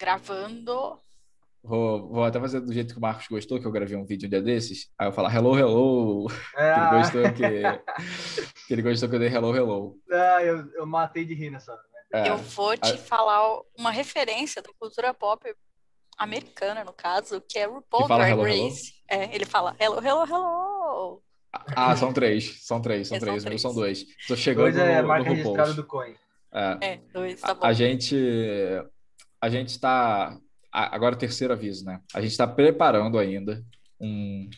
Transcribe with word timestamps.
Gravando. 0.00 0.98
Vou, 1.62 2.08
vou 2.08 2.24
até 2.24 2.40
fazer 2.40 2.60
do 2.60 2.72
jeito 2.72 2.94
que 2.94 2.98
o 2.98 3.02
Marcos 3.02 3.26
gostou, 3.28 3.60
que 3.60 3.66
eu 3.66 3.70
gravei 3.70 3.94
um 3.96 4.06
vídeo 4.06 4.26
um 4.26 4.30
dia 4.30 4.40
desses. 4.40 4.90
Aí 4.98 5.06
eu 5.06 5.12
falar 5.12 5.34
hello, 5.34 5.58
hello. 5.58 6.26
É, 6.56 6.72
Que 6.74 6.80
ele 6.80 6.90
gostou 6.90 7.22
que, 7.34 8.52
que 8.66 8.72
ele 8.72 8.82
gostou 8.82 9.08
que 9.10 9.14
eu 9.16 9.18
dei 9.20 9.28
hello, 9.28 9.54
hello. 9.54 9.98
ah, 10.10 10.42
eu, 10.42 10.66
eu 10.72 10.86
matei 10.86 11.24
de 11.26 11.34
rir 11.34 11.50
nessa 11.50 11.72
né? 11.74 11.80
É, 12.12 12.30
Eu 12.30 12.38
vou 12.38 12.74
te 12.78 12.92
a- 12.94 12.96
falar 12.96 13.60
uma 13.78 13.90
referência 13.90 14.62
da 14.62 14.70
cultura 14.80 15.12
pop 15.12 15.54
americana, 16.18 16.82
no 16.82 16.92
caso, 16.94 17.42
que 17.46 17.58
é 17.58 17.66
RuPaul 17.66 18.02
Que 18.04 18.08
fala 18.08 18.24
Drag 18.24 18.32
hello, 18.32 18.46
hello? 18.48 18.68
Race. 18.68 18.92
É, 19.08 19.34
ele 19.34 19.44
fala 19.44 19.76
hello, 19.78 19.98
hello, 20.02 20.24
hello. 20.24 21.22
Ah, 21.76 21.94
são 21.94 22.10
três. 22.12 22.64
São 22.66 22.80
três, 22.80 23.06
são 23.08 23.16
É, 23.16 23.20
são 23.20 23.26
três. 23.28 23.44
Meus 23.44 23.44
três. 23.44 23.60
são 23.62 23.74
dois. 23.74 24.04
Tô 24.26 24.34
chegando 24.34 24.72
Dois 24.72 24.76
é 24.78 25.02
no, 25.02 25.08
marca 25.08 25.28
no 25.28 25.36
registrada 25.36 25.74
do 25.74 25.84
Coin. 25.84 26.14
É. 26.52 26.78
É, 26.80 26.96
dois, 27.12 27.38
tá 27.40 27.52
bom. 27.54 27.66
A 27.66 27.72
gente 27.74 28.16
a 29.40 29.48
gente 29.48 29.70
está 29.70 30.38
agora 30.72 31.14
o 31.14 31.18
terceiro 31.18 31.52
aviso, 31.52 31.84
né? 31.84 32.00
A 32.14 32.20
gente 32.20 32.32
está 32.32 32.46
preparando 32.46 33.18
ainda 33.18 33.64
um, 34.00 34.48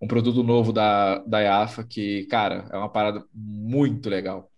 um 0.00 0.08
produto 0.08 0.42
novo 0.42 0.72
da 0.72 1.18
da 1.18 1.40
IAFA 1.40 1.84
que, 1.84 2.26
cara, 2.26 2.68
é 2.72 2.76
uma 2.76 2.90
parada 2.90 3.24
muito 3.32 4.08
legal, 4.08 4.50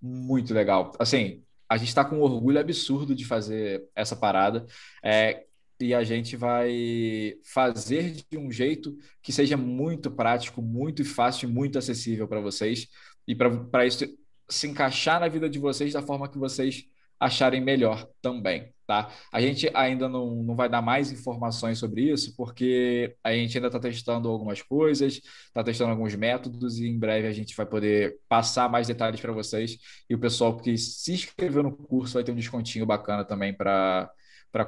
muito 0.00 0.52
legal. 0.54 0.92
Assim, 0.98 1.42
a 1.68 1.76
gente 1.76 1.88
está 1.88 2.04
com 2.04 2.16
um 2.16 2.22
orgulho 2.22 2.60
absurdo 2.60 3.14
de 3.14 3.24
fazer 3.24 3.84
essa 3.94 4.16
parada. 4.16 4.66
É, 5.02 5.44
e 5.80 5.92
a 5.92 6.02
gente 6.02 6.36
vai 6.36 7.34
fazer 7.44 8.16
de 8.30 8.38
um 8.38 8.50
jeito 8.50 8.96
que 9.22 9.32
seja 9.32 9.56
muito 9.56 10.10
prático, 10.10 10.62
muito 10.62 11.04
fácil 11.04 11.48
muito 11.48 11.78
acessível 11.78 12.26
para 12.26 12.40
vocês 12.40 12.88
e 13.28 13.34
para 13.34 13.86
isso 13.86 14.06
se 14.48 14.68
encaixar 14.68 15.20
na 15.20 15.28
vida 15.28 15.50
de 15.50 15.58
vocês 15.58 15.92
da 15.92 16.00
forma 16.00 16.28
que 16.28 16.38
vocês 16.38 16.84
acharem 17.20 17.60
melhor 17.60 18.08
também, 18.22 18.72
tá? 18.86 19.10
A 19.32 19.40
gente 19.40 19.68
ainda 19.74 20.08
não, 20.08 20.42
não 20.42 20.54
vai 20.54 20.68
dar 20.68 20.80
mais 20.80 21.10
informações 21.10 21.78
sobre 21.78 22.02
isso, 22.12 22.34
porque 22.36 23.14
a 23.24 23.32
gente 23.32 23.56
ainda 23.56 23.66
está 23.68 23.80
testando 23.80 24.28
algumas 24.28 24.62
coisas, 24.62 25.20
está 25.46 25.64
testando 25.64 25.90
alguns 25.90 26.14
métodos 26.14 26.78
e 26.78 26.86
em 26.86 26.98
breve 26.98 27.26
a 27.26 27.32
gente 27.32 27.56
vai 27.56 27.66
poder 27.66 28.18
passar 28.28 28.68
mais 28.70 28.86
detalhes 28.86 29.20
para 29.20 29.32
vocês. 29.32 29.76
E 30.08 30.14
o 30.14 30.18
pessoal 30.18 30.56
que 30.56 30.76
se 30.78 31.12
inscreveu 31.12 31.62
no 31.62 31.76
curso 31.76 32.14
vai 32.14 32.24
ter 32.24 32.32
um 32.32 32.36
descontinho 32.36 32.86
bacana 32.86 33.24
também 33.24 33.52
para 33.52 34.10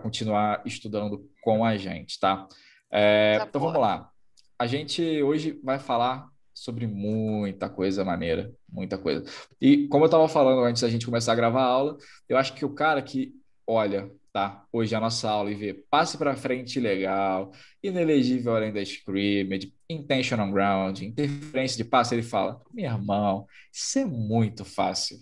continuar 0.02 0.62
estudando 0.66 1.30
com 1.42 1.64
a 1.64 1.76
gente, 1.76 2.18
tá? 2.18 2.48
É, 2.90 3.38
então 3.46 3.60
vamos 3.60 3.80
lá. 3.80 4.10
A 4.58 4.66
gente 4.66 5.22
hoje 5.22 5.58
vai 5.62 5.78
falar 5.78 6.28
sobre 6.52 6.86
muita 6.86 7.68
coisa 7.68 8.04
maneira, 8.04 8.52
muita 8.68 8.98
coisa. 8.98 9.24
E 9.60 9.86
como 9.88 10.04
eu 10.04 10.08
estava 10.08 10.28
falando 10.28 10.64
antes 10.64 10.82
da 10.82 10.88
gente 10.88 11.06
começar 11.06 11.32
a 11.32 11.36
gravar 11.36 11.62
a 11.62 11.66
aula, 11.66 11.96
eu 12.28 12.36
acho 12.36 12.52
que 12.54 12.64
o 12.64 12.74
cara 12.74 13.00
que 13.00 13.32
olha, 13.68 14.10
tá, 14.32 14.64
hoje 14.72 14.94
a 14.94 15.00
nossa 15.00 15.28
aula 15.28 15.50
e 15.50 15.54
vê 15.54 15.74
passe 15.74 16.16
para 16.16 16.34
frente 16.34 16.80
legal, 16.80 17.52
inelegível 17.82 18.56
além 18.56 18.72
da 18.72 18.80
scrimmage, 18.80 19.74
intentional 19.88 20.50
ground, 20.50 21.02
interferência 21.02 21.76
de 21.76 21.84
passe, 21.84 22.14
ele 22.14 22.22
fala: 22.22 22.60
meu 22.72 22.86
irmão, 22.86 23.46
isso 23.70 23.98
é 23.98 24.06
muito 24.06 24.64
fácil. 24.64 25.18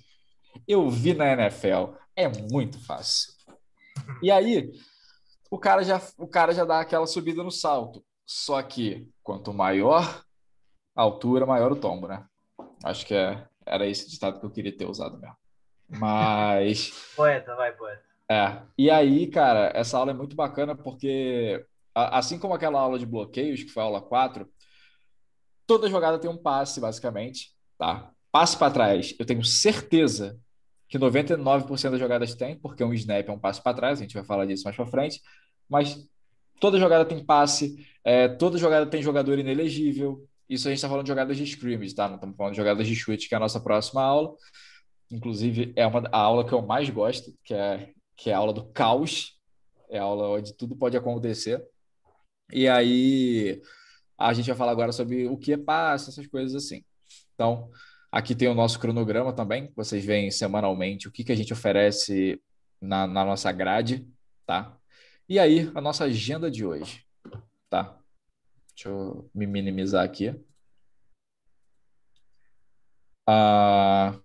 Eu 0.66 0.88
vi 0.88 1.12
na 1.12 1.32
NFL, 1.32 1.94
é 2.14 2.28
muito 2.28 2.78
fácil. 2.86 3.32
E 4.22 4.30
aí, 4.30 4.70
o 5.50 5.58
cara 5.58 5.82
já, 5.82 6.00
o 6.16 6.28
cara 6.28 6.52
já 6.54 6.64
dá 6.64 6.80
aquela 6.80 7.06
subida 7.06 7.42
no 7.42 7.50
salto. 7.50 8.04
Só 8.24 8.62
que 8.62 9.08
quanto 9.22 9.52
maior 9.52 10.24
a 10.94 11.02
altura, 11.02 11.46
maior 11.46 11.72
o 11.72 11.76
tombo, 11.76 12.08
né? 12.08 12.24
Acho 12.82 13.06
que 13.06 13.14
é, 13.14 13.46
era 13.64 13.86
esse 13.86 14.08
ditado 14.08 14.40
que 14.40 14.46
eu 14.46 14.50
queria 14.50 14.76
ter 14.76 14.86
usado 14.86 15.18
mesmo. 15.18 15.36
Mas, 15.88 16.90
Poeta, 17.14 17.54
vai, 17.54 17.72
poeta. 17.72 18.05
É. 18.30 18.62
E 18.76 18.90
aí, 18.90 19.26
cara, 19.28 19.70
essa 19.74 19.98
aula 19.98 20.10
é 20.10 20.14
muito 20.14 20.34
bacana 20.34 20.74
porque, 20.74 21.64
assim 21.94 22.38
como 22.38 22.54
aquela 22.54 22.80
aula 22.80 22.98
de 22.98 23.06
bloqueios, 23.06 23.62
que 23.62 23.70
foi 23.70 23.82
a 23.82 23.86
aula 23.86 24.02
4, 24.02 24.48
toda 25.66 25.88
jogada 25.88 26.18
tem 26.18 26.30
um 26.30 26.36
passe, 26.36 26.80
basicamente, 26.80 27.52
tá? 27.78 28.10
Passe 28.32 28.56
para 28.56 28.72
trás, 28.72 29.14
eu 29.18 29.24
tenho 29.24 29.44
certeza 29.44 30.38
que 30.88 30.98
99% 30.98 31.90
das 31.90 32.00
jogadas 32.00 32.34
tem, 32.34 32.58
porque 32.58 32.84
um 32.84 32.92
snap 32.94 33.28
é 33.28 33.32
um 33.32 33.38
passe 33.38 33.62
para 33.62 33.76
trás, 33.76 33.98
a 33.98 34.02
gente 34.02 34.14
vai 34.14 34.24
falar 34.24 34.46
disso 34.46 34.64
mais 34.64 34.76
para 34.76 34.86
frente, 34.86 35.20
mas 35.68 35.98
toda 36.60 36.78
jogada 36.78 37.04
tem 37.04 37.24
passe, 37.24 37.76
é, 38.04 38.28
toda 38.28 38.58
jogada 38.58 38.86
tem 38.86 39.02
jogador 39.02 39.38
inelegível. 39.38 40.24
Isso 40.48 40.68
a 40.68 40.70
gente 40.70 40.78
está 40.78 40.88
falando 40.88 41.04
de 41.04 41.10
jogadas 41.10 41.36
de 41.36 41.42
scrimmage, 41.42 41.94
tá? 41.94 42.06
Não 42.06 42.16
estamos 42.16 42.36
falando 42.36 42.52
de 42.52 42.58
jogadas 42.58 42.86
de 42.86 42.94
chute, 42.94 43.28
que 43.28 43.34
é 43.34 43.36
a 43.36 43.40
nossa 43.40 43.60
próxima 43.60 44.02
aula. 44.02 44.34
Inclusive, 45.10 45.72
é 45.74 45.86
uma, 45.86 46.08
a 46.12 46.18
aula 46.18 46.46
que 46.46 46.52
eu 46.52 46.62
mais 46.62 46.88
gosto, 46.88 47.32
que 47.44 47.52
é, 47.52 47.90
que 48.16 48.30
é 48.30 48.34
a 48.34 48.38
aula 48.38 48.52
do 48.52 48.64
caos. 48.72 49.38
É 49.88 49.98
a 49.98 50.02
aula 50.02 50.28
onde 50.30 50.54
tudo 50.54 50.74
pode 50.76 50.96
acontecer. 50.96 51.64
E 52.52 52.68
aí, 52.68 53.62
a 54.18 54.32
gente 54.32 54.46
vai 54.46 54.56
falar 54.56 54.72
agora 54.72 54.92
sobre 54.92 55.28
o 55.28 55.36
que 55.36 55.52
é 55.52 55.56
passe, 55.56 56.10
essas 56.10 56.26
coisas 56.26 56.54
assim. 56.54 56.84
Então, 57.34 57.70
aqui 58.10 58.34
tem 58.34 58.48
o 58.48 58.54
nosso 58.54 58.78
cronograma 58.78 59.32
também. 59.32 59.72
Vocês 59.76 60.04
veem 60.04 60.30
semanalmente 60.30 61.06
o 61.06 61.12
que, 61.12 61.22
que 61.22 61.32
a 61.32 61.36
gente 61.36 61.52
oferece 61.52 62.40
na, 62.80 63.06
na 63.06 63.24
nossa 63.24 63.52
grade, 63.52 64.08
tá? 64.46 64.76
E 65.28 65.38
aí, 65.38 65.70
a 65.74 65.80
nossa 65.80 66.04
agenda 66.04 66.50
de 66.50 66.64
hoje, 66.64 67.04
tá? 67.68 67.98
Deixa 68.74 68.88
eu 68.88 69.28
me 69.34 69.46
minimizar 69.46 70.04
aqui. 70.04 70.34
Ah, 73.28 74.18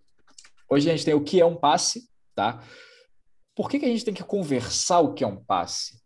hoje 0.69 0.89
a 0.89 0.95
gente 0.95 1.05
tem 1.05 1.13
o 1.15 1.23
que 1.23 1.41
é 1.41 1.45
um 1.45 1.55
passe, 1.55 2.07
tá? 2.35 2.63
Por 3.61 3.69
que 3.69 3.77
que 3.77 3.85
a 3.85 3.89
gente 3.89 4.03
tem 4.03 4.13
que 4.15 4.23
conversar 4.23 5.01
o 5.01 5.13
que 5.13 5.23
é 5.23 5.27
um 5.27 5.37
passe? 5.37 6.01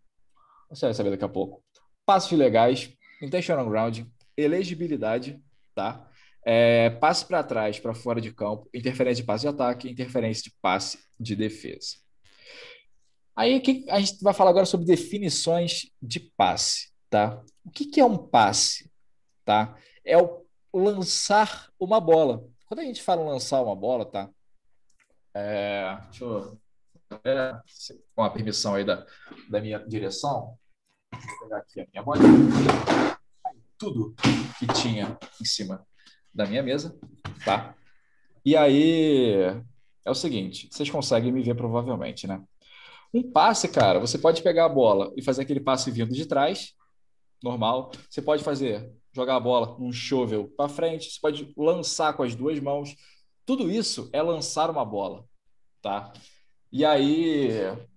Você 0.70 0.88
vai 0.88 0.94
saber 0.94 1.12
daqui 1.12 1.24
a 1.24 1.30
pouco. 1.30 1.64
Passos 2.06 2.38
legais, 2.38 2.94
intentional 3.22 3.70
ground, 3.70 4.02
elegibilidade, 4.36 5.42
tá? 5.74 6.06
É, 6.46 6.90
passe 6.90 7.26
para 7.26 7.42
trás, 7.46 7.80
para 7.80 7.94
fora 7.94 8.20
de 8.20 8.34
campo, 8.34 8.70
interferência 8.74 9.24
de 9.24 9.26
passe 9.26 9.44
de 9.44 9.48
ataque, 9.48 9.90
interferência 9.90 10.44
de 10.44 10.54
passe 10.62 11.00
de 11.18 11.34
defesa. 11.34 11.96
Aí 13.34 13.64
a 13.88 14.00
gente 14.02 14.22
vai 14.22 14.34
falar 14.34 14.50
agora 14.50 14.66
sobre 14.66 14.86
definições 14.86 15.90
de 16.02 16.20
passe, 16.20 16.90
tá? 17.10 17.42
O 17.64 17.72
que 17.72 17.86
que 17.86 18.02
é 18.02 18.06
um 18.06 18.18
passe, 18.18 18.92
tá? 19.46 19.78
É 20.04 20.18
o 20.18 20.46
lançar 20.74 21.72
uma 21.80 22.02
bola. 22.02 22.46
Quando 22.66 22.82
a 22.82 22.84
gente 22.84 23.02
fala 23.02 23.24
lançar 23.24 23.62
uma 23.62 23.78
bola, 23.78 24.04
tá? 24.04 24.30
É, 25.34 25.98
deixa 26.10 26.26
eu 26.26 26.65
é, 27.24 27.54
com 28.16 28.24
a 28.24 28.30
permissão 28.30 28.76
aí 28.76 28.84
da, 28.84 29.06
da 29.50 29.62
minha 29.62 29.80
direção, 29.80 30.58
vou 31.12 31.40
pegar 31.42 31.58
aqui 31.58 31.82
a 31.82 31.88
minha 31.92 32.04
bolinha. 32.04 33.18
Tudo 33.78 34.16
que 34.58 34.68
tinha 34.68 35.18
em 35.42 35.46
cima 35.46 35.86
da 36.34 36.46
minha 36.46 36.64
mesa, 36.64 36.98
tá? 37.44 37.76
E 38.44 38.56
aí 38.56 39.34
é 40.06 40.12
o 40.12 40.16
seguinte, 40.16 40.70
vocês 40.72 40.90
conseguem 40.90 41.32
me 41.32 41.42
ver 41.42 41.56
provavelmente, 41.56 42.28
né? 42.28 42.44
Um 43.14 43.24
passe, 43.32 43.68
cara, 43.68 44.00
você 44.00 44.18
pode 44.18 44.44
pegar 44.44 44.66
a 44.66 44.70
bola 44.70 45.12
e 45.16 45.22
fazer 45.22 45.44
aquele 45.44 45.60
passe 45.60 45.90
vindo 45.90 46.14
de 46.14 46.26
trás, 46.26 46.74
normal. 47.42 47.92
Você 48.10 48.22
pode 48.22 48.44
fazer, 48.44 48.92
jogar 49.14 49.38
a 49.38 49.40
bola 49.40 49.78
num 49.80 49.92
shovel 49.92 50.50
para 50.58 50.68
frente, 50.68 51.10
você 51.10 51.20
pode 51.22 51.54
lançar 51.56 52.14
com 52.14 52.24
as 52.24 52.36
duas 52.36 52.60
mãos. 52.60 52.96
Tudo 53.46 53.72
isso 53.72 54.10
é 54.12 54.22
lançar 54.22 54.70
uma 54.70 54.84
bola, 54.84 55.26
tá? 55.82 56.12
E 56.76 56.84
aí 56.84 57.52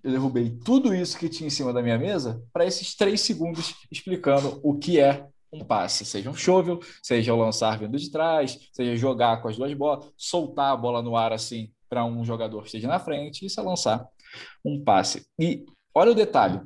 eu 0.04 0.12
derrubei 0.12 0.50
tudo 0.64 0.94
isso 0.94 1.18
que 1.18 1.28
tinha 1.28 1.48
em 1.48 1.50
cima 1.50 1.72
da 1.72 1.82
minha 1.82 1.98
mesa 1.98 2.40
para 2.52 2.64
esses 2.64 2.94
três 2.94 3.22
segundos 3.22 3.74
explicando 3.90 4.60
o 4.62 4.78
que 4.78 5.00
é 5.00 5.26
um 5.52 5.64
passe, 5.64 6.04
seja 6.04 6.30
um 6.30 6.34
shovel, 6.34 6.78
seja 7.02 7.34
lançar 7.34 7.76
vindo 7.76 7.98
de 7.98 8.08
trás, 8.08 8.56
seja 8.72 8.94
jogar 8.94 9.42
com 9.42 9.48
as 9.48 9.56
duas 9.56 9.74
bolas, 9.74 10.08
soltar 10.16 10.72
a 10.72 10.76
bola 10.76 11.02
no 11.02 11.16
ar 11.16 11.32
assim 11.32 11.72
para 11.88 12.04
um 12.04 12.24
jogador 12.24 12.60
que 12.60 12.66
esteja 12.66 12.86
na 12.86 13.00
frente, 13.00 13.44
isso 13.44 13.58
é 13.58 13.64
lançar 13.64 14.06
um 14.64 14.80
passe. 14.84 15.26
E 15.36 15.66
olha 15.92 16.12
o 16.12 16.14
detalhe, 16.14 16.60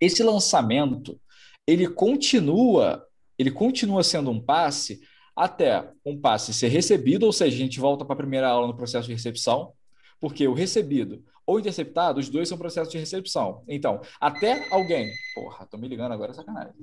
esse 0.00 0.24
lançamento 0.24 1.16
ele 1.64 1.86
continua, 1.86 3.06
ele 3.38 3.52
continua 3.52 4.02
sendo 4.02 4.32
um 4.32 4.40
passe 4.42 5.00
até 5.36 5.92
um 6.04 6.20
passe 6.20 6.52
ser 6.52 6.68
recebido, 6.68 7.24
ou 7.24 7.32
seja, 7.32 7.54
a 7.54 7.60
gente 7.60 7.78
volta 7.78 8.04
para 8.04 8.14
a 8.14 8.18
primeira 8.18 8.48
aula 8.48 8.66
no 8.66 8.76
processo 8.76 9.06
de 9.06 9.14
recepção, 9.14 9.72
porque 10.20 10.46
o 10.46 10.54
recebido 10.54 11.24
ou 11.46 11.58
interceptado, 11.58 12.20
os 12.20 12.28
dois 12.28 12.48
são 12.48 12.58
processos 12.58 12.92
de 12.92 12.98
recepção. 12.98 13.64
Então, 13.66 14.00
até 14.20 14.68
alguém, 14.70 15.10
porra, 15.34 15.66
tô 15.66 15.76
me 15.76 15.88
ligando 15.88 16.12
agora, 16.12 16.30
é 16.30 16.34
sacanagem. 16.34 16.74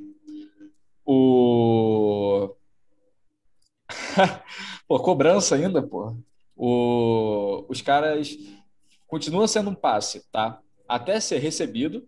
O 1.05 2.53
Pô, 4.87 4.99
cobrança 4.99 5.55
ainda, 5.55 5.81
pô. 5.81 6.15
O... 6.55 7.65
Os 7.69 7.81
caras 7.81 8.37
continua 9.07 9.47
sendo 9.47 9.69
um 9.69 9.75
passe, 9.75 10.29
tá? 10.31 10.59
Até 10.87 11.19
ser 11.19 11.39
recebido, 11.39 12.07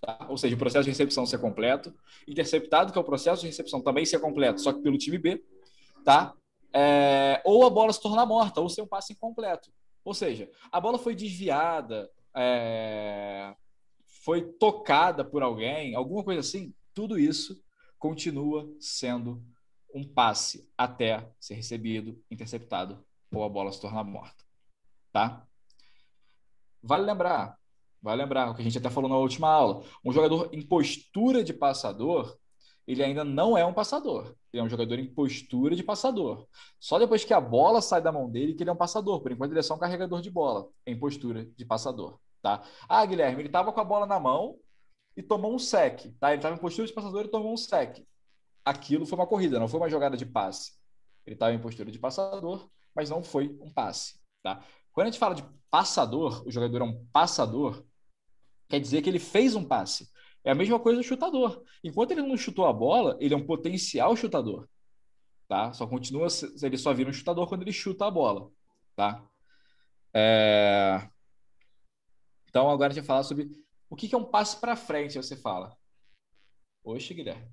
tá? 0.00 0.26
Ou 0.28 0.36
seja, 0.36 0.54
o 0.54 0.58
processo 0.58 0.84
de 0.84 0.90
recepção 0.90 1.26
ser 1.26 1.38
completo, 1.38 1.94
interceptado, 2.26 2.92
que 2.92 2.98
é 2.98 3.00
o 3.00 3.04
processo 3.04 3.42
de 3.42 3.48
recepção 3.48 3.80
também 3.80 4.04
ser 4.04 4.20
completo, 4.20 4.60
só 4.60 4.72
que 4.72 4.80
pelo 4.80 4.98
time 4.98 5.18
B, 5.18 5.42
tá? 6.04 6.34
É... 6.72 7.40
Ou 7.44 7.64
a 7.66 7.70
bola 7.70 7.92
se 7.92 8.00
tornar 8.00 8.26
morta, 8.26 8.60
ou 8.60 8.68
ser 8.68 8.82
um 8.82 8.86
passe 8.86 9.12
incompleto. 9.12 9.70
Ou 10.04 10.14
seja, 10.14 10.50
a 10.70 10.80
bola 10.80 10.98
foi 10.98 11.14
desviada, 11.14 12.10
é... 12.34 13.54
foi 14.24 14.42
tocada 14.42 15.24
por 15.24 15.42
alguém, 15.42 15.94
alguma 15.94 16.24
coisa 16.24 16.40
assim, 16.40 16.74
tudo 16.94 17.18
isso 17.18 17.62
continua 17.98 18.68
sendo 18.80 19.44
um 19.94 20.06
passe 20.06 20.68
até 20.76 21.30
ser 21.38 21.54
recebido, 21.54 22.22
interceptado 22.30 23.04
ou 23.32 23.44
a 23.44 23.48
bola 23.48 23.72
se 23.72 23.80
tornar 23.80 24.04
morta. 24.04 24.44
Tá? 25.12 25.46
Vale 26.82 27.04
lembrar, 27.04 27.58
vale 28.00 28.22
lembrar 28.22 28.50
o 28.50 28.54
que 28.54 28.62
a 28.62 28.64
gente 28.64 28.78
até 28.78 28.88
falou 28.88 29.10
na 29.10 29.18
última 29.18 29.48
aula. 29.48 29.84
Um 30.04 30.12
jogador 30.12 30.48
em 30.52 30.62
postura 30.62 31.44
de 31.44 31.52
passador, 31.52 32.38
ele 32.86 33.02
ainda 33.02 33.24
não 33.24 33.56
é 33.56 33.64
um 33.64 33.72
passador. 33.72 34.34
Ele 34.52 34.60
é 34.60 34.62
um 34.62 34.68
jogador 34.68 34.98
em 34.98 35.06
postura 35.06 35.76
de 35.76 35.82
passador. 35.82 36.46
Só 36.78 36.98
depois 36.98 37.24
que 37.24 37.32
a 37.32 37.40
bola 37.40 37.80
sai 37.80 38.02
da 38.02 38.10
mão 38.10 38.28
dele 38.28 38.54
que 38.54 38.62
ele 38.62 38.70
é 38.70 38.72
um 38.72 38.76
passador. 38.76 39.20
Por 39.20 39.30
enquanto, 39.30 39.52
ele 39.52 39.60
é 39.60 39.62
só 39.62 39.74
um 39.74 39.78
carregador 39.78 40.20
de 40.20 40.30
bola 40.30 40.68
em 40.86 40.98
postura 40.98 41.44
de 41.44 41.64
passador. 41.64 42.18
Tá? 42.42 42.62
Ah, 42.88 43.04
Guilherme, 43.04 43.42
ele 43.42 43.48
estava 43.48 43.72
com 43.72 43.80
a 43.80 43.84
bola 43.84 44.06
na 44.06 44.18
mão 44.18 44.58
e 45.16 45.22
tomou 45.22 45.54
um 45.54 45.58
sec. 45.58 46.12
Tá? 46.18 46.30
Ele 46.30 46.38
estava 46.38 46.56
em 46.56 46.58
postura 46.58 46.86
de 46.86 46.92
passador 46.92 47.24
e 47.24 47.28
tomou 47.28 47.52
um 47.52 47.56
sec. 47.56 48.04
Aquilo 48.64 49.06
foi 49.06 49.18
uma 49.18 49.26
corrida, 49.26 49.58
não 49.58 49.68
foi 49.68 49.80
uma 49.80 49.88
jogada 49.88 50.16
de 50.16 50.26
passe. 50.26 50.72
Ele 51.26 51.34
estava 51.34 51.52
em 51.52 51.60
postura 51.60 51.90
de 51.90 51.98
passador, 51.98 52.68
mas 52.94 53.08
não 53.08 53.22
foi 53.22 53.56
um 53.60 53.70
passe. 53.70 54.18
Tá? 54.42 54.64
Quando 54.92 55.06
a 55.06 55.10
gente 55.10 55.20
fala 55.20 55.34
de 55.34 55.44
passador, 55.70 56.46
o 56.46 56.50
jogador 56.50 56.80
é 56.80 56.84
um 56.84 57.06
passador, 57.12 57.84
quer 58.68 58.80
dizer 58.80 59.02
que 59.02 59.08
ele 59.08 59.18
fez 59.18 59.54
um 59.54 59.64
passe. 59.64 60.09
É 60.44 60.52
a 60.52 60.54
mesma 60.54 60.78
coisa 60.78 60.98
do 60.98 61.06
chutador. 61.06 61.62
Enquanto 61.84 62.12
ele 62.12 62.22
não 62.22 62.36
chutou 62.36 62.66
a 62.66 62.72
bola, 62.72 63.16
ele 63.20 63.34
é 63.34 63.36
um 63.36 63.46
potencial 63.46 64.16
chutador. 64.16 64.68
Tá? 65.46 65.72
Só 65.72 65.86
continua, 65.86 66.28
ele 66.62 66.76
só 66.78 66.92
vira 66.94 67.10
um 67.10 67.12
chutador 67.12 67.48
quando 67.48 67.62
ele 67.62 67.72
chuta 67.72 68.06
a 68.06 68.10
bola. 68.10 68.50
Tá? 68.96 69.24
É... 70.14 71.08
Então 72.48 72.70
agora 72.70 72.90
a 72.90 72.94
gente 72.94 73.02
vai 73.02 73.06
falar 73.06 73.22
sobre 73.22 73.50
o 73.88 73.96
que 73.96 74.14
é 74.14 74.18
um 74.18 74.24
passe 74.24 74.60
para 74.60 74.76
frente, 74.76 75.16
você 75.16 75.36
fala. 75.36 75.76
Oxe, 76.82 77.12
Guilherme. 77.12 77.50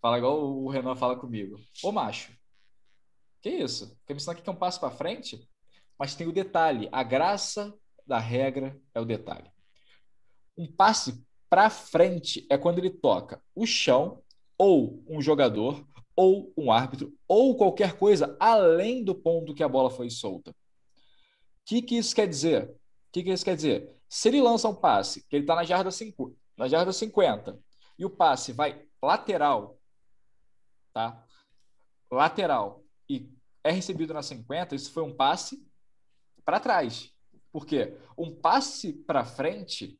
Fala 0.00 0.18
igual 0.18 0.40
o 0.40 0.68
Renan 0.68 0.96
fala 0.96 1.18
comigo. 1.18 1.56
Ô 1.82 1.92
macho, 1.92 2.32
que 3.40 3.50
isso? 3.50 3.96
Quer 4.06 4.14
me 4.14 4.16
ensinar 4.16 4.32
o 4.34 4.42
que 4.42 4.48
é 4.48 4.52
um 4.52 4.56
passo 4.56 4.80
para 4.80 4.90
frente? 4.90 5.48
Mas 5.98 6.14
tem 6.14 6.26
o 6.26 6.32
detalhe: 6.32 6.88
a 6.92 7.02
graça 7.02 7.74
da 8.06 8.18
regra 8.18 8.80
é 8.94 9.00
o 9.00 9.04
detalhe. 9.04 9.50
Um 10.56 10.70
passe 10.70 11.24
para 11.48 11.70
frente 11.70 12.46
é 12.50 12.58
quando 12.58 12.78
ele 12.78 12.90
toca 12.90 13.42
o 13.54 13.66
chão, 13.66 14.22
ou 14.56 15.02
um 15.08 15.20
jogador, 15.20 15.86
ou 16.16 16.52
um 16.56 16.72
árbitro, 16.72 17.14
ou 17.28 17.56
qualquer 17.56 17.96
coisa 17.96 18.36
além 18.40 19.04
do 19.04 19.14
ponto 19.14 19.54
que 19.54 19.62
a 19.62 19.68
bola 19.68 19.88
foi 19.88 20.10
solta. 20.10 20.50
O 20.50 20.54
que, 21.64 21.80
que 21.80 21.96
isso 21.96 22.14
quer 22.14 22.26
dizer? 22.26 22.68
O 22.68 22.76
que, 23.12 23.22
que 23.22 23.30
isso 23.30 23.44
quer 23.44 23.54
dizer? 23.54 23.96
Se 24.08 24.28
ele 24.28 24.40
lança 24.40 24.68
um 24.68 24.74
passe, 24.74 25.24
que 25.28 25.36
ele 25.36 25.44
está 25.44 25.54
na 25.54 25.64
jarda 25.64 25.90
5, 25.90 26.36
na 26.56 26.66
jarda 26.66 26.92
50, 26.92 27.58
e 27.98 28.04
o 28.04 28.10
passe 28.10 28.52
vai 28.52 28.84
lateral, 29.02 29.78
tá? 30.92 31.24
Lateral, 32.10 32.82
e 33.08 33.30
é 33.62 33.70
recebido 33.70 34.12
na 34.12 34.22
50, 34.22 34.74
isso 34.74 34.92
foi 34.92 35.02
um 35.02 35.14
passe 35.14 35.64
para 36.44 36.58
trás. 36.58 37.12
Por 37.52 37.66
quê? 37.66 37.96
Um 38.16 38.34
passe 38.34 38.92
para 38.92 39.24
frente 39.24 39.98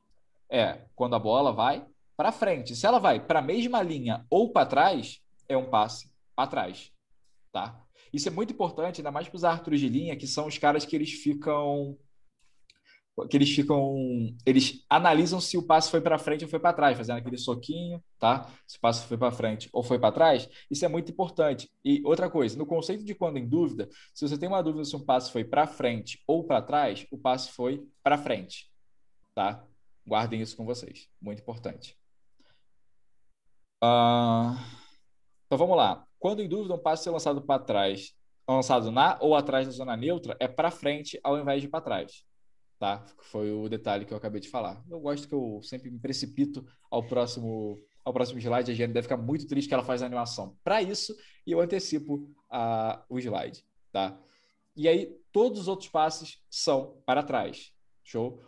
é 0.51 0.87
quando 0.95 1.15
a 1.15 1.19
bola 1.19 1.53
vai 1.53 1.87
para 2.17 2.33
frente. 2.33 2.75
Se 2.75 2.87
ela 2.87 2.99
vai 2.99 3.25
para 3.25 3.39
a 3.39 3.43
mesma 3.43 3.83
linha 3.83 4.27
ou 4.31 4.53
para 4.53 4.67
trás, 4.67 5.21
é 5.49 5.57
um 5.57 5.71
passe 5.71 6.13
para 6.35 6.49
trás, 6.49 6.93
tá? 7.53 7.81
Isso 8.13 8.29
é 8.29 8.31
muito 8.31 8.53
importante, 8.53 9.01
ainda 9.01 9.11
mais 9.11 9.29
para 9.29 9.37
os 9.37 9.45
árbitros 9.45 9.81
de 9.81 9.89
linha, 9.89 10.17
que 10.17 10.27
são 10.27 10.47
os 10.47 10.59
caras 10.59 10.85
que 10.85 10.97
eles 10.97 11.13
ficam 11.13 11.97
que 13.27 13.37
eles 13.37 13.51
ficam, 13.51 13.97
eles 14.47 14.85
analisam 14.89 15.41
se 15.41 15.57
o 15.57 15.63
passe 15.63 15.91
foi 15.91 16.01
para 16.01 16.19
frente 16.19 16.45
ou 16.45 16.51
foi 16.51 16.61
para 16.61 16.73
trás, 16.73 16.97
fazendo 16.97 17.19
aquele 17.19 17.39
soquinho, 17.39 18.03
tá? 18.19 18.49
Se 18.67 18.77
o 18.77 18.81
passe 18.81 19.07
foi 19.07 19.17
para 19.17 19.33
frente 19.33 19.69
ou 19.73 19.83
foi 19.83 19.99
para 19.99 20.13
trás, 20.13 20.49
isso 20.71 20.85
é 20.85 20.89
muito 20.89 21.11
importante. 21.11 21.69
E 21.85 22.03
outra 22.05 22.31
coisa, 22.31 22.57
no 22.57 22.67
conceito 22.67 23.05
de 23.05 23.15
quando 23.15 23.39
em 23.39 23.49
dúvida, 23.49 23.89
se 24.15 24.29
você 24.29 24.39
tem 24.39 24.49
uma 24.49 24.63
dúvida 24.63 24.85
se 24.85 24.95
um 24.95 25.05
passe 25.05 25.33
foi 25.33 25.45
para 25.45 25.67
frente 25.67 26.23
ou 26.27 26.45
para 26.45 26.63
trás, 26.63 27.07
o 27.11 27.19
passe 27.19 27.51
foi 27.51 27.83
para 28.03 28.19
frente, 28.19 28.71
tá? 29.35 29.65
Guardem 30.09 30.41
isso 30.41 30.57
com 30.57 30.65
vocês, 30.65 31.09
muito 31.21 31.41
importante. 31.41 31.97
Uh... 33.83 34.59
Então 35.47 35.57
vamos 35.57 35.77
lá. 35.77 36.05
Quando 36.19 36.43
em 36.43 36.49
dúvida, 36.49 36.75
um 36.75 36.79
passe 36.79 37.05
ser 37.05 37.11
lançado 37.11 37.41
para 37.43 37.63
trás, 37.63 38.13
lançado 38.49 38.91
na 38.91 39.19
ou 39.21 39.37
atrás 39.37 39.67
da 39.67 39.73
zona 39.73 39.97
neutra, 39.97 40.37
é 40.41 40.49
para 40.49 40.71
frente 40.71 41.21
ao 41.23 41.39
invés 41.39 41.63
de 41.63 41.69
para 41.69 41.81
trás 41.81 42.25
tá? 42.79 43.05
Foi 43.23 43.51
o 43.53 43.69
detalhe 43.69 44.05
que 44.05 44.13
eu 44.13 44.17
acabei 44.17 44.41
de 44.41 44.49
falar. 44.49 44.83
Eu 44.89 45.01
gosto 45.01 45.29
que 45.29 45.35
eu 45.35 45.61
sempre 45.63 45.91
me 45.91 45.99
precipito 45.99 46.65
ao 46.91 47.03
próximo 47.03 47.79
ao 48.05 48.13
próximo 48.13 48.39
slide. 48.39 48.71
A 48.71 48.75
Jenny 48.75 48.93
deve 48.93 49.07
ficar 49.07 49.19
muito 49.19 49.47
triste 49.47 49.69
que 49.69 49.75
ela 49.75 49.85
faz 49.85 50.03
a 50.03 50.07
animação 50.07 50.57
para 50.65 50.81
isso 50.81 51.15
e 51.47 51.53
eu 51.53 51.61
antecipo 51.61 52.31
a, 52.51 53.05
o 53.09 53.19
slide, 53.19 53.63
tá? 53.93 54.19
E 54.75 54.89
aí 54.89 55.15
todos 55.33 55.63
os 55.63 55.69
outros 55.69 55.91
passes 55.91 56.39
são 56.49 57.03
para 57.05 57.23
trás. 57.23 57.73
Show? 58.05 58.41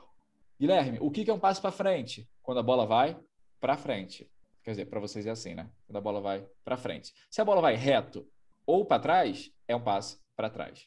Guilherme, 0.60 0.98
o 1.00 1.10
que 1.10 1.30
é 1.30 1.32
um 1.32 1.40
passo 1.40 1.62
para 1.62 1.72
frente? 1.72 2.28
Quando 2.42 2.58
a 2.58 2.62
bola 2.62 2.84
vai 2.84 3.18
para 3.58 3.78
frente. 3.78 4.30
Quer 4.62 4.72
dizer, 4.72 4.84
para 4.84 5.00
vocês 5.00 5.26
é 5.26 5.30
assim, 5.30 5.54
né? 5.54 5.70
Quando 5.86 5.96
a 5.96 6.02
bola 6.02 6.20
vai 6.20 6.46
para 6.62 6.76
frente. 6.76 7.14
Se 7.30 7.40
a 7.40 7.44
bola 7.46 7.62
vai 7.62 7.74
reto 7.76 8.30
ou 8.66 8.84
para 8.84 9.00
trás, 9.00 9.50
é 9.66 9.74
um 9.74 9.82
passe 9.82 10.20
para 10.36 10.50
trás. 10.50 10.86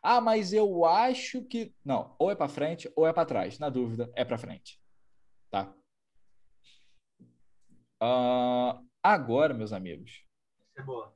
Ah, 0.00 0.20
mas 0.20 0.52
eu 0.52 0.84
acho 0.84 1.42
que. 1.42 1.74
Não, 1.84 2.14
ou 2.16 2.30
é 2.30 2.36
para 2.36 2.48
frente 2.48 2.88
ou 2.94 3.04
é 3.04 3.12
para 3.12 3.26
trás. 3.26 3.58
Na 3.58 3.68
dúvida, 3.68 4.08
é 4.14 4.24
para 4.24 4.38
frente. 4.38 4.80
Tá? 5.50 5.74
Uh, 8.00 8.86
agora, 9.02 9.52
meus 9.52 9.72
amigos. 9.72 10.24
É 10.76 10.82
boa. 10.82 11.12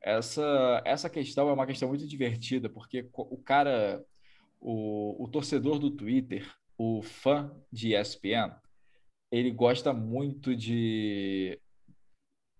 Essa, 0.00 0.80
essa 0.82 1.10
questão 1.10 1.50
é 1.50 1.52
uma 1.52 1.66
questão 1.66 1.90
muito 1.90 2.08
divertida, 2.08 2.70
porque 2.70 3.08
o 3.12 3.36
cara, 3.36 4.02
o, 4.58 5.24
o 5.24 5.28
torcedor 5.28 5.78
do 5.78 5.90
Twitter, 5.90 6.50
o 6.76 7.02
fã 7.02 7.54
de 7.70 7.94
ESPN, 7.94 8.54
ele 9.30 9.50
gosta 9.50 9.92
muito 9.92 10.54
de 10.54 11.60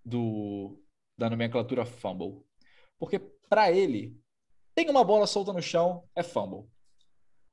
do, 0.04 0.78
da 1.16 1.28
nomenclatura 1.28 1.84
fumble. 1.84 2.44
Porque 2.98 3.18
para 3.48 3.70
ele, 3.70 4.16
tem 4.74 4.88
uma 4.88 5.04
bola 5.04 5.26
solta 5.26 5.52
no 5.52 5.62
chão, 5.62 6.04
é 6.14 6.22
fumble. 6.22 6.68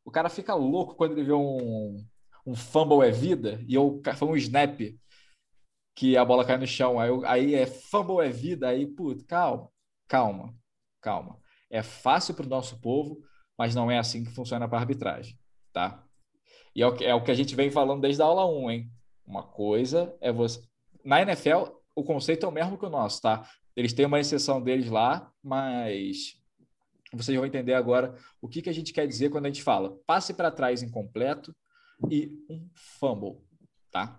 O 0.06 0.12
cara 0.12 0.30
fica 0.30 0.56
louco 0.56 0.96
quando 0.96 1.14
ele 1.14 1.24
vê 1.24 1.34
um, 1.34 2.04
um 2.46 2.56
fumble 2.56 3.06
é 3.08 3.12
vida 3.12 3.64
e 3.68 3.78
ou 3.78 4.02
foi 4.16 4.28
um 4.28 4.36
snap 4.38 4.80
que 5.96 6.16
a 6.16 6.24
bola 6.24 6.46
cai 6.46 6.58
no 6.58 6.66
chão. 6.66 7.00
Aí, 7.00 7.10
aí 7.26 7.56
é 7.56 7.66
fumble 7.66 8.26
é 8.26 8.30
vida. 8.30 8.70
Aí, 8.70 8.88
puto, 8.88 9.26
calma, 9.26 9.70
calma, 10.08 10.56
calma. 11.02 11.40
É 11.70 11.84
fácil 11.84 12.34
para 12.34 12.46
o 12.46 12.50
nosso 12.50 12.80
povo, 12.80 13.22
mas 13.58 13.76
não 13.76 13.92
é 13.92 14.00
assim 14.00 14.24
que 14.24 14.32
funciona 14.32 14.68
para 14.68 14.80
arbitragem, 14.80 15.38
tá? 15.74 16.04
E 16.80 16.82
é 16.82 16.88
o, 16.88 16.96
que, 16.96 17.04
é 17.04 17.14
o 17.14 17.22
que 17.22 17.30
a 17.30 17.34
gente 17.36 17.58
vem 17.58 17.70
falando 17.70 18.00
desde 18.00 18.22
a 18.22 18.26
aula 18.26 18.46
1, 18.46 18.72
hein? 18.72 18.90
Uma 19.28 19.44
coisa 19.44 20.16
é 20.22 20.32
você. 20.32 20.66
Na 21.04 21.22
NFL, 21.22 21.74
o 21.94 22.06
conceito 22.06 22.46
é 22.46 22.48
o 22.48 22.54
mesmo 22.54 22.78
que 22.78 22.86
o 22.86 22.90
nosso, 22.90 23.22
tá? 23.22 23.46
Eles 23.76 23.92
têm 23.92 24.06
uma 24.06 24.18
exceção 24.18 24.62
deles 24.62 24.90
lá, 24.90 25.30
mas 25.44 26.42
vocês 27.12 27.36
vão 27.36 27.46
entender 27.46 27.74
agora 27.74 28.16
o 28.42 28.48
que, 28.48 28.62
que 28.62 28.70
a 28.70 28.74
gente 28.74 28.94
quer 28.94 29.06
dizer 29.06 29.30
quando 29.30 29.48
a 29.48 29.50
gente 29.50 29.62
fala 29.62 30.00
passe 30.08 30.34
para 30.34 30.50
trás 30.50 30.82
incompleto 30.82 31.54
e 32.10 32.32
um 32.50 32.70
fumble, 32.74 33.46
tá? 33.92 34.18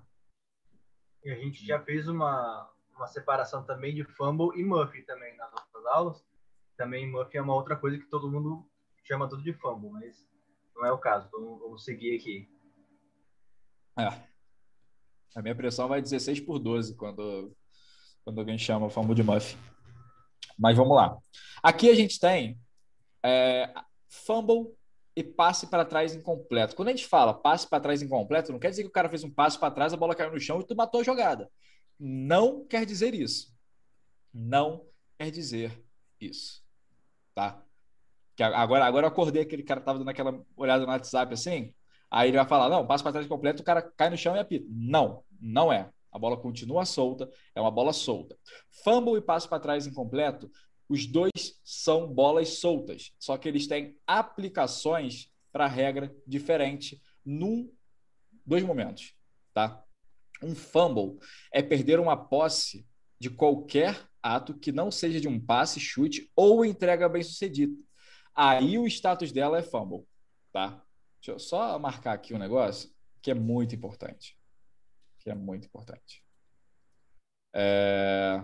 E 1.24 1.30
a 1.30 1.36
gente 1.36 1.64
já 1.64 1.80
fez 1.80 2.08
uma, 2.08 2.70
uma 2.94 3.06
separação 3.06 3.64
também 3.64 3.94
de 3.94 4.04
fumble 4.04 4.50
e 4.60 4.62
muff 4.62 5.02
também 5.04 5.34
nas 5.38 5.50
nossas 5.50 5.86
aulas. 5.86 6.22
Também 6.76 7.10
muff 7.10 7.34
é 7.34 7.40
uma 7.40 7.54
outra 7.54 7.74
coisa 7.74 7.96
que 7.96 8.10
todo 8.10 8.30
mundo 8.30 8.68
chama 9.02 9.26
tudo 9.30 9.42
de 9.42 9.54
fumble, 9.54 9.88
mas 9.88 10.28
não 10.80 10.86
é 10.86 10.92
o 10.92 10.98
caso. 10.98 11.28
Vamos 11.30 11.84
seguir 11.84 12.16
aqui. 12.16 12.48
É. 13.98 14.08
A 15.36 15.42
minha 15.42 15.54
pressão 15.54 15.86
vai 15.86 16.00
16 16.00 16.40
por 16.40 16.58
12 16.58 16.96
quando, 16.96 17.54
quando 18.24 18.38
alguém 18.38 18.58
chama 18.58 18.90
fumble 18.90 19.14
de 19.14 19.22
muff. 19.22 19.56
Mas 20.58 20.76
vamos 20.76 20.96
lá. 20.96 21.16
Aqui 21.62 21.88
a 21.90 21.94
gente 21.94 22.18
tem 22.18 22.58
é, 23.22 23.72
fumble 24.08 24.74
e 25.14 25.22
passe 25.22 25.66
para 25.66 25.84
trás 25.84 26.14
incompleto. 26.14 26.74
Quando 26.74 26.88
a 26.88 26.92
gente 26.92 27.06
fala 27.06 27.34
passe 27.34 27.68
para 27.68 27.80
trás 27.80 28.02
incompleto, 28.02 28.50
não 28.50 28.58
quer 28.58 28.70
dizer 28.70 28.82
que 28.82 28.88
o 28.88 28.92
cara 28.92 29.08
fez 29.08 29.22
um 29.22 29.30
passe 29.30 29.58
para 29.58 29.72
trás, 29.72 29.92
a 29.92 29.96
bola 29.96 30.14
caiu 30.14 30.32
no 30.32 30.40
chão 30.40 30.60
e 30.60 30.66
tu 30.66 30.74
matou 30.74 31.02
a 31.02 31.04
jogada. 31.04 31.50
Não 31.98 32.64
quer 32.64 32.86
dizer 32.86 33.14
isso. 33.14 33.54
Não 34.32 34.86
quer 35.18 35.30
dizer 35.30 35.84
isso. 36.18 36.64
Tá? 37.34 37.62
Que 38.40 38.44
agora, 38.44 38.86
agora 38.86 39.04
eu 39.04 39.08
acordei 39.08 39.42
aquele 39.42 39.62
cara 39.62 39.82
tava 39.82 39.98
dando 39.98 40.08
aquela 40.08 40.42
olhada 40.56 40.86
no 40.86 40.90
WhatsApp 40.90 41.34
assim. 41.34 41.74
Aí 42.10 42.30
ele 42.30 42.38
vai 42.38 42.48
falar: 42.48 42.70
não, 42.70 42.86
passe 42.86 43.02
para 43.02 43.12
trás 43.12 43.26
incompleto, 43.26 43.60
o 43.60 43.64
cara 43.64 43.82
cai 43.82 44.08
no 44.08 44.16
chão 44.16 44.34
e 44.34 44.38
apita. 44.38 44.66
Não, 44.70 45.22
não 45.38 45.70
é. 45.70 45.90
A 46.10 46.18
bola 46.18 46.38
continua 46.38 46.86
solta, 46.86 47.30
é 47.54 47.60
uma 47.60 47.70
bola 47.70 47.92
solta. 47.92 48.34
Fumble 48.82 49.18
e 49.18 49.20
passe 49.20 49.46
para 49.46 49.60
trás 49.60 49.86
incompleto 49.86 50.50
os 50.88 51.06
dois 51.06 51.60
são 51.62 52.12
bolas 52.12 52.58
soltas, 52.58 53.12
só 53.18 53.36
que 53.36 53.46
eles 53.46 53.66
têm 53.68 53.96
aplicações 54.06 55.30
para 55.52 55.68
regra 55.68 56.12
diferente 56.26 57.00
num 57.24 57.70
dois 58.44 58.64
momentos. 58.64 59.14
tá? 59.52 59.84
Um 60.42 60.54
fumble 60.54 61.18
é 61.52 61.62
perder 61.62 62.00
uma 62.00 62.16
posse 62.16 62.88
de 63.20 63.28
qualquer 63.28 64.08
ato 64.22 64.54
que 64.54 64.72
não 64.72 64.90
seja 64.90 65.20
de 65.20 65.28
um 65.28 65.38
passe, 65.38 65.78
chute 65.78 66.28
ou 66.34 66.64
entrega 66.64 67.06
bem-sucedida. 67.06 67.76
Aí 68.34 68.78
o 68.78 68.86
status 68.86 69.32
dela 69.32 69.58
é 69.58 69.62
fumble, 69.62 70.06
tá? 70.52 70.82
Deixa 71.20 71.32
eu 71.32 71.38
só 71.38 71.78
marcar 71.78 72.14
aqui 72.14 72.34
um 72.34 72.38
negócio 72.38 72.90
que 73.20 73.30
é 73.30 73.34
muito 73.34 73.74
importante. 73.74 74.38
Que 75.18 75.30
é 75.30 75.34
muito 75.34 75.66
importante. 75.66 76.24
É... 77.54 78.42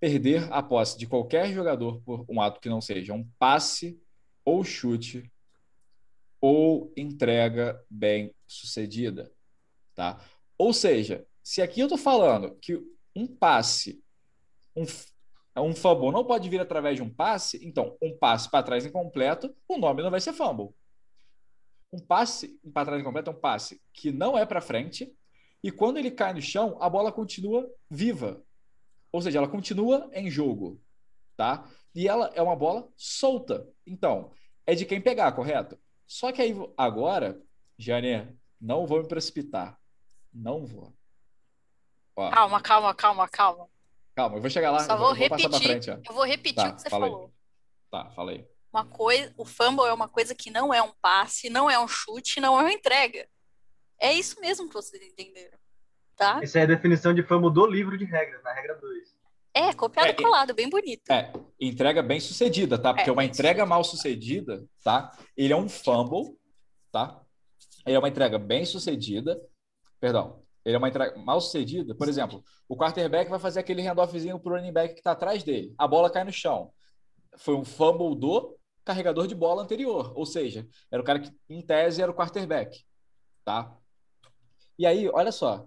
Perder 0.00 0.52
a 0.52 0.62
posse 0.62 0.98
de 0.98 1.06
qualquer 1.06 1.52
jogador 1.52 2.00
por 2.02 2.26
um 2.28 2.40
ato 2.40 2.60
que 2.60 2.68
não 2.68 2.80
seja 2.80 3.12
um 3.12 3.24
passe 3.38 4.00
ou 4.44 4.64
chute 4.64 5.30
ou 6.40 6.92
entrega 6.96 7.80
bem 7.88 8.34
sucedida, 8.48 9.32
tá? 9.94 10.20
Ou 10.58 10.72
seja, 10.72 11.24
se 11.40 11.62
aqui 11.62 11.78
eu 11.80 11.86
estou 11.86 11.98
falando 11.98 12.56
que 12.56 12.76
um 13.14 13.28
passe, 13.28 14.02
um, 14.74 14.84
um 15.60 15.74
fumble 15.74 16.10
não 16.10 16.24
pode 16.24 16.48
vir 16.48 16.60
através 16.60 16.96
de 16.96 17.02
um 17.02 17.12
passe, 17.12 17.60
então 17.66 17.96
um 18.00 18.16
passe 18.16 18.50
para 18.50 18.62
trás 18.62 18.86
incompleto, 18.86 19.54
o 19.68 19.76
nome 19.76 20.02
não 20.02 20.10
vai 20.10 20.20
ser 20.20 20.32
fumble. 20.32 20.74
Um 21.92 21.98
passe 21.98 22.58
para 22.72 22.86
trás 22.86 23.00
incompleto 23.00 23.30
é 23.30 23.32
um 23.34 23.40
passe 23.40 23.82
que 23.92 24.10
não 24.10 24.36
é 24.38 24.46
para 24.46 24.62
frente 24.62 25.14
e 25.62 25.70
quando 25.70 25.98
ele 25.98 26.10
cai 26.10 26.32
no 26.32 26.40
chão, 26.40 26.76
a 26.80 26.88
bola 26.88 27.12
continua 27.12 27.70
viva. 27.88 28.42
Ou 29.12 29.20
seja, 29.20 29.38
ela 29.38 29.48
continua 29.48 30.10
em 30.12 30.30
jogo, 30.30 30.80
tá? 31.36 31.68
E 31.94 32.08
ela 32.08 32.32
é 32.34 32.42
uma 32.42 32.56
bola 32.56 32.88
solta. 32.96 33.68
Então, 33.86 34.32
é 34.66 34.74
de 34.74 34.86
quem 34.86 35.00
pegar, 35.00 35.30
correto? 35.32 35.78
Só 36.06 36.32
que 36.32 36.42
aí 36.42 36.54
agora, 36.76 37.40
Jane, 37.78 38.36
não 38.60 38.86
vou 38.86 39.02
me 39.02 39.08
precipitar. 39.08 39.78
Não 40.32 40.64
vou. 40.64 40.92
Ó. 42.16 42.30
Calma, 42.30 42.60
calma, 42.60 42.94
calma, 42.94 43.28
calma. 43.28 43.68
Calma, 44.14 44.36
eu 44.36 44.40
vou 44.40 44.50
chegar 44.50 44.70
lá. 44.70 44.80
Só 44.80 44.96
vou, 44.96 45.06
vou 45.06 45.14
repetir. 45.14 45.62
Frente, 45.62 45.88
eu 45.90 46.14
vou 46.14 46.24
repetir 46.24 46.56
tá, 46.56 46.68
o 46.70 46.74
que 46.74 46.82
você 46.82 46.90
falei. 46.90 47.10
falou. 47.10 47.32
Tá, 47.90 48.10
falei. 48.10 48.48
Uma 48.72 48.86
coisa, 48.86 49.32
o 49.36 49.44
fumble 49.44 49.86
é 49.86 49.92
uma 49.92 50.08
coisa 50.08 50.34
que 50.34 50.50
não 50.50 50.72
é 50.72 50.82
um 50.82 50.92
passe, 51.00 51.50
não 51.50 51.70
é 51.70 51.78
um 51.78 51.86
chute, 51.86 52.40
não 52.40 52.58
é 52.58 52.62
uma 52.62 52.72
entrega. 52.72 53.28
É 54.00 54.12
isso 54.12 54.40
mesmo 54.40 54.66
que 54.68 54.74
vocês 54.74 55.02
entenderam. 55.02 55.58
Tá? 56.16 56.40
Essa 56.42 56.60
é 56.60 56.62
a 56.62 56.66
definição 56.66 57.12
de 57.12 57.22
fumble 57.22 57.52
do 57.52 57.66
livro 57.66 57.96
de 57.98 58.04
regras, 58.04 58.42
na 58.42 58.52
regra 58.52 58.74
2. 58.76 59.22
É, 59.54 59.72
copiado 59.74 60.08
e 60.08 60.10
é, 60.12 60.14
colado, 60.14 60.54
bem 60.54 60.68
bonito. 60.68 61.10
É, 61.10 61.30
entrega 61.60 62.02
bem 62.02 62.18
sucedida, 62.18 62.78
tá? 62.78 62.94
Porque 62.94 63.10
é, 63.10 63.12
uma 63.12 63.24
entrega 63.24 63.66
mal 63.66 63.84
sucedida, 63.84 64.66
tá? 64.82 65.14
Ele 65.36 65.52
é 65.52 65.56
um 65.56 65.68
fumble, 65.68 66.38
tá? 66.90 67.20
Ele 67.84 67.96
é 67.96 67.98
uma 67.98 68.08
entrega 68.08 68.38
bem 68.38 68.64
sucedida. 68.64 69.38
Perdão, 70.00 70.41
ele 70.64 70.76
é 70.76 70.78
uma 70.78 70.88
entrega 70.88 71.18
mal 71.18 71.40
sucedida. 71.40 71.94
Por 71.94 72.08
exemplo, 72.08 72.44
o 72.68 72.76
quarterback 72.76 73.28
vai 73.28 73.38
fazer 73.38 73.60
aquele 73.60 73.82
handoffzinho 73.82 74.38
pro 74.38 74.54
running 74.54 74.72
back 74.72 74.94
que 74.94 75.00
está 75.00 75.12
atrás 75.12 75.42
dele. 75.42 75.74
A 75.76 75.88
bola 75.88 76.10
cai 76.10 76.24
no 76.24 76.32
chão. 76.32 76.72
Foi 77.36 77.54
um 77.54 77.64
fumble 77.64 78.18
do 78.18 78.58
carregador 78.84 79.26
de 79.26 79.34
bola 79.34 79.62
anterior. 79.62 80.12
Ou 80.16 80.24
seja, 80.24 80.68
era 80.90 81.02
o 81.02 81.04
cara 81.04 81.20
que, 81.20 81.30
em 81.48 81.62
tese, 81.62 82.02
era 82.02 82.10
o 82.10 82.14
quarterback, 82.14 82.84
tá? 83.44 83.76
E 84.78 84.86
aí, 84.86 85.08
olha 85.08 85.32
só. 85.32 85.66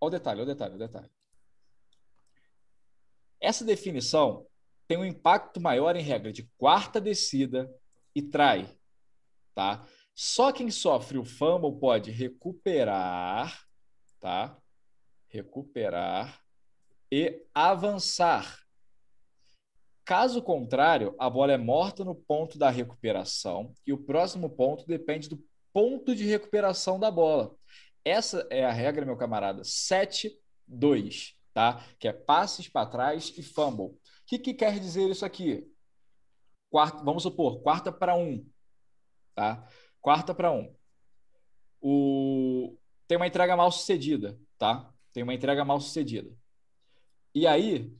Olha 0.00 0.08
o 0.08 0.10
detalhe, 0.10 0.40
olha 0.40 0.50
o 0.50 0.54
detalhe, 0.54 0.74
olha 0.74 0.84
o 0.84 0.88
detalhe. 0.88 1.10
Essa 3.40 3.64
definição 3.64 4.46
tem 4.86 4.98
um 4.98 5.04
impacto 5.04 5.60
maior 5.60 5.96
em 5.96 6.02
regra 6.02 6.32
de 6.32 6.50
quarta 6.58 7.00
descida 7.00 7.70
e 8.14 8.20
trai, 8.20 8.68
tá? 9.54 9.86
Só 10.14 10.52
quem 10.52 10.70
sofre 10.70 11.16
o 11.16 11.24
fumble 11.24 11.78
pode 11.78 12.10
recuperar, 12.10 13.69
tá? 14.20 14.56
Recuperar 15.28 16.40
e 17.10 17.44
avançar. 17.54 18.58
Caso 20.04 20.42
contrário, 20.42 21.14
a 21.18 21.30
bola 21.30 21.52
é 21.52 21.58
morta 21.58 22.04
no 22.04 22.14
ponto 22.14 22.58
da 22.58 22.70
recuperação 22.70 23.72
e 23.86 23.92
o 23.92 23.98
próximo 23.98 24.50
ponto 24.50 24.86
depende 24.86 25.28
do 25.28 25.42
ponto 25.72 26.14
de 26.14 26.24
recuperação 26.24 26.98
da 26.98 27.10
bola. 27.10 27.54
Essa 28.04 28.46
é 28.50 28.64
a 28.64 28.72
regra, 28.72 29.04
meu 29.04 29.16
camarada. 29.16 29.62
7-2 29.62 31.34
tá? 31.52 31.84
Que 31.98 32.08
é 32.08 32.12
passes 32.12 32.68
para 32.68 32.88
trás 32.88 33.32
e 33.36 33.42
fumble. 33.42 33.86
O 33.86 33.98
que, 34.26 34.38
que 34.38 34.54
quer 34.54 34.78
dizer 34.78 35.08
isso 35.10 35.24
aqui? 35.24 35.70
Quarta, 36.70 37.02
vamos 37.02 37.22
supor, 37.22 37.60
quarta 37.62 37.90
para 37.90 38.14
um, 38.14 38.46
tá? 39.34 39.66
Quarta 40.00 40.34
para 40.34 40.52
um. 40.52 40.74
O... 41.80 42.78
Tem 43.10 43.16
uma 43.16 43.26
entrega 43.26 43.56
mal 43.56 43.72
sucedida, 43.72 44.38
tá? 44.56 44.88
Tem 45.12 45.24
uma 45.24 45.34
entrega 45.34 45.64
mal 45.64 45.80
sucedida. 45.80 46.30
E 47.34 47.44
aí, 47.44 47.92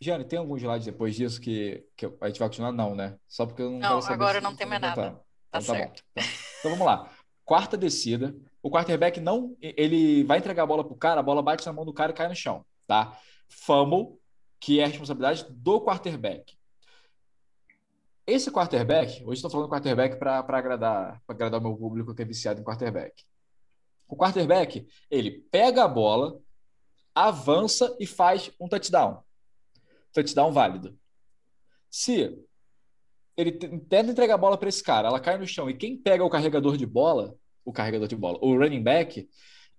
Jane, 0.00 0.24
tem 0.24 0.38
algum 0.38 0.56
slide 0.56 0.86
depois 0.86 1.14
disso 1.14 1.38
que, 1.38 1.86
que 1.94 2.06
a 2.06 2.28
gente 2.28 2.38
vai 2.38 2.48
continuar? 2.48 2.72
Não, 2.72 2.94
né? 2.94 3.18
Só 3.28 3.44
porque 3.44 3.60
eu 3.60 3.70
não 3.70 3.78
Não, 3.78 3.98
agora 3.98 4.40
não 4.40 4.56
tem 4.56 4.66
mais 4.66 4.80
nada. 4.80 5.10
Tá, 5.10 5.20
tá 5.50 5.60
certo. 5.60 6.02
Bom. 6.16 6.22
Então 6.58 6.70
vamos 6.70 6.86
lá. 6.86 7.10
Quarta 7.44 7.76
descida. 7.76 8.34
O 8.62 8.70
quarterback 8.70 9.20
não. 9.20 9.54
Ele 9.60 10.24
vai 10.24 10.38
entregar 10.38 10.62
a 10.62 10.66
bola 10.66 10.82
pro 10.82 10.96
cara, 10.96 11.20
a 11.20 11.22
bola 11.22 11.42
bate 11.42 11.66
na 11.66 11.74
mão 11.74 11.84
do 11.84 11.92
cara 11.92 12.12
e 12.12 12.14
cai 12.14 12.26
no 12.26 12.34
chão 12.34 12.64
tá? 12.86 13.14
Fumble, 13.46 14.18
que 14.58 14.80
é 14.80 14.84
a 14.84 14.86
responsabilidade 14.86 15.44
do 15.50 15.82
quarterback. 15.82 16.56
Esse 18.26 18.50
quarterback, 18.50 19.22
hoje 19.22 19.34
estou 19.34 19.50
falando 19.50 19.68
quarterback 19.68 20.16
para 20.16 20.38
agradar, 20.38 21.20
agradar 21.28 21.60
o 21.60 21.62
meu 21.62 21.76
público 21.76 22.14
que 22.14 22.22
é 22.22 22.24
viciado 22.24 22.58
em 22.58 22.64
quarterback. 22.64 23.22
O 24.10 24.16
quarterback, 24.16 24.86
ele 25.10 25.30
pega 25.50 25.84
a 25.84 25.88
bola, 25.88 26.40
avança 27.14 27.96
e 28.00 28.06
faz 28.06 28.50
um 28.58 28.68
touchdown. 28.68 29.22
Touchdown 30.12 30.52
válido. 30.52 30.98
Se 31.88 32.36
ele 33.36 33.52
tenta 33.52 34.10
entregar 34.10 34.34
a 34.34 34.38
bola 34.38 34.58
para 34.58 34.68
esse 34.68 34.82
cara, 34.82 35.08
ela 35.08 35.20
cai 35.20 35.38
no 35.38 35.46
chão 35.46 35.70
e 35.70 35.74
quem 35.74 35.96
pega 35.96 36.24
o 36.24 36.30
carregador 36.30 36.76
de 36.76 36.84
bola, 36.84 37.34
o 37.64 37.72
carregador 37.72 38.08
de 38.08 38.16
bola, 38.16 38.38
o 38.42 38.56
running 38.56 38.82
back, 38.82 39.28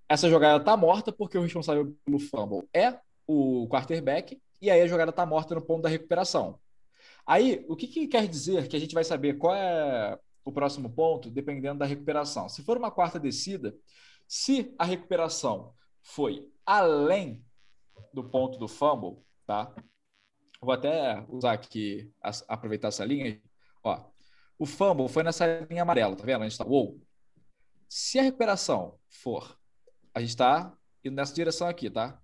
essa 0.07 0.29
jogada 0.29 0.57
está 0.61 0.75
morta 0.75 1.11
porque 1.11 1.37
o 1.37 1.41
responsável 1.41 1.95
pelo 2.03 2.19
fumble 2.19 2.67
é 2.73 2.97
o 3.27 3.67
quarterback 3.69 4.41
e 4.61 4.69
aí 4.69 4.81
a 4.81 4.87
jogada 4.87 5.11
está 5.11 5.25
morta 5.25 5.55
no 5.55 5.61
ponto 5.61 5.83
da 5.83 5.89
recuperação. 5.89 6.59
Aí, 7.25 7.65
o 7.67 7.75
que, 7.75 7.87
que 7.87 8.07
quer 8.07 8.27
dizer 8.27 8.67
que 8.67 8.75
a 8.75 8.79
gente 8.79 8.93
vai 8.93 9.03
saber 9.03 9.37
qual 9.37 9.55
é 9.55 10.17
o 10.43 10.51
próximo 10.51 10.89
ponto 10.89 11.29
dependendo 11.29 11.79
da 11.79 11.85
recuperação? 11.85 12.49
Se 12.49 12.63
for 12.63 12.77
uma 12.77 12.91
quarta 12.91 13.19
descida, 13.19 13.75
se 14.33 14.73
a 14.79 14.85
recuperação 14.85 15.75
foi 16.01 16.49
além 16.65 17.45
do 18.13 18.23
ponto 18.23 18.57
do 18.57 18.65
fumble, 18.65 19.21
tá? 19.45 19.75
Vou 20.61 20.73
até 20.73 21.25
usar 21.27 21.51
aqui, 21.51 22.09
aproveitar 22.47 22.87
essa 22.87 23.03
linha. 23.03 23.41
Ó, 23.83 24.09
o 24.57 24.65
fumble 24.65 25.09
foi 25.09 25.23
nessa 25.23 25.65
linha 25.69 25.81
amarela, 25.81 26.15
tá 26.15 26.23
vendo? 26.23 26.43
A 26.43 26.47
gente 26.47 26.57
tá, 26.57 26.65
uou. 26.65 26.97
Se 27.89 28.19
a 28.19 28.21
recuperação 28.21 28.97
for 29.09 29.59
a 30.13 30.21
gente 30.21 30.29
está 30.29 30.73
indo 31.03 31.15
nessa 31.15 31.33
direção 31.33 31.67
aqui, 31.67 31.89
tá? 31.89 32.17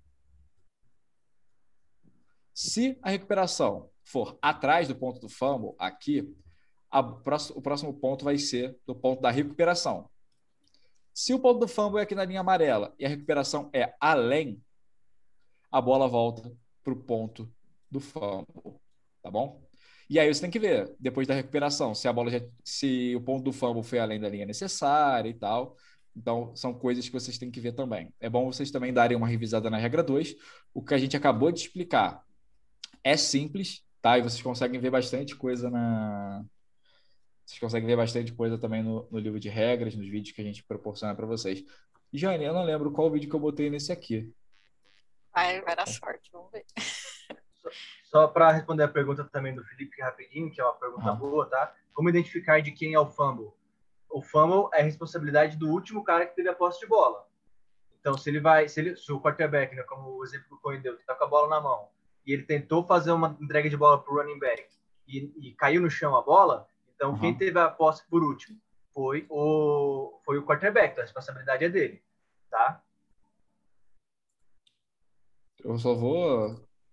Se 2.54 2.98
a 3.02 3.10
recuperação 3.10 3.92
for 4.02 4.40
atrás 4.42 4.88
do 4.88 4.96
ponto 4.96 5.20
do 5.20 5.28
fumble, 5.28 5.76
aqui, 5.78 6.34
a, 6.90 7.02
o 7.02 7.62
próximo 7.62 7.94
ponto 7.94 8.24
vai 8.24 8.38
ser 8.38 8.80
do 8.86 8.96
ponto 8.96 9.22
da 9.22 9.30
recuperação. 9.30 10.10
Se 11.18 11.34
o 11.34 11.40
ponto 11.40 11.62
do 11.62 11.68
fumble 11.68 12.00
é 12.00 12.04
aqui 12.04 12.14
na 12.14 12.24
linha 12.24 12.42
amarela 12.42 12.94
e 13.00 13.04
a 13.04 13.10
recuperação 13.10 13.72
é 13.74 13.92
além, 14.00 14.62
a 15.72 15.82
bola 15.82 16.08
volta 16.08 16.56
para 16.84 16.94
o 16.94 16.96
ponto 16.96 17.52
do 17.90 18.00
fumble, 18.00 18.80
tá 19.24 19.32
bom? 19.32 19.60
E 20.08 20.20
aí 20.20 20.32
você 20.32 20.42
tem 20.42 20.52
que 20.52 20.60
ver, 20.60 20.96
depois 21.00 21.28
da 21.28 21.34
recuperação, 21.34 21.96
se 21.96 22.08
a 22.08 22.14
bola 22.14 22.30
já, 22.30 22.40
se 22.64 23.16
o 23.16 23.22
ponto 23.22 23.46
do 23.46 23.52
fumble 23.52 23.82
foi 23.82 23.98
além 23.98 24.20
da 24.20 24.30
linha 24.30 24.46
necessária 24.46 25.28
e 25.28 25.34
tal. 25.34 25.76
Então, 26.16 26.56
são 26.56 26.72
coisas 26.72 27.08
que 27.08 27.14
vocês 27.14 27.36
têm 27.40 27.50
que 27.50 27.60
ver 27.60 27.72
também. 27.72 28.14
É 28.20 28.30
bom 28.30 28.46
vocês 28.46 28.70
também 28.70 28.94
darem 28.94 29.18
uma 29.18 29.28
revisada 29.28 29.72
na 29.72 29.78
regra 29.78 30.04
2. 30.04 30.36
O 30.72 30.84
que 30.84 30.94
a 30.94 31.00
gente 31.00 31.18
acabou 31.18 31.52
de 31.52 31.62
explicar 31.62 32.24
é 33.04 33.18
simples, 33.18 33.84
tá? 34.04 34.20
E 34.20 34.22
vocês 34.22 34.44
conseguem 34.44 34.80
ver 34.80 34.92
bastante 34.92 35.36
coisa 35.36 35.68
na. 35.72 36.46
Vocês 37.48 37.60
conseguem 37.60 37.88
ver 37.88 37.96
bastante 37.96 38.34
coisa 38.34 38.58
também 38.58 38.84
no, 38.84 39.08
no 39.10 39.18
livro 39.18 39.40
de 39.40 39.48
regras, 39.48 39.96
nos 39.96 40.08
vídeos 40.08 40.36
que 40.36 40.42
a 40.42 40.44
gente 40.44 40.64
proporciona 40.64 41.16
para 41.16 41.26
vocês. 41.26 41.64
Jane, 42.12 42.44
eu 42.44 42.54
não 42.54 42.64
lembro 42.64 42.92
qual 42.92 43.10
vídeo 43.10 43.30
que 43.30 43.36
eu 43.36 43.40
botei 43.40 43.70
nesse 43.70 43.92
aqui. 43.92 44.34
Vai, 45.34 45.62
vai 45.62 45.76
dar 45.76 45.88
sorte, 45.88 46.30
vamos 46.32 46.52
ver. 46.52 46.66
Só, 47.54 47.70
só 48.04 48.28
para 48.28 48.52
responder 48.52 48.84
a 48.84 48.88
pergunta 48.88 49.24
também 49.24 49.56
do 49.56 49.64
Felipe 49.64 50.02
rapidinho, 50.02 50.52
que 50.52 50.60
é 50.60 50.64
uma 50.64 50.76
pergunta 50.76 51.14
boa, 51.14 51.46
tá? 51.46 51.74
Como 51.94 52.10
identificar 52.10 52.62
de 52.62 52.72
quem 52.72 52.94
é 52.94 53.00
o 53.00 53.08
fumble? 53.08 53.52
o 54.10 54.22
fumble 54.22 54.70
é 54.74 54.82
responsabilidade 54.82 55.58
do 55.58 55.70
último 55.70 56.04
cara 56.04 56.26
que 56.26 56.36
teve 56.36 56.50
a 56.50 56.54
posse 56.56 56.80
de 56.80 56.88
bola. 56.88 57.26
Então, 58.00 58.18
se 58.18 58.30
ele 58.30 58.40
vai, 58.40 58.68
se, 58.68 58.80
ele, 58.80 58.96
se 58.96 59.12
o 59.12 59.20
quarterback, 59.20 59.76
né, 59.76 59.84
como 59.84 60.18
o 60.18 60.24
exemplo 60.24 60.48
que 60.48 60.54
o 60.56 60.60
Cohen 60.60 60.82
deu, 60.82 60.98
que 60.98 61.06
tá 61.06 61.14
com 61.14 61.26
a 61.26 61.28
bola 61.28 61.50
na 61.50 61.62
mão, 61.62 61.90
e 62.26 62.34
ele 62.34 62.44
tentou 62.44 62.86
fazer 62.86 63.12
uma 63.12 63.38
entrega 63.42 63.70
de 63.70 63.78
bola 63.78 64.02
pro 64.02 64.16
running 64.16 64.40
back 64.40 64.66
e, 65.08 65.32
e 65.38 65.54
caiu 65.54 65.82
no 65.82 65.90
chão 65.90 66.16
a 66.16 66.22
bola, 66.22 66.68
então 66.98 67.12
uhum. 67.12 67.20
quem 67.20 67.38
teve 67.38 67.58
a 67.60 67.70
posse 67.70 68.04
por 68.10 68.24
último 68.24 68.60
foi 68.92 69.28
o, 69.30 70.20
foi 70.26 70.40
o 70.40 70.44
quarterback, 70.44 70.92
então 70.92 71.04
a 71.04 71.06
responsabilidade 71.06 71.64
é 71.64 71.70
dele, 71.70 72.04
tá? 72.50 72.84
Eu 75.64 75.78
só 75.78 75.94
vou 75.94 76.50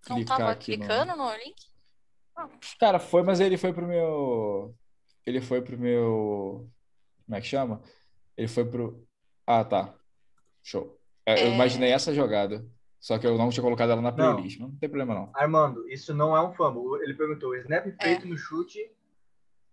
Não 0.09 0.17
clicar 0.17 0.37
tava 0.39 0.51
aqui 0.51 0.77
no... 0.77 0.85
clicando 0.87 1.17
no 1.17 1.35
link? 1.37 1.57
Ah, 2.37 2.49
Cara, 2.79 2.99
foi, 2.99 3.23
mas 3.23 3.41
ele 3.41 3.57
foi 3.57 3.73
pro 3.73 3.87
meu. 3.87 4.75
Ele 5.25 5.41
foi 5.41 5.63
pro 5.63 5.79
meu. 5.79 6.69
Como 7.25 7.37
é 7.37 7.41
que 7.41 7.47
chama? 7.47 7.81
Ele 8.37 8.49
foi 8.49 8.65
pro. 8.65 9.07
Ah, 9.47 9.65
tá. 9.65 9.95
Show. 10.63 10.99
É, 11.25 11.45
Eu 11.45 11.53
É. 11.53 11.55
imaginei 11.55 11.93
essa 11.93 12.13
jogada. 12.13 12.67
Só 12.99 13.19
que 13.19 13.27
eu 13.27 13.37
não 13.37 13.51
tinha 13.51 13.63
colocado 13.63 13.91
ela 13.91 14.01
na 14.03 14.11
Não. 14.11 14.35
playlist. 14.35 14.59
Mas 14.59 14.71
não 14.71 14.77
tem 14.79 14.89
problema, 14.89 15.15
não. 15.15 15.31
Armando, 15.35 15.89
isso 15.89 16.13
não 16.15 16.37
é 16.37 16.43
um 16.43 16.53
fumble. 16.55 17.03
Ele 17.03 17.15
perguntou, 17.15 17.51
o 17.51 17.55
snap 17.57 17.87
feito 18.03 18.27
no 18.27 18.37
chute, 18.37 18.81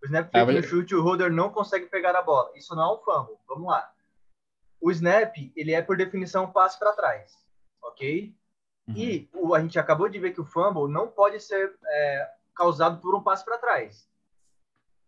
o 0.02 0.06
snap 0.06 0.28
Ah, 0.28 0.30
feito 0.32 0.46
mas- 0.46 0.56
no 0.56 0.62
chute, 0.62 0.94
o 0.94 1.02
holder 1.02 1.30
não 1.32 1.50
consegue 1.50 1.86
pegar 1.86 2.14
a 2.16 2.22
bola. 2.22 2.50
Isso 2.56 2.74
não 2.74 2.82
é 2.82 2.94
um 2.94 2.98
fumble. 3.02 3.36
Vamos 3.48 3.68
lá. 3.68 3.92
O 4.80 4.90
snap, 4.90 5.34
ele 5.56 5.72
é 5.72 5.80
por 5.80 5.96
definição 5.96 6.44
um 6.44 6.52
passe 6.52 6.78
para 6.78 6.92
trás, 6.92 7.32
ok? 7.82 8.34
Uhum. 8.88 8.94
E 8.96 9.30
o- 9.32 9.54
a 9.54 9.60
gente 9.60 9.78
acabou 9.78 10.08
de 10.08 10.18
ver 10.18 10.32
que 10.32 10.40
o 10.40 10.44
fumble 10.44 10.92
não 10.92 11.06
pode 11.08 11.38
ser 11.40 11.76
é, 11.86 12.30
causado 12.54 13.00
por 13.00 13.14
um 13.14 13.22
passe 13.22 13.44
para 13.44 13.58
trás. 13.58 14.10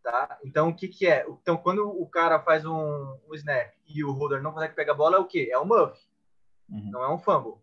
Tá? 0.03 0.39
Então, 0.45 0.69
o 0.69 0.77
que, 0.77 0.87
que 0.87 1.07
é? 1.07 1.27
Então, 1.29 1.57
quando 1.57 1.89
o 1.89 2.07
cara 2.09 2.39
faz 2.39 2.65
um, 2.67 3.19
um 3.27 3.35
snap 3.35 3.73
e 3.87 4.05
o 4.05 4.13
holder 4.13 4.43
não 4.43 4.53
consegue 4.53 4.75
pegar 4.75 4.93
a 4.93 4.97
bola, 4.97 5.17
é 5.17 5.19
o 5.19 5.25
quê? 5.25 5.49
É 5.51 5.59
um 5.59 5.65
muff, 5.65 5.99
Uhum. 6.69 6.91
não 6.91 7.03
é 7.03 7.11
um 7.13 7.19
fumble. 7.19 7.55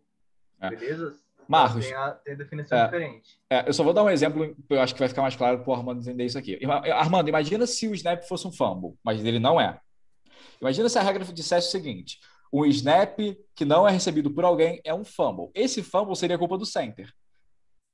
É. 0.60 0.68
Beleza? 0.70 1.16
Marcos. 1.52 1.84
Tem 1.86 1.94
a, 1.94 2.10
tem 2.12 2.36
definição 2.36 2.78
É. 2.78 2.84
diferente. 2.84 3.38
É, 3.50 3.68
eu 3.68 3.72
só 3.72 3.84
vou 3.84 3.92
dar 3.92 4.02
um 4.04 4.10
exemplo, 4.10 4.56
eu 4.70 4.80
acho 4.80 4.94
que 4.94 4.98
vai 5.00 5.08
ficar 5.08 5.22
mais 5.22 5.36
claro 5.36 5.60
para 5.62 5.70
o 5.70 5.74
Armando 5.74 6.00
entender 6.00 6.24
isso 6.24 6.38
aqui. 6.38 6.58
Ima- 6.60 6.80
Armando, 6.94 7.28
imagina 7.28 7.66
se 7.66 7.86
o 7.88 7.94
snap 7.94 8.22
fosse 8.24 8.46
um 8.46 8.52
fumble, 8.52 8.94
mas 9.04 9.24
ele 9.24 9.38
não 9.38 9.60
é. 9.60 9.78
Imagina 10.60 10.88
se 10.88 10.98
a 10.98 11.02
regra 11.02 11.24
dissesse 11.24 11.68
o 11.68 11.70
seguinte: 11.70 12.18
um 12.52 12.64
snap 12.66 13.18
que 13.54 13.64
não 13.64 13.86
é 13.86 13.90
recebido 13.90 14.30
por 14.30 14.44
alguém 14.44 14.80
é 14.84 14.94
um 14.94 15.04
fumble. 15.04 15.50
Esse 15.54 15.82
fumble 15.82 16.16
seria 16.16 16.38
culpa 16.38 16.56
do 16.58 16.64
center, 16.66 17.12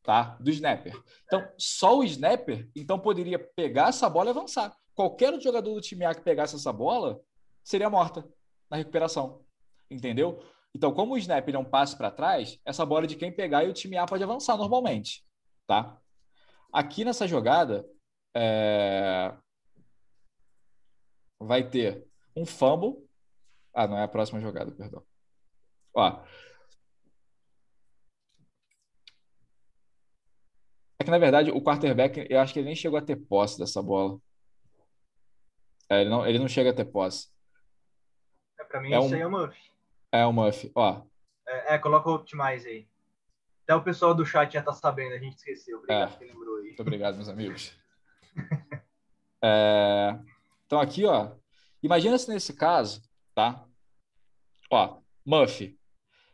tá? 0.02 0.36
Do 0.40 0.50
snapper. 0.50 0.94
Então, 1.24 1.46
só 1.58 1.98
o 1.98 2.04
snapper, 2.04 2.68
então 2.76 2.98
poderia 2.98 3.38
pegar 3.38 3.88
essa 3.88 4.08
bola 4.08 4.28
e 4.28 4.30
avançar. 4.30 4.74
Qualquer 4.94 5.38
jogador 5.40 5.74
do 5.74 5.80
time 5.80 6.04
A 6.04 6.14
que 6.14 6.22
pegasse 6.22 6.56
essa 6.56 6.72
bola 6.72 7.20
seria 7.62 7.88
morta 7.90 8.24
na 8.70 8.76
recuperação, 8.76 9.42
entendeu? 9.90 10.42
Então, 10.74 10.92
como 10.92 11.14
o 11.14 11.18
snap 11.18 11.48
é 11.48 11.58
um 11.58 11.64
passe 11.64 11.96
para 11.96 12.10
trás, 12.10 12.58
essa 12.64 12.84
bola 12.84 13.04
é 13.04 13.08
de 13.08 13.16
quem 13.16 13.32
pegar 13.34 13.64
e 13.64 13.68
o 13.68 13.72
time 13.72 13.96
A 13.96 14.06
pode 14.06 14.22
avançar 14.22 14.56
normalmente, 14.56 15.24
tá? 15.66 15.98
Aqui 16.72 17.04
nessa 17.04 17.26
jogada, 17.26 17.88
é, 18.36 19.34
vai 21.40 21.68
ter 21.68 22.06
um 22.36 22.44
fumble. 22.44 23.08
Ah, 23.74 23.86
não 23.86 23.98
é 23.98 24.02
a 24.04 24.08
próxima 24.08 24.40
jogada, 24.40 24.70
perdão. 24.72 25.02
Ó. 25.94 26.22
É 31.00 31.04
que, 31.04 31.10
na 31.10 31.18
verdade, 31.18 31.50
o 31.50 31.62
quarterback, 31.62 32.26
eu 32.28 32.40
acho 32.40 32.52
que 32.52 32.58
ele 32.58 32.66
nem 32.66 32.76
chegou 32.76 32.98
a 32.98 33.02
ter 33.02 33.16
posse 33.16 33.58
dessa 33.58 33.82
bola. 33.82 34.20
É, 35.88 36.02
ele 36.02 36.10
não, 36.10 36.26
ele 36.26 36.38
não 36.38 36.48
chega 36.48 36.70
a 36.70 36.74
ter 36.74 36.84
posse. 36.84 37.28
É, 38.60 38.64
pra 38.64 38.80
mim, 38.80 38.92
É 38.92 38.98
isso 38.98 39.08
um- 39.08 39.14
aí 39.14 39.20
é 39.22 39.26
um 39.26 39.30
muff. 39.30 39.56
É 40.12 40.24
o 40.26 40.32
Muff. 40.32 40.70
Ó, 40.74 41.02
É, 41.46 41.74
é, 41.74 41.78
coloca 41.78 42.08
o 42.10 42.14
Optimize 42.14 42.66
aí. 42.68 42.88
Até 43.64 43.74
o 43.74 43.82
pessoal 43.82 44.14
do 44.14 44.24
chat 44.24 44.52
já 44.52 44.62
tá 44.62 44.72
sabendo, 44.72 45.14
a 45.14 45.18
gente 45.18 45.36
esqueceu. 45.36 45.78
Obrigado 45.78 46.14
É. 46.14 46.16
que 46.18 46.24
lembrou 46.24 46.56
aí. 46.58 46.66
Muito 46.68 46.80
obrigado, 46.82 47.14
meus 47.16 47.28
amigos. 47.28 47.72
É, 49.42 50.18
Então, 50.66 50.80
aqui, 50.80 51.04
ó. 51.04 51.30
Imagina 51.82 52.18
se 52.18 52.28
nesse 52.28 52.52
caso, 52.54 53.00
tá? 53.34 53.64
Ó, 54.70 54.98
Muff. 55.24 55.78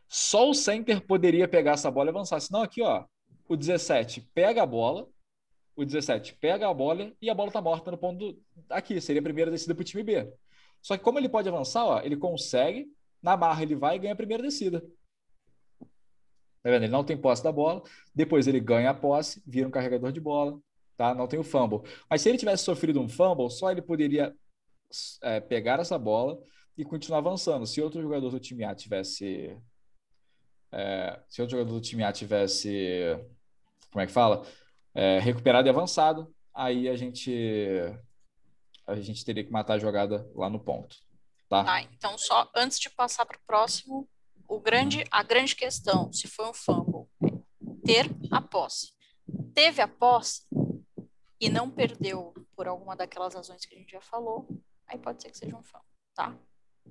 Só 0.09 0.49
o 0.49 0.53
center 0.55 1.05
poderia 1.05 1.47
pegar 1.47 1.73
essa 1.73 1.91
bola 1.91 2.09
e 2.09 2.11
avançar. 2.11 2.39
Senão, 2.39 2.61
aqui, 2.63 2.81
ó. 2.81 3.05
O 3.47 3.55
17 3.55 4.21
pega 4.33 4.63
a 4.63 4.65
bola. 4.65 5.07
O 5.75 5.85
17 5.85 6.33
pega 6.35 6.67
a 6.67 6.73
bola 6.73 7.11
e 7.21 7.29
a 7.29 7.33
bola 7.35 7.51
tá 7.51 7.61
morta 7.61 7.91
no 7.91 7.97
ponto. 7.97 8.17
do- 8.33 8.43
Aqui, 8.69 8.99
seria 8.99 9.19
a 9.19 9.23
primeira 9.23 9.51
descida 9.51 9.75
pro 9.75 9.83
time 9.83 10.01
B. 10.03 10.33
Só 10.81 10.97
que, 10.97 11.03
como 11.03 11.19
ele 11.19 11.29
pode 11.29 11.47
avançar, 11.47 11.85
ó, 11.85 12.01
ele 12.01 12.17
consegue. 12.17 12.87
Na 13.25 13.35
barra, 13.35 13.63
ele 13.63 13.75
vai 13.75 13.95
e 13.95 13.99
ganha 13.99 14.13
a 14.13 14.15
primeira 14.15 14.43
descida. 14.43 14.81
Tá 16.61 16.69
vendo? 16.69 16.83
Ele 16.83 16.91
não 16.91 17.03
tem 17.03 17.17
posse 17.17 17.43
da 17.43 17.51
bola. 17.51 17.81
Depois 18.13 18.45
ele 18.45 18.59
ganha 18.59 18.91
a 18.91 18.93
posse, 18.93 19.41
vira 19.47 19.67
um 19.67 19.71
carregador 19.71 20.11
de 20.11 20.21
bola, 20.21 20.59
tá? 20.95 21.15
Não 21.15 21.27
tem 21.27 21.39
o 21.39 21.43
fumble. 21.43 21.81
Mas 22.07 22.21
se 22.21 22.29
ele 22.29 22.37
tivesse 22.37 22.63
sofrido 22.63 23.01
um 23.01 23.09
fumble, 23.09 23.49
só 23.49 23.71
ele 23.71 23.81
poderia 23.81 24.31
é, 25.23 25.39
pegar 25.39 25.79
essa 25.79 25.97
bola 25.97 26.39
e 26.77 26.85
continuar 26.85 27.17
avançando. 27.17 27.65
Se 27.65 27.81
outro 27.81 27.99
jogador 27.99 28.29
do 28.29 28.39
time 28.39 28.63
A 28.63 28.75
tivesse. 28.75 29.57
é, 30.71 31.19
se 31.27 31.41
outro 31.41 31.57
jogador 31.57 31.73
do 31.73 31.81
time 31.81 32.03
A 32.03 32.13
tivesse. 32.13 33.17
Como 33.91 34.03
é 34.03 34.05
que 34.05 34.13
fala? 34.13 34.45
É, 34.93 35.17
recuperado 35.17 35.67
e 35.67 35.71
avançado, 35.71 36.31
aí 36.53 36.87
a 36.87 36.95
gente. 36.95 37.31
A 38.85 38.95
gente 38.97 39.25
teria 39.25 39.43
que 39.43 39.51
matar 39.51 39.73
a 39.73 39.79
jogada 39.79 40.29
lá 40.35 40.47
no 40.47 40.59
ponto. 40.59 41.04
Tá? 41.63 41.63
Tá, 41.63 41.81
então 41.81 42.17
só 42.17 42.49
antes 42.55 42.79
de 42.79 42.89
passar 42.89 43.25
para 43.25 43.37
o 43.37 43.45
próximo, 43.45 44.09
o 44.47 44.59
grande, 44.59 45.03
a 45.09 45.23
grande 45.23 45.55
questão, 45.55 46.11
se 46.11 46.27
foi 46.27 46.47
um 46.47 46.53
fumble, 46.53 47.07
é 47.23 47.31
ter 47.85 48.09
a 48.31 48.41
posse. 48.41 48.93
Teve 49.53 49.81
a 49.81 49.87
posse 49.87 50.45
e 51.39 51.49
não 51.49 51.69
perdeu 51.69 52.33
por 52.55 52.67
alguma 52.67 52.95
daquelas 52.95 53.35
razões 53.35 53.65
que 53.65 53.75
a 53.75 53.77
gente 53.77 53.91
já 53.91 54.01
falou, 54.01 54.47
aí 54.87 54.97
pode 54.97 55.21
ser 55.21 55.31
que 55.31 55.37
seja 55.37 55.55
um 55.55 55.63
fumble, 55.63 55.87
tá? 56.13 56.35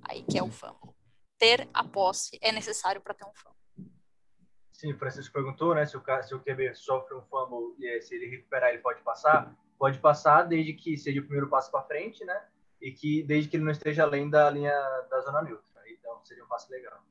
Aí 0.01 0.23
que 0.23 0.37
é 0.37 0.43
o 0.43 0.51
fumble. 0.51 0.95
Ter 1.37 1.67
a 1.73 1.83
posse 1.83 2.37
é 2.41 2.51
necessário 2.51 3.01
para 3.01 3.13
ter 3.13 3.25
um 3.25 3.33
fumble. 3.33 3.55
Sim, 4.71 4.93
o 4.93 4.97
Francisco 4.97 5.33
perguntou, 5.33 5.73
né, 5.73 5.85
se 5.85 5.95
o, 5.95 6.03
se 6.23 6.35
o 6.35 6.39
QB 6.39 6.75
sofre 6.75 7.15
um 7.15 7.21
fumble 7.23 7.75
e 7.79 8.01
se 8.01 8.15
ele 8.15 8.27
recuperar, 8.27 8.71
ele 8.71 8.81
pode 8.81 9.01
passar? 9.03 9.55
Pode 9.77 9.99
passar 9.99 10.43
desde 10.43 10.73
que 10.73 10.97
seja 10.97 11.19
o 11.19 11.23
primeiro 11.23 11.49
passo 11.49 11.71
para 11.71 11.83
frente, 11.83 12.23
né? 12.25 12.47
E 12.81 12.91
que 12.91 13.23
desde 13.23 13.49
que 13.49 13.57
ele 13.57 13.63
não 13.63 13.71
esteja 13.71 14.03
além 14.03 14.29
da 14.29 14.49
linha 14.49 14.73
da 15.09 15.21
zona 15.21 15.41
neutra. 15.41 15.65
Então 15.89 16.23
seria 16.23 16.43
um 16.43 16.47
passe 16.47 16.71
legal. 16.71 17.03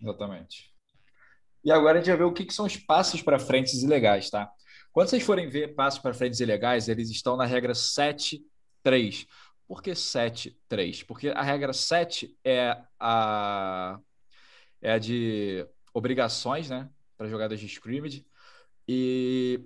Exatamente. 0.00 0.72
E 1.64 1.70
agora 1.70 1.98
a 1.98 2.00
gente 2.00 2.08
vai 2.08 2.18
ver 2.18 2.24
o 2.24 2.32
que, 2.32 2.44
que 2.44 2.54
são 2.54 2.66
os 2.66 2.76
passos 2.76 3.22
para 3.22 3.38
frentes 3.38 3.82
ilegais, 3.82 4.28
tá? 4.30 4.50
Quando 4.92 5.08
vocês 5.08 5.22
forem 5.22 5.48
ver 5.48 5.74
passos 5.74 6.00
para 6.00 6.12
frentes 6.12 6.40
ilegais, 6.40 6.88
eles 6.88 7.08
estão 7.08 7.36
na 7.36 7.46
regra 7.46 7.72
7.3. 7.72 9.26
Por 9.66 9.82
que 9.82 9.92
7.3? 9.92 11.06
Porque 11.06 11.28
a 11.28 11.42
regra 11.42 11.72
7 11.72 12.36
é 12.44 12.76
a, 12.98 13.98
é 14.82 14.92
a 14.92 14.98
de 14.98 15.66
obrigações, 15.94 16.68
né? 16.68 16.90
Para 17.16 17.28
jogadas 17.28 17.60
de 17.60 17.66
scrimmage. 17.66 18.26
E 18.86 19.60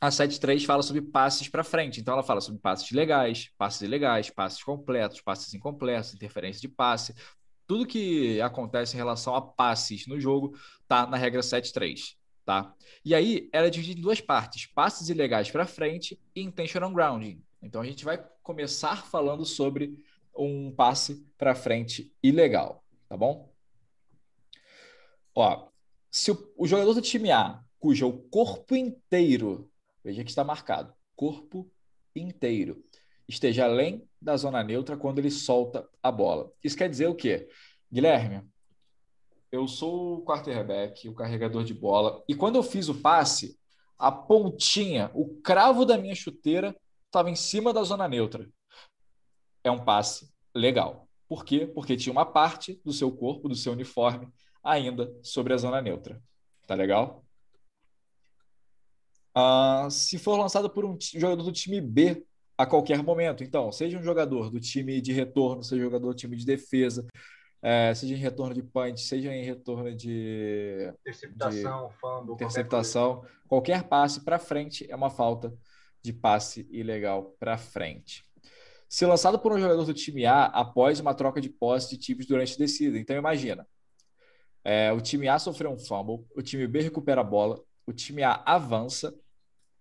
a 0.00 0.08
7.3 0.08 0.64
fala 0.64 0.82
sobre 0.82 1.02
passes 1.02 1.48
para 1.48 1.64
frente. 1.64 2.00
Então 2.00 2.14
ela 2.14 2.22
fala 2.22 2.40
sobre 2.40 2.60
passes 2.60 2.90
legais, 2.90 3.50
passes 3.56 3.80
ilegais, 3.82 4.30
passes 4.30 4.62
completos, 4.62 5.20
passes 5.20 5.52
incompletos, 5.54 6.14
interferência 6.14 6.60
de 6.60 6.68
passe. 6.68 7.14
Tudo 7.66 7.86
que 7.86 8.40
acontece 8.40 8.94
em 8.94 8.98
relação 8.98 9.34
a 9.34 9.42
passes 9.42 10.06
no 10.06 10.20
jogo 10.20 10.56
tá 10.86 11.06
na 11.06 11.16
regra 11.16 11.40
7.3, 11.40 12.14
tá? 12.44 12.74
E 13.04 13.14
aí 13.14 13.48
ela 13.52 13.66
é 13.66 13.70
dividida 13.70 13.98
em 13.98 14.02
duas 14.02 14.20
partes: 14.20 14.66
passes 14.66 15.08
ilegais 15.08 15.50
para 15.50 15.66
frente 15.66 16.20
e 16.34 16.42
intentional 16.42 16.92
grounding. 16.92 17.42
Então 17.62 17.80
a 17.80 17.84
gente 17.84 18.04
vai 18.04 18.22
começar 18.42 19.06
falando 19.06 19.44
sobre 19.44 19.98
um 20.36 20.70
passe 20.70 21.26
para 21.38 21.54
frente 21.54 22.12
ilegal, 22.22 22.84
tá 23.08 23.16
bom? 23.16 23.50
Ó, 25.34 25.68
se 26.10 26.30
o, 26.30 26.52
o 26.56 26.66
jogador 26.66 26.94
do 26.94 27.02
time 27.02 27.30
A, 27.30 27.62
cujo 27.78 28.12
corpo 28.30 28.76
inteiro, 28.76 29.70
veja 30.06 30.22
que 30.22 30.30
está 30.30 30.44
marcado, 30.44 30.94
corpo 31.16 31.68
inteiro, 32.14 32.84
esteja 33.28 33.64
além 33.64 34.08
da 34.22 34.36
zona 34.36 34.62
neutra 34.62 34.96
quando 34.96 35.18
ele 35.18 35.32
solta 35.32 35.88
a 36.00 36.12
bola. 36.12 36.52
Isso 36.62 36.76
quer 36.76 36.88
dizer 36.88 37.08
o 37.08 37.14
quê? 37.14 37.48
Guilherme, 37.92 38.48
eu 39.50 39.66
sou 39.66 40.18
o 40.18 40.24
quarterback, 40.24 41.08
o 41.08 41.14
carregador 41.14 41.64
de 41.64 41.74
bola, 41.74 42.22
e 42.28 42.36
quando 42.36 42.54
eu 42.54 42.62
fiz 42.62 42.88
o 42.88 43.00
passe, 43.00 43.58
a 43.98 44.12
pontinha, 44.12 45.10
o 45.12 45.40
cravo 45.40 45.84
da 45.84 45.98
minha 45.98 46.14
chuteira 46.14 46.76
estava 47.06 47.28
em 47.28 47.34
cima 47.34 47.72
da 47.72 47.82
zona 47.82 48.06
neutra. 48.06 48.48
É 49.64 49.72
um 49.72 49.84
passe 49.84 50.32
legal. 50.54 51.08
Por 51.28 51.44
quê? 51.44 51.66
Porque 51.66 51.96
tinha 51.96 52.12
uma 52.12 52.26
parte 52.26 52.80
do 52.84 52.92
seu 52.92 53.10
corpo, 53.10 53.48
do 53.48 53.56
seu 53.56 53.72
uniforme, 53.72 54.28
ainda 54.62 55.12
sobre 55.20 55.52
a 55.52 55.56
zona 55.56 55.82
neutra. 55.82 56.22
Tá 56.64 56.76
legal? 56.76 57.25
Ah, 59.38 59.86
se 59.90 60.16
for 60.16 60.38
lançado 60.38 60.70
por 60.70 60.86
um 60.86 60.96
jogador 61.14 61.42
do 61.42 61.52
time 61.52 61.78
B 61.78 62.24
a 62.56 62.64
qualquer 62.64 63.02
momento, 63.02 63.44
então, 63.44 63.70
seja 63.70 63.98
um 63.98 64.02
jogador 64.02 64.48
do 64.50 64.58
time 64.58 64.98
de 64.98 65.12
retorno, 65.12 65.62
seja 65.62 65.82
um 65.82 65.84
jogador 65.84 66.08
do 66.08 66.14
time 66.14 66.34
de 66.36 66.46
defesa, 66.46 67.06
eh, 67.62 67.92
seja 67.94 68.14
em 68.14 68.16
retorno 68.16 68.54
de 68.54 68.62
punch, 68.62 69.02
seja 69.02 69.30
em 69.34 69.44
retorno 69.44 69.94
de 69.94 70.90
Interceptação, 71.02 71.90
fumble, 71.90 72.28
qualquer 72.28 72.44
interceptação, 72.46 73.24
qualquer 73.46 73.82
passe 73.82 74.24
para 74.24 74.38
frente 74.38 74.90
é 74.90 74.96
uma 74.96 75.10
falta 75.10 75.52
de 76.02 76.14
passe 76.14 76.66
ilegal 76.70 77.36
para 77.38 77.58
frente. 77.58 78.24
se 78.88 79.04
lançado 79.04 79.38
por 79.38 79.52
um 79.52 79.58
jogador 79.58 79.84
do 79.84 79.92
time 79.92 80.24
A 80.24 80.44
após 80.46 80.98
uma 80.98 81.12
troca 81.12 81.42
de 81.42 81.50
posse 81.50 81.90
de 81.90 81.98
times 81.98 82.26
durante 82.26 82.54
a 82.54 82.56
descida. 82.56 82.98
Então, 82.98 83.14
imagina, 83.16 83.66
é, 84.64 84.90
o 84.92 85.00
time 85.00 85.28
A 85.28 85.38
sofreu 85.38 85.70
um 85.72 85.78
fumble, 85.78 86.24
o 86.34 86.40
time 86.40 86.66
B 86.66 86.80
recupera 86.80 87.20
a 87.20 87.24
bola, 87.24 87.60
o 87.86 87.92
time 87.92 88.22
A 88.22 88.42
avança, 88.46 89.14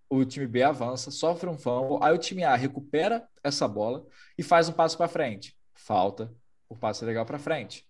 o 0.10 0.24
time 0.24 0.48
B 0.48 0.64
avança, 0.64 1.12
sofre 1.12 1.50
um 1.50 1.58
fumble, 1.58 1.98
aí 2.02 2.14
o 2.14 2.18
time 2.18 2.44
A 2.44 2.56
recupera 2.56 3.28
essa 3.44 3.68
bola 3.68 4.06
e 4.38 4.44
faz 4.44 4.70
um 4.70 4.74
passo 4.74 4.98
para 4.98 5.08
frente. 5.08 5.58
Falta 5.74 6.34
o 6.70 6.76
passe 6.76 7.04
legal 7.06 7.26
para 7.26 7.40
frente. 7.40 7.88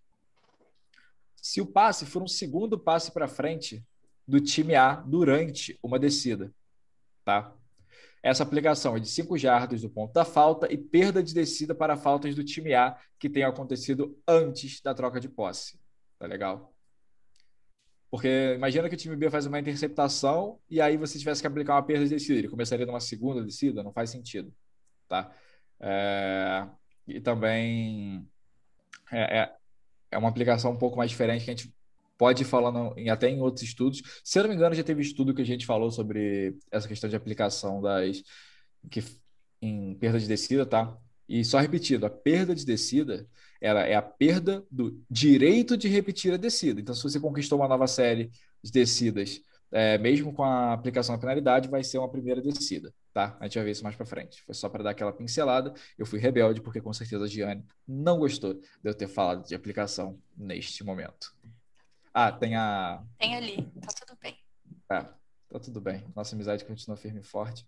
Se 1.36 1.62
o 1.62 1.66
passe 1.66 2.06
for 2.06 2.24
um 2.24 2.28
segundo 2.28 2.80
passe 2.80 3.12
para 3.12 3.28
frente 3.28 3.86
do 4.28 4.40
time 4.40 4.76
A 4.76 4.96
durante 4.96 5.78
uma 5.84 6.00
descida, 6.00 6.52
tá? 7.24 7.54
Essa 8.24 8.42
aplicação 8.42 8.98
é 8.98 9.00
de 9.00 9.08
5 9.08 9.38
jardas 9.38 9.82
do 9.82 9.90
ponto 9.90 10.12
da 10.12 10.26
falta 10.26 10.72
e 10.74 10.78
perda 10.78 11.22
de 11.22 11.32
descida 11.34 11.76
para 11.76 11.96
faltas 11.96 12.34
do 12.34 12.44
time 12.44 12.74
A 12.74 13.00
que 13.20 13.30
tenham 13.30 13.50
acontecido 13.50 14.20
antes 14.28 14.82
da 14.82 14.96
troca 14.96 15.20
de 15.20 15.30
posse. 15.30 15.80
Tá 16.18 16.26
legal? 16.26 16.75
Porque 18.16 18.54
imagina 18.56 18.88
que 18.88 18.96
o 18.96 18.98
time 18.98 19.14
B 19.18 19.30
faz 19.30 19.46
uma 19.46 19.60
interceptação 19.60 20.58
e 20.70 20.80
aí 20.80 20.96
você 20.96 21.20
tivesse 21.20 21.42
que 21.42 21.48
aplicar 21.48 21.74
uma 21.76 21.84
perda 21.84 22.06
de 22.06 22.12
descida. 22.12 22.40
Ele 22.40 22.48
começaria 22.48 22.86
numa 22.86 23.02
segunda 23.02 23.44
descida? 23.44 23.84
Não 23.84 23.92
faz 23.92 24.10
sentido. 24.10 24.54
Tá? 25.06 25.30
É... 25.82 26.66
E 27.06 27.20
também 27.20 28.26
é, 29.12 29.40
é, 29.40 29.56
é, 30.12 30.18
uma 30.18 30.30
aplicação 30.30 30.72
um 30.72 30.78
pouco 30.78 30.96
mais 30.96 31.10
diferente 31.10 31.44
que 31.44 31.52
a 31.52 31.56
gente 31.56 31.76
pode 32.18 32.44
ir 32.44 32.46
falando 32.46 32.98
em, 32.98 33.10
até 33.10 33.28
em 33.28 33.42
outros 33.42 33.64
estudos. 33.66 34.02
Se 34.24 34.40
eu 34.40 34.44
não 34.44 34.50
me 34.50 34.56
engano, 34.56 34.74
já 34.74 34.84
teve 34.84 35.02
estudo 35.02 35.34
que 35.34 35.42
a 35.42 35.46
gente 35.46 35.66
falou 35.66 35.92
sobre 35.92 36.58
essa 36.72 36.88
questão 36.88 37.10
de 37.10 37.18
aplicação 37.18 37.82
das 37.82 38.24
que, 38.90 39.04
em 39.62 39.94
perda 39.96 40.22
de 40.22 40.28
descida, 40.28 40.66
tá? 40.66 40.98
E 41.28 41.44
só 41.44 41.60
repetindo, 41.60 42.06
a 42.06 42.10
perda 42.10 42.54
de 42.54 42.66
descida 42.66 43.28
ela 43.60 43.82
é 43.82 43.96
a 43.96 44.02
perda 44.02 44.66
do 44.70 45.04
direito 45.10 45.76
de 45.76 45.88
repetir 45.88 46.34
a 46.34 46.38
descida. 46.38 46.80
Então, 46.80 46.94
se 46.94 47.02
você 47.02 47.20
conquistou 47.20 47.60
uma 47.60 47.68
nova 47.68 47.88
série 47.88 48.30
de 48.64 48.72
descidas, 48.72 49.42
é, 49.72 49.98
mesmo 49.98 50.34
com 50.34 50.44
a 50.44 50.74
aplicação 50.74 51.16
da 51.16 51.22
penalidade, 51.22 51.68
vai 51.68 51.84
ser 51.84 51.98
uma 51.98 52.10
primeira 52.10 52.42
descida, 52.42 52.94
tá? 53.14 53.36
A 53.40 53.46
gente 53.46 53.56
vai 53.56 53.66
ver 53.66 53.72
isso 53.72 53.84
mais 53.84 53.96
para 53.96 54.06
frente. 54.06 54.42
Foi 54.44 54.54
só 54.54 54.70
para 54.70 54.84
dar 54.84 54.92
aquela 54.92 55.12
pincelada. 55.12 55.74
Eu 55.98 56.06
fui 56.06 56.20
rebelde 56.20 56.62
porque 56.62 56.80
com 56.80 56.94
certeza 56.94 57.26
a 57.26 57.28
Gianni 57.28 57.66
não 57.88 58.20
gostou 58.20 58.54
de 58.54 58.62
eu 58.84 58.94
ter 58.94 59.08
falado 59.08 59.46
de 59.48 59.56
aplicação 59.56 60.20
neste 60.38 60.84
momento. 60.84 61.36
Ah, 62.14 62.32
tem 62.32 62.56
a. 62.56 63.04
Tem 63.18 63.36
ali, 63.36 63.64
tá 63.82 63.88
tudo 64.00 64.18
bem. 64.22 64.38
É, 64.90 65.02
tá 65.02 65.60
tudo 65.60 65.82
bem. 65.82 66.06
Nossa 66.16 66.36
amizade 66.36 66.64
continua 66.64 66.96
firme 66.96 67.20
e 67.20 67.24
forte. 67.24 67.68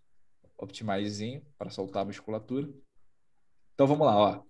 Optimizezinho 0.58 1.46
para 1.58 1.70
soltar 1.70 2.04
a 2.04 2.06
musculatura. 2.06 2.70
Então 3.78 3.86
vamos 3.86 4.08
lá, 4.08 4.18
ó. 4.18 4.42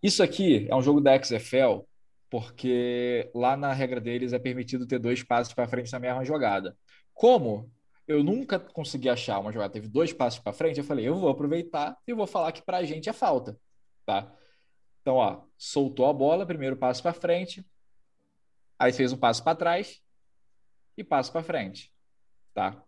Isso 0.00 0.22
aqui 0.22 0.68
é 0.70 0.76
um 0.76 0.80
jogo 0.80 1.00
da 1.00 1.20
XFL, 1.20 1.82
porque 2.30 3.28
lá 3.34 3.56
na 3.56 3.72
regra 3.72 4.00
deles 4.00 4.32
é 4.32 4.38
permitido 4.38 4.86
ter 4.86 5.00
dois 5.00 5.24
passos 5.24 5.52
para 5.52 5.66
frente 5.66 5.90
na 5.90 5.98
mesma 5.98 6.24
jogada. 6.24 6.78
Como 7.12 7.68
eu 8.06 8.22
nunca 8.22 8.60
consegui 8.60 9.08
achar 9.08 9.40
uma 9.40 9.50
jogada 9.50 9.72
teve 9.72 9.88
dois 9.88 10.12
passos 10.12 10.38
para 10.38 10.52
frente, 10.52 10.78
eu 10.78 10.84
falei, 10.84 11.08
eu 11.08 11.16
vou 11.16 11.28
aproveitar 11.28 11.98
e 12.06 12.14
vou 12.14 12.24
falar 12.24 12.52
que 12.52 12.62
para 12.62 12.76
a 12.76 12.84
gente 12.84 13.08
é 13.08 13.12
falta, 13.12 13.58
tá? 14.04 14.32
Então, 15.00 15.16
ó, 15.16 15.42
soltou 15.58 16.06
a 16.06 16.12
bola, 16.12 16.46
primeiro 16.46 16.76
passo 16.76 17.02
para 17.02 17.12
frente, 17.12 17.66
aí 18.78 18.92
fez 18.92 19.12
um 19.12 19.18
passo 19.18 19.42
para 19.42 19.56
trás 19.56 20.00
e 20.96 21.02
passo 21.02 21.32
para 21.32 21.42
frente, 21.42 21.92
tá? 22.54 22.80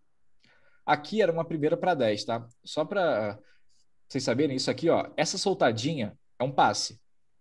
Aqui 0.86 1.20
era 1.20 1.32
uma 1.32 1.44
primeira 1.44 1.76
para 1.76 1.94
10, 1.94 2.24
tá? 2.24 2.46
Só 2.64 2.84
para 2.84 3.40
vocês 4.08 4.24
saberem 4.24 4.56
isso 4.56 4.70
aqui, 4.70 4.88
ó, 4.88 5.10
essa 5.16 5.36
soltadinha 5.36 6.18
é 6.38 6.44
um 6.44 6.50
passe. 6.50 7.00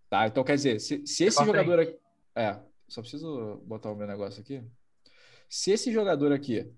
Tá? 0.10 0.28
Então, 0.28 0.44
quer 0.44 0.56
dizer, 0.56 0.80
se, 0.80 1.06
se 1.06 1.24
esse 1.24 1.44
jogador 1.44 1.80
aqui. 1.80 1.98
É, 2.36 2.60
só 2.88 3.02
preciso 3.02 3.58
botar 3.66 3.92
o 3.92 3.96
meu 3.96 4.08
negócio 4.08 4.42
aqui. 4.42 4.64
Se 5.50 5.72
esse 5.72 5.92
jogador 5.92 6.32
aqui 6.32 6.72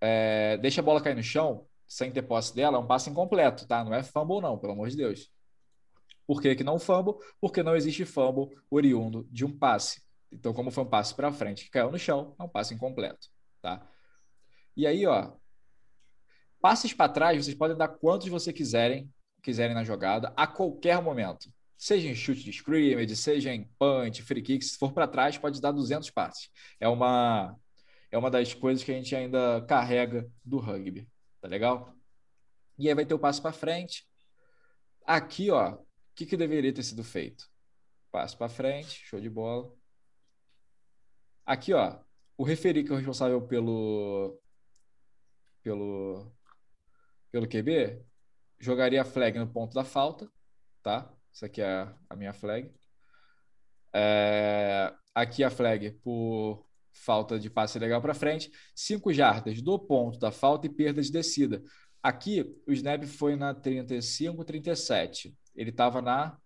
é, 0.00 0.56
deixa 0.56 0.80
a 0.80 0.84
bola 0.84 1.02
cair 1.02 1.14
no 1.14 1.22
chão, 1.22 1.66
sem 1.86 2.10
ter 2.10 2.22
posse 2.22 2.54
dela, 2.54 2.76
é 2.76 2.80
um 2.80 2.86
passe 2.86 3.10
incompleto, 3.10 3.66
tá? 3.66 3.84
Não 3.84 3.94
é 3.94 4.02
fumble, 4.02 4.40
não, 4.40 4.58
pelo 4.58 4.72
amor 4.72 4.88
de 4.88 4.96
Deus. 4.96 5.30
Por 6.26 6.40
que, 6.40 6.54
que 6.54 6.64
não 6.64 6.78
fumble? 6.78 7.14
Porque 7.40 7.62
não 7.62 7.76
existe 7.76 8.04
fumble 8.04 8.56
oriundo 8.70 9.26
de 9.30 9.44
um 9.44 9.56
passe. 9.56 10.02
Então, 10.32 10.54
como 10.54 10.70
foi 10.70 10.84
um 10.84 10.88
passe 10.88 11.14
para 11.14 11.32
frente 11.32 11.64
que 11.64 11.70
caiu 11.70 11.90
no 11.90 11.98
chão, 11.98 12.34
é 12.38 12.42
um 12.42 12.48
passe 12.48 12.72
incompleto, 12.72 13.28
tá? 13.60 13.86
E 14.76 14.86
aí, 14.86 15.04
ó, 15.06 15.32
passes 16.60 16.92
para 16.92 17.12
trás, 17.12 17.44
vocês 17.44 17.56
podem 17.56 17.76
dar 17.76 17.88
quantos 17.88 18.28
você 18.28 18.52
quiserem, 18.52 19.10
quiserem 19.42 19.74
na 19.74 19.84
jogada, 19.84 20.32
a 20.36 20.46
qualquer 20.46 21.00
momento 21.02 21.50
seja 21.80 22.08
em 22.08 22.14
chute 22.14 22.44
de 22.44 22.50
scrimmage, 22.50 23.16
seja 23.16 23.54
em 23.54 23.64
punch, 23.78 24.22
free 24.22 24.42
kick, 24.42 24.62
se 24.62 24.76
for 24.76 24.92
para 24.92 25.08
trás, 25.08 25.38
pode 25.38 25.62
dar 25.62 25.72
200 25.72 26.10
passes. 26.10 26.50
É 26.78 26.86
uma, 26.86 27.58
é 28.10 28.18
uma 28.18 28.30
das 28.30 28.52
coisas 28.52 28.84
que 28.84 28.92
a 28.92 28.94
gente 28.94 29.16
ainda 29.16 29.64
carrega 29.66 30.30
do 30.44 30.58
rugby, 30.58 31.08
tá 31.40 31.48
legal? 31.48 31.94
E 32.78 32.86
aí 32.86 32.94
vai 32.94 33.06
ter 33.06 33.14
o 33.14 33.18
passo 33.18 33.40
para 33.40 33.52
frente. 33.52 34.06
Aqui, 35.06 35.50
ó, 35.50 35.72
o 35.72 35.86
que, 36.14 36.26
que 36.26 36.36
deveria 36.36 36.72
ter 36.72 36.82
sido 36.82 37.02
feito? 37.02 37.48
Passo 38.12 38.36
para 38.36 38.50
frente, 38.50 39.00
show 39.06 39.18
de 39.18 39.30
bola. 39.30 39.72
Aqui, 41.46 41.72
ó, 41.72 41.98
o 42.36 42.44
referi 42.44 42.84
que 42.84 42.90
é 42.90 42.92
o 42.92 42.96
responsável 42.98 43.40
pelo 43.40 44.38
pelo 45.62 46.30
pelo 47.30 47.48
QB 47.48 48.02
jogaria 48.58 49.02
a 49.02 49.04
flag 49.04 49.38
no 49.38 49.46
ponto 49.46 49.74
da 49.74 49.84
falta, 49.84 50.30
tá? 50.82 51.10
Isso 51.32 51.44
aqui 51.44 51.62
é 51.62 51.88
a 52.08 52.16
minha 52.16 52.32
flag. 52.32 52.70
É, 53.92 54.92
aqui 55.14 55.42
a 55.42 55.50
flag 55.50 55.90
por 56.02 56.66
falta 56.92 57.38
de 57.38 57.48
passe 57.48 57.78
legal 57.78 58.02
para 58.02 58.14
frente. 58.14 58.50
Cinco 58.74 59.12
jardas 59.12 59.62
do 59.62 59.78
ponto 59.78 60.18
da 60.18 60.30
falta 60.30 60.66
e 60.66 60.70
perda 60.70 61.00
de 61.00 61.10
descida. 61.10 61.62
Aqui 62.02 62.54
o 62.66 62.72
snap 62.72 63.04
foi 63.04 63.36
na 63.36 63.54
35, 63.54 64.44
37. 64.44 65.34
Ele 65.54 65.70
estava 65.70 66.02
na 66.02 66.36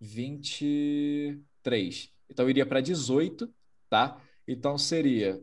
23. 0.00 2.12
Então 2.28 2.50
iria 2.50 2.66
para 2.66 2.80
18, 2.80 3.52
tá? 3.88 4.20
Então 4.46 4.78
seria 4.78 5.40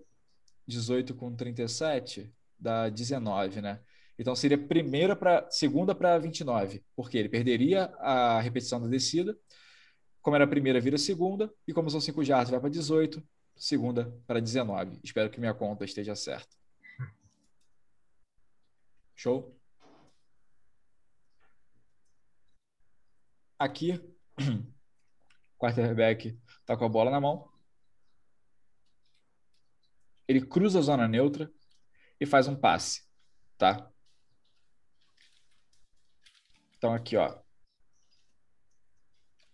18 0.68 1.16
com 1.16 1.36
37 1.36 2.32
dá 2.58 2.88
19, 2.88 3.62
né? 3.62 3.82
Então 4.24 4.38
seria 4.38 4.58
primeira 4.58 5.18
para 5.18 5.52
segunda 5.52 5.94
para 5.94 6.18
29, 6.18 6.82
porque 6.96 7.18
ele 7.18 7.28
perderia 7.28 7.94
a 8.00 8.40
repetição 8.40 8.80
da 8.82 8.88
descida. 8.88 9.38
Como 10.22 10.34
era 10.34 10.46
a 10.46 10.48
primeira, 10.48 10.80
vira 10.80 10.98
segunda, 10.98 11.54
e 11.68 11.74
como 11.74 11.90
são 11.90 12.00
cinco 12.00 12.24
jardas, 12.24 12.50
vai 12.50 12.62
para 12.62 12.70
18, 12.70 13.22
segunda 13.54 14.18
para 14.26 14.40
19. 14.40 14.98
Espero 15.04 15.30
que 15.30 15.42
minha 15.42 15.54
conta 15.54 15.84
esteja 15.84 16.16
certa. 16.16 16.56
Show? 19.14 19.54
Aqui, 23.60 24.02
quarterback 25.60 26.40
está 26.62 26.78
com 26.78 26.86
a 26.86 26.90
bola 26.90 27.12
na 27.12 27.20
mão. 27.20 27.52
Ele 30.30 30.46
cruza 30.46 30.80
a 30.80 30.82
zona 30.82 31.10
neutra 31.10 31.52
e 32.22 32.26
faz 32.26 32.48
um 32.48 32.56
passe, 32.56 33.04
tá? 33.58 33.93
Então, 36.84 36.94
aqui, 36.94 37.16
ó. 37.16 37.34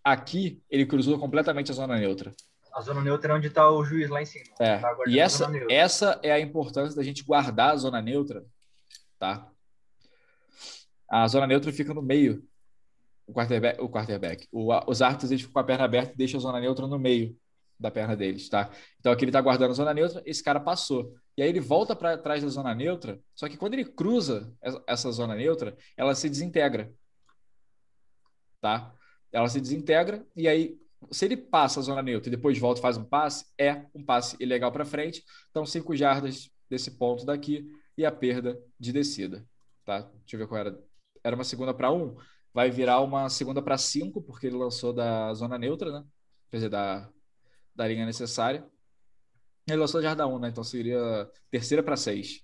Aqui, 0.02 0.60
ele 0.68 0.84
cruzou 0.84 1.16
completamente 1.16 1.70
a 1.70 1.74
zona 1.74 1.96
neutra. 1.96 2.34
A 2.72 2.80
zona 2.80 3.00
neutra 3.00 3.32
é 3.32 3.36
onde 3.36 3.46
está 3.46 3.70
o 3.70 3.84
juiz 3.84 4.10
lá 4.10 4.20
em 4.20 4.26
cima. 4.26 4.46
É. 4.58 4.78
Tá 4.78 4.96
e 5.06 5.20
essa, 5.20 5.48
essa 5.70 6.20
é 6.24 6.32
a 6.32 6.40
importância 6.40 6.96
da 6.96 7.04
gente 7.04 7.22
guardar 7.22 7.70
a 7.70 7.76
zona 7.76 8.02
neutra, 8.02 8.44
tá? 9.16 9.48
A 11.08 11.28
zona 11.28 11.46
neutra 11.46 11.72
fica 11.72 11.94
no 11.94 12.02
meio. 12.02 12.42
O 13.28 13.32
quarterback, 13.32 13.80
o 13.80 13.88
quarterback. 13.88 14.48
O, 14.50 14.72
os 14.90 15.00
árbitros 15.00 15.30
eles 15.30 15.42
ficam 15.42 15.52
com 15.52 15.60
a 15.60 15.64
perna 15.64 15.84
aberta 15.84 16.12
e 16.12 16.16
deixam 16.16 16.38
a 16.38 16.42
zona 16.42 16.58
neutra 16.58 16.88
no 16.88 16.98
meio 16.98 17.38
da 17.78 17.92
perna 17.92 18.16
deles, 18.16 18.48
tá? 18.48 18.72
Então 18.98 19.12
aqui 19.12 19.22
ele 19.22 19.30
está 19.30 19.40
guardando 19.40 19.70
a 19.70 19.74
zona 19.74 19.94
neutra, 19.94 20.20
esse 20.26 20.42
cara 20.42 20.58
passou. 20.58 21.14
E 21.36 21.42
aí 21.42 21.48
ele 21.48 21.60
volta 21.60 21.94
para 21.94 22.18
trás 22.18 22.42
da 22.42 22.48
zona 22.48 22.74
neutra, 22.74 23.20
só 23.36 23.48
que 23.48 23.56
quando 23.56 23.74
ele 23.74 23.84
cruza 23.84 24.52
essa 24.84 25.12
zona 25.12 25.36
neutra, 25.36 25.76
ela 25.96 26.12
se 26.16 26.28
desintegra 26.28 26.92
tá? 28.60 28.94
Ela 29.32 29.48
se 29.48 29.60
desintegra 29.60 30.26
e 30.36 30.48
aí, 30.48 30.78
se 31.10 31.24
ele 31.24 31.36
passa 31.36 31.80
a 31.80 31.82
zona 31.82 32.02
neutra 32.02 32.28
e 32.28 32.36
depois 32.36 32.58
volta 32.58 32.80
e 32.80 32.82
faz 32.82 32.96
um 32.96 33.04
passe, 33.04 33.46
é 33.58 33.86
um 33.94 34.04
passe 34.04 34.36
ilegal 34.40 34.70
para 34.70 34.84
frente. 34.84 35.24
Então, 35.50 35.64
cinco 35.64 35.96
jardas 35.96 36.50
desse 36.68 36.92
ponto 36.92 37.24
daqui 37.24 37.66
e 37.96 38.04
a 38.04 38.12
perda 38.12 38.60
de 38.78 38.92
descida, 38.92 39.46
tá? 39.84 40.00
Deixa 40.00 40.36
eu 40.36 40.38
ver 40.40 40.46
qual 40.46 40.60
era. 40.60 40.78
Era 41.22 41.36
uma 41.36 41.44
segunda 41.44 41.74
para 41.74 41.92
um, 41.92 42.16
vai 42.52 42.70
virar 42.70 43.00
uma 43.00 43.28
segunda 43.28 43.62
para 43.62 43.76
cinco, 43.76 44.22
porque 44.22 44.46
ele 44.46 44.56
lançou 44.56 44.92
da 44.92 45.32
zona 45.34 45.58
neutra, 45.58 45.92
né? 45.92 46.04
Quer 46.50 46.56
dizer, 46.56 46.68
da, 46.70 47.08
da 47.74 47.86
linha 47.86 48.06
necessária. 48.06 48.66
Ele 49.68 49.76
lançou 49.76 50.02
jarda 50.02 50.26
1, 50.26 50.38
né? 50.38 50.48
Então 50.48 50.64
seria 50.64 51.30
terceira 51.50 51.82
para 51.82 51.96
seis 51.96 52.42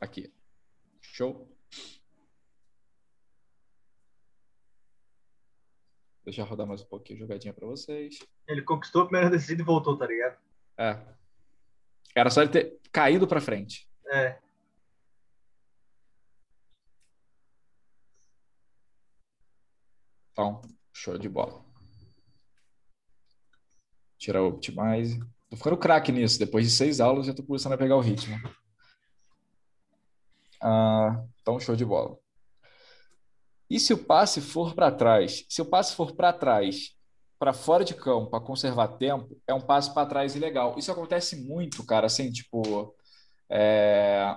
aqui. 0.00 0.32
Show? 1.00 1.49
Deixa 6.24 6.42
eu 6.42 6.46
rodar 6.46 6.66
mais 6.66 6.82
um 6.82 6.86
pouquinho 6.86 7.18
jogadinha 7.18 7.54
para 7.54 7.66
vocês. 7.66 8.18
Ele 8.46 8.62
conquistou 8.62 9.02
a 9.02 9.06
primeira 9.06 9.30
descida 9.30 9.62
e 9.62 9.64
voltou, 9.64 9.96
tá 9.96 10.06
ligado? 10.06 10.38
É. 10.76 10.98
Era 12.14 12.30
só 12.30 12.42
ele 12.42 12.50
ter 12.50 12.78
caído 12.92 13.26
para 13.26 13.40
frente. 13.40 13.88
É. 14.12 14.38
Então, 20.32 20.60
show 20.92 21.16
de 21.16 21.28
bola. 21.28 21.64
Tirar 24.18 24.42
o 24.42 24.48
Optimize. 24.48 25.18
Tô 25.48 25.56
ficando 25.56 25.76
craque 25.78 26.12
nisso. 26.12 26.38
Depois 26.38 26.66
de 26.66 26.70
seis 26.70 27.00
aulas, 27.00 27.26
já 27.26 27.34
tô 27.34 27.42
começando 27.42 27.72
a 27.72 27.78
pegar 27.78 27.96
o 27.96 28.00
ritmo. 28.00 28.36
Ah, 30.62 31.24
então, 31.40 31.58
show 31.58 31.74
de 31.74 31.84
bola. 31.84 32.18
E 33.70 33.78
se 33.78 33.94
o 33.94 33.98
passe 33.98 34.40
for 34.40 34.74
para 34.74 34.90
trás? 34.90 35.46
Se 35.48 35.62
o 35.62 35.64
passe 35.64 35.94
for 35.94 36.12
para 36.12 36.32
trás, 36.32 36.94
para 37.38 37.52
fora 37.52 37.84
de 37.84 37.94
campo, 37.94 38.30
para 38.30 38.44
conservar 38.44 38.88
tempo, 38.88 39.40
é 39.46 39.54
um 39.54 39.60
passe 39.60 39.94
para 39.94 40.06
trás 40.06 40.34
ilegal. 40.34 40.74
Isso 40.76 40.90
acontece 40.92 41.36
muito, 41.36 41.86
cara. 41.86 42.06
Assim, 42.06 42.30
tipo, 42.32 42.94
é... 43.48 44.36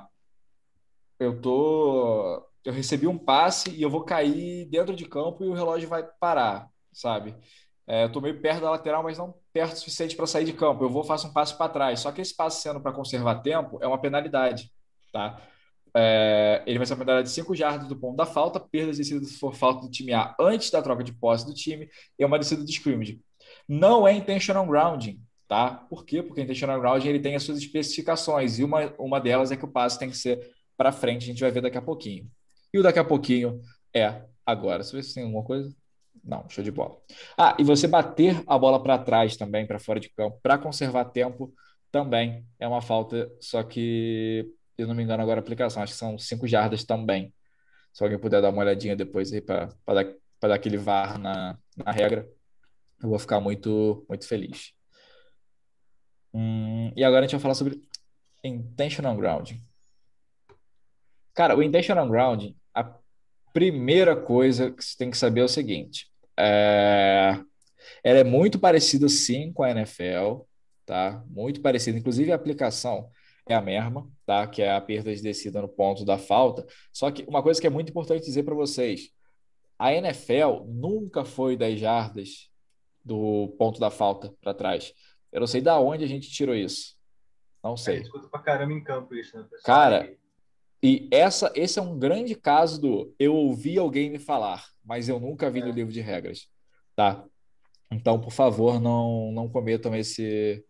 eu 1.19 1.41
tô, 1.41 2.47
eu 2.63 2.71
recebi 2.71 3.07
um 3.07 3.17
passe 3.17 3.71
e 3.71 3.81
eu 3.81 3.89
vou 3.89 4.03
cair 4.03 4.65
dentro 4.69 4.95
de 4.95 5.05
campo 5.05 5.43
e 5.43 5.47
o 5.47 5.53
relógio 5.53 5.89
vai 5.89 6.03
parar, 6.19 6.69
sabe? 6.93 7.35
É, 7.85 8.05
eu 8.05 8.11
tô 8.11 8.21
meio 8.21 8.39
perto 8.41 8.61
da 8.61 8.71
lateral, 8.71 9.03
mas 9.03 9.17
não 9.17 9.33
perto 9.51 9.73
o 9.73 9.79
suficiente 9.79 10.15
para 10.15 10.27
sair 10.27 10.45
de 10.45 10.53
campo. 10.53 10.83
Eu 10.83 10.89
vou 10.89 11.03
faço 11.03 11.27
um 11.27 11.33
passe 11.33 11.57
para 11.57 11.71
trás. 11.71 11.99
Só 11.99 12.11
que 12.11 12.21
esse 12.21 12.35
passe 12.35 12.61
sendo 12.61 12.79
para 12.79 12.93
conservar 12.93 13.41
tempo 13.41 13.79
é 13.81 13.87
uma 13.87 13.99
penalidade, 13.99 14.71
tá? 15.11 15.41
É, 15.95 16.63
ele 16.65 16.79
vai 16.79 16.88
ser 16.88 16.95
penalidade 16.95 17.27
de 17.27 17.36
5 17.36 17.56
jardas 17.56 17.88
do 17.88 17.95
ponto 17.95 18.15
da 18.15 18.25
falta, 18.25 18.60
perdas 18.60 18.97
decididas 18.97 19.29
se 19.29 19.38
for 19.38 19.53
falta 19.53 19.82
do 19.82 19.91
time 19.91 20.12
A 20.13 20.36
antes 20.39 20.71
da 20.71 20.82
troca 20.82 21.03
de 21.03 21.13
posse 21.13 21.45
do 21.45 21.53
time, 21.53 21.88
e 22.17 22.25
uma 22.25 22.39
descida 22.39 22.63
de 22.63 22.71
scrimmage. 22.71 23.21
Não 23.67 24.08
é 24.08 24.13
intentional 24.13 24.65
grounding, 24.65 25.21
tá? 25.47 25.86
Por 25.89 26.06
quê? 26.06 26.23
Porque 26.23 26.41
intentional 26.41 26.79
grounding 26.79 27.10
ele 27.10 27.19
tem 27.19 27.36
as 27.36 27.43
suas 27.43 27.58
especificações, 27.60 28.60
e 28.60 28.63
uma, 28.63 28.93
uma 28.97 29.19
delas 29.19 29.51
é 29.51 29.58
que 29.58 29.65
o 29.65 29.71
passe 29.71 29.99
tem 29.99 30.10
que 30.10 30.17
ser 30.17 30.51
para 30.75 30.91
frente, 30.91 31.23
a 31.23 31.27
gente 31.27 31.41
vai 31.41 31.51
ver 31.51 31.62
daqui 31.62 31.77
a 31.77 31.82
pouquinho. 31.82 32.27
E 32.73 32.79
o 32.79 32.84
daqui 32.84 32.97
a 32.97 33.03
pouquinho 33.03 33.62
é 33.95 34.23
agora. 34.45 34.84
Você 34.84 34.95
vê 34.95 35.03
se 35.03 35.13
tem 35.13 35.23
alguma 35.23 35.43
coisa? 35.43 35.73
Não, 36.23 36.49
show 36.49 36.63
de 36.63 36.71
bola. 36.71 36.97
Ah, 37.38 37.56
e 37.60 37.63
você 37.63 37.88
bater 37.88 38.41
a 38.47 38.58
bola 38.58 38.82
para 38.82 38.97
trás 38.97 39.36
também, 39.36 39.67
para 39.67 39.79
fora 39.79 39.99
de 39.99 40.10
campo, 40.10 40.39
para 40.41 40.58
conservar 40.58 41.06
tempo, 41.06 41.53
também 41.91 42.45
é 42.60 42.67
uma 42.67 42.82
falta, 42.82 43.32
só 43.39 43.62
que 43.62 44.49
eu 44.77 44.88
não 44.88 44.95
me 44.95 45.03
engano 45.03 45.21
agora 45.21 45.39
a 45.39 45.43
aplicação, 45.43 45.83
acho 45.83 45.93
que 45.93 45.99
são 45.99 46.17
5 46.17 46.47
jardas 46.47 46.83
também. 46.83 47.33
Se 47.93 48.03
alguém 48.03 48.19
puder 48.19 48.41
dar 48.41 48.49
uma 48.49 48.62
olhadinha 48.62 48.95
depois 48.95 49.31
aí 49.31 49.41
para 49.41 49.69
dar, 49.86 50.05
dar 50.41 50.55
aquele 50.55 50.77
VAR 50.77 51.19
na, 51.19 51.57
na 51.77 51.91
regra, 51.91 52.27
eu 53.01 53.09
vou 53.09 53.19
ficar 53.19 53.39
muito, 53.39 54.05
muito 54.09 54.27
feliz. 54.27 54.73
Hum, 56.33 56.91
e 56.95 57.03
agora 57.03 57.19
a 57.19 57.27
gente 57.27 57.33
vai 57.33 57.41
falar 57.41 57.53
sobre 57.53 57.81
intentional 58.43 59.15
grounding. 59.15 59.62
Cara, 61.33 61.55
o 61.55 61.62
intentional 61.62 62.07
grounding, 62.07 62.55
a 62.73 62.95
primeira 63.51 64.15
coisa 64.15 64.71
que 64.71 64.83
você 64.83 64.97
tem 64.97 65.12
que 65.12 65.17
saber 65.17 65.41
é 65.41 65.43
o 65.43 65.49
seguinte: 65.49 66.12
é... 66.38 67.39
ela 68.03 68.19
é 68.19 68.23
muito 68.23 68.57
parecida 68.57 69.07
sim 69.07 69.53
com 69.53 69.63
a 69.63 69.69
NFL, 69.69 70.41
tá? 70.86 71.23
Muito 71.27 71.62
parecida. 71.62 71.97
Inclusive 71.97 72.31
a 72.31 72.36
aplicação 72.36 73.09
é 73.45 73.56
a 73.56 73.62
mesma, 73.62 74.10
tá? 74.25 74.47
Que 74.47 74.62
é 74.62 74.73
a 74.73 74.82
perda 74.82 75.13
de 75.13 75.21
descida 75.21 75.62
no 75.62 75.67
ponto 75.67 76.06
da 76.06 76.17
falta. 76.17 76.65
Só 76.91 77.12
que 77.12 77.23
uma 77.23 77.43
coisa 77.43 77.60
que 77.60 77.67
é 77.67 77.69
muito 77.69 77.89
importante 77.89 78.25
dizer 78.25 78.43
para 78.43 78.56
vocês: 78.56 79.10
a 79.77 79.93
NFL 79.93 80.65
nunca 80.65 81.25
foi 81.25 81.58
10 81.58 81.79
jardas 81.79 82.49
do 83.03 83.53
ponto 83.58 83.79
da 83.79 83.89
falta 83.89 84.34
para 84.41 84.53
trás. 84.53 84.93
Eu 85.32 85.41
não 85.41 85.47
sei 85.47 85.62
da 85.62 85.79
onde 85.79 86.03
a 86.03 86.08
gente 86.08 86.29
tirou 86.29 86.56
isso. 86.56 86.95
Não 87.63 87.75
sei. 87.75 87.97
É, 87.97 88.01
escuta 88.01 88.27
pra 88.27 88.39
caramba 88.39 88.73
em 88.73 88.84
campo 88.84 89.15
isso, 89.15 89.38
né, 89.38 89.43
pessoal? 89.49 89.63
Cara, 89.65 90.17
e 90.82 91.08
essa, 91.12 91.51
esse 91.56 91.79
é 91.79 91.82
um 91.82 91.97
grande 91.97 92.36
caso 92.36 92.79
do 92.79 93.15
eu 93.17 93.34
ouvi 93.34 93.77
alguém 93.77 94.10
me 94.10 94.19
falar, 94.19 94.65
mas 94.84 95.08
eu 95.08 95.19
nunca 95.19 95.49
vi 95.49 95.62
é. 95.62 95.65
no 95.65 95.71
livro 95.71 95.93
de 95.93 96.01
regras, 96.01 96.47
tá? 96.95 97.25
Então, 97.89 98.19
por 98.19 98.32
favor, 98.32 98.82
não, 98.82 99.32
não 99.32 99.47
cometam 99.47 99.95
esse, 99.95 100.63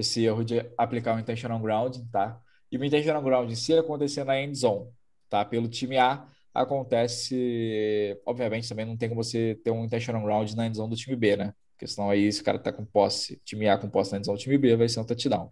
esse 0.00 0.24
erro 0.24 0.44
de 0.44 0.60
aplicar 0.76 1.16
o 1.16 1.20
intentional 1.20 1.58
grounding, 1.60 2.06
tá? 2.10 2.40
E 2.70 2.76
o 2.76 2.84
intentional 2.84 3.22
grounding, 3.22 3.54
se 3.54 3.76
acontecer 3.76 4.24
na 4.24 4.40
end 4.40 4.56
zone, 4.56 4.90
tá? 5.28 5.44
Pelo 5.44 5.68
time 5.68 5.96
A, 5.98 6.26
acontece, 6.52 8.20
obviamente, 8.26 8.68
também 8.68 8.84
não 8.84 8.96
tem 8.96 9.08
como 9.08 9.22
você 9.22 9.58
ter 9.62 9.70
um 9.70 9.84
intentional 9.84 10.22
ground 10.22 10.52
na 10.52 10.66
end 10.66 10.76
zone 10.76 10.90
do 10.90 10.96
time 10.96 11.16
B, 11.16 11.36
né? 11.36 11.54
Porque 11.72 11.86
senão 11.86 12.10
aí, 12.10 12.30
se 12.32 12.42
o 12.42 12.44
cara 12.44 12.58
tá 12.58 12.72
com 12.72 12.84
posse, 12.84 13.40
time 13.44 13.68
A 13.68 13.78
com 13.78 13.88
posse 13.88 14.12
na 14.12 14.18
end 14.18 14.26
zone 14.26 14.38
time 14.38 14.58
B, 14.58 14.76
vai 14.76 14.88
ser 14.88 15.00
um 15.00 15.04
touchdown. 15.04 15.48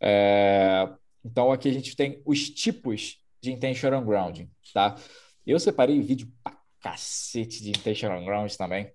É... 0.00 0.88
Então, 1.24 1.50
aqui 1.50 1.68
a 1.68 1.72
gente 1.72 1.96
tem 1.96 2.22
os 2.24 2.48
tipos 2.50 3.20
de 3.42 3.52
intentional 3.52 4.04
grounding, 4.04 4.48
tá? 4.72 4.96
Eu 5.46 5.58
separei 5.58 6.00
vídeo 6.00 6.32
pra 6.42 6.56
cacete 6.80 7.62
de 7.62 7.70
intentional 7.70 8.24
grounding 8.24 8.56
também, 8.56 8.92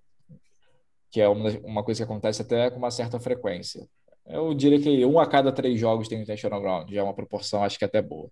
que 1.10 1.20
é 1.20 1.28
uma 1.28 1.84
coisa 1.84 1.98
que 1.98 2.04
acontece 2.10 2.42
até 2.42 2.70
com 2.70 2.78
uma 2.78 2.90
certa 2.90 3.20
frequência. 3.20 3.86
Eu 4.26 4.54
diria 4.54 4.80
que 4.80 5.04
um 5.04 5.18
a 5.18 5.26
cada 5.26 5.52
três 5.52 5.78
jogos 5.78 6.08
tem 6.08 6.18
um 6.18 6.22
intentional 6.22 6.60
ground, 6.60 6.90
já 6.90 7.00
é 7.00 7.02
uma 7.02 7.14
proporção, 7.14 7.62
acho 7.62 7.78
que 7.78 7.84
até 7.84 8.00
boa. 8.00 8.30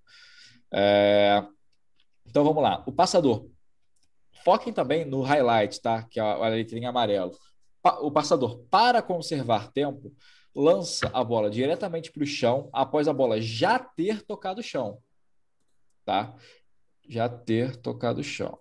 É... 0.73 1.45
Então 2.25 2.45
vamos 2.45 2.63
lá. 2.63 2.83
O 2.87 2.93
passador. 2.93 3.49
Foquem 4.45 4.73
também 4.73 5.05
no 5.05 5.21
highlight, 5.21 5.81
tá? 5.81 6.05
Que 6.05 6.19
é 6.19 6.23
a 6.23 6.49
letrinha 6.49 6.89
amarelo. 6.89 7.37
O 8.01 8.11
passador, 8.11 8.59
para 8.71 9.03
conservar 9.03 9.71
tempo, 9.73 10.15
lança 10.55 11.11
a 11.13 11.23
bola 11.23 11.51
diretamente 11.51 12.11
para 12.11 12.23
o 12.23 12.27
chão 12.27 12.69
após 12.73 13.09
a 13.09 13.13
bola 13.13 13.41
já 13.41 13.79
ter 13.79 14.23
tocado 14.23 14.61
o 14.61 14.65
chão. 14.65 14.99
Tá? 16.05 16.35
Já 17.09 17.29
ter 17.29 17.77
tocado 17.77 18.21
o 18.21 18.25
chão. 18.25 18.59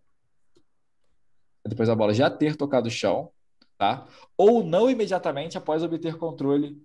Depois 1.65 1.89
a 1.89 1.95
bola 1.95 2.13
já 2.13 2.29
ter 2.29 2.55
tocado 2.55 2.87
o 2.87 2.91
chão, 2.91 3.31
tá? 3.77 4.07
Ou 4.37 4.63
não 4.63 4.89
imediatamente 4.89 5.57
após 5.57 5.83
obter 5.83 6.17
controle 6.17 6.81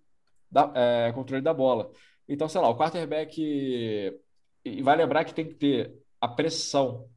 da, 0.55 0.73
é, 0.75 1.13
controle 1.13 1.43
da 1.43 1.53
bola. 1.53 1.91
Então, 2.29 2.49
sei 2.49 2.61
lá, 2.61 2.69
o 2.69 2.79
quarterback. 2.79 4.21
E 4.65 4.83
vai 4.83 4.97
lembrar 4.97 5.25
que 5.25 5.35
tem 5.35 5.47
que 5.47 5.55
ter 5.55 5.93
a 6.21 6.29
pressão 6.29 7.09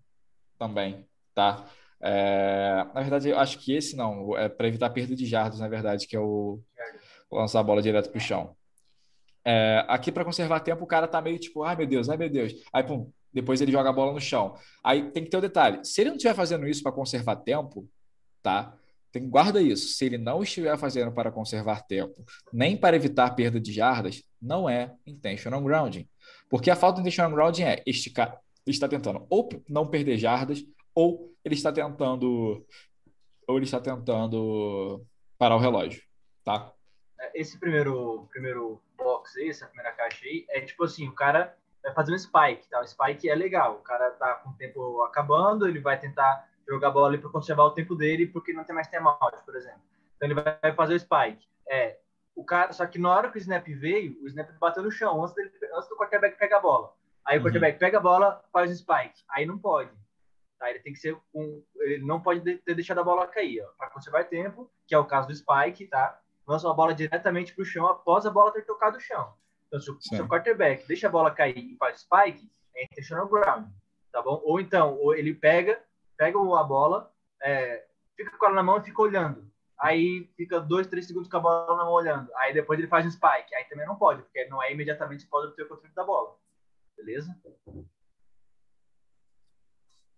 também, 0.58 1.08
tá? 1.34 1.66
É, 2.02 2.86
na 2.94 3.02
verdade, 3.02 3.30
eu 3.30 3.40
acho 3.40 3.60
que 3.60 3.74
esse 3.74 3.96
não, 3.96 4.38
é 4.38 4.50
para 4.50 4.68
evitar 4.68 4.90
perda 4.90 5.16
de 5.16 5.26
jardas, 5.26 5.60
na 5.60 5.68
verdade, 5.70 6.08
que 6.08 6.16
é 6.16 6.20
o 6.20 6.60
lançar 7.32 7.60
a 7.60 7.64
bola 7.64 7.82
direto 7.82 8.10
para 8.10 8.18
o 8.18 8.22
chão. 8.22 8.56
É, 9.46 9.86
aqui, 9.88 10.12
para 10.12 10.26
conservar 10.26 10.60
tempo, 10.60 10.84
o 10.84 10.88
cara 10.88 11.08
tá 11.08 11.22
meio 11.22 11.40
tipo, 11.40 11.64
ai 11.64 11.76
meu 11.76 11.88
Deus, 11.88 12.10
ai 12.10 12.18
meu 12.18 12.30
Deus. 12.30 12.54
Aí, 12.74 12.84
pum, 12.84 13.10
depois 13.34 13.62
ele 13.62 13.72
joga 13.72 13.90
a 13.90 13.94
bola 13.94 14.12
no 14.12 14.20
chão. 14.20 14.56
Aí 14.84 15.10
tem 15.12 15.24
que 15.24 15.30
ter 15.30 15.38
o 15.38 15.40
um 15.40 15.42
detalhe: 15.42 15.86
se 15.86 16.02
ele 16.02 16.10
não 16.10 16.18
estiver 16.18 16.34
fazendo 16.34 16.68
isso 16.68 16.84
para 16.84 16.92
conservar 16.92 17.38
tempo, 17.38 17.88
tá? 18.42 18.78
Tem, 19.12 19.30
guarda 19.30 19.62
isso. 19.62 19.88
Se 19.90 20.06
ele 20.06 20.18
não 20.18 20.44
estiver 20.44 20.78
fazendo 20.78 21.12
para 21.12 21.32
conservar 21.32 21.82
tempo, 21.84 22.24
nem 22.52 22.78
para 22.78 22.96
evitar 22.96 23.36
perda 23.36 23.60
de 23.60 23.72
jardas, 23.72 24.24
não 24.42 24.70
é 24.70 24.94
intentional 25.06 25.62
grounding. 25.62 26.08
Porque 26.50 26.70
a 26.70 26.76
falta 26.76 26.96
de 26.96 27.02
intentional 27.02 27.32
grounding 27.32 27.64
é 27.64 27.84
este 27.86 28.10
cara 28.10 28.40
está 28.72 28.88
tentando 28.88 29.26
ou 29.30 29.50
não 29.68 29.88
perder 29.88 30.18
jardas, 30.18 30.64
ou 30.94 31.34
ele 31.44 31.56
está 31.56 31.72
tentando 31.72 32.66
ou 33.48 33.56
ele 33.56 33.66
está 33.66 33.80
tentando 33.80 35.06
parar 35.38 35.56
o 35.56 35.60
relógio, 35.60 36.02
tá? 36.44 36.74
Esse 37.34 37.58
primeiro 37.60 38.28
primeiro 38.32 38.82
box 38.98 39.38
aí, 39.38 39.50
essa 39.50 39.68
primeira 39.68 39.92
caixa 39.94 40.26
aí, 40.26 40.46
é 40.50 40.62
tipo 40.62 40.84
assim, 40.84 41.08
o 41.08 41.14
cara 41.14 41.56
vai 41.82 41.94
fazer 41.94 42.14
um 42.14 42.20
spike, 42.20 42.68
tá? 42.70 42.82
O 42.82 42.88
spike 42.88 43.30
é 43.30 43.36
legal. 43.36 43.76
O 43.76 43.82
cara 43.82 44.12
tá 44.12 44.36
com 44.36 44.50
o 44.50 44.54
tempo 44.54 45.02
acabando, 45.04 45.68
ele 45.68 45.80
vai 45.80 46.00
tentar 46.00 46.48
jogar 46.68 46.92
bola 46.92 47.08
ali 47.08 47.18
para 47.18 47.30
conservar 47.30 47.64
o 47.64 47.72
tempo 47.72 47.96
dele, 47.96 48.28
porque 48.28 48.54
não 48.54 48.64
tem 48.64 48.76
mais 48.76 48.88
timeout, 48.88 49.38
por 49.46 49.56
exemplo. 49.56 49.82
Então 50.16 50.28
ele 50.28 50.34
vai 50.34 50.74
fazer 50.74 50.96
o 50.96 51.00
spike. 51.00 51.48
É, 51.70 51.98
o 52.36 52.44
cara, 52.44 52.74
só 52.74 52.86
que 52.86 53.00
na 53.00 53.10
hora 53.10 53.32
que 53.32 53.38
o 53.38 53.40
snap 53.40 53.66
veio, 53.68 54.18
o 54.22 54.28
snap 54.28 54.50
bateu 54.60 54.84
no 54.84 54.92
chão 54.92 55.24
antes, 55.24 55.34
dele, 55.36 55.52
antes 55.74 55.90
do 55.90 55.96
quarterback 55.96 56.38
pegar 56.38 56.58
a 56.58 56.62
bola. 56.62 56.94
Aí 57.26 57.38
uhum. 57.38 57.42
o 57.42 57.46
quarterback 57.46 57.80
pega 57.80 57.98
a 57.98 58.02
bola, 58.02 58.44
faz 58.52 58.72
o 58.72 58.76
spike. 58.76 59.24
Aí 59.30 59.46
não 59.46 59.58
pode. 59.58 59.92
Tá? 60.60 60.70
Ele 60.70 60.80
tem 60.80 60.94
que 60.94 61.00
ser 61.00 61.18
um, 61.34 61.64
ele 61.78 62.06
não 62.06 62.22
pode 62.22 62.42
ter 62.42 62.76
deixado 62.76 63.00
a 63.00 63.04
bola 63.04 63.28
cair, 63.28 63.64
para 63.78 63.90
conservar 63.90 64.24
tempo, 64.26 64.70
que 64.86 64.96
é 64.96 64.98
o 64.98 65.06
caso 65.06 65.28
do 65.28 65.36
spike, 65.36 65.88
tá? 65.88 66.20
Lança 66.48 66.70
a 66.70 66.74
bola 66.74 66.94
diretamente 66.94 67.54
para 67.54 67.62
o 67.62 67.66
chão 67.66 67.88
após 67.88 68.26
a 68.26 68.32
bola 68.32 68.52
ter 68.52 68.66
tocado 68.66 68.98
o 68.98 69.02
chão. 69.02 69.34
Então, 69.68 69.80
se 69.80 69.92
o 69.92 69.98
seu 70.00 70.28
quarterback 70.28 70.88
deixa 70.88 71.08
a 71.08 71.12
bola 71.12 71.30
cair 71.30 71.58
e 71.58 71.76
faz 71.78 72.00
spike, 72.00 72.50
é 72.74 72.86
intentional 72.86 73.28
ground, 73.28 73.68
tá 74.12 74.22
bom? 74.22 74.42
Ou 74.46 74.60
então, 74.60 74.96
ou 74.96 75.14
ele 75.14 75.34
pega 75.34 75.82
pega 76.18 76.38
a 76.38 76.64
bola, 76.64 77.12
é, 77.42 77.86
fica 78.16 78.36
com 78.38 78.46
ela 78.46 78.56
na 78.56 78.64
mão 78.64 78.78
e 78.78 78.84
fica 78.84 79.02
olhando. 79.02 79.48
Aí 79.80 80.28
fica 80.36 80.60
dois, 80.60 80.88
três 80.88 81.06
segundos 81.06 81.30
com 81.30 81.38
a 81.38 81.40
bola 81.40 81.78
na 81.78 81.86
mão 81.86 81.94
olhando. 81.94 82.30
Aí 82.38 82.54
depois 82.54 82.80
ele 82.80 82.88
faz 82.88 83.06
um 83.06 83.12
spike. 83.12 83.54
Aí 83.54 83.64
também 83.66 83.86
não 83.86 83.96
pode, 83.96 84.24
porque 84.24 84.46
não 84.46 84.62
é 84.62 84.72
imediatamente 84.72 85.28
pode 85.28 85.48
obter 85.48 85.64
o 85.64 85.70
controle 85.70 85.94
da 85.94 86.04
bola. 86.04 86.36
Beleza? 86.98 87.36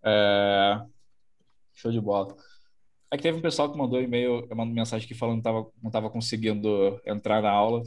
É... 0.02 0.82
Show 1.74 1.92
de 1.92 2.00
bola. 2.00 2.36
É 3.12 3.18
que 3.18 3.24
teve 3.24 3.38
um 3.38 3.42
pessoal 3.42 3.70
que 3.72 3.78
mandou 3.78 4.02
e-mail, 4.02 4.48
eu 4.50 4.56
mando 4.56 4.74
mensagem 4.74 5.06
aqui 5.06 5.16
falando 5.16 5.38
que 5.38 5.44
tava, 5.44 5.70
não 5.82 5.88
estava 5.88 6.10
conseguindo 6.10 7.02
entrar 7.06 7.42
na 7.42 7.52
aula. 7.52 7.84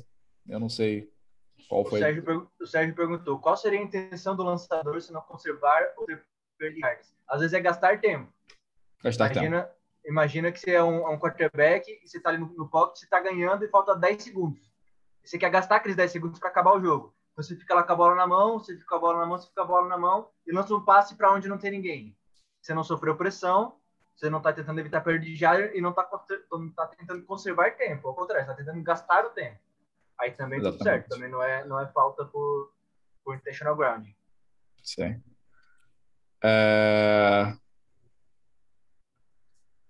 Eu 0.47 0.61
não 0.61 0.69
sei 0.69 1.11
qual 1.69 1.85
foi. 1.85 2.01
O 2.01 2.03
Sérgio, 2.03 2.51
o 2.61 2.67
Sérgio 2.67 2.95
perguntou: 2.95 3.39
qual 3.39 3.57
seria 3.57 3.79
a 3.79 3.83
intenção 3.83 4.37
do 4.37 4.43
lançador 4.43 5.01
se 5.01 5.13
não 5.13 5.23
conservar 5.23 5.81
ou 5.97 6.05
perder 6.05 6.32
yards? 6.61 7.15
Às 7.29 7.41
vezes 7.41 7.55
é 7.55 7.61
gastar 7.61 8.01
tempo. 8.01 8.33
Gastar 9.03 9.33
imagina, 9.33 9.63
tempo. 9.63 9.75
Imagina 10.05 10.53
que 10.53 10.61
você 10.61 10.73
é 10.73 10.83
um, 10.83 11.11
um 11.11 11.19
quarterback 11.19 11.91
e 11.91 12.07
você 12.07 12.19
está 12.19 12.31
ali 12.31 12.39
no, 12.39 12.47
no 12.55 12.69
pocket, 12.69 12.99
você 12.99 13.07
está 13.07 13.21
ganhando 13.21 13.65
e 13.65 13.69
falta 13.69 13.95
10 13.95 14.23
segundos. 14.23 14.73
Você 15.25 15.39
quer 15.39 15.51
gastar 15.51 15.77
aqueles 15.77 15.97
10 15.97 16.11
segundos 16.11 16.39
para 16.39 16.49
acabar 16.49 16.77
o 16.77 16.81
jogo. 16.81 17.15
Então 17.33 17.43
você 17.43 17.57
fica 17.57 17.75
lá 17.75 17.83
com 17.83 17.93
a 17.93 17.97
bola 17.97 18.15
na 18.15 18.27
mão, 18.27 18.59
você 18.59 18.75
fica 18.75 18.87
com 18.87 18.97
a 18.97 18.99
bola 18.99 19.21
na 19.21 19.27
mão, 19.27 19.39
você 19.39 19.47
fica 19.47 19.61
com 19.61 19.63
a 19.63 19.67
bola 19.67 19.89
na 19.89 19.97
mão 19.97 20.29
e 20.47 20.53
lança 20.53 20.75
um 20.75 20.85
passe 20.85 21.15
para 21.15 21.33
onde 21.33 21.49
não 21.49 21.59
tem 21.59 21.71
ninguém. 21.71 22.17
Você 22.61 22.75
não 22.75 22.85
sofreu 22.85 23.17
pressão, 23.17 23.77
você 24.15 24.29
não 24.29 24.39
está 24.39 24.53
tentando 24.53 24.79
evitar 24.79 25.01
perda 25.01 25.25
de 25.25 25.35
e 25.75 25.81
não 25.81 25.91
está 25.91 26.05
tá 26.05 26.87
tentando 26.89 27.25
conservar 27.25 27.77
tempo. 27.77 28.09
Ao 28.09 28.15
contrário, 28.15 28.43
está 28.43 28.55
tentando 28.55 28.83
gastar 28.83 29.25
o 29.25 29.31
tempo. 29.31 29.59
Aí 30.21 30.31
também 30.33 30.59
Exatamente. 30.59 30.79
tudo 30.79 30.85
certo. 30.85 31.09
Também 31.09 31.31
não 31.31 31.43
é, 31.43 31.65
não 31.65 31.81
é 31.81 31.87
falta 31.89 32.25
por, 32.25 32.73
por 33.25 33.35
intentional 33.35 33.75
grounding. 33.75 34.15
Sim. 34.83 35.23
É... 36.43 37.55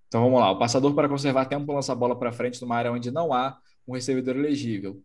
Então 0.08 0.22
vamos 0.22 0.40
lá. 0.40 0.50
O 0.50 0.58
passador 0.58 0.94
para 0.94 1.08
conservar 1.08 1.46
tempo 1.46 1.72
lança 1.72 1.92
a 1.92 1.96
bola 1.96 2.18
para 2.18 2.32
frente 2.32 2.60
numa 2.60 2.76
área 2.76 2.92
onde 2.92 3.10
não 3.10 3.32
há 3.32 3.58
um 3.86 3.94
recebedor 3.94 4.36
elegível. 4.36 5.02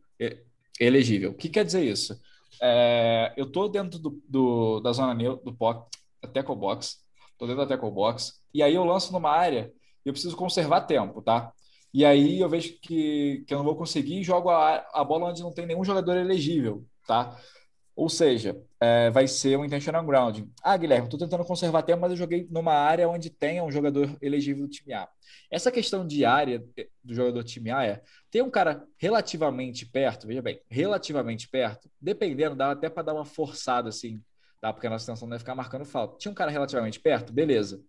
Elegível. 0.80 1.32
O 1.32 1.36
que 1.36 1.50
quer 1.50 1.66
dizer 1.66 1.84
isso? 1.84 2.20
É... 2.62 3.34
eu 3.38 3.46
estou 3.46 3.70
dentro 3.70 4.00
do, 4.00 4.22
do, 4.28 4.80
da 4.82 4.92
zona 4.92 5.16
do 5.16 5.56
pocket, 5.56 5.92
da 6.22 6.30
tackle 6.30 6.56
box. 6.56 6.98
Estou 7.32 7.48
dentro 7.48 7.64
da 7.64 7.68
tackle 7.68 7.92
box. 7.92 8.42
E 8.54 8.62
aí 8.62 8.76
eu 8.76 8.84
lanço 8.84 9.14
numa 9.14 9.32
área 9.32 9.72
e 10.06 10.10
eu 10.10 10.14
preciso 10.14 10.36
conservar 10.36 10.82
tempo, 10.82 11.22
tá? 11.22 11.54
E 11.94 12.06
aí 12.06 12.40
eu 12.40 12.50
vejo 12.50 12.78
que, 12.82 13.44
que 13.48 13.54
eu 13.54 13.58
não 13.60 13.66
vou 13.66 13.76
conseguir 13.76 14.20
e 14.20 14.24
jogo 14.24 14.50
a, 14.50 14.86
a 14.94 15.04
bola 15.04 15.30
onde 15.30 15.42
não 15.42 15.54
tem 15.54 15.66
nenhum 15.66 15.84
jogador 15.84 16.18
elegível, 16.18 16.86
tá? 17.08 17.38
Ou 17.96 18.10
seja, 18.10 18.62
é, 18.80 19.10
vai 19.10 19.28
ser 19.28 19.58
um 19.58 19.66
intentional 19.66 20.06
grounding. 20.06 20.52
Ah, 20.64 20.78
Guilherme, 20.78 21.08
estou 21.08 21.20
tentando 21.20 21.44
conservar 21.44 21.82
tempo, 21.82 22.02
mas 22.02 22.12
eu 22.12 22.18
joguei 22.18 22.48
numa 22.50 22.74
área 22.74 23.10
onde 23.10 23.30
tenha 23.30 23.64
um 23.64 23.72
jogador 23.72 24.16
elegível 24.22 24.64
do 24.64 24.70
time 24.70 24.94
A. 24.94 25.08
Essa 25.50 25.72
questão 25.72 26.06
de 26.06 26.24
área 26.26 26.64
eh, 26.78 26.88
do 27.04 27.14
jogador 27.14 27.42
do 27.42 27.44
time 27.44 27.72
A 27.72 27.86
é: 27.86 28.02
tem 28.30 28.42
um 28.42 28.50
cara 28.50 28.84
relativamente 28.98 29.86
perto, 29.86 30.28
veja 30.28 30.42
bem, 30.42 30.62
relativamente 30.70 31.48
perto, 31.50 31.90
dependendo, 32.00 32.56
dá 32.56 32.72
até 32.72 32.90
para 32.90 33.04
dar 33.04 33.14
uma 33.16 33.26
forçada 33.26 33.90
assim, 33.90 34.22
tá? 34.62 34.72
Porque 34.72 34.86
a 34.86 34.90
nossa 34.90 35.06
intenção 35.06 35.28
não 35.28 35.36
é 35.36 35.40
ficar 35.40 35.56
marcando 35.56 35.86
falta. 35.86 36.18
Tinha 36.18 36.32
um 36.32 36.36
cara 36.36 36.52
relativamente 36.52 37.00
perto, 37.00 37.34
beleza. 37.34 37.82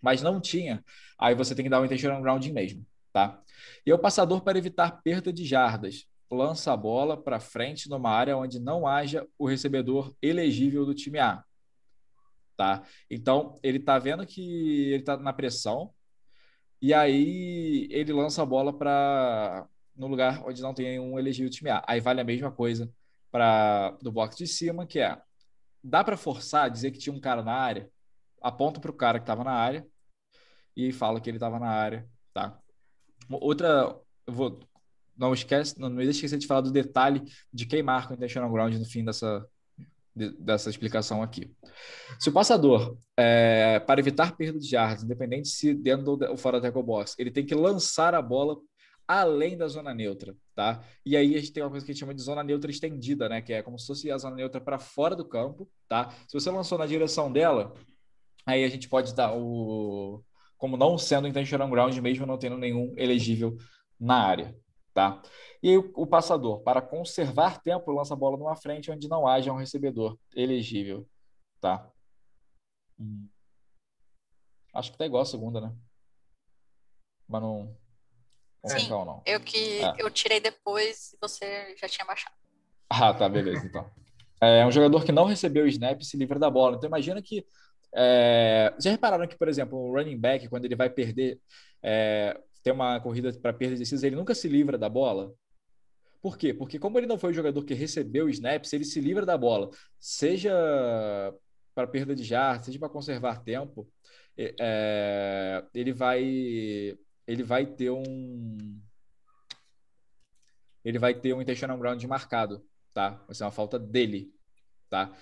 Mas 0.00 0.22
não 0.22 0.40
tinha, 0.40 0.84
aí 1.18 1.34
você 1.34 1.54
tem 1.54 1.64
que 1.64 1.70
dar 1.70 1.80
um 1.80 1.84
intentional 1.84 2.20
grounding 2.20 2.52
mesmo, 2.52 2.84
tá? 3.12 3.40
E 3.84 3.90
é 3.90 3.94
o 3.94 3.98
passador 3.98 4.42
para 4.42 4.58
evitar 4.58 5.00
perda 5.02 5.32
de 5.32 5.44
jardas 5.44 6.06
lança 6.32 6.72
a 6.72 6.76
bola 6.76 7.16
para 7.20 7.38
frente 7.38 7.88
numa 7.88 8.10
área 8.10 8.36
onde 8.36 8.58
não 8.58 8.86
haja 8.86 9.26
o 9.38 9.46
recebedor 9.46 10.14
elegível 10.22 10.86
do 10.86 10.94
time 10.94 11.18
A. 11.18 11.44
Tá? 12.56 12.82
Então, 13.10 13.58
ele 13.62 13.78
está 13.78 13.98
vendo 13.98 14.26
que 14.26 14.92
ele 14.92 15.02
está 15.02 15.16
na 15.16 15.32
pressão 15.32 15.92
e 16.80 16.92
aí 16.94 17.86
ele 17.90 18.12
lança 18.12 18.42
a 18.42 18.46
bola 18.46 18.72
para 18.76 19.66
no 19.94 20.06
lugar 20.06 20.42
onde 20.46 20.62
não 20.62 20.72
tem 20.72 20.98
um 20.98 21.18
elegível 21.18 21.50
do 21.50 21.54
time 21.54 21.70
A. 21.70 21.84
Aí 21.86 22.00
vale 22.00 22.20
a 22.20 22.24
mesma 22.24 22.50
coisa 22.50 22.90
para 23.30 23.90
do 24.02 24.10
box 24.10 24.36
de 24.36 24.46
cima, 24.46 24.86
que 24.86 24.98
é 25.00 25.20
dá 25.82 26.04
para 26.04 26.16
forçar 26.16 26.70
dizer 26.70 26.90
que 26.92 26.98
tinha 26.98 27.14
um 27.14 27.20
cara 27.20 27.42
na 27.42 27.54
área, 27.54 27.90
aponta 28.40 28.80
para 28.80 28.90
o 28.90 28.94
cara 28.94 29.18
que 29.18 29.24
estava 29.24 29.44
na 29.44 29.52
área 29.52 29.86
e 30.76 30.92
fala 30.92 31.20
que 31.20 31.28
ele 31.28 31.36
estava 31.36 31.58
na 31.58 31.68
área, 31.68 32.08
tá? 32.32 32.58
Outra, 33.30 33.94
eu 34.26 34.32
vou 34.32 34.60
não 35.16 35.32
esquece, 35.32 35.78
não, 35.78 35.88
não 35.88 36.02
esquecer 36.02 36.38
de 36.38 36.46
falar 36.46 36.62
do 36.62 36.70
detalhe 36.70 37.22
de 37.52 37.66
quem 37.66 37.82
marca 37.82 38.12
o 38.12 38.16
intentional 38.16 38.50
ground 38.50 38.74
no 38.74 38.84
fim 38.84 39.04
dessa, 39.04 39.46
de, 40.14 40.30
dessa 40.38 40.70
explicação 40.70 41.22
aqui. 41.22 41.50
Se 42.18 42.28
o 42.28 42.32
passador, 42.32 42.96
é, 43.16 43.80
para 43.80 44.00
evitar 44.00 44.36
perda 44.36 44.58
de 44.58 44.68
jardas, 44.68 45.04
independente 45.04 45.48
se 45.48 45.74
dentro 45.74 46.18
ou 46.28 46.36
fora 46.36 46.60
da 46.60 46.68
tackle 46.68 46.82
box, 46.82 47.14
ele 47.18 47.30
tem 47.30 47.44
que 47.44 47.54
lançar 47.54 48.14
a 48.14 48.22
bola 48.22 48.56
além 49.06 49.56
da 49.56 49.66
zona 49.68 49.92
neutra, 49.92 50.34
tá? 50.54 50.82
E 51.04 51.16
aí 51.16 51.34
a 51.34 51.38
gente 51.38 51.52
tem 51.52 51.62
uma 51.62 51.70
coisa 51.70 51.84
que 51.84 51.90
a 51.90 51.94
gente 51.94 52.00
chama 52.00 52.14
de 52.14 52.22
zona 52.22 52.42
neutra 52.42 52.70
estendida, 52.70 53.28
né? 53.28 53.42
Que 53.42 53.52
é 53.52 53.62
como 53.62 53.78
se 53.78 53.86
fosse 53.86 54.10
a 54.10 54.18
zona 54.18 54.36
neutra 54.36 54.60
para 54.60 54.78
fora 54.78 55.16
do 55.16 55.24
campo, 55.24 55.68
tá? 55.88 56.14
Se 56.28 56.32
você 56.32 56.50
lançou 56.50 56.78
na 56.78 56.86
direção 56.86 57.30
dela, 57.30 57.74
aí 58.46 58.64
a 58.64 58.68
gente 58.68 58.88
pode 58.88 59.14
dar 59.14 59.34
o 59.34 60.22
como 60.56 60.76
não 60.76 60.96
sendo 60.96 61.26
intentional 61.26 61.68
ground 61.68 61.96
mesmo 61.98 62.24
não 62.24 62.38
tendo 62.38 62.56
nenhum 62.56 62.94
elegível 62.96 63.56
na 63.98 64.14
área, 64.14 64.56
Tá? 64.94 65.22
E 65.62 65.78
o, 65.78 65.90
o 65.94 66.06
passador, 66.06 66.60
para 66.60 66.82
conservar 66.82 67.62
tempo, 67.62 67.90
lança 67.90 68.12
a 68.12 68.16
bola 68.16 68.36
numa 68.36 68.56
frente 68.56 68.90
onde 68.90 69.08
não 69.08 69.26
haja 69.26 69.52
um 69.52 69.56
recebedor 69.56 70.18
elegível. 70.34 71.08
Tá? 71.60 71.88
Hum. 72.98 73.26
Acho 74.74 74.92
que 74.92 74.98
tá 74.98 75.06
igual 75.06 75.22
a 75.22 75.26
segunda, 75.26 75.60
né? 75.60 75.74
Mas 77.28 77.42
não. 77.42 77.76
Sim, 78.66 78.88
não. 78.90 79.22
Eu 79.24 79.40
que 79.40 79.82
é. 79.82 79.94
eu 79.98 80.10
tirei 80.10 80.40
depois 80.40 81.12
e 81.14 81.18
você 81.20 81.74
já 81.76 81.88
tinha 81.88 82.06
baixado. 82.06 82.34
Ah, 82.88 83.14
tá, 83.14 83.28
beleza, 83.28 83.66
então. 83.66 83.90
É 84.40 84.66
um 84.66 84.70
jogador 84.70 85.04
que 85.04 85.12
não 85.12 85.24
recebeu 85.24 85.64
o 85.64 85.68
snap 85.68 86.00
e 86.00 86.04
se 86.04 86.16
livra 86.16 86.38
da 86.38 86.50
bola. 86.50 86.76
Então 86.76 86.88
imagina 86.88 87.22
que. 87.22 87.46
É... 87.94 88.74
Já 88.78 88.90
repararam 88.90 89.26
que, 89.26 89.36
por 89.36 89.48
exemplo, 89.48 89.78
o 89.78 89.92
running 89.92 90.18
back, 90.18 90.48
quando 90.48 90.64
ele 90.64 90.76
vai 90.76 90.90
perder. 90.90 91.40
É 91.82 92.38
tem 92.62 92.72
uma 92.72 93.00
corrida 93.00 93.32
para 93.32 93.52
perda 93.52 93.74
de 93.74 93.80
decisão, 93.80 94.06
ele 94.06 94.16
nunca 94.16 94.34
se 94.34 94.48
livra 94.48 94.78
da 94.78 94.88
bola. 94.88 95.34
Por 96.20 96.38
quê? 96.38 96.54
Porque 96.54 96.78
como 96.78 96.98
ele 96.98 97.06
não 97.06 97.18
foi 97.18 97.30
o 97.30 97.34
jogador 97.34 97.64
que 97.64 97.74
recebeu 97.74 98.28
snaps, 98.28 98.72
ele 98.72 98.84
se 98.84 99.00
livra 99.00 99.26
da 99.26 99.36
bola, 99.36 99.70
seja 99.98 100.52
para 101.74 101.86
perda 101.86 102.14
de 102.14 102.22
jardas, 102.22 102.66
seja 102.66 102.78
para 102.78 102.88
conservar 102.88 103.42
tempo, 103.42 103.90
é, 104.36 105.64
ele 105.74 105.92
vai 105.92 106.96
ele 107.26 107.42
vai 107.42 107.66
ter 107.66 107.90
um 107.90 108.80
ele 110.84 110.98
vai 110.98 111.14
ter 111.14 111.32
um 111.32 111.42
intentional 111.42 111.78
ground 111.78 112.02
marcado, 112.04 112.64
tá? 112.92 113.22
Vai 113.26 113.34
ser 113.34 113.44
uma 113.44 113.50
falta 113.50 113.78
dele, 113.78 114.32
tá? 114.88 115.16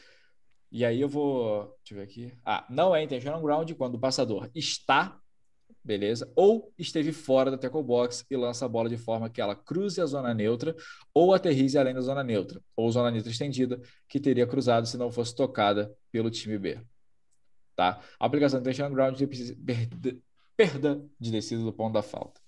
E 0.72 0.85
aí 0.85 1.00
eu 1.00 1.09
vou, 1.09 1.76
deixa 1.79 1.94
eu 1.94 1.96
ver 1.96 2.03
aqui. 2.05 2.38
Ah, 2.44 2.66
não 2.70 2.94
é 2.94 3.03
intentional 3.03 3.42
ground 3.42 3.72
quando 3.72 3.96
o 3.96 4.00
passador 4.00 4.50
está 4.55 5.20
beleza? 5.83 6.30
Ou 6.35 6.72
esteve 6.78 7.12
fora 7.12 7.50
da 7.50 7.59
tackle 7.59 7.83
box 7.83 8.24
e 8.30 8.37
lança 8.37 8.64
a 8.64 8.68
bola 8.68 8.88
de 8.88 8.96
forma 8.96 9.30
que 9.30 9.40
ela 9.40 9.54
cruze 9.54 10.00
a 10.00 10.06
zona 10.06 10.35
neutra 10.35 10.74
ou 11.14 11.35
aterrize 11.35 11.78
além 11.78 11.94
da 11.94 12.00
zona 12.00 12.22
neutra, 12.22 12.61
ou 12.76 12.90
zona 12.90 13.11
neutra 13.11 13.30
estendida, 13.30 13.80
que 14.09 14.20
teria 14.20 14.46
cruzado 14.46 14.87
se 14.87 14.96
não 14.96 15.11
fosse 15.11 15.35
tocada 15.35 15.94
pelo 16.11 16.30
time 16.30 16.59
B. 16.59 16.80
Tá? 17.74 18.00
A 18.18 18.26
aplicação 18.26 18.61
de 18.61 18.64
tension 18.64 18.90
ground 18.90 19.18
perda, 19.64 20.16
perda 20.56 21.02
de 21.18 21.30
descida 21.30 21.62
do 21.62 21.72
ponto 21.72 21.94
da 21.94 22.02
falta. 22.02 22.40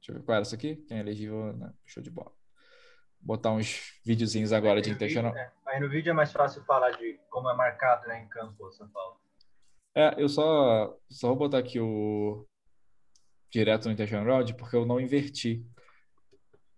Deixa 0.00 0.12
eu 0.12 0.16
ver 0.16 0.24
qual 0.24 0.36
era 0.36 0.42
isso 0.42 0.54
aqui. 0.54 0.76
Quem 0.76 0.98
é 0.98 1.00
elegível, 1.00 1.52
né? 1.52 1.72
show 1.84 2.02
de 2.02 2.10
bola. 2.10 2.32
Botar 3.20 3.52
uns 3.52 4.00
videozinhos 4.04 4.52
agora 4.52 4.80
de 4.80 4.90
intentional. 4.90 5.32
Vídeo, 5.32 5.44
né? 5.44 5.52
Aí 5.66 5.80
no 5.80 5.88
vídeo 5.88 6.10
é 6.10 6.12
mais 6.12 6.32
fácil 6.32 6.62
falar 6.64 6.90
de 6.92 7.18
como 7.28 7.50
é 7.50 7.56
marcado 7.56 8.06
né, 8.06 8.22
em 8.22 8.28
campo 8.28 8.68
essa 8.68 8.86
falta. 8.88 9.25
É, 9.96 10.14
eu 10.22 10.28
só, 10.28 10.94
só 11.10 11.28
vou 11.28 11.36
botar 11.36 11.58
aqui 11.58 11.80
o, 11.80 12.46
direto 13.50 13.86
no 13.86 13.92
intention 13.92 14.22
round 14.22 14.54
porque 14.54 14.76
eu 14.76 14.84
não 14.84 15.00
inverti. 15.00 15.64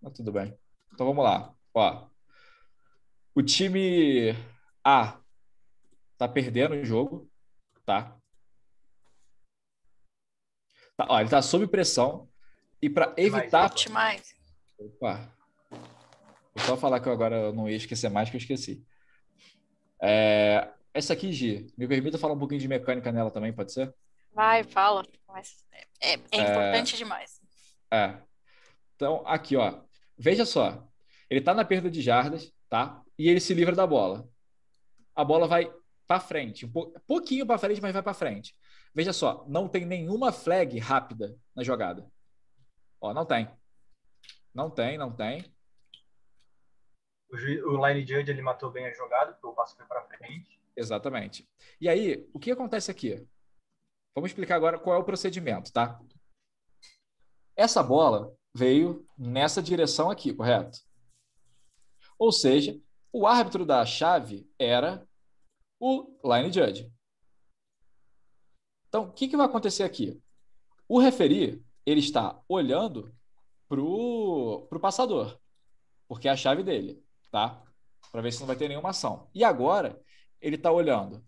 Mas 0.01 0.13
tudo 0.13 0.31
bem. 0.31 0.57
Então 0.93 1.07
vamos 1.07 1.25
lá. 1.25 1.53
Ó, 1.75 2.09
o 3.35 3.43
time 3.43 4.35
A 4.85 5.21
tá 6.17 6.29
perdendo 6.29 6.77
o 6.77 6.85
jogo, 6.85 7.29
tá? 7.85 8.17
tá 10.97 11.07
ó, 11.09 11.21
ele 11.21 11.31
tá 11.31 11.43
sob 11.43 11.67
pressão 11.67 12.29
e 12.81 12.89
para 12.89 13.13
evitar 13.17 13.73
mais. 13.91 14.37
Opa. 14.79 15.33
Vou 15.71 16.65
só 16.65 16.77
falar 16.77 17.01
que 17.01 17.09
eu 17.09 17.13
agora 17.13 17.53
não 17.53 17.69
ia 17.69 17.77
esquecer 17.77 18.09
mais 18.09 18.31
que 18.31 18.37
eu 18.37 18.41
esqueci. 18.41 18.85
É, 20.01 20.73
essa 20.93 21.13
aqui, 21.13 21.33
Gi, 21.33 21.73
me 21.77 21.87
permita 21.87 22.19
falar 22.19 22.35
um 22.35 22.39
pouquinho 22.39 22.61
de 22.61 22.69
mecânica 22.69 23.13
nela 23.13 23.31
também, 23.31 23.53
pode 23.53 23.73
ser? 23.73 23.95
Vai, 24.33 24.63
fala. 24.65 25.05
Mas 25.27 25.65
é, 26.01 26.15
é, 26.15 26.21
é 26.33 26.41
importante 26.41 26.97
demais. 26.97 27.41
É. 27.91 28.15
Então, 28.95 29.23
aqui, 29.27 29.57
ó. 29.57 29.83
Veja 30.17 30.45
só. 30.45 30.87
Ele 31.31 31.41
tá 31.41 31.55
na 31.55 31.65
perda 31.65 31.91
de 31.91 32.01
jardas, 32.01 32.53
tá? 32.69 33.03
E 33.19 33.29
ele 33.29 33.41
se 33.41 33.55
livra 33.55 33.75
da 33.75 33.87
bola. 33.87 34.29
A 35.15 35.25
bola 35.25 35.47
vai 35.47 35.73
para 36.07 36.21
frente, 36.21 36.65
um 36.65 37.01
pouquinho 37.07 37.47
para 37.47 37.59
frente, 37.59 37.83
mas 37.83 37.93
vai 37.93 38.03
para 38.03 38.15
frente. 38.15 38.55
Veja 38.95 39.13
só, 39.13 39.45
não 39.47 39.69
tem 39.69 39.85
nenhuma 39.85 40.33
flag 40.33 40.79
rápida 40.79 41.37
na 41.55 41.63
jogada. 41.63 42.11
Ó, 42.99 43.13
não 43.13 43.27
tem. 43.27 43.49
Não 44.55 44.71
tem, 44.71 44.97
não 44.97 45.15
tem. 45.15 45.45
O, 47.31 47.37
o 47.73 47.87
line 47.87 48.07
judge 48.07 48.31
ele 48.31 48.41
matou 48.41 48.71
bem 48.71 48.87
a 48.87 48.93
jogada, 48.93 49.33
porque 49.33 49.47
o 49.47 49.53
passo 49.53 49.77
foi 49.77 49.85
para 49.85 50.03
frente. 50.03 50.58
Exatamente. 50.79 51.45
E 51.81 51.89
aí, 51.89 52.25
o 52.33 52.39
que 52.39 52.53
acontece 52.53 52.89
aqui? 52.89 53.27
Vamos 54.15 54.31
explicar 54.31 54.55
agora 54.55 54.79
qual 54.79 54.95
é 54.95 54.99
o 54.99 55.05
procedimento, 55.05 55.73
tá? 55.73 56.01
Essa 57.57 57.83
bola 57.83 58.33
veio 58.55 59.05
nessa 59.19 59.61
direção 59.61 60.09
aqui, 60.09 60.33
correto? 60.33 60.79
Ou 62.17 62.31
seja, 62.31 62.81
o 63.13 63.27
árbitro 63.27 63.67
da 63.67 63.85
chave 63.85 64.49
era 64.57 65.05
o 65.81 66.17
line 66.25 66.53
judge. 66.53 66.93
Então, 68.89 69.05
o 69.05 69.13
que, 69.13 69.27
que 69.27 69.37
vai 69.37 69.47
acontecer 69.47 69.83
aqui? 69.83 70.23
O 70.89 71.01
referi 71.01 71.61
ele 71.85 72.01
está 72.01 72.41
olhando 72.49 73.13
para 73.69 73.81
o 73.81 74.81
passador, 74.81 75.41
porque 76.07 76.29
é 76.29 76.31
a 76.31 76.37
chave 76.37 76.63
dele, 76.63 77.05
tá? 77.33 77.63
Para 78.13 78.23
ver 78.23 78.33
se 78.33 78.39
não 78.41 78.47
vai 78.47 78.57
ter 78.57 78.69
nenhuma 78.69 78.91
ação. 78.91 79.29
E 79.35 79.43
agora, 79.43 80.01
ele 80.41 80.57
está 80.57 80.71
olhando 80.71 81.25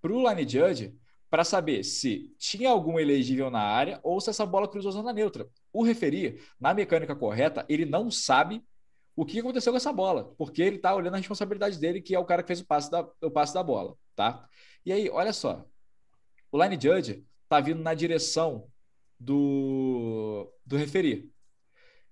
para 0.00 0.12
o 0.12 0.28
line 0.28 0.48
judge 0.48 0.98
para 1.28 1.44
saber 1.44 1.84
se 1.84 2.34
tinha 2.38 2.70
algum 2.70 2.98
elegível 2.98 3.50
na 3.50 3.60
área 3.60 4.00
ou 4.02 4.20
se 4.20 4.30
essa 4.30 4.44
bola 4.44 4.66
cruzou 4.66 4.90
zona 4.90 5.12
neutra. 5.12 5.48
O 5.72 5.84
referi, 5.84 6.40
na 6.58 6.74
mecânica 6.74 7.14
correta, 7.14 7.64
ele 7.68 7.84
não 7.84 8.10
sabe 8.10 8.64
o 9.14 9.24
que 9.24 9.38
aconteceu 9.38 9.72
com 9.72 9.76
essa 9.76 9.92
bola, 9.92 10.34
porque 10.36 10.62
ele 10.62 10.76
está 10.76 10.94
olhando 10.94 11.14
a 11.14 11.18
responsabilidade 11.18 11.78
dele, 11.78 12.00
que 12.00 12.14
é 12.14 12.18
o 12.18 12.24
cara 12.24 12.42
que 12.42 12.48
fez 12.48 12.60
o 12.60 12.66
passe 12.66 12.90
da, 12.90 13.06
o 13.22 13.30
passe 13.30 13.54
da 13.54 13.62
bola, 13.62 13.96
tá? 14.16 14.48
E 14.84 14.92
aí, 14.92 15.10
olha 15.10 15.32
só, 15.32 15.64
o 16.50 16.62
line 16.62 16.80
judge 16.80 17.24
está 17.44 17.60
vindo 17.60 17.82
na 17.82 17.94
direção 17.94 18.66
do, 19.18 20.50
do 20.64 20.76
referi. 20.76 21.30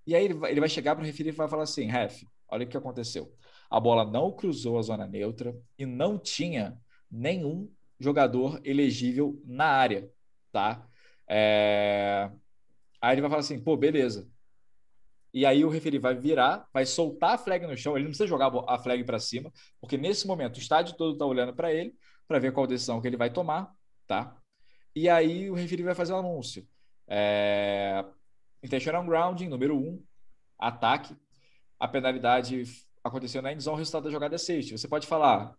E 0.06 0.14
aí 0.14 0.24
ele 0.24 0.34
vai, 0.34 0.50
ele 0.50 0.60
vai 0.60 0.68
chegar 0.68 0.94
para 0.94 1.02
o 1.02 1.06
referi 1.06 1.30
e 1.30 1.32
vai 1.32 1.48
falar 1.48 1.62
assim, 1.62 1.86
ref, 1.86 2.22
olha 2.48 2.64
o 2.64 2.68
que 2.68 2.76
aconteceu. 2.76 3.32
A 3.70 3.78
bola 3.78 4.04
não 4.04 4.32
cruzou 4.32 4.78
a 4.78 4.82
zona 4.82 5.06
neutra 5.06 5.54
e 5.78 5.84
não 5.84 6.18
tinha 6.18 6.78
nenhum 7.10 7.70
jogador 8.00 8.60
elegível 8.64 9.40
na 9.44 9.66
área, 9.66 10.10
tá? 10.52 10.86
É... 11.28 12.30
Aí 13.00 13.14
ele 13.14 13.20
vai 13.20 13.30
falar 13.30 13.40
assim, 13.40 13.62
pô, 13.62 13.76
beleza. 13.76 14.28
E 15.32 15.44
aí 15.44 15.64
o 15.64 15.68
referi 15.68 15.98
vai 15.98 16.14
virar, 16.14 16.66
vai 16.72 16.86
soltar 16.86 17.34
a 17.34 17.38
flag 17.38 17.66
no 17.66 17.76
chão, 17.76 17.94
ele 17.94 18.04
não 18.04 18.10
precisa 18.10 18.26
jogar 18.26 18.50
a 18.66 18.78
flag 18.78 19.04
para 19.04 19.18
cima, 19.18 19.52
porque 19.80 19.96
nesse 19.98 20.26
momento 20.26 20.56
o 20.56 20.60
estádio 20.60 20.96
todo 20.96 21.12
está 21.12 21.26
olhando 21.26 21.54
para 21.54 21.72
ele, 21.72 21.94
para 22.26 22.38
ver 22.38 22.52
qual 22.52 22.66
decisão 22.66 23.00
que 23.00 23.06
ele 23.06 23.16
vai 23.16 23.30
tomar, 23.30 23.70
tá? 24.06 24.36
E 24.96 25.08
aí 25.08 25.50
o 25.50 25.54
referi 25.54 25.82
vai 25.82 25.94
fazer 25.94 26.12
o 26.12 26.16
um 26.16 26.18
anúncio. 26.20 26.66
É... 27.06 28.04
Intentional 28.62 29.04
grounding, 29.04 29.48
número 29.48 29.76
1, 29.76 29.80
um, 29.80 30.02
ataque. 30.58 31.14
A 31.78 31.86
penalidade 31.86 32.64
aconteceu 33.08 33.42
na 33.42 33.52
endzone, 33.52 33.76
o 33.76 33.78
resultado 33.78 34.04
da 34.04 34.10
jogada 34.10 34.34
é 34.34 34.38
safety. 34.38 34.78
Você 34.78 34.88
pode 34.88 35.06
falar, 35.06 35.54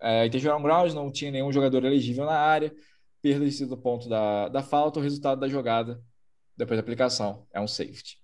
é, 0.00 0.26
intentional 0.26 0.60
grounding, 0.62 0.94
não 0.94 1.10
tinha 1.10 1.30
nenhum 1.30 1.52
jogador 1.52 1.84
elegível 1.84 2.24
na 2.24 2.38
área, 2.38 2.74
perda 3.22 3.48
de 3.48 3.66
do 3.66 3.76
ponto 3.76 4.08
da, 4.08 4.48
da 4.48 4.62
falta, 4.62 4.98
o 4.98 5.02
resultado 5.02 5.40
da 5.40 5.48
jogada 5.48 6.02
depois 6.56 6.76
da 6.76 6.82
aplicação 6.82 7.46
é 7.52 7.60
um 7.60 7.68
safety. 7.68 8.18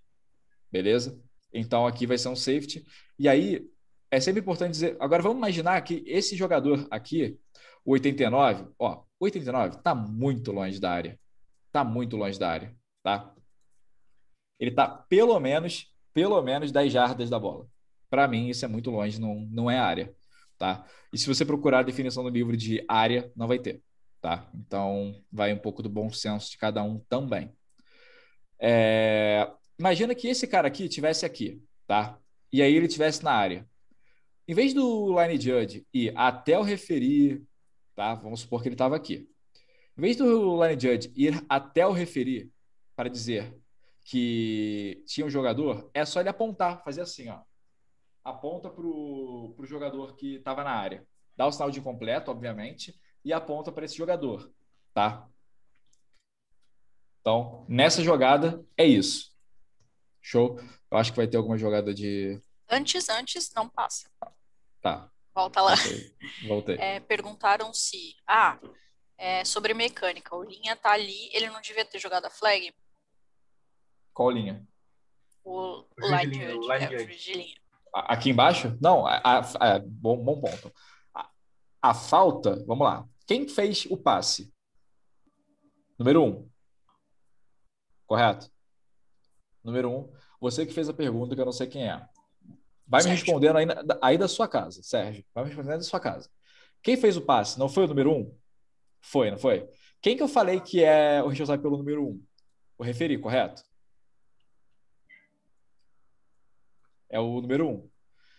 Beleza? 0.70 1.18
Então 1.52 1.86
aqui 1.86 2.06
vai 2.06 2.18
ser 2.18 2.28
um 2.28 2.36
safety. 2.36 2.84
E 3.18 3.28
aí 3.28 3.68
é 4.10 4.20
sempre 4.20 4.40
importante 4.40 4.72
dizer. 4.72 4.96
Agora 5.00 5.22
vamos 5.22 5.38
imaginar 5.38 5.80
que 5.82 6.04
esse 6.06 6.36
jogador 6.36 6.86
aqui, 6.90 7.38
o 7.84 7.92
89, 7.92 8.68
ó, 8.78 9.02
o 9.18 9.24
89 9.24 9.76
está 9.76 9.94
muito 9.94 10.52
longe 10.52 10.78
da 10.78 10.90
área. 10.90 11.18
Está 11.66 11.84
muito 11.84 12.16
longe 12.16 12.38
da 12.38 12.50
área, 12.50 12.74
tá? 13.02 13.34
Ele 14.58 14.70
está 14.70 14.88
pelo 14.88 15.38
menos, 15.38 15.92
pelo 16.14 16.40
menos 16.42 16.72
10 16.72 16.92
jardas 16.92 17.28
da 17.28 17.38
bola. 17.38 17.66
Para 18.10 18.28
mim, 18.28 18.48
isso 18.48 18.64
é 18.64 18.68
muito 18.68 18.90
longe, 18.90 19.20
não, 19.20 19.40
não 19.50 19.70
é 19.70 19.78
área, 19.78 20.14
tá? 20.58 20.86
E 21.12 21.18
se 21.18 21.26
você 21.26 21.44
procurar 21.44 21.80
a 21.80 21.82
definição 21.82 22.22
do 22.22 22.30
livro 22.30 22.56
de 22.56 22.84
área, 22.88 23.30
não 23.36 23.48
vai 23.48 23.58
ter, 23.58 23.82
tá? 24.20 24.48
Então, 24.54 25.22
vai 25.30 25.52
um 25.52 25.58
pouco 25.58 25.82
do 25.82 25.88
bom 25.88 26.10
senso 26.10 26.50
de 26.50 26.58
cada 26.58 26.82
um 26.82 26.98
também. 27.08 27.52
É... 28.60 29.50
Imagina 29.78 30.14
que 30.14 30.28
esse 30.28 30.46
cara 30.46 30.68
aqui 30.68 30.88
tivesse 30.88 31.26
aqui, 31.26 31.62
tá? 31.86 32.18
E 32.52 32.62
aí 32.62 32.74
ele 32.74 32.88
tivesse 32.88 33.22
na 33.22 33.32
área. 33.32 33.68
Em 34.48 34.54
vez 34.54 34.72
do 34.72 35.20
line 35.20 35.40
judge 35.40 35.86
ir 35.92 36.12
até 36.16 36.58
o 36.58 36.62
referir, 36.62 37.42
tá? 37.94 38.14
Vamos 38.14 38.40
supor 38.40 38.62
que 38.62 38.68
ele 38.68 38.74
estava 38.74 38.96
aqui. 38.96 39.28
Em 39.98 40.00
vez 40.00 40.16
do 40.16 40.62
line 40.62 40.80
judge 40.80 41.12
ir 41.16 41.44
até 41.48 41.86
o 41.86 41.92
referir 41.92 42.50
para 42.94 43.08
dizer 43.10 43.54
que 44.04 45.02
tinha 45.06 45.26
um 45.26 45.30
jogador, 45.30 45.90
é 45.92 46.04
só 46.04 46.20
ele 46.20 46.28
apontar, 46.28 46.82
fazer 46.84 47.00
assim, 47.00 47.28
ó. 47.28 47.40
Aponta 48.26 48.68
para 48.68 48.84
o 48.84 49.54
jogador 49.62 50.16
que 50.16 50.34
estava 50.34 50.64
na 50.64 50.72
área. 50.72 51.06
Dá 51.36 51.46
o 51.46 51.52
sinal 51.52 51.70
de 51.70 51.78
incompleto, 51.78 52.28
obviamente, 52.28 52.92
e 53.24 53.32
aponta 53.32 53.70
para 53.70 53.84
esse 53.84 53.96
jogador, 53.96 54.52
tá? 54.92 55.28
Então, 57.20 57.64
nessa 57.68 58.02
jogada, 58.02 58.66
é 58.76 58.84
isso. 58.84 59.32
Show? 60.20 60.58
Eu 60.90 60.98
acho 60.98 61.12
que 61.12 61.18
vai 61.18 61.28
ter 61.28 61.36
alguma 61.36 61.56
jogada 61.56 61.94
de. 61.94 62.42
Antes, 62.68 63.08
antes, 63.08 63.54
não 63.54 63.68
passa. 63.68 64.10
Tá. 64.80 65.08
Volta 65.32 65.62
lá. 65.62 65.76
Voltei. 65.76 66.16
Voltei. 66.48 66.76
É, 66.80 66.98
perguntaram 66.98 67.72
se. 67.72 68.16
Ah, 68.26 68.58
é, 69.16 69.44
sobre 69.44 69.72
mecânica. 69.72 70.34
O 70.34 70.42
Linha 70.42 70.74
tá 70.74 70.90
ali, 70.90 71.30
ele 71.32 71.48
não 71.48 71.60
devia 71.60 71.84
ter 71.84 72.00
jogado 72.00 72.24
a 72.24 72.30
flag? 72.30 72.74
Qual 74.12 74.32
linha? 74.32 74.66
O, 75.44 75.82
o 75.82 75.86
line 76.00 76.44
judge. 76.44 76.94
É, 76.94 77.04
de 77.04 77.32
linha. 77.32 77.65
Aqui 77.92 78.30
embaixo? 78.30 78.76
Não, 78.80 79.06
a, 79.06 79.16
a, 79.16 79.38
a, 79.38 79.78
bom, 79.78 80.16
bom 80.16 80.40
ponto. 80.40 80.72
A, 81.14 81.30
a 81.82 81.94
falta, 81.94 82.62
vamos 82.66 82.86
lá. 82.86 83.06
Quem 83.26 83.48
fez 83.48 83.86
o 83.86 83.96
passe? 83.96 84.52
Número 85.98 86.22
um. 86.22 86.48
Correto? 88.06 88.50
Número 89.64 89.90
um. 89.90 90.12
Você 90.40 90.66
que 90.66 90.72
fez 90.72 90.88
a 90.88 90.94
pergunta, 90.94 91.34
que 91.34 91.40
eu 91.40 91.46
não 91.46 91.52
sei 91.52 91.66
quem 91.66 91.88
é. 91.88 92.06
Vai 92.86 93.02
Sérgio. 93.02 93.10
me 93.10 93.16
respondendo 93.16 93.56
aí, 93.56 93.66
aí 94.00 94.18
da 94.18 94.28
sua 94.28 94.46
casa, 94.46 94.82
Sérgio. 94.82 95.24
Vai 95.34 95.44
me 95.44 95.50
respondendo 95.50 95.78
da 95.78 95.84
sua 95.84 95.98
casa. 95.98 96.30
Quem 96.82 96.96
fez 96.96 97.16
o 97.16 97.22
passe? 97.22 97.58
Não 97.58 97.68
foi 97.68 97.84
o 97.84 97.88
número 97.88 98.12
um? 98.12 98.32
Foi, 99.00 99.30
não 99.30 99.38
foi? 99.38 99.68
Quem 100.00 100.16
que 100.16 100.22
eu 100.22 100.28
falei 100.28 100.60
que 100.60 100.84
é 100.84 101.22
o 101.22 101.28
responsável 101.28 101.62
pelo 101.62 101.78
número 101.78 102.06
um? 102.06 102.22
O 102.78 102.84
referi, 102.84 103.18
correto? 103.18 103.62
É 107.08 107.20
o 107.20 107.40
número 107.40 107.68
um. 107.68 107.90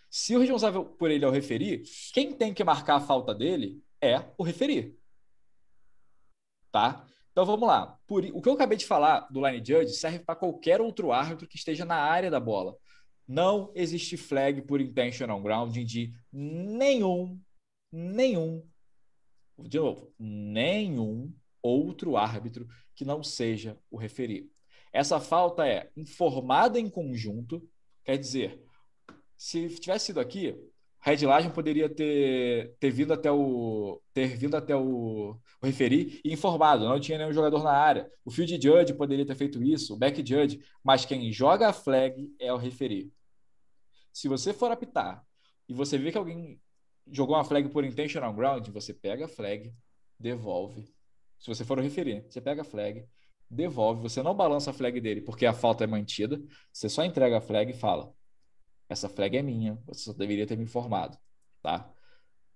Se 0.10 0.36
o 0.36 0.40
responsável 0.40 0.86
por 0.86 1.12
ele 1.12 1.26
é 1.26 1.28
o 1.28 1.32
referi, 1.32 1.84
quem 2.14 2.34
tem 2.34 2.54
que 2.54 2.64
marcar 2.64 2.96
a 2.96 3.02
falta 3.02 3.34
dele 3.34 3.84
é 4.02 4.24
o 4.38 4.44
referi. 4.44 4.98
Tá? 6.72 7.06
Então 7.32 7.46
vamos 7.46 7.68
lá. 7.68 8.00
Por, 8.08 8.26
o 8.26 8.42
que 8.42 8.50
eu 8.50 8.54
acabei 8.54 8.78
de 8.78 8.86
falar 8.86 9.28
do 9.30 9.46
line 9.46 9.64
judge 9.64 9.94
serve 9.94 10.20
para 10.20 10.36
qualquer 10.36 10.82
outro 10.82 11.12
árbitro 11.12 11.48
que 11.48 11.58
esteja 11.58 11.86
na 11.86 11.98
área 11.98 12.32
da 12.32 12.40
bola. 12.40 12.76
Não 13.28 13.72
existe 13.76 14.16
flag 14.18 14.62
por 14.62 14.80
intentional 14.80 15.42
grounding 15.42 15.86
de 15.86 16.14
nenhum, 16.32 17.40
nenhum, 17.92 18.66
de 19.60 19.78
novo, 19.78 20.14
nenhum 20.18 21.34
outro 21.62 22.16
árbitro 22.16 22.68
que 22.96 23.04
não 23.04 23.22
seja 23.22 23.78
o 23.92 23.98
referi. 23.98 24.50
Essa 24.94 25.20
falta 25.20 25.68
é 25.68 25.92
informada 25.96 26.80
em 26.80 26.90
conjunto, 26.90 27.68
quer 28.08 28.18
dizer, 28.18 28.64
se 29.36 29.68
tivesse 29.68 30.06
sido 30.08 30.22
aqui, 30.22 30.56
Red 31.02 31.28
Legend 31.28 31.54
poderia 31.54 31.90
ter, 31.90 32.74
ter 32.80 32.90
vindo 32.90 33.12
até 33.12 33.30
o 33.30 34.02
ter 34.14 34.38
vindo 34.38 34.56
até 34.56 34.74
o, 34.74 35.38
o 35.62 35.66
referir 35.66 36.22
e 36.24 36.32
informado, 36.32 36.86
não 36.86 37.00
tinha 37.02 37.18
nenhum 37.18 37.34
jogador 37.34 37.62
na 37.62 37.72
área. 37.72 38.10
O 38.24 38.32
field 38.32 38.58
judge 38.62 38.94
poderia 38.94 39.26
ter 39.26 39.36
feito 39.36 39.62
isso, 39.62 39.94
o 39.94 39.98
back 39.98 40.26
judge, 40.26 40.64
mas 40.82 41.04
quem 41.04 41.30
joga 41.34 41.68
a 41.68 41.74
flag 41.74 42.34
é 42.40 42.52
o 42.54 42.58
referir. 42.58 43.12
Se 44.14 44.30
você 44.30 44.54
for 44.54 44.72
apitar 44.72 45.22
e 45.68 45.74
você 45.74 45.98
vê 45.98 46.10
que 46.10 46.18
alguém 46.18 46.62
jogou 47.12 47.36
uma 47.36 47.44
flag 47.44 47.68
por 47.68 47.84
intentional 47.84 48.34
ground, 48.34 48.70
você 48.70 48.94
pega 48.94 49.26
a 49.26 49.30
flag, 49.30 49.74
devolve. 50.18 50.86
Se 51.38 51.48
você 51.48 51.66
for 51.66 51.78
o 51.78 51.82
referir, 51.82 52.26
você 52.30 52.40
pega 52.40 52.62
a 52.62 52.66
flag, 52.66 53.06
devolve, 53.50 54.02
você 54.02 54.22
não 54.22 54.36
balança 54.36 54.72
a 54.72 54.74
flag 54.74 55.00
dele 55.00 55.22
porque 55.22 55.46
a 55.46 55.54
falta 55.54 55.84
é 55.84 55.88
mantida, 55.88 56.42
você 56.72 56.90
só 56.90 57.04
entrega 57.04 57.38
a 57.38 57.42
flag 57.42 57.72
e 57.72 57.78
fala: 57.78 58.14
essa 58.90 59.08
flag 59.08 59.38
é 59.38 59.42
minha, 59.42 59.78
você 59.86 60.02
só 60.02 60.14
deveria 60.14 60.46
ter 60.46 60.58
me 60.58 60.64
informado, 60.64 61.18
tá? 61.62 61.90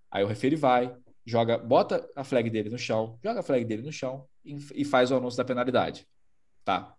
Aí 0.10 0.24
o 0.24 0.28
refere 0.28 0.56
vai, 0.56 0.96
joga, 1.26 1.58
bota 1.58 2.10
a 2.16 2.24
flag 2.24 2.50
dele 2.50 2.70
no 2.70 2.78
chão, 2.78 3.18
joga 3.24 3.39
a 3.39 3.44
flag 3.44 3.64
dele 3.64 3.82
no 3.82 3.92
chão 3.92 4.28
e, 4.44 4.58
e 4.76 4.86
faz 4.86 5.12
o 5.12 5.16
anúncio 5.16 5.38
da 5.38 5.46
penalidade, 5.46 6.08
tá? 6.66 6.96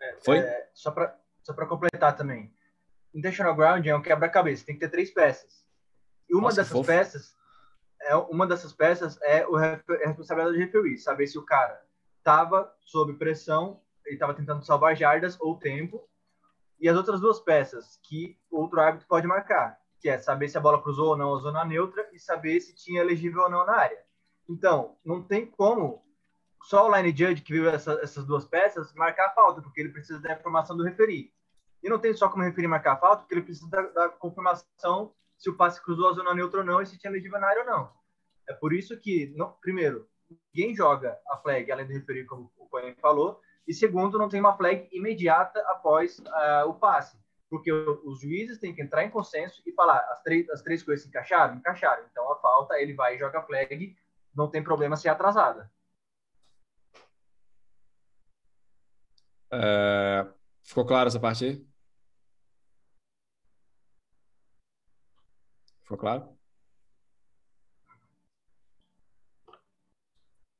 É, 0.00 0.16
Foi? 0.24 0.38
É, 0.38 0.68
só 0.74 0.90
para 0.90 1.18
só 1.42 1.54
para 1.54 1.66
completar 1.66 2.16
também, 2.16 2.52
intentional 3.14 3.54
ground 3.54 3.86
é 3.86 3.94
um 3.94 4.02
quebra-cabeça, 4.02 4.66
tem 4.66 4.74
que 4.74 4.80
ter 4.80 4.90
três 4.90 5.12
peças. 5.12 5.64
E 6.28 6.34
uma 6.34 6.48
Nossa, 6.48 6.62
dessas 6.62 6.84
peças 6.84 7.36
é 8.02 8.16
uma 8.16 8.48
dessas 8.48 8.72
peças 8.72 9.16
é 9.22 9.46
o 9.46 9.56
é 9.58 9.80
a 10.02 10.08
responsabilidade 10.08 10.56
do 10.56 10.64
referee, 10.64 10.98
saber 10.98 11.28
se 11.28 11.38
o 11.38 11.44
cara 11.44 11.85
estava 12.26 12.74
sob 12.80 13.14
pressão, 13.14 13.80
ele 14.04 14.16
estava 14.16 14.34
tentando 14.34 14.66
salvar 14.66 14.96
jardas 14.96 15.40
ou 15.40 15.56
tempo 15.56 16.08
e 16.80 16.88
as 16.88 16.96
outras 16.96 17.20
duas 17.20 17.38
peças 17.38 18.00
que 18.02 18.36
outro 18.50 18.80
árbitro 18.80 19.06
pode 19.06 19.28
marcar, 19.28 19.78
que 20.00 20.08
é 20.08 20.18
saber 20.18 20.48
se 20.48 20.58
a 20.58 20.60
bola 20.60 20.82
cruzou 20.82 21.10
ou 21.10 21.16
não 21.16 21.36
a 21.36 21.38
zona 21.38 21.64
neutra 21.64 22.04
e 22.12 22.18
saber 22.18 22.60
se 22.60 22.74
tinha 22.74 23.00
elegível 23.00 23.42
ou 23.42 23.48
não 23.48 23.64
na 23.64 23.76
área. 23.76 24.04
Então, 24.48 24.96
não 25.04 25.22
tem 25.22 25.46
como 25.46 26.04
só 26.64 26.88
o 26.88 26.96
line 26.96 27.16
judge 27.16 27.42
que 27.42 27.52
viu 27.52 27.70
essa, 27.70 27.92
essas 28.02 28.24
duas 28.24 28.44
peças 28.44 28.92
marcar 28.94 29.26
a 29.26 29.34
falta, 29.34 29.62
porque 29.62 29.80
ele 29.80 29.92
precisa 29.92 30.20
da 30.20 30.34
informação 30.34 30.76
do 30.76 30.82
referi. 30.82 31.32
E 31.80 31.88
não 31.88 32.00
tem 32.00 32.12
só 32.12 32.28
como 32.28 32.42
referir 32.42 32.66
marcar 32.66 32.94
a 32.94 32.96
falta, 32.96 33.18
porque 33.18 33.34
ele 33.34 33.42
precisa 33.42 33.70
da, 33.70 33.82
da 33.82 34.08
confirmação 34.08 35.14
se 35.38 35.48
o 35.48 35.56
passe 35.56 35.80
cruzou 35.80 36.08
a 36.08 36.14
zona 36.14 36.34
neutra 36.34 36.60
ou 36.60 36.66
não 36.66 36.82
e 36.82 36.86
se 36.86 36.98
tinha 36.98 37.12
legível 37.12 37.38
na 37.38 37.46
área 37.46 37.62
ou 37.62 37.68
não. 37.68 37.92
É 38.48 38.52
por 38.52 38.72
isso 38.72 38.98
que, 38.98 39.32
no, 39.36 39.52
primeiro, 39.60 40.08
ninguém 40.30 40.74
joga 40.74 41.18
a 41.28 41.36
flag 41.38 41.70
além 41.70 41.86
do 41.86 41.92
referir, 41.92 42.24
como 42.24 42.52
o 42.56 42.66
Cohen 42.68 42.94
falou, 42.96 43.40
e 43.66 43.74
segundo, 43.74 44.18
não 44.18 44.28
tem 44.28 44.40
uma 44.40 44.56
flag 44.56 44.88
imediata 44.92 45.60
após 45.68 46.18
uh, 46.20 46.68
o 46.68 46.74
passe, 46.74 47.18
porque 47.50 47.72
os 47.72 48.20
juízes 48.20 48.58
têm 48.58 48.74
que 48.74 48.82
entrar 48.82 49.04
em 49.04 49.10
consenso 49.10 49.62
e 49.66 49.72
falar 49.72 49.98
as 50.10 50.22
três, 50.22 50.48
as 50.50 50.62
três 50.62 50.82
coisas 50.82 51.02
se 51.02 51.08
encaixaram? 51.08 51.56
Encaixaram. 51.56 52.04
Então 52.10 52.30
a 52.32 52.36
falta, 52.36 52.80
ele 52.80 52.94
vai 52.94 53.16
e 53.16 53.18
joga 53.18 53.40
a 53.40 53.42
flag, 53.42 53.96
não 54.34 54.48
tem 54.50 54.62
problema 54.62 54.96
ser 54.96 55.08
atrasada. 55.08 55.70
É, 59.50 60.26
ficou 60.62 60.84
claro 60.86 61.08
essa 61.08 61.20
parte 61.20 61.44
aí? 61.44 61.66
Ficou 65.82 65.98
claro? 65.98 66.36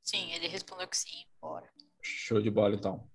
Sim, 0.02 0.32
Bora. 1.40 1.68
Show 2.02 2.40
de 2.40 2.50
bola, 2.50 2.74
então. 2.74 3.08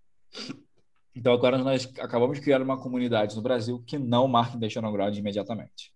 Então, 1.16 1.34
agora 1.34 1.58
nós 1.58 1.86
acabamos 2.00 2.38
de 2.38 2.44
criar 2.44 2.62
uma 2.62 2.82
comunidade 2.82 3.36
no 3.36 3.42
Brasil 3.42 3.84
que 3.86 3.98
não 3.98 4.28
marca 4.28 4.56
Intentional 4.56 4.92
Ground 4.92 5.16
imediatamente. 5.18 5.94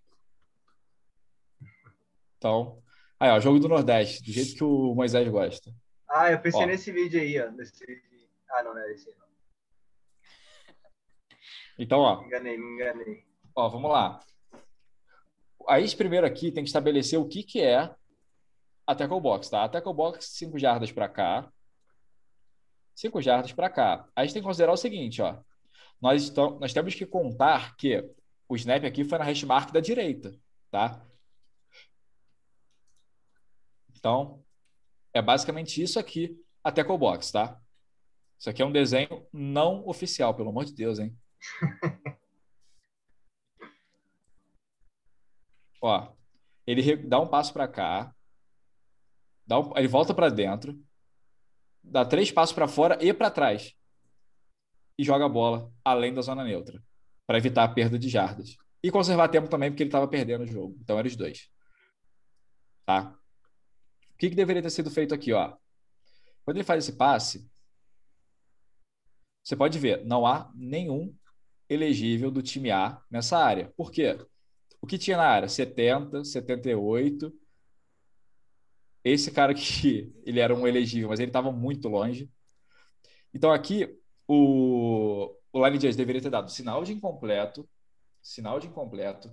Então, 2.37 2.81
aí, 3.19 3.29
ó, 3.31 3.39
jogo 3.39 3.59
do 3.59 3.69
Nordeste, 3.69 4.23
do 4.23 4.31
jeito 4.31 4.55
que 4.55 4.63
o 4.63 4.93
Moisés 4.93 5.27
gosta. 5.29 5.73
Ah, 6.09 6.31
eu 6.31 6.39
pensei 6.39 6.63
ó. 6.63 6.65
nesse 6.65 6.91
vídeo 6.91 7.19
aí, 7.19 7.39
ó. 7.41 7.49
Nesse... 7.51 7.83
Ah, 8.49 8.63
não, 8.63 8.73
não 8.73 8.81
é 8.81 8.91
esse 8.91 9.09
não. 9.17 9.25
Então, 11.79 11.99
ó. 11.99 12.21
Me 12.21 12.27
enganei, 12.27 12.57
me 12.57 12.75
enganei. 12.75 13.23
Ó, 13.55 13.69
vamos 13.69 13.91
lá. 13.91 14.19
Aí, 15.67 15.95
primeiro 15.95 16.27
aqui, 16.27 16.51
tem 16.51 16.63
que 16.63 16.69
estabelecer 16.69 17.19
o 17.19 17.27
que, 17.27 17.43
que 17.43 17.61
é 17.61 17.93
a 18.85 18.95
tackle 18.95 19.19
box, 19.19 19.49
tá? 19.49 19.63
A 19.63 19.69
tackle 19.69 19.93
box, 19.93 20.25
5 20.37 20.59
jardas 20.59 20.91
para 20.91 21.09
cá, 21.09 21.51
5 22.95 23.21
jardas 23.21 23.51
para 23.51 23.69
cá. 23.69 24.07
A 24.15 24.23
gente 24.23 24.33
tem 24.33 24.41
que 24.41 24.47
considerar 24.47 24.71
o 24.71 24.77
seguinte, 24.77 25.21
ó. 25.21 25.37
Nós, 26.01 26.23
estamos, 26.23 26.59
nós 26.59 26.73
temos 26.73 26.95
que 26.95 27.05
contar 27.05 27.75
que 27.75 28.09
o 28.47 28.55
snap 28.55 28.83
aqui 28.85 29.03
foi 29.03 29.17
na 29.17 29.25
hash 29.25 29.43
mark 29.43 29.71
da 29.71 29.79
direita, 29.79 30.33
tá? 30.71 31.05
Então, 33.95 34.43
é 35.13 35.21
basicamente 35.21 35.81
isso 35.81 35.99
aqui, 35.99 36.39
a 36.63 36.71
tackle 36.71 36.97
box, 36.97 37.31
tá? 37.31 37.59
Isso 38.37 38.49
aqui 38.49 38.61
é 38.61 38.65
um 38.65 38.71
desenho 38.71 39.27
não 39.31 39.87
oficial, 39.87 40.33
pelo 40.35 40.49
amor 40.49 40.65
de 40.65 40.73
Deus, 40.73 40.99
hein? 40.99 41.17
Ó, 45.81 46.13
ele 46.65 46.95
dá 46.97 47.19
um 47.19 47.27
passo 47.27 47.51
para 47.53 47.67
cá, 47.67 48.13
dá 49.45 49.59
um, 49.59 49.77
ele 49.77 49.87
volta 49.87 50.13
para 50.13 50.29
dentro, 50.29 50.77
dá 51.85 52.05
três 52.05 52.31
passos 52.31 52.53
para 52.53 52.67
fora 52.67 52.97
e 53.03 53.13
para 53.13 53.31
trás 53.31 53.73
e 54.97 55.03
joga 55.03 55.25
a 55.25 55.29
bola 55.29 55.71
além 55.83 56.13
da 56.13 56.21
zona 56.21 56.43
neutra 56.43 56.81
para 57.25 57.37
evitar 57.37 57.63
a 57.63 57.67
perda 57.69 57.97
de 57.97 58.09
jardas 58.09 58.55
e 58.83 58.91
conservar 58.91 59.29
tempo 59.29 59.49
também 59.49 59.71
porque 59.71 59.83
ele 59.83 59.89
estava 59.89 60.07
perdendo 60.07 60.43
o 60.43 60.47
jogo. 60.47 60.77
Então 60.81 60.97
eram 60.97 61.07
os 61.07 61.15
dois, 61.15 61.49
tá? 62.85 63.17
O 64.13 64.17
que, 64.17 64.29
que 64.29 64.35
deveria 64.35 64.61
ter 64.61 64.69
sido 64.69 64.89
feito 64.89 65.13
aqui, 65.13 65.33
ó? 65.33 65.55
Quando 66.43 66.57
ele 66.57 66.63
faz 66.63 66.83
esse 66.83 66.95
passe, 66.95 67.49
você 69.43 69.55
pode 69.55 69.77
ver, 69.77 70.05
não 70.05 70.25
há 70.25 70.51
nenhum 70.55 71.15
elegível 71.69 72.31
do 72.31 72.41
time 72.41 72.71
A 72.71 73.01
nessa 73.09 73.37
área. 73.37 73.71
Por 73.75 73.91
quê? 73.91 74.17
O 74.81 74.87
que 74.87 74.97
tinha 74.97 75.17
na 75.17 75.27
área? 75.27 75.49
70, 75.49 76.23
78. 76.23 77.33
Esse 79.05 79.31
cara 79.31 79.53
aqui, 79.53 80.13
ele 80.25 80.39
era 80.41 80.55
um 80.55 80.67
elegível, 80.67 81.09
mas 81.09 81.19
ele 81.19 81.29
estava 81.29 81.51
muito 81.51 81.87
longe. 81.87 82.29
Então 83.33 83.51
aqui, 83.51 83.87
o, 84.27 85.35
o 85.53 85.65
Line 85.65 85.79
Judge 85.79 85.97
deveria 85.97 86.21
ter 86.21 86.29
dado 86.31 86.49
sinal 86.51 86.83
de 86.83 86.93
incompleto, 86.93 87.69
sinal 88.21 88.59
de 88.59 88.67
incompleto. 88.67 89.31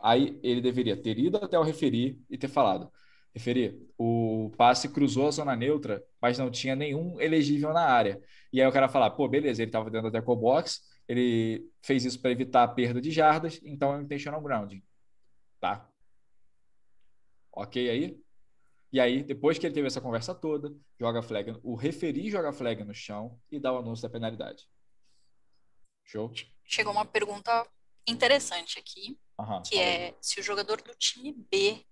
Aí 0.00 0.38
ele 0.42 0.60
deveria 0.60 0.96
ter 1.00 1.18
ido 1.18 1.36
até 1.38 1.58
o 1.58 1.62
referir 1.62 2.20
e 2.30 2.38
ter 2.38 2.48
falado: 2.48 2.90
referir, 3.34 3.78
o 3.98 4.50
passe 4.56 4.88
cruzou 4.88 5.28
a 5.28 5.30
zona 5.30 5.54
neutra, 5.56 6.02
mas 6.20 6.38
não 6.38 6.50
tinha 6.50 6.74
nenhum 6.76 7.20
elegível 7.20 7.72
na 7.72 7.84
área. 7.84 8.20
E 8.52 8.60
aí 8.60 8.66
o 8.66 8.72
cara 8.72 8.88
falar: 8.88 9.10
pô, 9.10 9.28
beleza, 9.28 9.62
ele 9.62 9.68
estava 9.68 9.90
dentro 9.90 10.10
da 10.10 10.20
tackle 10.20 10.36
box, 10.36 10.80
ele 11.08 11.68
fez 11.82 12.04
isso 12.04 12.20
para 12.20 12.32
evitar 12.32 12.64
a 12.64 12.68
perda 12.68 13.00
de 13.00 13.10
jardas, 13.10 13.60
então 13.64 13.94
é 13.96 14.02
intentional 14.02 14.40
grounding. 14.42 14.82
Tá? 15.60 15.88
Ok 17.52 17.76
aí? 17.88 18.21
E 18.92 19.00
aí, 19.00 19.22
depois 19.22 19.58
que 19.58 19.66
ele 19.66 19.74
teve 19.74 19.86
essa 19.86 20.02
conversa 20.02 20.34
toda, 20.34 20.70
joga 21.00 21.22
flag, 21.22 21.58
o 21.62 21.74
referi 21.74 22.30
joga 22.30 22.52
flag 22.52 22.84
no 22.84 22.92
chão 22.92 23.40
e 23.50 23.58
dá 23.58 23.72
o 23.72 23.78
anúncio 23.78 24.02
da 24.02 24.12
penalidade. 24.12 24.68
Show? 26.04 26.30
Chegou 26.64 26.92
uma 26.92 27.06
pergunta 27.06 27.66
interessante 28.06 28.78
aqui, 28.78 29.18
que 29.66 29.78
é 29.78 30.14
se 30.20 30.40
o 30.40 30.42
jogador 30.42 30.82
do 30.82 30.94
time 30.94 31.32
B 31.32 31.86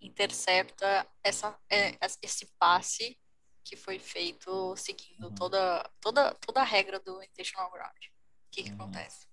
intercepta 0.00 1.06
essa, 1.22 1.56
é, 1.70 1.96
esse 2.22 2.46
passe 2.58 3.16
que 3.62 3.76
foi 3.76 4.00
feito 4.00 4.74
seguindo 4.76 5.28
uhum. 5.28 5.34
toda, 5.34 5.88
toda, 6.00 6.34
toda 6.34 6.60
a 6.60 6.64
regra 6.64 6.98
do 6.98 7.22
intentional 7.22 7.70
ground. 7.70 7.96
O 7.96 8.50
que, 8.50 8.64
que 8.64 8.70
uhum. 8.70 8.76
acontece? 8.76 9.28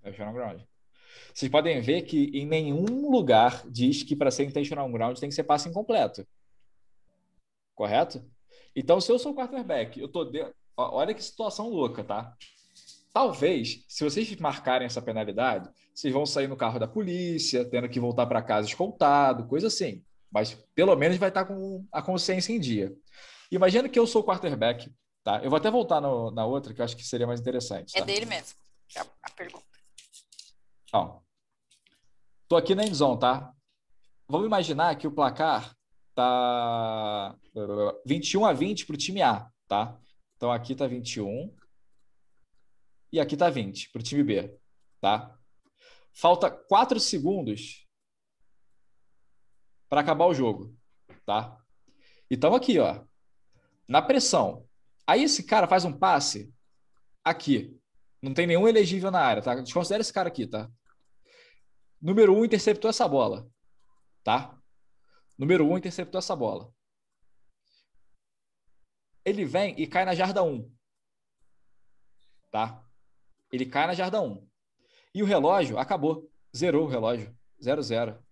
Intentional 0.00 0.34
ground. 0.34 0.62
Vocês 1.34 1.50
podem 1.50 1.80
ver 1.80 2.02
que 2.02 2.30
em 2.34 2.46
nenhum 2.46 3.10
lugar 3.10 3.64
diz 3.68 4.02
que 4.02 4.16
para 4.16 4.30
ser 4.30 4.44
intentional 4.44 4.90
ground 4.90 5.18
tem 5.18 5.28
que 5.28 5.34
ser 5.34 5.44
passe 5.44 5.68
incompleto. 5.68 6.26
Correto? 7.74 8.24
Então, 8.74 9.00
se 9.00 9.10
eu 9.10 9.18
sou 9.18 9.34
quarterback, 9.34 10.00
eu 10.00 10.08
tô 10.08 10.24
dentro. 10.24 10.54
Olha 10.76 11.14
que 11.14 11.22
situação 11.22 11.68
louca, 11.70 12.04
tá? 12.04 12.34
Talvez, 13.12 13.84
se 13.88 14.04
vocês 14.04 14.34
marcarem 14.36 14.84
essa 14.84 15.00
penalidade, 15.00 15.70
vocês 15.94 16.12
vão 16.12 16.26
sair 16.26 16.46
no 16.46 16.56
carro 16.56 16.78
da 16.78 16.86
polícia, 16.86 17.64
tendo 17.64 17.88
que 17.88 17.98
voltar 17.98 18.26
para 18.26 18.42
casa 18.42 18.68
escoltado, 18.68 19.46
coisa 19.46 19.68
assim. 19.68 20.04
Mas 20.30 20.52
pelo 20.74 20.94
menos 20.96 21.16
vai 21.16 21.30
estar 21.30 21.46
com 21.46 21.86
a 21.90 22.02
consciência 22.02 22.52
em 22.52 22.60
dia. 22.60 22.92
Imagina 23.50 23.88
que 23.88 23.98
eu 23.98 24.06
sou 24.06 24.22
quarterback, 24.22 24.92
tá? 25.24 25.40
Eu 25.42 25.48
vou 25.48 25.56
até 25.56 25.70
voltar 25.70 26.00
no, 26.00 26.30
na 26.30 26.44
outra, 26.44 26.74
que 26.74 26.80
eu 26.82 26.84
acho 26.84 26.96
que 26.96 27.06
seria 27.06 27.26
mais 27.26 27.40
interessante. 27.40 27.96
É 27.96 28.00
tá? 28.00 28.04
É 28.04 28.06
dele 28.06 28.26
mesmo, 28.26 28.54
a, 28.96 29.06
a 29.22 29.30
pergunta. 29.30 29.64
Então, 30.96 31.22
tô 32.48 32.56
aqui 32.56 32.74
na 32.74 32.84
endzone, 32.84 33.20
tá? 33.20 33.52
Vamos 34.28 34.46
imaginar 34.46 34.96
que 34.96 35.06
o 35.06 35.12
placar 35.12 35.76
tá 36.14 37.36
21 38.04 38.46
a 38.46 38.52
20 38.52 38.86
para 38.86 38.94
o 38.94 38.98
time 38.98 39.20
A, 39.20 39.50
tá? 39.68 39.98
Então 40.36 40.50
aqui 40.50 40.74
tá 40.74 40.86
21 40.86 41.54
e 43.12 43.20
aqui 43.20 43.36
tá 43.36 43.50
20 43.50 43.90
para 43.90 44.00
o 44.00 44.02
time 44.02 44.24
B, 44.24 44.58
tá? 45.00 45.38
Falta 46.12 46.50
4 46.50 46.98
segundos 46.98 47.86
para 49.88 50.00
acabar 50.00 50.26
o 50.26 50.34
jogo, 50.34 50.74
tá? 51.24 51.58
E 52.30 52.34
estamos 52.34 52.56
aqui, 52.56 52.78
ó 52.78 53.04
na 53.88 54.02
pressão. 54.02 54.66
Aí 55.06 55.22
esse 55.22 55.44
cara 55.44 55.68
faz 55.68 55.84
um 55.84 55.92
passe 55.92 56.52
aqui. 57.24 57.78
Não 58.20 58.34
tem 58.34 58.46
nenhum 58.46 58.66
elegível 58.66 59.10
na 59.10 59.20
área, 59.20 59.42
tá? 59.42 59.54
Desconsidera 59.54 60.00
esse 60.00 60.12
cara 60.12 60.28
aqui, 60.28 60.46
tá? 60.46 60.68
Número 62.00 62.34
um 62.34 62.44
interceptou 62.44 62.90
essa 62.90 63.08
bola, 63.08 63.50
tá? 64.22 64.56
Número 65.38 65.66
um 65.66 65.76
interceptou 65.76 66.18
essa 66.18 66.36
bola. 66.36 66.72
Ele 69.24 69.44
vem 69.44 69.78
e 69.80 69.86
cai 69.86 70.04
na 70.04 70.14
jarda 70.14 70.42
1. 70.42 70.72
Tá? 72.50 72.82
Ele 73.50 73.66
cai 73.66 73.86
na 73.86 73.94
jarda 73.94 74.20
1. 74.20 74.48
E 75.14 75.22
o 75.22 75.26
relógio 75.26 75.78
acabou. 75.78 76.30
Zerou 76.56 76.86
o 76.86 76.88
relógio. 76.88 77.36
0 77.62 77.82
0. 77.82 78.26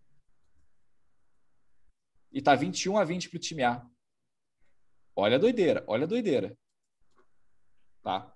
E 2.32 2.42
tá 2.42 2.54
21 2.54 2.98
a 2.98 3.04
20 3.04 3.30
pro 3.30 3.38
time 3.38 3.62
A. 3.62 3.86
Olha 5.16 5.36
a 5.36 5.38
doideira, 5.38 5.84
olha 5.86 6.04
a 6.04 6.08
doideira. 6.08 6.58
Tá? 8.02 8.34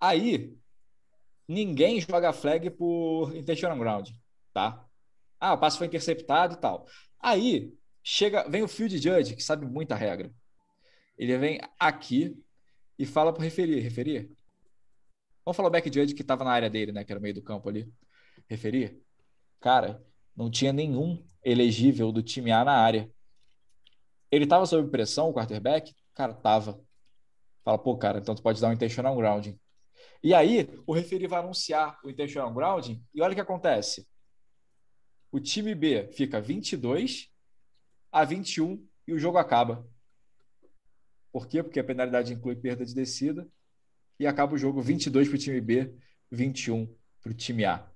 Aí, 0.00 0.57
ninguém 1.48 2.00
joga 2.00 2.32
flag 2.32 2.70
por 2.70 3.34
intentional 3.34 3.78
ground, 3.78 4.10
tá? 4.52 4.84
Ah, 5.40 5.54
o 5.54 5.58
passe 5.58 5.78
foi 5.78 5.86
interceptado 5.86 6.54
e 6.54 6.56
tal. 6.58 6.86
Aí, 7.18 7.72
chega, 8.02 8.48
vem 8.48 8.62
o 8.62 8.68
field 8.68 8.98
judge, 8.98 9.34
que 9.34 9.42
sabe 9.42 9.64
muita 9.64 9.94
regra. 9.94 10.30
Ele 11.16 11.36
vem 11.38 11.60
aqui 11.78 12.36
e 12.98 13.06
fala 13.06 13.32
pro 13.32 13.42
referir, 13.42 13.80
referir. 13.80 14.30
Vamos 15.44 15.56
falar 15.56 15.68
o 15.68 15.72
back 15.72 15.92
judge 15.92 16.14
que 16.14 16.22
estava 16.22 16.44
na 16.44 16.50
área 16.50 16.68
dele, 16.68 16.92
né, 16.92 17.04
que 17.04 17.10
era 17.12 17.20
meio 17.20 17.34
do 17.34 17.42
campo 17.42 17.68
ali. 17.68 17.90
Referir. 18.48 19.00
Cara, 19.60 20.04
não 20.36 20.50
tinha 20.50 20.72
nenhum 20.72 21.24
elegível 21.42 22.12
do 22.12 22.22
time 22.22 22.52
A 22.52 22.64
na 22.64 22.72
área. 22.72 23.10
Ele 24.30 24.44
estava 24.44 24.66
sob 24.66 24.90
pressão, 24.90 25.30
o 25.30 25.34
quarterback? 25.34 25.94
Cara, 26.14 26.34
tava. 26.34 26.78
Fala, 27.64 27.78
pô, 27.78 27.96
cara, 27.96 28.18
então 28.18 28.34
tu 28.34 28.42
pode 28.42 28.60
dar 28.60 28.68
um 28.68 28.72
intentional 28.72 29.16
grounding. 29.16 29.58
E 30.22 30.34
aí, 30.34 30.68
o 30.86 30.92
referi 30.92 31.26
vai 31.26 31.38
anunciar 31.38 31.98
o 32.02 32.10
intentional 32.10 32.52
grounding 32.52 33.02
e 33.14 33.22
olha 33.22 33.32
o 33.32 33.34
que 33.34 33.40
acontece. 33.40 34.06
O 35.30 35.38
time 35.38 35.74
B 35.74 36.08
fica 36.12 36.40
22 36.40 37.30
a 38.10 38.24
21 38.24 38.84
e 39.06 39.12
o 39.12 39.18
jogo 39.18 39.38
acaba. 39.38 39.86
Por 41.30 41.46
quê? 41.46 41.62
Porque 41.62 41.78
a 41.78 41.84
penalidade 41.84 42.32
inclui 42.32 42.56
perda 42.56 42.84
de 42.84 42.94
descida 42.94 43.48
e 44.18 44.26
acaba 44.26 44.54
o 44.54 44.58
jogo 44.58 44.80
22 44.80 45.28
para 45.28 45.36
o 45.36 45.38
time 45.38 45.60
B, 45.60 45.94
21 46.30 46.92
para 47.22 47.30
o 47.32 47.34
time 47.34 47.64
A. 47.64 47.88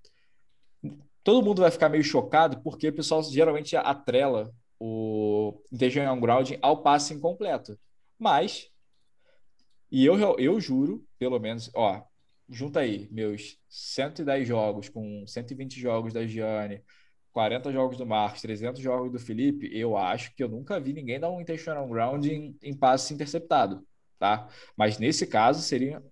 Todo 1.24 1.44
mundo 1.44 1.62
vai 1.62 1.70
ficar 1.70 1.88
meio 1.88 2.04
chocado 2.04 2.60
porque 2.62 2.88
o 2.88 2.94
pessoal 2.94 3.22
geralmente 3.24 3.76
atrela 3.76 4.52
o 4.78 5.62
intentional 5.72 6.18
grounding 6.20 6.58
ao 6.60 6.82
passe 6.82 7.14
incompleto. 7.14 7.78
Mas, 8.18 8.68
e 9.90 10.04
eu, 10.04 10.18
eu 10.38 10.60
juro, 10.60 11.04
pelo 11.18 11.38
menos, 11.38 11.70
ó, 11.74 12.04
junta 12.52 12.80
aí 12.80 13.08
meus 13.10 13.58
110 13.68 14.46
jogos 14.46 14.88
com 14.88 15.26
120 15.26 15.80
jogos 15.80 16.12
da 16.12 16.26
Gianni, 16.26 16.82
40 17.32 17.72
jogos 17.72 17.96
do 17.96 18.06
Marcos, 18.06 18.42
300 18.42 18.80
jogos 18.80 19.10
do 19.10 19.18
Felipe, 19.18 19.70
eu 19.72 19.96
acho 19.96 20.34
que 20.34 20.42
eu 20.44 20.48
nunca 20.48 20.78
vi 20.78 20.92
ninguém 20.92 21.18
dar 21.18 21.30
um 21.30 21.40
intentional 21.40 21.88
ground 21.88 22.26
em, 22.26 22.56
em 22.62 22.76
passe 22.76 23.14
interceptado, 23.14 23.86
tá? 24.18 24.48
Mas 24.76 24.98
nesse 24.98 25.26
caso 25.26 25.62
seria 25.62 26.02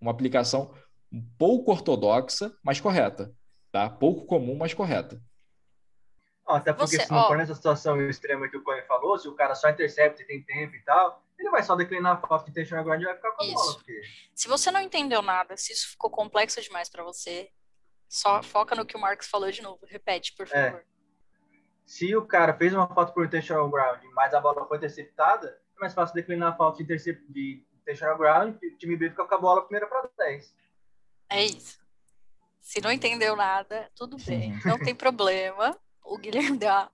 uma 0.00 0.10
aplicação 0.10 0.74
um 1.10 1.22
pouco 1.38 1.70
ortodoxa, 1.72 2.52
mas 2.62 2.80
correta, 2.80 3.32
tá? 3.72 3.88
Pouco 3.88 4.26
comum, 4.26 4.56
mas 4.56 4.74
correta. 4.74 5.20
até 6.46 6.72
porque 6.72 6.96
Você, 6.96 7.04
se 7.04 7.10
não 7.10 7.18
ó, 7.18 7.28
for 7.28 7.38
nessa 7.38 7.54
situação 7.54 8.00
extrema 8.08 8.48
que 8.48 8.56
o 8.56 8.62
Cohen 8.62 8.82
falou, 8.86 9.18
se 9.18 9.28
o 9.28 9.34
cara 9.34 9.54
só 9.54 9.68
intercepta 9.70 10.22
e 10.22 10.26
tem 10.26 10.42
tempo 10.42 10.76
e 10.76 10.82
tal, 10.82 11.25
ele 11.38 11.50
vai 11.50 11.62
só 11.62 11.76
declinar 11.76 12.16
a 12.16 12.26
falta 12.26 12.44
de 12.46 12.50
intentional 12.50 12.84
ground 12.84 13.02
e 13.02 13.04
vai 13.04 13.14
ficar 13.14 13.32
com 13.32 13.42
a 13.42 13.46
isso. 13.46 13.54
bola. 13.54 13.74
Porque... 13.74 14.02
Se 14.34 14.48
você 14.48 14.70
não 14.70 14.80
entendeu 14.80 15.22
nada, 15.22 15.56
se 15.56 15.72
isso 15.72 15.90
ficou 15.90 16.10
complexo 16.10 16.60
demais 16.60 16.88
para 16.88 17.04
você, 17.04 17.50
só 18.08 18.42
foca 18.42 18.74
no 18.74 18.86
que 18.86 18.96
o 18.96 19.00
Marcos 19.00 19.28
falou 19.28 19.50
de 19.50 19.62
novo. 19.62 19.84
Repete, 19.86 20.34
por 20.34 20.46
é. 20.46 20.48
favor. 20.48 20.80
É. 20.80 20.96
Se 21.84 22.16
o 22.16 22.26
cara 22.26 22.52
fez 22.56 22.74
uma 22.74 22.88
falta 22.88 23.12
por 23.12 23.24
intentional 23.24 23.70
ground, 23.70 24.02
mas 24.12 24.34
a 24.34 24.40
bola 24.40 24.66
foi 24.66 24.76
interceptada, 24.76 25.48
é 25.76 25.80
mais 25.80 25.94
fácil 25.94 26.14
declinar 26.14 26.52
a 26.52 26.56
falta 26.56 26.78
de, 26.78 26.82
intercep 26.82 27.20
de 27.28 27.64
intentional 27.80 28.18
ground 28.18 28.56
e 28.60 28.68
o 28.68 28.76
time 28.76 28.96
B 28.96 29.10
fica 29.10 29.24
com 29.24 29.34
a 29.34 29.38
bola 29.38 29.62
primeira 29.62 29.86
para 29.86 30.10
10. 30.18 30.54
É 31.30 31.44
isso. 31.44 31.78
Se 32.60 32.80
não 32.80 32.90
entendeu 32.90 33.36
nada, 33.36 33.88
tudo 33.94 34.16
bem. 34.16 34.52
Não 34.66 34.78
tem 34.78 34.94
problema. 34.94 35.78
O 36.04 36.18
Guilherme 36.18 36.58
deu 36.58 36.68
uma... 36.68 36.90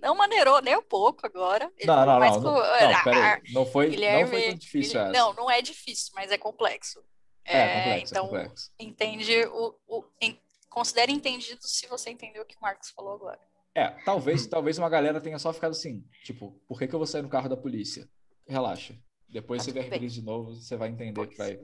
Não 0.00 0.14
maneirou 0.16 0.62
nem 0.62 0.76
um 0.76 0.82
pouco 0.82 1.26
agora. 1.26 1.70
Ele 1.76 1.86
não, 1.86 2.06
não, 2.06 2.20
não, 2.20 2.32
com... 2.32 2.40
não, 2.40 2.52
não, 2.52 3.04
peraí. 3.04 3.42
Não 3.52 3.66
foi, 3.66 3.90
Guilherme, 3.90 4.22
não 4.22 4.30
foi 4.30 4.42
tão 4.42 4.54
difícil 4.54 4.92
Guilherme... 4.92 5.12
Não, 5.12 5.34
não 5.34 5.50
é 5.50 5.60
difícil, 5.60 6.12
mas 6.14 6.30
é 6.30 6.38
complexo. 6.38 7.04
É, 7.44 7.58
é 7.58 7.78
complexo, 7.78 8.12
então, 8.12 8.24
é 8.24 8.28
complexo. 8.28 8.72
entende 8.78 9.44
o, 9.46 9.74
o 9.88 10.04
em, 10.20 10.40
considere 10.68 11.12
entendido 11.12 11.60
se 11.62 11.86
você 11.86 12.10
entendeu 12.10 12.42
o 12.42 12.46
que 12.46 12.56
o 12.56 12.60
Marcos 12.60 12.90
falou 12.90 13.14
agora. 13.14 13.40
É, 13.74 13.88
talvez, 14.04 14.46
talvez 14.46 14.78
uma 14.78 14.88
galera 14.88 15.20
tenha 15.20 15.38
só 15.38 15.52
ficado 15.52 15.72
assim, 15.72 16.04
tipo, 16.24 16.52
por 16.66 16.78
que, 16.78 16.88
que 16.88 16.94
eu 16.94 16.98
vou 16.98 17.06
sair 17.06 17.22
no 17.22 17.28
carro 17.28 17.48
da 17.48 17.56
polícia? 17.56 18.08
Relaxa. 18.46 18.94
Depois 19.28 19.64
tá 19.64 19.72
você 19.72 19.88
ver 19.88 20.08
de 20.08 20.22
novo, 20.22 20.54
você 20.54 20.76
vai 20.76 20.88
entender 20.88 21.26
que, 21.26 21.36
vai, 21.36 21.60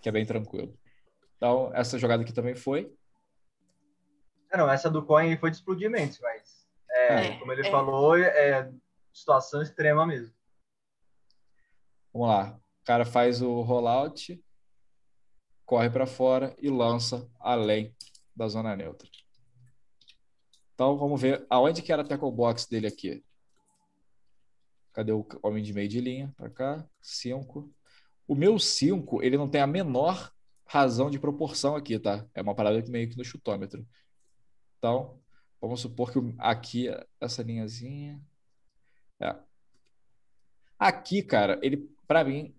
que 0.00 0.08
é 0.08 0.12
bem 0.12 0.26
tranquilo. 0.26 0.78
Então, 1.36 1.70
essa 1.74 1.98
jogada 1.98 2.22
aqui 2.22 2.32
também 2.32 2.54
foi. 2.54 2.92
É, 4.52 4.56
não, 4.56 4.70
essa 4.70 4.90
do 4.90 5.04
Coin 5.04 5.36
foi 5.38 5.50
de 5.50 5.56
explodimento, 5.56 6.18
mas 6.20 6.57
é, 6.90 7.26
é, 7.26 7.38
como 7.38 7.52
ele 7.52 7.66
é. 7.66 7.70
falou, 7.70 8.16
é 8.16 8.72
situação 9.12 9.62
extrema 9.62 10.06
mesmo. 10.06 10.34
Vamos 12.12 12.28
lá. 12.28 12.60
O 12.82 12.84
cara 12.84 13.04
faz 13.04 13.42
o 13.42 13.60
rollout, 13.60 14.42
corre 15.64 15.90
para 15.90 16.06
fora 16.06 16.56
e 16.58 16.70
lança 16.70 17.28
além 17.38 17.94
da 18.34 18.48
zona 18.48 18.74
neutra. 18.74 19.08
Então 20.74 20.96
vamos 20.96 21.20
ver 21.20 21.44
aonde 21.50 21.82
que 21.82 21.92
era 21.92 22.02
a 22.02 22.04
tackle 22.04 22.30
box 22.30 22.66
dele 22.66 22.86
aqui. 22.86 23.24
Cadê 24.92 25.12
o 25.12 25.26
homem 25.42 25.62
de 25.62 25.72
meio 25.72 25.88
de 25.88 26.00
linha? 26.00 26.32
Para 26.36 26.48
cá, 26.48 26.88
5. 27.02 27.72
O 28.26 28.34
meu 28.34 28.58
5, 28.58 29.22
ele 29.22 29.36
não 29.36 29.48
tem 29.48 29.60
a 29.60 29.66
menor 29.66 30.32
razão 30.66 31.10
de 31.10 31.18
proporção 31.18 31.76
aqui, 31.76 31.98
tá? 31.98 32.26
É 32.34 32.42
uma 32.42 32.54
parada 32.54 32.82
meio 32.88 33.08
que 33.08 33.16
no 33.16 33.24
chutômetro. 33.24 33.86
Então, 34.78 35.18
vamos 35.60 35.80
supor 35.80 36.12
que 36.12 36.18
aqui, 36.38 36.88
essa 37.20 37.42
linhazinha... 37.42 38.20
É. 39.20 39.34
Aqui, 40.78 41.22
cara, 41.22 41.58
ele, 41.60 41.90
para 42.06 42.22
mim, 42.22 42.54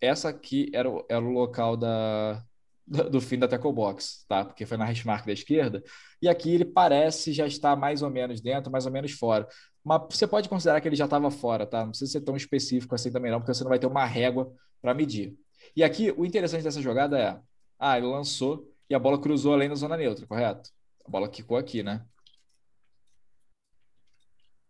essa 0.00 0.28
aqui 0.28 0.70
era 0.74 0.90
o, 0.90 1.04
era 1.08 1.24
o 1.24 1.30
local 1.30 1.76
da, 1.76 2.44
do, 2.86 3.20
fim 3.20 3.38
da 3.38 3.48
tackle 3.48 3.72
box, 3.72 4.24
tá? 4.28 4.44
Porque 4.44 4.66
foi 4.66 4.76
na 4.76 4.84
hash 4.84 5.04
mark 5.04 5.26
da 5.26 5.32
esquerda. 5.32 5.82
E 6.20 6.28
aqui 6.28 6.54
ele 6.54 6.64
parece 6.64 7.32
já 7.32 7.46
estar 7.46 7.76
mais 7.76 8.02
ou 8.02 8.10
menos 8.10 8.40
dentro, 8.40 8.70
mais 8.70 8.86
ou 8.86 8.92
menos 8.92 9.12
fora. 9.12 9.48
Mas 9.82 10.02
você 10.10 10.26
pode 10.26 10.48
considerar 10.48 10.80
que 10.80 10.88
ele 10.88 10.96
já 10.96 11.04
estava 11.04 11.30
fora, 11.30 11.66
tá? 11.66 11.82
Não 11.82 11.90
precisa 11.90 12.12
ser 12.12 12.20
tão 12.20 12.36
específico 12.36 12.94
assim 12.94 13.10
também 13.10 13.30
não, 13.30 13.38
porque 13.38 13.54
você 13.54 13.64
não 13.64 13.70
vai 13.70 13.78
ter 13.78 13.86
uma 13.86 14.04
régua 14.04 14.52
para 14.80 14.94
medir. 14.94 15.36
E 15.76 15.82
aqui 15.82 16.12
o 16.16 16.24
interessante 16.24 16.62
dessa 16.62 16.82
jogada 16.82 17.18
é, 17.18 17.40
ah, 17.78 17.96
ele 17.96 18.06
lançou 18.06 18.70
e 18.88 18.94
a 18.94 18.98
bola 18.98 19.20
cruzou 19.20 19.54
além 19.54 19.68
da 19.68 19.74
zona 19.74 19.96
neutra, 19.96 20.26
correto? 20.26 20.70
A 21.06 21.10
bola 21.10 21.28
quicou 21.28 21.56
aqui, 21.56 21.82
né? 21.82 22.04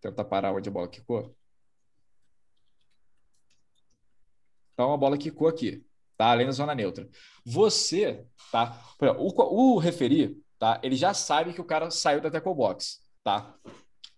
Tentar 0.04 0.24
parar 0.24 0.52
onde 0.52 0.68
a 0.68 0.72
bola 0.72 0.86
quicou. 0.86 1.34
Então 4.74 4.92
a 4.92 4.98
bola 4.98 5.16
quicou 5.16 5.48
aqui, 5.48 5.82
tá? 6.18 6.26
Além 6.26 6.44
da 6.44 6.52
zona 6.52 6.74
neutra. 6.74 7.08
Você, 7.42 8.26
tá? 8.52 8.78
O, 9.16 9.74
o 9.74 9.78
referir, 9.78 10.36
tá? 10.58 10.78
Ele 10.82 10.94
já 10.94 11.14
sabe 11.14 11.54
que 11.54 11.60
o 11.60 11.64
cara 11.64 11.90
saiu 11.90 12.20
da 12.20 12.30
tackle 12.30 12.54
box, 12.54 13.00
tá? 13.22 13.54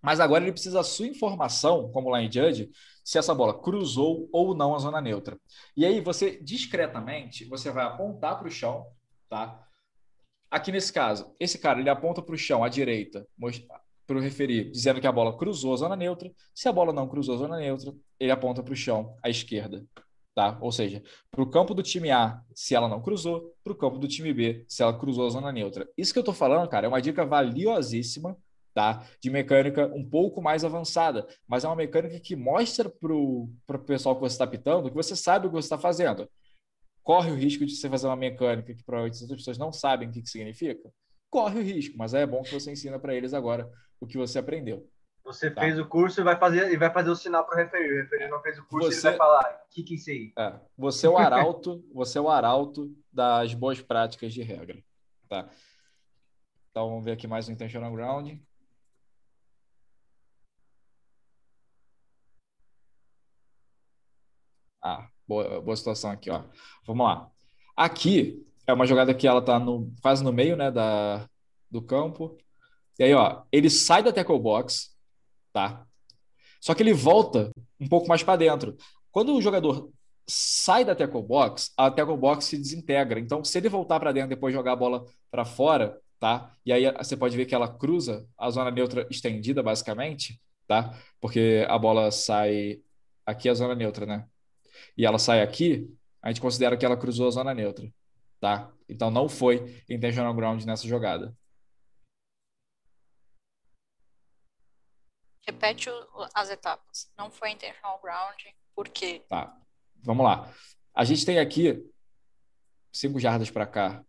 Mas 0.02 0.18
agora 0.18 0.42
ele 0.42 0.50
precisa 0.50 0.78
da 0.78 0.82
sua 0.82 1.06
informação, 1.06 1.88
como 1.92 2.10
lá 2.10 2.20
em 2.20 2.32
Judge, 2.32 2.68
se 3.04 3.16
essa 3.16 3.32
bola 3.32 3.56
cruzou 3.56 4.28
ou 4.32 4.56
não 4.56 4.74
a 4.74 4.80
zona 4.80 5.00
neutra. 5.00 5.38
E 5.76 5.86
aí 5.86 6.00
você 6.00 6.42
discretamente, 6.42 7.44
você 7.44 7.70
vai 7.70 7.84
apontar 7.84 8.40
para 8.40 8.48
o 8.48 8.50
chão, 8.50 8.84
tá? 9.28 9.64
Aqui 10.50 10.72
nesse 10.72 10.92
caso, 10.92 11.32
esse 11.38 11.58
cara 11.58 11.78
ele 11.78 11.90
aponta 11.90 12.20
para 12.20 12.34
o 12.34 12.38
chão 12.38 12.64
à 12.64 12.68
direita, 12.68 13.24
para 14.06 14.16
o 14.16 14.20
referir, 14.20 14.70
dizendo 14.70 15.00
que 15.00 15.06
a 15.06 15.12
bola 15.12 15.36
cruzou 15.36 15.74
a 15.74 15.76
zona 15.76 15.96
neutra. 15.96 16.30
Se 16.54 16.68
a 16.68 16.72
bola 16.72 16.92
não 16.92 17.08
cruzou 17.08 17.34
a 17.34 17.38
zona 17.38 17.58
neutra, 17.58 17.92
ele 18.18 18.30
aponta 18.30 18.62
para 18.62 18.72
o 18.72 18.76
chão 18.76 19.16
à 19.22 19.28
esquerda, 19.28 19.84
Tá? 20.34 20.58
Ou 20.60 20.70
seja, 20.70 21.02
para 21.30 21.42
o 21.42 21.48
campo 21.48 21.72
do 21.72 21.82
time 21.82 22.10
A, 22.10 22.42
se 22.54 22.74
ela 22.74 22.90
não 22.90 23.00
cruzou, 23.00 23.54
para 23.64 23.72
o 23.72 23.76
campo 23.76 23.98
do 23.98 24.06
time 24.06 24.34
B, 24.34 24.66
se 24.68 24.82
ela 24.82 24.92
cruzou 24.92 25.26
a 25.26 25.30
zona 25.30 25.50
neutra. 25.50 25.88
Isso 25.96 26.12
que 26.12 26.18
eu 26.18 26.20
estou 26.20 26.34
falando, 26.34 26.68
cara, 26.68 26.84
é 26.84 26.88
uma 26.90 27.00
dica 27.00 27.24
valiosíssima 27.24 28.36
tá? 28.74 29.02
de 29.18 29.30
mecânica 29.30 29.90
um 29.94 30.06
pouco 30.06 30.42
mais 30.42 30.62
avançada, 30.62 31.26
mas 31.48 31.64
é 31.64 31.68
uma 31.68 31.74
mecânica 31.74 32.20
que 32.20 32.36
mostra 32.36 32.90
para 32.90 33.14
o 33.14 33.48
pessoal 33.86 34.14
que 34.14 34.20
você 34.20 34.34
está 34.34 34.46
pitando 34.46 34.90
que 34.90 34.94
você 34.94 35.16
sabe 35.16 35.46
o 35.46 35.48
que 35.48 35.56
você 35.56 35.64
está 35.64 35.78
fazendo. 35.78 36.28
Corre 37.02 37.30
o 37.30 37.34
risco 37.34 37.64
de 37.64 37.74
você 37.74 37.88
fazer 37.88 38.06
uma 38.06 38.14
mecânica 38.14 38.74
que 38.74 38.84
provavelmente 38.84 39.14
as 39.14 39.22
outras 39.22 39.40
pessoas 39.40 39.56
não 39.56 39.72
sabem 39.72 40.10
o 40.10 40.12
que, 40.12 40.20
que 40.20 40.28
significa? 40.28 40.92
Corre 41.36 41.60
o 41.60 41.62
risco, 41.62 41.98
mas 41.98 42.14
é 42.14 42.24
bom 42.24 42.42
que 42.42 42.54
você 42.54 42.72
ensina 42.72 42.98
para 42.98 43.14
eles 43.14 43.34
agora 43.34 43.70
o 44.00 44.06
que 44.06 44.16
você 44.16 44.38
aprendeu. 44.38 44.90
Você 45.22 45.50
tá. 45.50 45.60
fez 45.60 45.78
o 45.78 45.86
curso 45.86 46.18
e 46.18 46.24
vai 46.24 46.34
fazer, 46.38 46.72
e 46.72 46.78
vai 46.78 46.90
fazer 46.90 47.10
o 47.10 47.14
sinal 47.14 47.44
para 47.44 47.56
o 47.56 47.58
referir. 47.58 47.92
O 47.92 48.02
referir 48.04 48.28
não 48.30 48.40
fez 48.40 48.58
o 48.58 48.64
curso 48.64 48.90
você, 48.90 49.08
ele 49.08 49.18
vai 49.18 49.18
falar, 49.18 49.64
o 49.66 49.68
que, 49.68 49.82
que 49.82 49.92
é 49.92 49.96
isso 49.98 50.10
aí? 50.10 50.32
É, 50.38 50.58
você 50.78 51.06
é 51.06 51.10
o 51.10 51.18
arauto, 51.18 51.84
você 51.92 52.16
é 52.16 52.22
o 52.22 52.30
arauto 52.30 52.90
das 53.12 53.52
boas 53.52 53.82
práticas 53.82 54.32
de 54.32 54.42
regra. 54.42 54.82
Tá? 55.28 55.46
Então 56.70 56.88
vamos 56.88 57.04
ver 57.04 57.12
aqui 57.12 57.26
mais 57.26 57.50
um 57.50 57.52
intentional 57.52 57.92
ground. 57.92 58.38
Ah, 64.82 65.06
boa, 65.28 65.60
boa 65.60 65.76
situação 65.76 66.10
aqui, 66.10 66.30
ó. 66.30 66.44
Vamos 66.86 67.06
lá. 67.06 67.30
Aqui 67.76 68.45
é 68.66 68.72
uma 68.72 68.86
jogada 68.86 69.14
que 69.14 69.26
ela 69.26 69.42
tá 69.42 69.58
no, 69.58 69.92
quase 70.02 70.24
no 70.24 70.32
meio, 70.32 70.56
né, 70.56 70.70
da, 70.70 71.28
do 71.70 71.80
campo. 71.82 72.36
E 72.98 73.04
aí, 73.04 73.14
ó, 73.14 73.42
ele 73.52 73.70
sai 73.70 74.02
da 74.02 74.12
tackle 74.12 74.38
box, 74.38 74.90
tá? 75.52 75.86
Só 76.60 76.74
que 76.74 76.82
ele 76.82 76.94
volta 76.94 77.50
um 77.78 77.88
pouco 77.88 78.08
mais 78.08 78.22
para 78.22 78.36
dentro. 78.36 78.76
Quando 79.10 79.34
o 79.34 79.42
jogador 79.42 79.90
sai 80.26 80.84
da 80.84 80.94
tackle 80.94 81.22
box, 81.22 81.72
a 81.76 81.90
tackle 81.90 82.16
box 82.16 82.46
se 82.46 82.58
desintegra. 82.58 83.20
Então, 83.20 83.44
se 83.44 83.56
ele 83.58 83.68
voltar 83.68 84.00
para 84.00 84.12
dentro 84.12 84.30
depois 84.30 84.52
jogar 84.52 84.72
a 84.72 84.76
bola 84.76 85.04
para 85.30 85.44
fora, 85.44 86.00
tá? 86.18 86.52
E 86.64 86.72
aí 86.72 86.90
você 86.92 87.16
pode 87.16 87.36
ver 87.36 87.46
que 87.46 87.54
ela 87.54 87.68
cruza 87.68 88.26
a 88.36 88.50
zona 88.50 88.70
neutra 88.70 89.06
estendida, 89.10 89.62
basicamente, 89.62 90.40
tá? 90.66 90.98
Porque 91.20 91.64
a 91.68 91.78
bola 91.78 92.10
sai 92.10 92.80
aqui 93.24 93.48
é 93.48 93.50
a 93.52 93.54
zona 93.54 93.74
neutra, 93.74 94.06
né? 94.06 94.26
E 94.96 95.06
ela 95.06 95.18
sai 95.18 95.42
aqui, 95.42 95.88
a 96.22 96.28
gente 96.28 96.40
considera 96.40 96.76
que 96.76 96.84
ela 96.84 96.96
cruzou 96.96 97.28
a 97.28 97.30
zona 97.30 97.54
neutra, 97.54 97.88
tá? 98.46 98.72
Então 98.88 99.10
não 99.10 99.28
foi 99.28 99.82
intentional 99.90 100.32
ground 100.32 100.62
nessa 100.64 100.86
jogada. 100.86 101.36
Repete 105.44 105.88
as 106.32 106.50
etapas. 106.50 107.10
Não 107.18 107.28
foi 107.28 107.50
intentional 107.50 108.00
grounding, 108.00 108.54
por 108.74 108.88
quê? 108.88 109.24
Tá, 109.28 109.56
vamos 109.96 110.24
lá. 110.24 110.52
A 110.94 111.04
gente 111.04 111.26
tem 111.26 111.40
aqui 111.40 111.84
cinco 112.92 113.18
jardas 113.18 113.50
para 113.50 113.66
cá. 113.66 114.04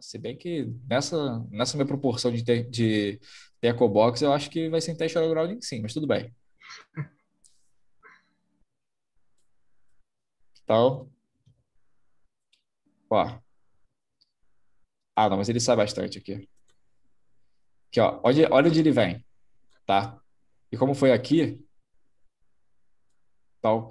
Se 0.00 0.18
bem 0.18 0.36
que 0.36 0.64
nessa, 0.88 1.38
nessa 1.50 1.76
minha 1.76 1.86
proporção 1.86 2.32
de, 2.32 2.42
te, 2.42 2.62
de 2.64 3.20
tackle 3.60 3.88
box, 3.88 4.22
eu 4.22 4.32
acho 4.32 4.50
que 4.50 4.68
vai 4.68 4.80
ser 4.80 4.92
intentional 4.92 5.28
grounding 5.28 5.60
sim, 5.60 5.80
mas 5.80 5.92
tudo 5.92 6.06
bem. 6.08 6.34
Então, 10.64 11.11
ó. 13.14 13.38
Ah, 15.16 15.28
não, 15.28 15.36
mas 15.36 15.48
ele 15.48 15.60
sai 15.60 15.76
bastante 15.76 16.18
aqui. 16.18 16.48
Aqui, 17.88 18.00
ó. 18.00 18.20
Olha, 18.24 18.48
olha 18.50 18.68
onde 18.68 18.80
ele 18.80 18.90
vem, 18.90 19.24
tá? 19.86 20.18
E 20.70 20.76
como 20.76 20.94
foi 20.94 21.12
aqui, 21.12 21.62
então, 23.62 23.90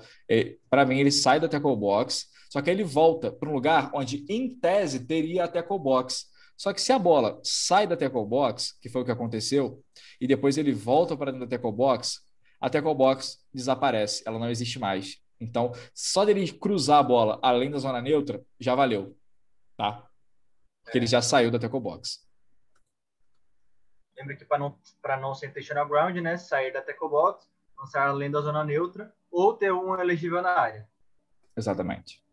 para 0.69 0.85
mim, 0.85 0.99
ele 0.99 1.11
sai 1.11 1.39
da 1.39 1.47
tackle 1.47 1.77
box, 1.77 2.27
só 2.49 2.61
que 2.61 2.69
ele 2.69 2.83
volta 2.83 3.31
para 3.31 3.47
um 3.49 3.53
lugar 3.53 3.89
onde, 3.95 4.25
em 4.27 4.53
tese, 4.59 5.07
teria 5.07 5.45
a 5.45 5.47
tackle 5.47 5.79
box. 5.79 6.25
Só 6.57 6.73
que 6.73 6.81
se 6.81 6.91
a 6.91 6.99
bola 6.99 7.39
sai 7.41 7.87
da 7.87 7.95
tackle 7.95 8.25
box, 8.25 8.77
que 8.81 8.89
foi 8.89 9.01
o 9.01 9.05
que 9.05 9.11
aconteceu, 9.11 9.81
e 10.19 10.27
depois 10.27 10.57
ele 10.57 10.73
volta 10.73 11.15
para 11.15 11.31
dentro 11.31 11.47
da 11.47 11.55
tackle 11.55 11.71
box, 11.71 12.19
a 12.59 12.69
tackle 12.69 12.93
box 12.93 13.37
desaparece, 13.53 14.23
ela 14.25 14.37
não 14.37 14.49
existe 14.49 14.77
mais. 14.77 15.20
Então, 15.41 15.73
só 15.93 16.23
dele 16.23 16.51
cruzar 16.53 16.99
a 16.99 17.03
bola 17.03 17.39
além 17.41 17.71
da 17.71 17.79
zona 17.79 17.99
neutra, 17.99 18.45
já 18.59 18.75
valeu. 18.75 19.17
Tá? 19.75 20.07
Porque 20.83 20.99
ele 20.99 21.07
já 21.07 21.21
saiu 21.21 21.49
da 21.49 21.57
tackle 21.57 21.79
box. 21.79 22.23
Lembra 24.15 24.35
que 24.35 24.45
para 24.45 24.59
não, 24.59 24.77
não 25.19 25.33
ser 25.33 25.47
intentional 25.47 25.87
ground, 25.87 26.15
né? 26.17 26.37
Sair 26.37 26.71
da 26.71 26.81
tackle 26.81 27.09
box, 27.09 27.49
lançar 27.75 28.07
além 28.07 28.29
da 28.29 28.39
zona 28.39 28.63
neutra, 28.63 29.11
ou 29.31 29.53
ter 29.53 29.73
um 29.73 29.99
elegível 29.99 30.43
na 30.43 30.51
área. 30.51 30.87
Exatamente. 31.57 32.23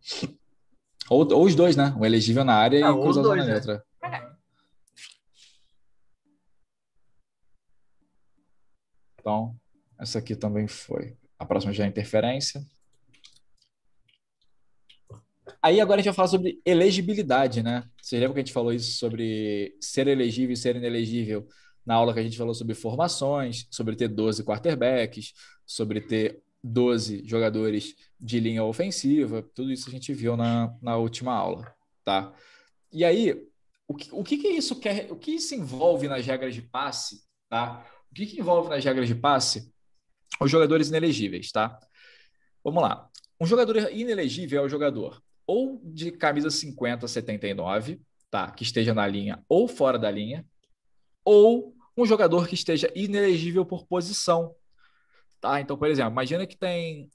Ou, 1.08 1.26
ou 1.32 1.44
os 1.44 1.54
dois, 1.54 1.74
né? 1.74 1.94
Um 1.98 2.04
elegível 2.04 2.44
na 2.44 2.56
área 2.56 2.86
ah, 2.86 2.90
e 2.90 2.92
cruzar 2.92 3.24
a 3.24 3.26
zona 3.26 3.44
né? 3.44 3.52
neutra. 3.52 3.84
Então, 9.18 9.58
essa 9.98 10.18
aqui 10.18 10.36
também 10.36 10.68
foi. 10.68 11.16
A 11.38 11.46
próxima 11.46 11.72
já 11.72 11.84
é 11.84 11.86
interferência. 11.86 12.64
Aí 15.68 15.82
agora 15.82 16.00
a 16.00 16.02
gente 16.02 16.06
vai 16.06 16.14
falar 16.14 16.28
sobre 16.28 16.62
elegibilidade, 16.64 17.62
né? 17.62 17.84
Você 18.00 18.18
lembra 18.18 18.32
que 18.32 18.40
a 18.40 18.42
gente 18.42 18.54
falou 18.54 18.72
isso 18.72 18.92
sobre 18.92 19.76
ser 19.78 20.08
elegível 20.08 20.54
e 20.54 20.56
ser 20.56 20.76
inelegível 20.76 21.46
na 21.84 21.94
aula 21.94 22.14
que 22.14 22.20
a 22.20 22.22
gente 22.22 22.38
falou 22.38 22.54
sobre 22.54 22.74
formações, 22.74 23.66
sobre 23.70 23.94
ter 23.94 24.08
12 24.08 24.42
quarterbacks, 24.44 25.34
sobre 25.66 26.00
ter 26.00 26.42
12 26.64 27.22
jogadores 27.26 27.94
de 28.18 28.40
linha 28.40 28.64
ofensiva, 28.64 29.42
tudo 29.54 29.70
isso 29.70 29.90
a 29.90 29.92
gente 29.92 30.14
viu 30.14 30.38
na, 30.38 30.74
na 30.80 30.96
última 30.96 31.34
aula, 31.34 31.70
tá? 32.02 32.32
E 32.90 33.04
aí, 33.04 33.38
o 33.86 33.94
que, 33.94 34.08
o 34.10 34.24
que, 34.24 34.38
que 34.38 34.48
isso 34.48 34.80
quer, 34.80 35.12
o 35.12 35.16
que 35.16 35.32
isso 35.32 35.54
envolve 35.54 36.08
nas 36.08 36.24
regras 36.24 36.54
de 36.54 36.62
passe, 36.62 37.24
tá? 37.46 37.86
O 38.10 38.14
que, 38.14 38.24
que 38.24 38.40
envolve 38.40 38.70
nas 38.70 38.82
regras 38.82 39.06
de 39.06 39.14
passe? 39.14 39.70
Os 40.40 40.50
jogadores 40.50 40.88
inelegíveis, 40.88 41.52
tá? 41.52 41.78
Vamos 42.64 42.82
lá. 42.82 43.06
Um 43.38 43.44
jogador 43.44 43.76
inelegível 43.92 44.62
é 44.62 44.64
o 44.64 44.68
jogador 44.68 45.22
ou 45.48 45.80
de 45.82 46.12
camisa 46.12 46.50
50 46.50 47.08
79, 47.08 47.98
tá? 48.30 48.50
Que 48.50 48.62
esteja 48.62 48.92
na 48.92 49.06
linha 49.06 49.42
ou 49.48 49.66
fora 49.66 49.98
da 49.98 50.10
linha, 50.10 50.46
ou 51.24 51.74
um 51.96 52.04
jogador 52.04 52.46
que 52.46 52.54
esteja 52.54 52.92
inelegível 52.94 53.64
por 53.64 53.86
posição. 53.86 54.54
Tá? 55.40 55.60
Então, 55.60 55.76
por 55.76 55.88
exemplo, 55.88 56.12
imagina 56.12 56.46
que 56.46 56.56
tem 56.56 57.10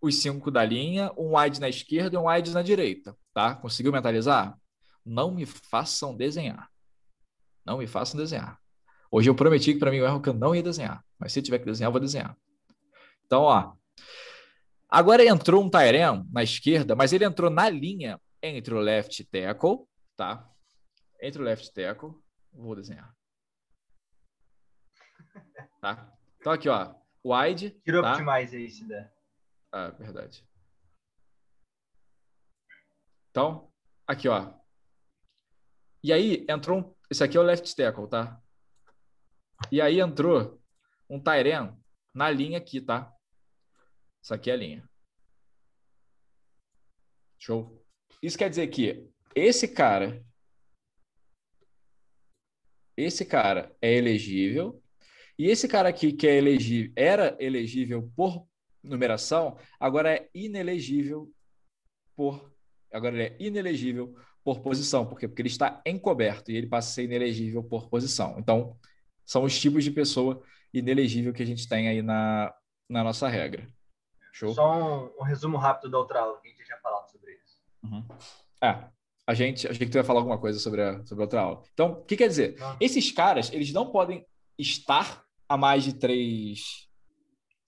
os 0.00 0.16
cinco 0.16 0.50
da 0.50 0.64
linha, 0.64 1.12
um 1.16 1.36
wide 1.36 1.60
na 1.60 1.68
esquerda 1.68 2.16
e 2.16 2.18
um 2.18 2.28
wide 2.28 2.52
na 2.52 2.62
direita, 2.62 3.16
tá? 3.34 3.54
Conseguiu 3.54 3.92
mentalizar? 3.92 4.56
Não 5.04 5.34
me 5.34 5.44
façam 5.44 6.16
desenhar. 6.16 6.70
Não 7.66 7.78
me 7.78 7.86
façam 7.86 8.18
desenhar. 8.18 8.58
Hoje 9.10 9.28
eu 9.28 9.34
prometi 9.34 9.74
que 9.74 9.78
para 9.78 9.90
mim 9.90 10.00
o 10.00 10.04
erro 10.04 10.20
que 10.20 10.28
eu 10.28 10.34
não 10.34 10.54
ia 10.54 10.62
desenhar, 10.62 11.04
mas 11.18 11.32
se 11.32 11.42
tiver 11.42 11.58
que 11.58 11.64
desenhar, 11.64 11.88
eu 11.88 11.92
vou 11.92 12.00
desenhar. 12.00 12.36
Então, 13.26 13.42
ó, 13.42 13.72
Agora 14.88 15.22
entrou 15.24 15.62
um 15.62 15.68
Tyrell 15.68 16.24
na 16.32 16.42
esquerda, 16.42 16.96
mas 16.96 17.12
ele 17.12 17.24
entrou 17.24 17.50
na 17.50 17.68
linha 17.68 18.18
entre 18.42 18.72
o 18.72 18.80
left 18.80 19.22
tackle, 19.26 19.86
tá? 20.16 20.50
Entre 21.20 21.42
o 21.42 21.44
left 21.44 21.70
tackle, 21.72 22.14
vou 22.52 22.74
desenhar. 22.74 23.14
Tá? 25.80 26.10
Então 26.40 26.52
aqui, 26.52 26.68
ó, 26.68 26.94
wide. 27.24 27.70
Tira 27.84 28.02
tá? 28.02 28.12
optimize 28.12 28.56
aí, 28.56 28.70
se 28.70 28.88
der. 28.88 29.12
Ah, 29.70 29.90
verdade. 29.90 30.44
Então, 33.30 33.70
aqui, 34.06 34.28
ó. 34.28 34.54
E 36.02 36.12
aí 36.12 36.46
entrou 36.48 36.78
um... 36.78 36.94
Esse 37.10 37.22
aqui 37.22 37.36
é 37.36 37.40
o 37.40 37.42
left 37.42 37.76
tackle, 37.76 38.08
tá? 38.08 38.40
E 39.70 39.80
aí 39.80 40.00
entrou 40.00 40.60
um 41.10 41.20
Tyren 41.20 41.76
na 42.14 42.30
linha 42.30 42.58
aqui, 42.58 42.80
tá? 42.80 43.14
Isso 44.28 44.34
aqui 44.34 44.50
é 44.50 44.52
a 44.52 44.56
linha. 44.56 44.90
Show. 47.38 47.82
Isso 48.22 48.36
quer 48.36 48.50
dizer 48.50 48.66
que 48.66 49.08
esse 49.34 49.66
cara, 49.66 50.22
esse 52.94 53.24
cara 53.24 53.74
é 53.80 53.94
elegível 53.94 54.82
e 55.38 55.46
esse 55.46 55.66
cara 55.66 55.88
aqui 55.88 56.12
que 56.12 56.26
é 56.26 56.36
elegível, 56.36 56.92
era 56.94 57.38
elegível 57.40 58.12
por 58.14 58.46
numeração, 58.82 59.56
agora 59.80 60.14
é 60.14 60.28
inelegível 60.34 61.32
por 62.14 62.54
agora 62.92 63.14
ele 63.16 63.34
é 63.34 63.36
inelegível 63.42 64.14
por 64.44 64.60
posição, 64.60 65.06
por 65.06 65.18
quê? 65.18 65.26
Porque 65.26 65.40
ele 65.40 65.48
está 65.48 65.80
encoberto 65.86 66.50
e 66.50 66.56
ele 66.56 66.66
passa 66.66 66.90
a 66.90 66.92
ser 66.92 67.04
inelegível 67.04 67.64
por 67.64 67.88
posição. 67.88 68.38
Então, 68.38 68.78
são 69.24 69.44
os 69.44 69.58
tipos 69.58 69.82
de 69.84 69.90
pessoa 69.90 70.44
inelegível 70.70 71.32
que 71.32 71.42
a 71.42 71.46
gente 71.46 71.66
tem 71.66 71.88
aí 71.88 72.02
na, 72.02 72.54
na 72.90 73.02
nossa 73.02 73.26
regra. 73.26 73.66
Show. 74.38 74.54
Só 74.54 74.72
um, 74.72 75.10
um, 75.20 75.24
resumo 75.24 75.56
rápido 75.56 75.90
da 75.90 75.98
outra 75.98 76.20
aula, 76.20 76.40
que 76.40 76.46
a 76.46 76.50
gente 76.50 76.60
já 76.60 76.64
tinha 76.66 76.78
falado 76.78 77.10
sobre 77.10 77.32
isso. 77.32 77.60
Uhum. 77.82 78.06
É, 78.62 78.88
a 79.26 79.34
gente, 79.34 79.66
que 79.66 79.86
tu 79.86 79.96
ia 79.96 80.04
falar 80.04 80.20
alguma 80.20 80.38
coisa 80.38 80.60
sobre 80.60 80.80
a, 80.80 81.04
sobre 81.04 81.22
a 81.22 81.26
outra 81.26 81.40
aula. 81.40 81.62
Então, 81.74 81.92
o 81.92 82.04
que 82.04 82.16
quer 82.16 82.28
dizer? 82.28 82.56
Não. 82.56 82.76
Esses 82.80 83.10
caras, 83.10 83.52
eles 83.52 83.72
não 83.72 83.90
podem 83.90 84.24
estar 84.56 85.24
a 85.48 85.56
mais 85.56 85.82
de 85.82 85.94
três 85.94 86.86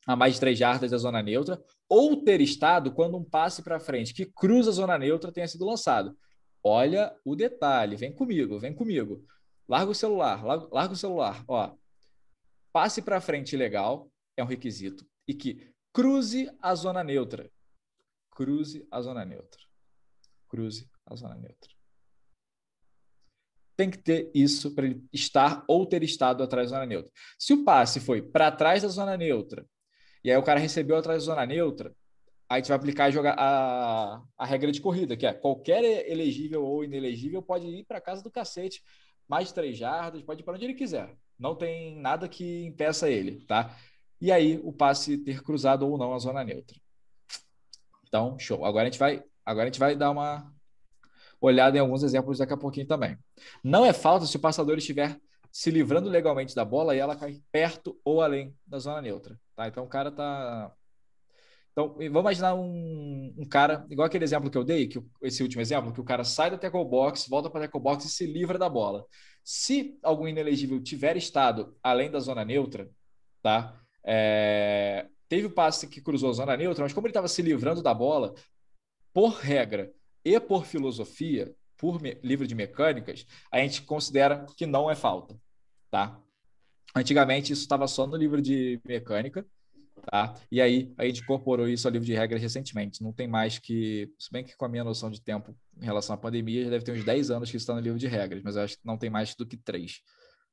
a 0.07 0.17
mais 0.17 0.35
de 0.35 0.41
três 0.41 0.59
jardas 0.59 0.91
da 0.91 0.97
zona 0.97 1.23
neutra 1.23 1.63
ou 1.89 2.23
ter 2.23 2.41
estado 2.41 2.93
quando 2.93 3.17
um 3.17 3.25
passe 3.25 3.63
para 3.63 3.79
frente 3.79 4.15
que 4.15 4.27
cruza 4.27 4.71
a 4.71 4.73
zona 4.73 4.99
neutra 4.99 5.33
tenha 5.33 5.47
sido 5.47 5.67
lançado. 5.67 6.17
Olha 6.63 7.15
o 7.25 7.35
detalhe, 7.35 7.97
vem 7.97 8.13
comigo, 8.13 8.59
vem 8.59 8.73
comigo. 8.73 9.25
Larga 9.69 9.91
o 9.91 9.95
celular, 9.95 10.45
larga, 10.45 10.69
larga 10.73 10.95
o 10.95 10.97
celular. 10.97 11.45
Ó, 11.47 11.75
passe 12.73 13.03
para 13.03 13.21
frente 13.21 13.57
legal 13.57 14.11
é 14.37 14.43
um 14.43 14.47
requisito 14.47 15.05
e 15.29 15.35
que 15.35 15.71
Cruze 15.93 16.51
a 16.63 16.75
zona 16.75 17.03
neutra. 17.03 17.51
Cruze 18.31 18.87
a 18.91 19.01
zona 19.03 19.25
neutra. 19.25 19.61
Cruze 20.49 20.89
a 21.05 21.17
zona 21.17 21.35
neutra. 21.35 21.71
Tem 23.77 23.91
que 23.91 23.99
ter 23.99 24.31
isso 24.35 24.75
para 24.75 24.87
ele 24.87 25.05
estar 25.13 25.65
ou 25.67 25.87
ter 25.87 26.03
estado 26.03 26.43
atrás 26.43 26.71
da 26.71 26.77
zona 26.77 26.87
neutra. 26.87 27.11
Se 27.39 27.53
o 27.53 27.65
passe 27.65 27.99
foi 27.99 28.23
para 28.23 28.53
trás 28.53 28.83
da 28.83 28.89
zona 28.89 29.17
neutra 29.17 29.67
e 30.23 30.31
aí 30.31 30.37
o 30.37 30.43
cara 30.43 30.61
recebeu 30.61 30.97
atrás 30.97 31.25
da 31.25 31.33
zona 31.33 31.47
neutra, 31.47 31.95
aí 32.49 32.57
a 32.57 32.59
gente 32.59 32.69
vai 32.69 32.77
aplicar 32.77 33.11
a, 33.27 33.35
a, 33.35 34.23
a 34.37 34.47
regra 34.47 34.71
de 34.71 34.81
corrida, 34.81 35.17
que 35.17 35.27
é 35.27 35.33
qualquer 35.33 36.09
elegível 36.09 36.65
ou 36.65 36.85
inelegível 36.85 37.43
pode 37.43 37.67
ir 37.67 37.85
para 37.85 38.01
casa 38.01 38.23
do 38.23 38.31
cacete, 38.31 38.83
mais 39.27 39.49
de 39.49 39.55
três 39.55 39.79
jardas, 39.79 40.23
pode 40.23 40.43
ir 40.43 40.45
para 40.45 40.55
onde 40.55 40.65
ele 40.65 40.75
quiser. 40.75 41.17
Não 41.39 41.55
tem 41.55 41.99
nada 41.99 42.29
que 42.29 42.65
impeça 42.65 43.09
ele, 43.09 43.45
tá? 43.47 43.75
E 44.21 44.31
aí 44.31 44.61
o 44.63 44.73
passe 44.73 45.19
ter 45.19 45.43
cruzado 45.43 45.89
ou 45.89 45.97
não 45.97 46.15
a 46.15 46.19
zona 46.19 46.45
neutra. 46.45 46.77
Então, 48.07 48.39
show. 48.39 48.65
Agora 48.65 48.89
a 48.89 48.91
gente 48.91 48.99
vai, 48.99 49.23
agora 49.45 49.65
a 49.65 49.71
gente 49.71 49.79
vai 49.79 49.97
dar 49.97 50.11
uma 50.11 50.53
olhada 51.41 51.77
em 51.77 51.81
alguns 51.81 52.03
exemplos 52.03 52.39
daqui 52.39 52.53
a 52.53 52.57
pouquinho 52.57 52.87
também. 52.87 53.17
Não 53.63 53.85
é 53.85 53.93
falta 53.93 54.27
se 54.27 54.37
o 54.37 54.41
passador 54.41 54.77
estiver 54.79 55.19
se 55.51 55.71
livrando 55.71 56.09
legalmente 56.09 56.55
da 56.55 56.65
bola 56.65 56.95
e 56.95 56.99
ela 56.99 57.17
cai 57.17 57.41
perto 57.51 57.99
ou 58.05 58.23
além 58.23 58.55
da 58.67 58.79
zona 58.79 59.01
neutra, 59.01 59.39
tá? 59.57 59.67
Então 59.67 59.85
o 59.85 59.89
cara 59.89 60.13
tá 60.13 60.73
então, 61.73 61.95
vamos 61.95 62.21
imaginar 62.21 62.55
um, 62.55 63.33
um, 63.39 63.49
cara, 63.49 63.87
igual 63.89 64.07
aquele 64.07 64.25
exemplo 64.25 64.51
que 64.51 64.59
eu 64.59 64.65
dei, 64.65 64.89
que 64.89 65.01
esse 65.23 65.43
último 65.43 65.63
exemplo, 65.63 65.93
que 65.93 66.01
o 66.01 66.05
cara 66.05 66.25
sai 66.25 66.51
da 66.51 66.59
tackle 66.59 66.85
box, 66.85 67.29
volta 67.29 67.49
para 67.49 67.61
a 67.61 67.63
tackle 67.63 67.81
box 67.81 68.05
e 68.05 68.11
se 68.11 68.27
livra 68.27 68.59
da 68.59 68.69
bola. 68.69 69.07
Se 69.45 69.99
algum 70.03 70.27
inelegível 70.27 70.83
tiver 70.83 71.17
estado 71.17 71.77
além 71.83 72.11
da 72.11 72.19
zona 72.19 72.45
neutra, 72.45 72.91
tá? 73.41 73.81
É, 74.05 75.07
teve 75.29 75.47
o 75.47 75.51
passe 75.51 75.87
que 75.87 76.01
cruzou 76.01 76.31
a 76.31 76.35
zona 76.35 76.57
neutra, 76.57 76.83
mas 76.85 76.93
como 76.93 77.07
ele 77.07 77.13
estava 77.13 77.29
se 77.29 77.43
livrando 77.43 77.83
da 77.83 77.95
bola, 77.95 78.35
por 79.13 79.35
regra 79.35 79.93
e 80.25 80.39
por 80.41 80.67
filosofia, 80.67 81.55
por 81.77 82.01
livro 82.23 82.47
de 82.47 82.55
mecânicas, 82.55 83.27
a 83.51 83.59
gente 83.59 83.83
considera 83.83 84.45
que 84.57 84.67
não 84.67 84.91
é 84.91 84.95
falta, 84.95 85.35
tá? 85.91 86.21
Antigamente 86.95 87.53
isso 87.53 87.63
estava 87.63 87.87
só 87.87 88.07
no 88.07 88.17
livro 88.17 88.43
de 88.43 88.81
mecânica, 88.85 89.47
tá? 90.11 90.35
E 90.51 90.61
aí 90.61 90.93
a 90.99 91.05
gente 91.05 91.23
incorporou 91.23 91.69
isso 91.69 91.87
ao 91.87 91.93
livro 91.93 92.05
de 92.05 92.13
regras 92.13 92.43
recentemente. 92.43 93.03
Não 93.03 93.13
tem 93.13 93.29
mais 93.29 93.59
que, 93.59 94.13
se 94.19 94.31
bem 94.31 94.45
que 94.45 94.57
com 94.57 94.65
a 94.65 94.69
minha 94.69 94.85
noção 94.85 95.11
de 95.11 95.23
tempo 95.23 95.57
em 95.81 95.85
relação 95.85 96.15
à 96.15 96.19
pandemia, 96.19 96.65
já 96.65 96.71
deve 96.71 96.85
ter 96.85 96.93
uns 96.93 97.05
10 97.05 97.31
anos 97.31 97.51
que 97.51 97.57
isso 97.57 97.65
está 97.65 97.75
no 97.75 97.81
livro 97.81 97.99
de 97.99 98.07
regras, 98.07 98.43
mas 98.43 98.57
acho 98.57 98.77
que 98.77 98.87
não 98.87 98.99
tem 98.99 99.09
mais 99.09 99.35
do 99.35 99.47
que 99.47 99.57
3 99.57 100.01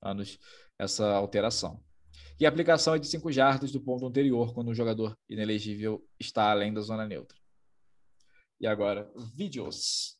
anos 0.02 0.38
essa 0.80 1.08
alteração. 1.14 1.82
E 2.40 2.46
a 2.46 2.50
aplicação 2.50 2.94
é 2.94 3.00
de 3.00 3.08
5 3.08 3.32
jardas 3.32 3.72
do 3.72 3.82
ponto 3.82 4.06
anterior 4.06 4.54
quando 4.54 4.70
o 4.70 4.76
jogador 4.76 5.18
inelegível 5.28 6.08
está 6.20 6.52
além 6.52 6.72
da 6.72 6.82
zona 6.82 7.08
neutra. 7.08 7.38
E 8.60 8.68
agora, 8.68 9.12
vídeos. 9.36 10.20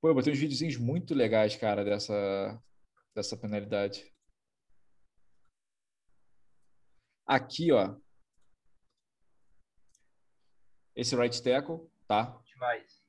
Pô, 0.00 0.08
eu 0.08 0.14
botei 0.14 0.32
uns 0.32 0.38
videozinhos 0.38 0.76
muito 0.76 1.14
legais, 1.14 1.54
cara, 1.54 1.84
dessa, 1.84 2.62
dessa 3.14 3.36
penalidade. 3.36 4.10
Aqui, 7.26 7.70
ó. 7.72 7.94
Esse 10.96 11.14
right 11.14 11.42
tackle, 11.42 11.90
tá? 12.06 12.40
Demais. 12.44 13.02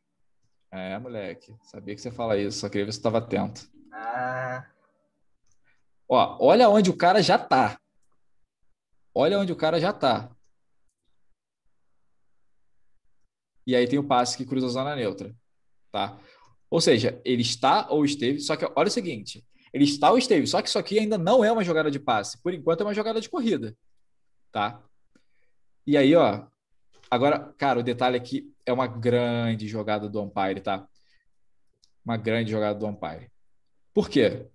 É, 0.72 1.00
moleque. 1.00 1.56
Sabia 1.64 1.96
que 1.96 2.02
você 2.02 2.12
fala 2.12 2.38
isso, 2.38 2.60
só 2.60 2.70
queria 2.70 2.86
ver 2.86 2.92
se 2.92 3.00
estava 3.00 3.18
atento. 3.18 3.70
Ah, 3.92 4.70
Ó, 6.14 6.38
olha 6.45 6.70
onde 6.70 6.89
o 6.89 6.97
cara 6.97 7.24
já 7.24 7.39
tá. 7.39 7.80
Olha 9.16 9.39
onde 9.39 9.53
o 9.53 9.55
cara 9.55 9.80
já 9.80 9.93
tá. 9.93 10.30
E 13.66 13.74
aí 13.74 13.88
tem 13.88 13.97
o 13.97 14.05
passe 14.05 14.36
que 14.36 14.45
cruza 14.45 14.66
a 14.66 14.70
zona 14.70 14.93
neutra, 14.93 15.34
tá? 15.89 16.20
Ou 16.70 16.82
seja, 16.82 17.22
ele 17.24 17.41
está 17.41 17.89
ou 17.89 18.03
esteve, 18.03 18.41
só 18.41 18.57
que 18.57 18.66
olha 18.76 18.89
o 18.89 18.91
seguinte, 18.91 19.45
ele 19.72 19.86
está 19.86 20.12
ou 20.12 20.18
esteve, 20.18 20.45
só 20.47 20.62
que 20.62 20.68
isso 20.68 20.80
aqui 20.80 20.99
ainda 20.99 21.18
não 21.18 21.45
é 21.45 21.51
uma 21.51 21.64
jogada 21.64 21.89
de 21.89 21.99
passe, 21.99 22.41
por 22.41 22.53
enquanto 22.53 22.82
é 22.82 22.84
uma 22.84 22.93
jogada 22.93 23.22
de 23.22 23.30
corrida, 23.30 23.78
tá? 24.51 24.84
E 25.88 25.95
aí, 25.95 26.14
ó, 26.14 26.45
agora, 27.09 27.53
cara, 27.57 27.80
o 27.80 27.84
detalhe 27.84 28.18
aqui 28.18 28.53
é 28.66 28.74
uma 28.74 28.88
grande 28.88 29.66
jogada 29.66 30.09
do 30.09 30.22
umpire, 30.22 30.59
tá? 30.59 30.86
Uma 32.03 32.18
grande 32.18 32.51
jogada 32.51 32.78
do 32.78 32.86
umpire. 32.86 33.32
Por 33.93 34.09
quê? 34.09 34.49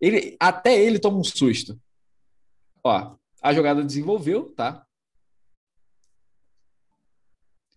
Ele, 0.00 0.36
até 0.38 0.78
ele 0.78 0.98
toma 0.98 1.18
um 1.18 1.24
susto. 1.24 1.80
Ó, 2.84 3.16
a 3.42 3.52
jogada 3.52 3.82
desenvolveu, 3.82 4.52
tá? 4.54 4.86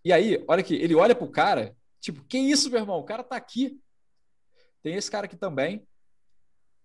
E 0.03 0.13
aí, 0.13 0.43
olha 0.47 0.61
aqui, 0.61 0.76
ele 0.76 0.95
olha 0.95 1.15
pro 1.15 1.30
cara, 1.30 1.76
tipo, 1.99 2.24
que 2.24 2.38
isso, 2.38 2.70
meu 2.70 2.80
irmão? 2.80 2.99
O 2.99 3.03
cara 3.03 3.24
tá 3.24 3.36
aqui. 3.36 3.80
Tem 4.82 4.95
esse 4.95 5.11
cara 5.11 5.26
aqui 5.26 5.36
também. 5.36 5.86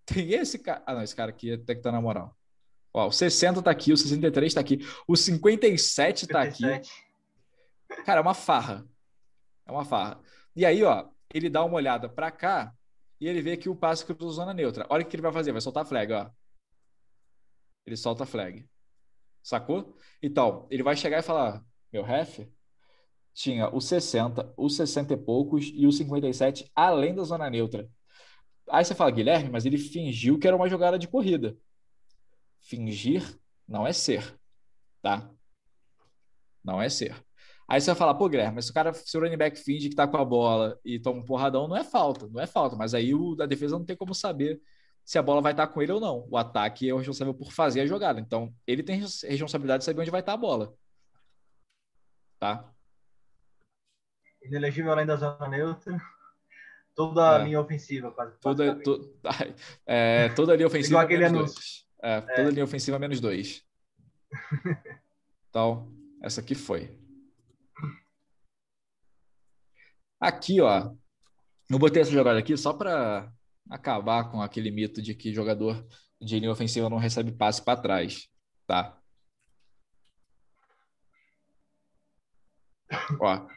Tem 0.05 0.31
esse 0.33 0.59
cara. 0.59 0.83
Ah, 0.85 0.93
não, 0.93 1.01
esse 1.01 1.15
cara 1.15 1.31
aqui 1.31 1.53
até 1.53 1.75
que 1.75 1.81
tá 1.81 1.91
na 1.91 2.01
moral. 2.01 2.37
Ó, 2.93 3.07
o 3.07 3.11
60 3.11 3.61
tá 3.61 3.71
aqui, 3.71 3.91
o 3.91 3.97
63 3.97 4.53
tá 4.53 4.61
aqui, 4.61 4.79
o 5.07 5.15
57 5.15 6.27
tá 6.27 6.41
aqui. 6.41 6.63
57. 6.63 7.05
Cara, 8.05 8.19
é 8.19 8.21
uma 8.21 8.33
farra. 8.33 8.87
É 9.65 9.71
uma 9.71 9.85
farra. 9.85 10.21
E 10.55 10.65
aí, 10.65 10.83
ó, 10.83 11.09
ele 11.33 11.49
dá 11.49 11.63
uma 11.63 11.75
olhada 11.75 12.07
pra 12.07 12.31
cá 12.31 12.74
e 13.19 13.27
ele 13.27 13.41
vê 13.41 13.57
que 13.57 13.69
o 13.69 13.75
passe 13.75 14.05
cruzou 14.05 14.31
zona 14.31 14.53
neutra. 14.53 14.85
Olha 14.89 15.03
o 15.03 15.07
que 15.07 15.15
ele 15.15 15.21
vai 15.21 15.31
fazer, 15.31 15.51
vai 15.51 15.61
soltar 15.61 15.83
a 15.83 15.85
flag, 15.85 16.11
ó. 16.13 16.29
Ele 17.85 17.95
solta 17.95 18.23
a 18.23 18.27
flag. 18.27 18.67
Sacou? 19.43 19.97
Então, 20.21 20.67
ele 20.71 20.83
vai 20.83 20.95
chegar 20.95 21.19
e 21.19 21.21
falar: 21.21 21.63
meu 21.93 22.03
ref 22.03 22.39
tinha 23.33 23.69
o 23.69 23.81
60, 23.81 24.53
o 24.57 24.69
60 24.69 25.13
e 25.13 25.17
poucos 25.17 25.71
e 25.73 25.85
o 25.85 25.91
57 25.91 26.71
além 26.73 27.13
da 27.13 27.23
zona 27.23 27.49
neutra. 27.49 27.89
Aí 28.69 28.83
você 28.83 28.95
fala, 28.95 29.11
Guilherme, 29.11 29.49
mas 29.49 29.65
ele 29.65 29.77
fingiu 29.77 30.39
que 30.39 30.47
era 30.47 30.55
uma 30.55 30.69
jogada 30.69 30.97
de 30.97 31.07
corrida. 31.07 31.55
Fingir 32.61 33.37
não 33.67 33.85
é 33.85 33.93
ser, 33.93 34.39
tá? 35.01 35.29
Não 36.63 36.81
é 36.81 36.89
ser. 36.89 37.15
Aí 37.67 37.81
você 37.81 37.87
vai 37.87 37.95
falar, 37.95 38.13
pô, 38.15 38.29
Guilherme, 38.29 38.55
mas 38.55 38.65
se 38.65 38.71
o 38.71 38.73
cara, 38.73 38.93
se 38.93 39.17
o 39.17 39.21
running 39.21 39.37
back 39.37 39.57
finge 39.59 39.89
que 39.89 39.95
tá 39.95 40.07
com 40.07 40.17
a 40.17 40.25
bola 40.25 40.79
e 40.85 40.99
toma 40.99 41.19
um 41.19 41.25
porradão, 41.25 41.67
não 41.67 41.75
é 41.75 41.83
falta, 41.83 42.27
não 42.27 42.39
é 42.39 42.45
falta. 42.45 42.75
Mas 42.75 42.93
aí 42.93 43.13
o 43.15 43.33
da 43.35 43.45
defesa 43.47 43.77
não 43.77 43.85
tem 43.85 43.95
como 43.95 44.13
saber 44.13 44.61
se 45.03 45.17
a 45.17 45.23
bola 45.23 45.41
vai 45.41 45.51
estar 45.53 45.65
com 45.67 45.81
ele 45.81 45.91
ou 45.91 45.99
não. 45.99 46.27
O 46.29 46.37
ataque 46.37 46.87
é 46.87 46.93
o 46.93 46.97
responsável 46.97 47.33
por 47.33 47.51
fazer 47.51 47.81
a 47.81 47.85
jogada. 47.87 48.19
Então, 48.19 48.53
ele 48.67 48.83
tem 48.83 48.99
res- 48.99 49.23
responsabilidade 49.23 49.79
de 49.81 49.85
saber 49.85 50.01
onde 50.01 50.11
vai 50.11 50.19
estar 50.19 50.33
a 50.33 50.37
bola. 50.37 50.75
Tá? 52.39 52.71
Inelegível 54.43 54.91
além 54.91 55.05
da 55.05 55.15
zona 55.15 55.47
neutra. 55.47 55.99
Toda 56.95 57.35
a 57.37 57.41
É. 57.41 57.43
linha 57.45 57.59
ofensiva, 57.59 58.11
quase. 58.11 58.39
Toda, 58.39 58.75
to, 58.81 59.13
ai, 59.25 59.53
é, 59.85 60.29
toda 60.29 60.55
linha 60.55 60.67
ofensiva 60.67 60.91
Igual 60.93 61.03
aquele 61.05 61.23
menos 61.23 61.37
anúncio. 61.39 61.55
dois. 61.55 61.85
É, 62.01 62.21
toda 62.21 62.49
linha 62.51 62.63
ofensiva 62.63 62.99
menos 62.99 63.19
dois. 63.19 63.65
Então, 65.49 65.89
essa 66.21 66.41
aqui 66.41 66.53
foi. 66.53 66.99
Aqui, 70.25 70.59
ó. 70.59 70.91
Eu 71.69 71.77
botei 71.77 72.01
essa 72.01 72.09
jogada 72.09 72.39
aqui 72.39 72.57
só 72.57 72.73
para 72.73 73.31
acabar 73.69 74.31
com 74.31 74.41
aquele 74.41 74.71
mito 74.71 74.99
de 74.99 75.13
que 75.13 75.31
jogador 75.31 75.87
de 76.19 76.39
linha 76.39 76.51
ofensiva 76.51 76.89
não 76.89 76.97
recebe 76.97 77.31
passe 77.31 77.63
para 77.63 77.79
trás, 77.79 78.27
tá? 78.65 78.99
Ó. 83.21 83.47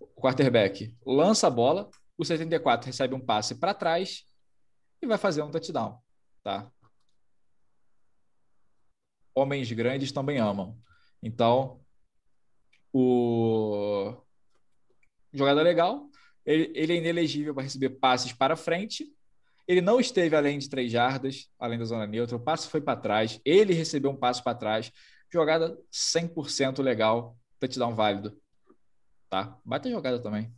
O 0.00 0.20
quarterback 0.20 0.92
lança 1.06 1.46
a 1.46 1.50
bola, 1.50 1.88
o 2.16 2.24
74 2.24 2.84
recebe 2.84 3.14
um 3.14 3.24
passe 3.24 3.54
para 3.54 3.72
trás 3.72 4.24
e 5.00 5.06
vai 5.06 5.18
fazer 5.18 5.42
um 5.42 5.52
touchdown, 5.52 6.02
tá? 6.42 6.68
Homens 9.36 9.70
grandes 9.70 10.10
também 10.10 10.38
amam. 10.38 10.76
Então, 11.22 11.80
o 12.92 14.20
jogada 15.32 15.62
legal, 15.62 16.08
ele, 16.44 16.72
ele 16.74 16.92
é 16.94 16.96
inelegível 16.96 17.54
para 17.54 17.62
receber 17.64 17.90
passes 17.90 18.32
para 18.32 18.56
frente. 18.56 19.06
Ele 19.66 19.80
não 19.82 20.00
esteve 20.00 20.34
além 20.34 20.58
de 20.58 20.68
três 20.68 20.90
jardas, 20.90 21.50
além 21.58 21.78
da 21.78 21.84
zona 21.84 22.06
neutra. 22.06 22.36
O 22.36 22.40
passe 22.40 22.68
foi 22.68 22.80
para 22.80 22.98
trás. 22.98 23.38
Ele 23.44 23.74
recebeu 23.74 24.10
um 24.10 24.16
passo 24.16 24.42
para 24.42 24.56
trás. 24.56 24.90
Jogada 25.30 25.78
100% 25.92 26.82
legal. 26.82 27.36
Touchdown 27.60 27.94
válido. 27.94 28.40
Tá? 29.28 29.58
Bate 29.62 29.88
a 29.88 29.90
jogada 29.90 30.22
também. 30.22 30.50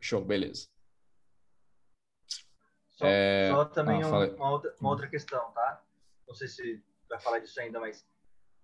Show, 0.00 0.24
beleza. 0.24 0.68
Só, 2.96 3.04
É, 3.06 3.50
só 3.50 3.64
também 3.66 4.02
ah, 4.02 4.06
um- 4.06 4.34
uma, 4.36 4.50
outra, 4.50 4.74
uma 4.80 4.90
outra 4.90 5.08
questão, 5.08 5.50
tá? 5.52 5.84
Não 6.26 6.34
sei 6.34 6.48
se 6.48 6.82
vai 7.08 7.20
falar 7.20 7.40
disso 7.40 7.60
ainda, 7.60 7.78
mas 7.78 8.06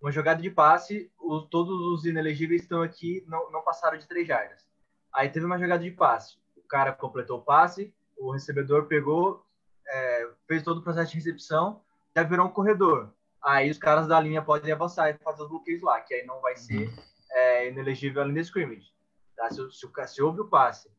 uma 0.05 0.13
jogada 0.13 0.43
de 0.43 0.51
passe, 0.51 1.11
o- 1.19 1.41
todos 1.41 1.81
os 1.81 2.05
inelegíveis 2.05 2.61
estão 2.61 2.83
aqui, 2.83 3.25
não, 3.27 3.51
não 3.51 3.63
passaram 3.63 3.97
de 3.97 4.07
três 4.07 4.29
jardas. 4.29 4.69
Aí 5.11 5.31
teve 5.31 5.47
uma 5.47 5.59
jogada 5.59 5.83
de 5.83 5.91
passe, 5.91 6.37
o 6.59 6.63
cara 6.63 6.93
completou 6.93 7.39
o 7.39 7.43
passe, 7.43 7.91
o 8.19 8.31
recebedor 8.31 8.85
pegou, 8.85 9.47
é, 9.89 10.29
fez 10.47 10.63
todo 10.63 10.79
o 10.79 10.83
processo 10.83 11.11
de 11.13 11.17
recepção, 11.17 11.81
já 12.15 12.23
virou 12.23 12.47
um 12.47 12.51
corredor. 12.51 13.15
Aí 13.43 13.71
os 13.71 13.79
caras 13.79 14.07
da 14.07 14.21
linha 14.21 14.43
podem 14.43 14.71
avançar 14.73 15.09
e 15.09 15.15
fazer 15.15 15.43
os 15.43 15.49
bloqueios 15.49 15.81
lá, 15.81 15.99
que 16.03 16.13
aí 16.13 16.27
não 16.27 16.39
vai 16.43 16.55
ser 16.55 16.93
é, 17.31 17.69
inelegível 17.69 18.21
além 18.21 18.35
da 18.35 18.43
scrimmage. 18.43 18.93
Tá? 19.35 19.49
Se, 19.51 19.57
se, 19.73 19.89
se 20.09 20.23
houve 20.23 20.43
o 20.43 20.49
passe, 20.49 20.91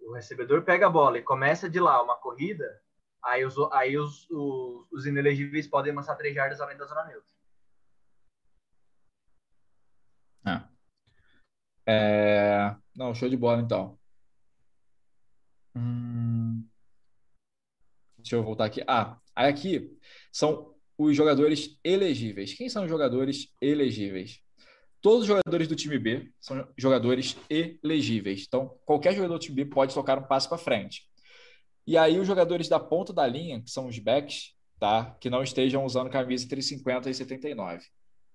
o 0.00 0.14
recebedor 0.14 0.62
pega 0.62 0.86
a 0.86 0.90
bola 0.90 1.18
e 1.18 1.22
começa 1.22 1.68
de 1.68 1.78
lá 1.78 2.02
uma 2.02 2.16
corrida, 2.16 2.80
aí 3.22 3.44
os, 3.44 3.54
aí 3.70 3.98
os, 3.98 4.26
os, 4.30 4.86
os 4.90 5.04
inelegíveis 5.04 5.66
podem 5.66 5.92
avançar 5.92 6.16
três 6.16 6.34
jardas 6.34 6.58
além 6.58 6.78
da 6.78 6.86
zona 6.86 7.04
neutra. 7.04 7.39
Ah. 10.44 10.68
É, 11.86 12.74
Não, 12.94 13.14
show 13.14 13.28
de 13.28 13.36
bola 13.36 13.60
então. 13.62 13.98
Hum, 15.74 16.68
Deixa 18.18 18.36
eu 18.36 18.42
voltar 18.44 18.66
aqui. 18.66 18.82
Ah, 18.86 19.18
aí 19.34 19.48
aqui 19.48 19.90
são 20.32 20.74
os 20.98 21.16
jogadores 21.16 21.78
elegíveis. 21.82 22.54
Quem 22.54 22.68
são 22.68 22.84
os 22.84 22.90
jogadores 22.90 23.48
elegíveis? 23.60 24.40
Todos 25.00 25.22
os 25.22 25.26
jogadores 25.26 25.68
do 25.68 25.76
time 25.76 25.98
B 25.98 26.32
são 26.40 26.66
jogadores 26.76 27.36
elegíveis. 27.48 28.44
Então, 28.46 28.78
qualquer 28.84 29.14
jogador 29.14 29.34
do 29.34 29.40
time 29.40 29.64
B 29.64 29.70
pode 29.70 29.94
tocar 29.94 30.18
um 30.18 30.26
passe 30.26 30.48
para 30.48 30.58
frente. 30.58 31.04
E 31.86 31.96
aí, 31.96 32.18
os 32.18 32.26
jogadores 32.26 32.68
da 32.68 32.80
ponta 32.80 33.12
da 33.12 33.26
linha, 33.26 33.62
que 33.62 33.70
são 33.70 33.86
os 33.86 33.98
backs, 33.98 34.54
tá? 34.78 35.16
Que 35.20 35.30
não 35.30 35.42
estejam 35.42 35.84
usando 35.84 36.10
camisa 36.10 36.44
entre 36.44 36.62
50 36.62 37.10
e 37.10 37.14
79. 37.14 37.84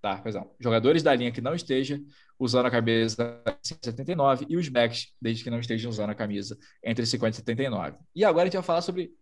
Tá, 0.06 0.18
perdão. 0.18 0.52
Jogadores 0.60 1.02
da 1.02 1.16
linha 1.16 1.32
que 1.32 1.42
não 1.42 1.56
esteja 1.56 2.00
usando 2.38 2.68
a 2.68 2.70
camisa 2.70 3.42
79 3.64 4.46
e 4.48 4.56
os 4.56 4.70
backs, 4.70 5.12
desde 5.20 5.44
que 5.44 5.50
não 5.50 5.60
estejam 5.60 5.90
usando 5.90 6.12
a 6.12 6.14
camisa 6.14 6.60
entre 6.84 7.04
50 7.04 7.32
e 7.32 7.36
79. 7.38 7.98
E 8.14 8.24
agora 8.24 8.44
a 8.44 8.46
gente 8.46 8.54
vai 8.54 8.62
falar 8.62 8.84
sobre 8.84 9.16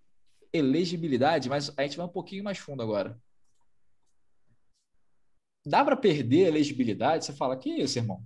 elegibilidade, 0.51 1.47
mas 1.47 1.71
a 1.77 1.84
gente 1.84 1.95
vai 1.95 2.05
um 2.05 2.09
pouquinho 2.09 2.43
mais 2.43 2.57
fundo 2.57 2.84
agora. 2.84 3.17
Dá 5.65 5.86
para 5.86 5.95
perder 5.95 6.47
a 6.47 6.49
elegibilidade? 6.49 7.23
Você 7.23 7.31
fala, 7.31 7.55
que 7.55 7.69
isso, 7.69 7.97
irmão? 7.97 8.21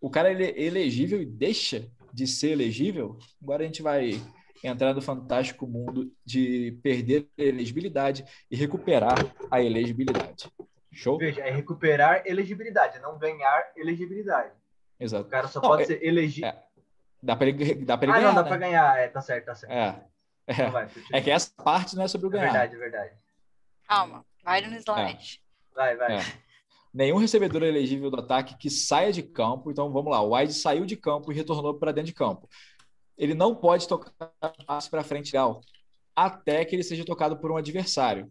O 0.00 0.10
cara 0.10 0.32
ele 0.32 0.46
é 0.46 0.62
elegível 0.62 1.22
e 1.22 1.24
deixa 1.24 1.88
de 2.12 2.26
ser 2.26 2.50
elegível, 2.50 3.18
agora 3.40 3.62
a 3.62 3.66
gente 3.66 3.82
vai 3.82 4.20
entrar 4.64 4.92
no 4.92 5.00
fantástico 5.00 5.64
mundo 5.64 6.12
de 6.24 6.76
perder 6.82 7.28
a 7.38 7.42
elegibilidade 7.44 8.24
e 8.50 8.56
recuperar 8.56 9.14
a 9.48 9.62
elegibilidade. 9.62 10.50
Show? 10.92 11.18
Veja, 11.18 11.42
é 11.42 11.50
recuperar 11.50 12.22
elegibilidade, 12.26 12.98
não 12.98 13.18
ganhar 13.18 13.70
elegibilidade. 13.76 14.52
Exato. 14.98 15.26
O 15.26 15.30
cara 15.30 15.48
só 15.48 15.60
não, 15.60 15.68
pode 15.68 15.82
é, 15.82 15.86
ser 15.86 16.04
elegível. 16.04 16.50
É, 16.50 16.62
dá 17.22 17.36
para 17.36 17.52
dá 17.84 17.96
pra 17.96 18.06
ele 18.06 18.12
ah, 18.12 18.20
ganhar. 18.20 18.28
não, 18.28 18.34
dá 18.34 18.42
né? 18.42 18.48
para 18.48 18.56
ganhar. 18.56 18.98
É, 18.98 19.08
tá 19.08 19.20
certo, 19.20 19.46
tá 19.46 19.54
certo. 19.54 19.72
É. 19.72 20.04
É. 20.46 20.52
Então 20.52 20.70
vai, 20.72 20.88
é 21.12 21.20
que 21.20 21.30
essa 21.30 21.52
parte 21.62 21.94
não 21.94 22.02
é 22.02 22.08
sobre 22.08 22.26
o 22.26 22.30
ganhar. 22.30 22.46
É 22.46 22.50
verdade, 22.50 22.74
é 22.74 22.78
verdade. 22.78 23.14
Calma, 23.86 24.24
vai 24.42 24.60
no 24.60 24.74
slide. 24.76 25.40
É. 25.40 25.74
Vai, 25.74 25.96
vai. 25.96 26.18
É. 26.18 26.22
Nenhum 26.92 27.18
recebedor 27.18 27.62
elegível 27.62 28.10
do 28.10 28.18
ataque 28.18 28.56
que 28.58 28.68
saia 28.68 29.12
de 29.12 29.22
campo. 29.22 29.70
Então 29.70 29.92
vamos 29.92 30.10
lá. 30.10 30.20
O 30.20 30.34
wide 30.34 30.52
saiu 30.52 30.84
de 30.84 30.96
campo 30.96 31.30
e 31.30 31.34
retornou 31.34 31.78
para 31.78 31.92
dentro 31.92 32.08
de 32.08 32.14
campo. 32.14 32.48
Ele 33.16 33.34
não 33.34 33.54
pode 33.54 33.86
tocar 33.86 34.12
passe 34.66 34.90
para 34.90 35.04
frente 35.04 35.32
legal 35.32 35.60
até 36.14 36.64
que 36.64 36.74
ele 36.74 36.82
seja 36.82 37.04
tocado 37.04 37.38
por 37.38 37.50
um 37.50 37.56
adversário, 37.56 38.30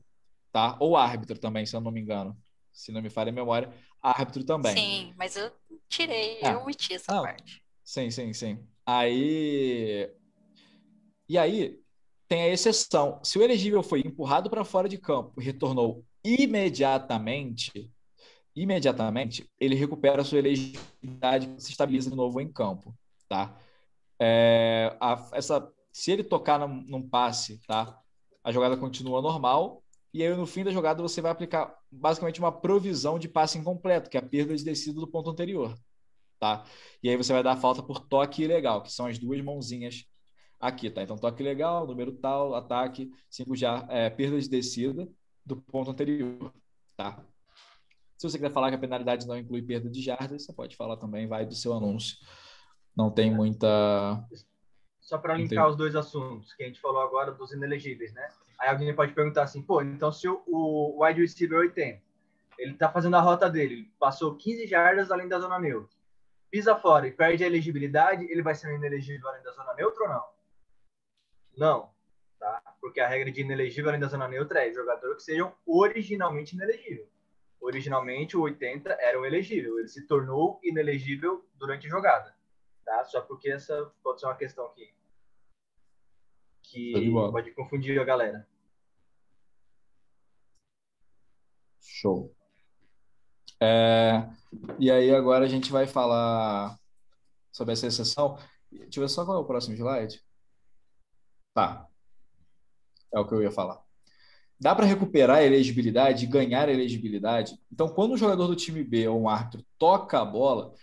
tá? 0.52 0.78
Ou 0.80 0.96
árbitro 0.96 1.40
também, 1.40 1.66
se 1.66 1.76
eu 1.76 1.82
não 1.82 1.92
me 1.92 2.00
engano. 2.00 2.38
Se 2.72 2.92
não 2.92 3.02
me 3.02 3.10
falha 3.10 3.30
a 3.30 3.34
memória, 3.34 3.74
árbitro 4.02 4.44
também. 4.44 4.76
Sim, 4.76 5.14
mas 5.18 5.36
eu 5.36 5.52
tirei, 5.88 6.40
é. 6.42 6.54
eu 6.54 6.62
omiti 6.62 6.94
essa 6.94 7.20
ah, 7.20 7.24
parte. 7.24 7.62
Sim, 7.84 8.10
sim, 8.12 8.34
sim. 8.34 8.60
Aí. 8.86 10.10
E 11.28 11.38
aí, 11.38 11.80
tem 12.28 12.44
a 12.44 12.50
exceção. 12.50 13.20
Se 13.24 13.38
o 13.38 13.44
elegível 13.44 13.82
foi 13.82 14.02
empurrado 14.02 14.50
para 14.50 14.64
fora 14.64 14.88
de 14.88 14.98
campo 14.98 15.42
e 15.42 15.44
retornou 15.44 16.06
imediatamente, 16.24 17.92
imediatamente, 18.56 19.50
ele 19.60 19.76
recupera 19.76 20.22
a 20.22 20.26
sua 20.26 20.40
elegibilidade 20.40 21.54
e 21.58 21.62
se 21.62 21.72
estabiliza 21.72 22.10
de 22.10 22.16
novo 22.16 22.40
em 22.40 22.52
campo, 22.52 22.96
tá? 23.28 23.58
É, 24.20 24.96
a, 25.00 25.30
essa, 25.34 25.72
se 25.92 26.12
ele 26.12 26.24
tocar 26.24 26.60
num, 26.60 26.84
num 26.88 27.10
passe, 27.10 27.60
tá? 27.66 28.00
A 28.44 28.52
jogada 28.52 28.78
continua 28.78 29.22
normal 29.22 29.79
e 30.14 30.24
aí 30.24 30.36
no 30.36 30.46
fim 30.46 30.64
da 30.64 30.72
jogada 30.72 31.02
você 31.02 31.22
vai 31.22 31.32
aplicar 31.32 31.76
basicamente 31.92 32.40
uma 32.40 32.52
provisão 32.52 33.20
de 33.20 33.28
passe 33.28 33.58
incompleto, 33.58 34.10
que 34.10 34.18
é 34.18 34.20
a 34.20 34.24
perda 34.26 34.56
de 34.56 34.64
descida 34.64 35.00
do 35.00 35.08
ponto 35.08 35.30
anterior, 35.30 35.78
tá? 36.40 36.66
E 37.04 37.10
aí 37.10 37.16
você 37.16 37.32
vai 37.34 37.44
dar 37.44 37.54
a 37.54 37.58
falta 37.58 37.84
por 37.84 38.00
toque 38.00 38.44
ilegal, 38.44 38.82
que 38.82 38.92
são 38.92 39.06
as 39.06 39.18
duas 39.18 39.42
mãozinhas 39.42 40.06
aqui, 40.60 40.90
tá? 40.90 41.04
Então 41.04 41.18
toque 41.18 41.44
ilegal, 41.44 41.86
número 41.86 42.12
tal, 42.14 42.56
ataque, 42.56 43.12
cinco 43.30 43.56
já 43.56 43.86
é, 43.90 44.10
perda 44.10 44.40
de 44.40 44.50
descida 44.50 45.08
do 45.46 45.58
ponto 45.58 45.92
anterior, 45.92 46.54
tá? 46.98 47.24
Se 48.18 48.30
você 48.30 48.38
quiser 48.38 48.52
falar 48.52 48.70
que 48.70 48.76
a 48.76 48.80
penalidade 48.80 49.26
não 49.26 49.38
inclui 49.38 49.62
perda 49.62 49.90
de 49.90 50.02
jardas, 50.02 50.44
você 50.44 50.52
pode 50.52 50.76
falar 50.76 50.98
também, 50.98 51.26
vai 51.26 51.46
do 51.46 51.56
seu 51.56 51.74
anúncio. 51.74 52.18
Não 52.94 53.10
tem 53.10 53.34
muita. 53.34 54.28
Só 55.00 55.18
para 55.18 55.36
linkar 55.36 55.70
os 55.70 55.78
dois 55.78 55.96
assuntos 55.96 56.54
que 56.54 56.64
a 56.64 56.68
gente 56.68 56.82
falou 56.82 57.02
agora 57.02 57.32
dos 57.32 57.54
inelegíveis, 57.54 58.12
né? 58.14 58.28
Aí 58.60 58.70
alguém 58.70 58.94
pode 58.94 59.14
perguntar 59.14 59.44
assim, 59.44 59.62
pô, 59.62 59.82
então 59.82 60.12
se 60.12 60.28
o, 60.28 60.44
o 60.46 61.04
wide 61.04 61.22
receiver 61.22 61.60
80, 61.60 62.02
ele 62.58 62.74
tá 62.74 62.92
fazendo 62.92 63.16
a 63.16 63.22
rota 63.22 63.50
dele, 63.50 63.90
passou 63.98 64.36
15 64.36 64.68
jardas 64.68 65.12
além 65.12 65.30
da 65.30 65.40
zona 65.40 65.58
neutra, 65.58 65.98
pisa 66.52 66.76
fora 66.76 67.08
e 67.08 67.12
perde 67.12 67.44
a 67.44 67.48
elegibilidade, 67.48 68.26
ele 68.26 68.42
vai 68.42 68.54
ser 68.54 68.76
inelegível 68.76 69.30
além 69.30 69.42
da 69.44 69.52
zona 69.52 69.74
neutra 69.76 70.04
ou 70.04 70.10
não? 70.10 70.24
Não, 71.58 71.90
tá? 72.38 72.62
Porque 72.82 73.00
a 73.00 73.08
regra 73.08 73.32
de 73.32 73.42
inelegível 73.42 73.90
além 73.90 74.02
da 74.02 74.08
zona 74.08 74.28
neutra 74.28 74.68
é 74.68 74.74
jogador 74.74 75.16
que 75.16 75.24
sejam 75.24 75.56
originalmente 75.66 76.54
inelegível. 76.54 77.08
Originalmente 77.62 78.36
o 78.36 78.42
80 78.42 78.92
era 79.00 79.20
o 79.20 79.26
elegível, 79.26 79.80
ele 79.80 79.88
se 79.88 80.06
tornou 80.06 80.60
inelegível 80.64 81.46
durante 81.56 81.88
a 81.88 81.90
jogada, 81.90 82.36
tá? 82.86 83.06
Só 83.06 83.22
porque 83.22 83.50
essa 83.50 83.90
pode 84.04 84.20
ser 84.20 84.28
uma 84.28 84.36
questão 84.36 84.70
que 84.74 84.94
que 86.70 87.12
pode 87.12 87.52
confundir 87.52 88.00
a 88.00 88.04
galera. 88.04 88.48
Show. 91.82 92.34
É, 93.62 94.30
e 94.78 94.90
aí 94.90 95.14
agora 95.14 95.46
a 95.46 95.48
gente 95.48 95.72
vai 95.72 95.86
falar 95.86 96.78
sobre 97.52 97.74
essa 97.74 97.88
exceção. 97.88 98.38
Deixa 98.72 99.00
eu 99.00 99.04
ver 99.04 99.10
só 99.10 99.26
qual 99.26 99.38
é 99.38 99.42
o 99.42 99.46
próximo 99.46 99.76
slide. 99.76 100.24
Tá. 101.54 101.88
É 103.12 103.20
o 103.20 103.28
que 103.28 103.34
eu 103.34 103.42
ia 103.42 103.52
falar. 103.52 103.82
Dá 104.60 104.76
para 104.76 104.86
recuperar 104.86 105.38
a 105.38 105.44
elegibilidade 105.44 106.26
ganhar 106.26 106.70
a 106.70 106.72
elegibilidade. 106.72 107.58
Então, 107.72 107.90
quando 107.90 108.14
um 108.14 108.18
jogador 108.18 108.48
do 108.48 108.56
time 108.56 108.84
B 108.84 109.08
ou 109.08 109.22
um 109.22 109.30
árbitro 109.30 109.66
toca 109.78 110.20
a 110.20 110.26
bola, 110.26 110.74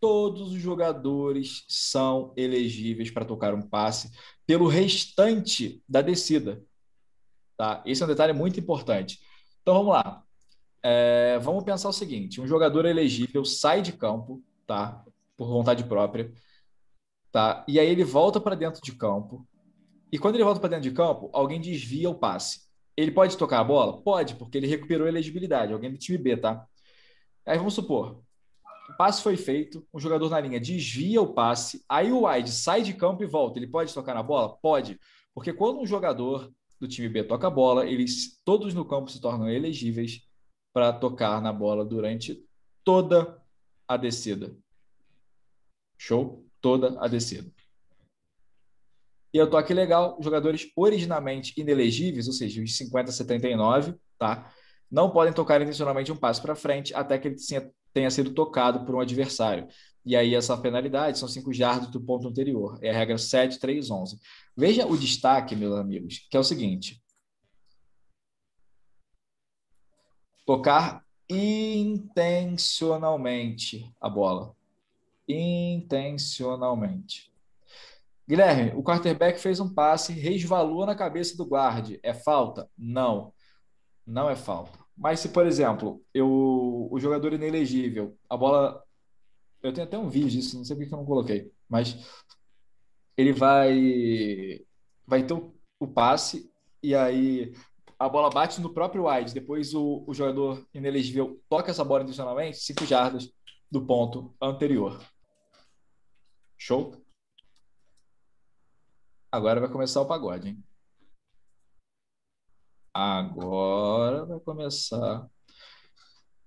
todos 0.00 0.52
os 0.52 0.60
jogadores 0.60 1.64
são 1.68 2.34
elegíveis 2.36 3.10
para 3.10 3.24
tocar 3.24 3.54
um 3.54 3.62
passe 3.62 4.10
pelo 4.46 4.68
restante 4.68 5.82
da 5.88 6.02
descida. 6.02 6.62
Tá? 7.56 7.82
Esse 7.86 8.02
é 8.02 8.04
um 8.04 8.08
detalhe 8.08 8.32
muito 8.32 8.58
importante. 8.58 9.20
Então, 9.62 9.74
vamos 9.74 9.92
lá. 9.92 10.22
É, 10.82 11.38
vamos 11.38 11.64
pensar 11.64 11.88
o 11.88 11.92
seguinte: 11.92 12.40
um 12.40 12.46
jogador 12.46 12.84
elegível 12.84 13.44
sai 13.44 13.80
de 13.80 13.92
campo, 13.92 14.42
tá? 14.66 15.04
Por 15.36 15.48
vontade 15.48 15.84
própria, 15.84 16.32
tá? 17.32 17.64
E 17.66 17.80
aí 17.80 17.88
ele 17.88 18.04
volta 18.04 18.40
para 18.40 18.54
dentro 18.54 18.80
de 18.82 18.92
campo 18.92 19.46
e 20.14 20.18
quando 20.18 20.36
ele 20.36 20.44
volta 20.44 20.60
para 20.60 20.68
dentro 20.68 20.88
de 20.88 20.94
campo, 20.94 21.28
alguém 21.32 21.60
desvia 21.60 22.08
o 22.08 22.14
passe. 22.14 22.60
Ele 22.96 23.10
pode 23.10 23.36
tocar 23.36 23.58
a 23.58 23.64
bola? 23.64 24.00
Pode, 24.00 24.36
porque 24.36 24.56
ele 24.56 24.68
recuperou 24.68 25.06
a 25.06 25.10
elegibilidade. 25.10 25.72
Alguém 25.72 25.90
do 25.90 25.98
time 25.98 26.16
B, 26.16 26.36
tá? 26.36 26.64
Aí 27.44 27.58
vamos 27.58 27.74
supor, 27.74 28.22
o 28.88 28.96
passe 28.96 29.22
foi 29.22 29.36
feito, 29.36 29.86
o 29.92 29.98
jogador 29.98 30.28
na 30.28 30.40
linha 30.40 30.60
desvia 30.60 31.20
o 31.22 31.32
passe, 31.32 31.84
aí 31.88 32.12
o 32.12 32.26
wide 32.26 32.50
sai 32.50 32.82
de 32.82 32.92
campo 32.92 33.22
e 33.22 33.26
volta. 33.26 33.58
Ele 33.58 33.66
pode 33.66 33.94
tocar 33.94 34.14
na 34.14 34.22
bola? 34.22 34.56
Pode, 34.58 34.98
porque 35.34 35.52
quando 35.52 35.80
um 35.80 35.86
jogador 35.86 36.52
do 36.80 36.86
time 36.86 37.08
B 37.08 37.24
toca 37.24 37.46
a 37.46 37.50
bola, 37.50 37.86
eles 37.86 38.40
todos 38.44 38.74
no 38.74 38.84
campo 38.84 39.10
se 39.10 39.20
tornam 39.20 39.48
elegíveis 39.48 40.22
para 40.72 40.92
tocar 40.92 41.40
na 41.40 41.52
bola 41.52 41.84
durante 41.84 42.44
toda 42.82 43.40
a 43.88 43.96
descida. 43.96 44.54
Show? 45.96 46.44
Toda 46.60 46.98
a 47.00 47.08
descida. 47.08 47.50
E 49.32 49.40
o 49.40 49.50
toque 49.50 49.74
legal, 49.74 50.16
jogadores 50.20 50.70
originalmente 50.76 51.58
inelegíveis, 51.60 52.28
ou 52.28 52.32
seja, 52.32 52.62
os 52.62 52.76
50 52.76 53.10
79, 53.10 53.94
tá? 54.18 54.52
Não 54.90 55.10
podem 55.10 55.32
tocar 55.32 55.60
intencionalmente 55.60 56.12
um 56.12 56.16
passo 56.16 56.40
para 56.40 56.54
frente 56.54 56.94
até 56.94 57.18
que 57.18 57.28
ele 57.28 57.36
tenha 57.36 57.68
sido 58.10 58.34
tocado 58.34 58.84
por 58.84 58.94
um 58.94 59.00
adversário. 59.00 59.66
E 60.04 60.14
aí 60.14 60.34
essa 60.34 60.54
penalidade 60.56 61.18
são 61.18 61.28
5 61.28 61.52
jardas 61.52 61.88
do 61.88 62.00
ponto 62.00 62.28
anterior. 62.28 62.78
É 62.82 62.90
a 62.90 62.94
regra 62.94 63.16
7.3.11. 63.16 64.18
Veja 64.56 64.86
o 64.86 64.96
destaque, 64.96 65.56
meus 65.56 65.76
amigos, 65.76 66.24
que 66.30 66.36
é 66.36 66.40
o 66.40 66.44
seguinte. 66.44 67.02
Tocar 70.44 71.02
intencionalmente 71.28 73.92
a 73.98 74.10
bola. 74.10 74.54
Intencionalmente. 75.26 77.32
Guilherme, 78.28 78.72
o 78.74 78.82
quarterback 78.82 79.38
fez 79.38 79.58
um 79.60 79.72
passe, 79.72 80.12
resvalou 80.12 80.84
na 80.84 80.94
cabeça 80.94 81.34
do 81.36 81.46
guarde. 81.46 81.98
É 82.02 82.12
falta? 82.12 82.68
Não. 82.76 83.32
Não 84.06 84.28
é 84.28 84.36
falta. 84.36 84.83
Mas 84.96 85.20
se, 85.20 85.28
por 85.30 85.46
exemplo, 85.46 86.02
eu, 86.12 86.88
o 86.90 86.98
jogador 87.00 87.32
inelegível, 87.32 88.16
a 88.28 88.36
bola. 88.36 88.82
Eu 89.62 89.72
tenho 89.72 89.86
até 89.86 89.98
um 89.98 90.08
vídeo 90.08 90.30
disso, 90.30 90.56
não 90.56 90.64
sei 90.64 90.76
porque 90.76 90.92
eu 90.92 90.98
não 90.98 91.06
coloquei. 91.06 91.50
Mas 91.68 91.96
ele 93.16 93.32
vai. 93.32 94.64
Vai 95.06 95.26
ter 95.26 95.34
o, 95.34 95.86
passe, 95.88 96.50
e 96.82 96.94
aí 96.94 97.52
a 97.98 98.08
bola 98.08 98.30
bate 98.30 98.60
no 98.60 98.72
próprio 98.72 99.08
wide. 99.08 99.34
Depois 99.34 99.74
o, 99.74 100.04
o 100.06 100.14
jogador 100.14 100.66
inelegível 100.72 101.42
toca 101.48 101.70
essa 101.70 101.84
bola 101.84 102.04
intencionalmente, 102.04 102.58
5 102.58 102.86
jardas 102.86 103.30
do 103.70 103.84
ponto 103.84 104.34
anterior. 104.40 105.02
Show? 106.56 107.04
Agora 109.30 109.60
vai 109.60 109.68
começar 109.68 110.00
o 110.00 110.06
pagode, 110.06 110.48
hein? 110.48 110.64
Agora 112.94 114.24
vai 114.24 114.38
começar. 114.38 115.28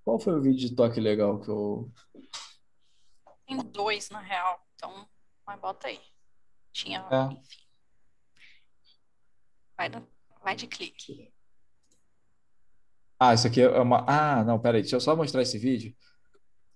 Qual 0.02 0.18
foi 0.18 0.32
o 0.32 0.40
vídeo 0.40 0.66
de 0.66 0.74
toque 0.74 0.98
legal 0.98 1.38
que 1.38 1.50
eu. 1.50 1.92
Tem 3.46 3.58
dois, 3.58 4.08
na 4.08 4.20
real. 4.20 4.66
Então, 4.74 5.06
mas 5.46 5.60
bota 5.60 5.88
aí. 5.88 6.00
Tinha, 6.72 7.06
é. 7.10 7.34
enfim. 7.34 7.68
Vai, 9.76 9.90
vai 10.42 10.56
de 10.56 10.66
clique. 10.66 11.30
Ah, 13.20 13.34
isso 13.34 13.46
aqui 13.46 13.60
é 13.60 13.68
uma. 13.80 14.06
Ah, 14.08 14.42
não, 14.42 14.58
peraí. 14.58 14.80
Deixa 14.80 14.96
eu 14.96 15.00
só 15.00 15.14
mostrar 15.14 15.42
esse 15.42 15.58
vídeo. 15.58 15.94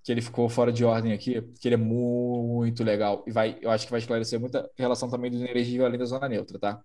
Que 0.05 0.13
ele 0.13 0.21
ficou 0.21 0.49
fora 0.51 0.73
de 0.73 0.85
ordem 0.85 1.13
aqui, 1.13 1.41
que 1.61 1.69
ele 1.69 1.77
é 1.77 1.79
muito 1.79 2.85
legal. 2.85 3.25
E 3.27 3.31
vai, 3.31 3.59
eu 3.63 3.71
acho 3.71 3.87
que 3.87 3.91
vai 3.91 4.01
esclarecer 4.01 4.39
muita 4.39 4.71
relação 4.77 5.09
também 5.09 5.31
do 5.31 5.39
inelegível 5.39 5.87
além 5.87 5.99
da 5.99 6.05
zona 6.05 6.29
neutra, 6.29 6.59
tá? 6.59 6.85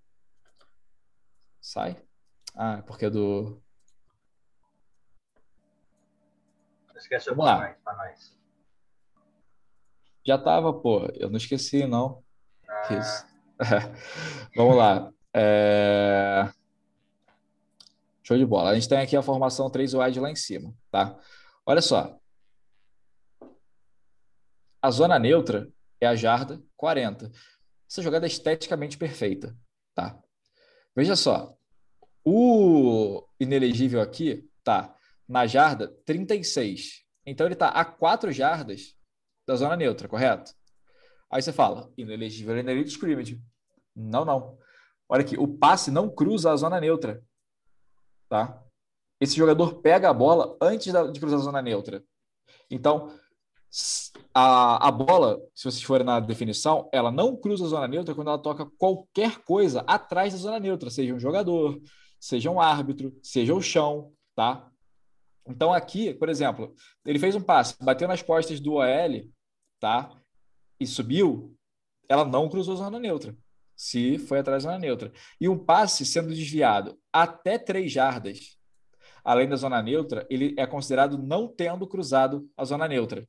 Sai. 1.60 2.08
Ah, 2.60 2.82
porque 2.88 3.06
é 3.06 3.10
do. 3.10 3.62
Esquece 6.96 7.30
o 7.30 7.36
para 7.36 7.78
nós. 7.96 8.36
Já 10.26 10.40
tava, 10.40 10.74
pô. 10.74 11.06
Eu 11.14 11.30
não 11.30 11.38
esqueci, 11.38 11.86
não. 11.86 12.24
Isso. 12.90 13.28
Vamos 14.56 14.76
lá. 14.76 15.14
É... 15.36 16.50
Show 18.24 18.38
de 18.38 18.46
bola. 18.46 18.72
A 18.72 18.74
gente 18.74 18.90
tem 18.90 18.98
aqui 18.98 19.16
a 19.16 19.22
formação 19.22 19.70
3 19.70 19.94
wide 19.94 20.20
lá 20.20 20.32
em 20.32 20.36
cima, 20.36 20.74
tá? 20.90 21.16
Olha 21.64 21.82
só. 21.82 22.20
A 24.82 24.90
zona 24.90 25.20
neutra 25.20 25.72
é 26.02 26.08
a 26.08 26.16
jarda 26.16 26.62
40. 26.76 27.32
Essa 27.90 28.02
jogada 28.02 28.26
é 28.26 28.28
esteticamente 28.28 28.98
perfeita, 28.98 29.56
tá? 29.94 30.20
Veja 30.96 31.16
só. 31.16 31.57
O 32.30 33.26
inelegível 33.40 34.02
aqui 34.02 34.50
tá 34.62 34.94
na 35.26 35.48
jarda 35.48 35.88
36. 36.06 37.06
Então 37.26 37.46
ele 37.46 37.56
tá 37.56 37.70
a 37.70 37.86
4 37.86 38.34
jardas 38.34 38.98
da 39.48 39.56
zona 39.56 39.78
neutra, 39.78 40.10
correto? 40.10 40.52
Aí 41.32 41.42
você 41.42 41.54
fala, 41.54 41.90
inelegível 41.98 42.62
na 42.62 42.74
elite 42.74 42.90
scrimmage. 42.90 43.42
Não, 43.96 44.26
não. 44.26 44.58
Olha 45.08 45.22
aqui, 45.22 45.38
o 45.38 45.48
passe 45.48 45.90
não 45.90 46.14
cruza 46.14 46.52
a 46.52 46.58
zona 46.58 46.82
neutra. 46.82 47.24
Tá? 48.28 48.62
Esse 49.22 49.38
jogador 49.38 49.76
pega 49.76 50.10
a 50.10 50.14
bola 50.14 50.58
antes 50.62 50.94
de 51.14 51.20
cruzar 51.22 51.40
a 51.40 51.44
zona 51.44 51.62
neutra. 51.62 52.04
Então, 52.70 53.18
a, 54.34 54.86
a 54.86 54.92
bola, 54.92 55.42
se 55.56 55.64
vocês 55.64 55.82
forem 55.82 56.06
na 56.06 56.20
definição, 56.20 56.90
ela 56.92 57.10
não 57.10 57.38
cruza 57.38 57.64
a 57.64 57.70
zona 57.70 57.88
neutra 57.88 58.14
quando 58.14 58.28
ela 58.28 58.38
toca 58.38 58.70
qualquer 58.78 59.42
coisa 59.46 59.80
atrás 59.88 60.34
da 60.34 60.40
zona 60.40 60.60
neutra, 60.60 60.90
seja 60.90 61.14
um 61.14 61.20
jogador, 61.22 61.80
seja 62.28 62.52
um 62.52 62.60
árbitro, 62.60 63.18
seja 63.22 63.54
o 63.54 63.62
chão, 63.62 64.12
tá? 64.36 64.70
Então 65.48 65.74
aqui, 65.74 66.14
por 66.14 66.30
exemplo, 66.30 66.74
ele 67.06 67.20
fez 67.20 67.36
um 67.36 67.42
passe, 67.42 67.76
bateu 67.82 68.08
nas 68.08 68.22
costas 68.22 68.60
do 68.60 68.74
OL, 68.74 69.32
tá? 69.80 70.12
e 70.80 70.86
subiu, 70.86 71.56
ela 72.08 72.26
não 72.26 72.50
cruzou 72.50 72.76
zona 72.76 73.00
neutra, 73.00 73.36
se 73.76 74.18
foi 74.18 74.40
atrás 74.40 74.64
da 74.64 74.70
zona 74.70 74.80
neutra. 74.80 75.12
E 75.40 75.50
um 75.50 75.58
passe 75.58 76.06
sendo 76.06 76.30
desviado 76.30 76.98
até 77.12 77.58
três 77.58 77.92
jardas, 77.92 78.58
além 79.24 79.48
da 79.48 79.56
zona 79.56 79.82
neutra, 79.82 80.26
ele 80.30 80.56
é 80.58 80.66
considerado 80.66 81.18
não 81.18 81.48
tendo 81.48 81.88
cruzado 81.88 82.50
a 82.56 82.64
zona 82.64 82.88
neutra, 82.88 83.28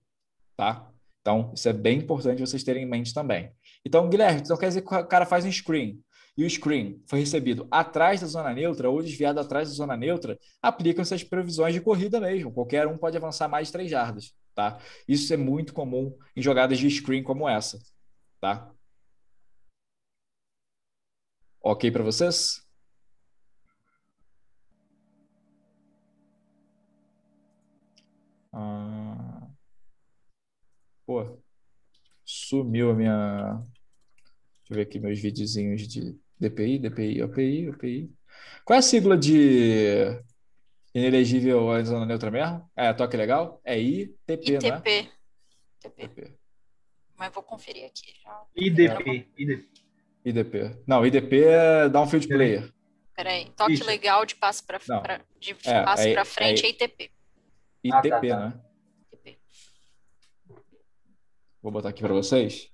tá? 0.57 0.91
Então, 1.21 1.53
isso 1.55 1.69
é 1.69 1.73
bem 1.73 1.99
importante 1.99 2.41
vocês 2.41 2.63
terem 2.63 2.85
em 2.85 2.89
mente 2.89 3.13
também. 3.13 3.53
Então, 3.85 4.09
Guilherme, 4.09 4.41
então 4.41 4.57
quer 4.57 4.69
dizer 4.69 4.83
que 4.83 4.95
o 4.95 5.07
cara 5.07 5.27
faz 5.27 5.45
um 5.45 5.53
screen 5.53 6.01
e 6.39 6.45
o 6.45 6.51
screen 6.51 7.03
foi 7.05 7.19
recebido 7.19 7.67
atrás 7.69 8.21
da 8.21 8.27
zona 8.29 8.55
neutra 8.55 8.89
ou 8.89 9.03
desviado 9.03 9.41
atrás 9.41 9.69
da 9.69 9.75
zona 9.75 9.97
neutra, 9.97 10.39
aplicam-se 10.63 11.13
as 11.13 11.25
previsões 11.25 11.75
de 11.75 11.81
corrida 11.81 12.21
mesmo. 12.21 12.53
Qualquer 12.53 12.87
um 12.87 12.97
pode 12.97 13.17
avançar 13.17 13.49
mais 13.49 13.67
de 13.69 13.73
três 13.73 13.91
jardas. 13.91 14.33
Tá? 14.55 14.79
Isso 15.09 15.35
é 15.35 15.37
muito 15.37 15.73
comum 15.75 16.17
em 16.37 16.41
jogadas 16.41 16.79
de 16.79 16.89
screen 16.91 17.25
como 17.25 17.49
essa. 17.49 17.79
Tá? 18.41 18.73
Ok 21.61 21.91
para 21.91 22.05
vocês? 22.05 22.63
Ah... 28.53 29.49
Pô, 31.05 31.43
sumiu 32.25 32.91
a 32.91 32.95
minha. 32.95 33.55
Deixa 34.61 34.73
eu 34.73 34.77
ver 34.77 34.83
aqui 34.83 35.01
meus 35.01 35.19
videozinhos 35.19 35.83
de 35.89 36.17
DPI, 36.41 36.79
DPI, 36.79 37.23
OPI, 37.23 37.69
OPI. 37.71 38.11
Qual 38.65 38.77
é 38.77 38.79
a 38.79 38.83
sigla 38.83 39.17
de 39.17 40.21
Inelegível 40.95 41.71
a 41.71 41.83
zona 41.83 42.07
neutra 42.07 42.31
mesmo? 42.31 42.69
É, 42.75 42.93
toque 42.93 43.17
legal? 43.17 43.61
É 43.65 43.79
ITP, 43.79 44.57
ITP. 44.57 44.71
não 44.71 44.83
é? 44.85 45.09
ITP. 45.85 46.39
Mas 47.17 47.33
vou 47.33 47.43
conferir 47.43 47.85
aqui. 47.85 48.15
Já. 48.23 48.43
IDP. 48.57 49.29
IDP. 49.37 49.69
IDP. 50.25 50.83
Não, 50.87 51.07
IDP 51.07 51.45
é 51.45 51.89
downfield 51.89 52.29
player. 52.29 52.73
Peraí, 53.15 53.51
toque 53.57 53.73
Ixi. 53.73 53.85
legal 53.85 54.25
de 54.25 54.37
passo 54.37 54.65
para 54.65 54.79
de 55.41 55.51
é, 55.65 55.83
passo 55.83 56.07
é, 56.07 56.13
para 56.13 56.25
frente 56.25 56.65
é, 56.65 56.67
é 56.67 56.71
ITP. 56.71 57.11
ITP, 57.83 57.93
ah, 57.93 58.03
tá, 58.03 58.21
tá. 58.21 58.49
né? 58.49 58.61
ITP. 59.13 59.39
Vou 61.63 61.73
botar 61.73 61.89
aqui 61.89 62.01
para 62.01 62.15
vocês. 62.15 62.71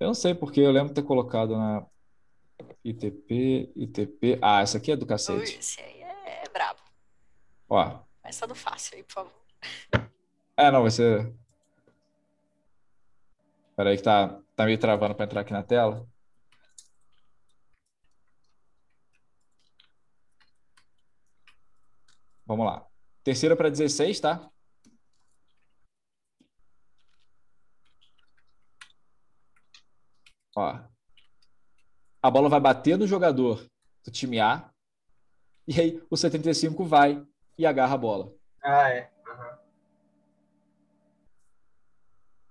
Eu 0.00 0.08
não 0.08 0.14
sei 0.14 0.34
porque 0.34 0.60
eu 0.60 0.70
lembro 0.70 0.88
de 0.88 0.94
ter 0.94 1.06
colocado 1.06 1.56
na 1.56 1.86
ITP, 2.84 3.72
ITP. 3.76 4.38
Ah, 4.42 4.60
essa 4.60 4.78
aqui 4.78 4.92
é 4.92 4.96
do 4.96 5.06
cacete. 5.06 5.58
Esse 5.58 5.80
aí 5.80 6.02
é 6.02 6.48
brabo. 6.52 6.80
Ó. 7.68 8.00
Começa 8.20 8.46
do 8.46 8.54
fácil 8.54 8.96
aí, 8.96 9.02
por 9.02 9.12
favor. 9.12 9.44
É, 10.56 10.70
não, 10.70 10.82
vai 10.82 10.90
ser. 10.90 11.34
Peraí 13.76 13.96
que 13.96 14.02
tá, 14.02 14.40
tá 14.54 14.64
meio 14.64 14.78
travando 14.78 15.14
para 15.14 15.24
entrar 15.24 15.40
aqui 15.40 15.52
na 15.52 15.62
tela. 15.62 16.08
Vamos 22.46 22.66
lá. 22.66 22.86
Terceira 23.24 23.56
para 23.56 23.70
16, 23.70 24.20
tá? 24.20 24.50
Ó. 30.56 30.93
A 32.24 32.30
bola 32.30 32.48
vai 32.48 32.58
bater 32.58 32.96
no 32.96 33.06
jogador 33.06 33.68
do 34.02 34.10
time 34.10 34.40
A. 34.40 34.72
E 35.68 35.78
aí 35.78 36.02
o 36.08 36.16
75 36.16 36.82
vai 36.82 37.22
e 37.58 37.66
agarra 37.66 37.96
a 37.96 37.98
bola. 37.98 38.34
Ah, 38.62 38.88
é. 38.88 39.12
Uhum. 39.26 39.58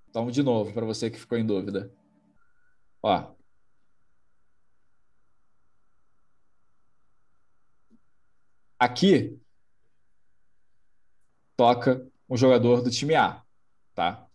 Então, 0.08 0.30
de 0.30 0.44
novo, 0.44 0.72
para 0.72 0.86
você 0.86 1.10
que 1.10 1.18
ficou 1.18 1.40
em 1.40 1.44
dúvida. 1.44 1.92
Ó. 3.02 3.34
Aqui 8.78 9.42
toca 11.58 12.08
um 12.30 12.38
jogador 12.38 12.84
do 12.84 12.92
time 12.92 13.16
A, 13.16 13.44
tá? 13.96 14.30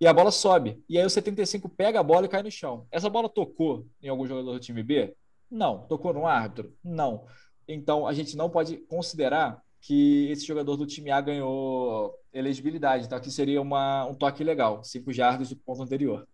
E 0.00 0.06
a 0.06 0.12
bola 0.12 0.30
sobe. 0.30 0.82
E 0.88 0.98
aí 0.98 1.04
o 1.04 1.10
75 1.10 1.68
pega 1.68 2.00
a 2.00 2.02
bola 2.02 2.26
e 2.26 2.28
cai 2.28 2.42
no 2.42 2.50
chão. 2.50 2.86
Essa 2.90 3.08
bola 3.08 3.28
tocou 3.28 3.86
em 4.02 4.08
algum 4.08 4.26
jogador 4.26 4.52
do 4.52 4.60
time 4.60 4.82
B? 4.82 5.16
Não. 5.50 5.86
Tocou 5.86 6.12
no 6.12 6.26
árbitro? 6.26 6.74
Não. 6.84 7.26
Então, 7.66 8.06
a 8.06 8.12
gente 8.12 8.36
não 8.36 8.50
pode 8.50 8.76
considerar 8.88 9.62
que 9.80 10.28
esse 10.30 10.46
jogador 10.46 10.76
do 10.76 10.86
time 10.86 11.10
A 11.10 11.20
ganhou 11.20 12.14
elegibilidade. 12.32 13.06
Então, 13.06 13.16
aqui 13.16 13.30
seria 13.30 13.60
uma, 13.60 14.04
um 14.04 14.14
toque 14.14 14.44
legal, 14.44 14.84
cinco 14.84 15.12
jardas 15.12 15.48
do 15.48 15.56
ponto 15.56 15.82
anterior. 15.82 16.26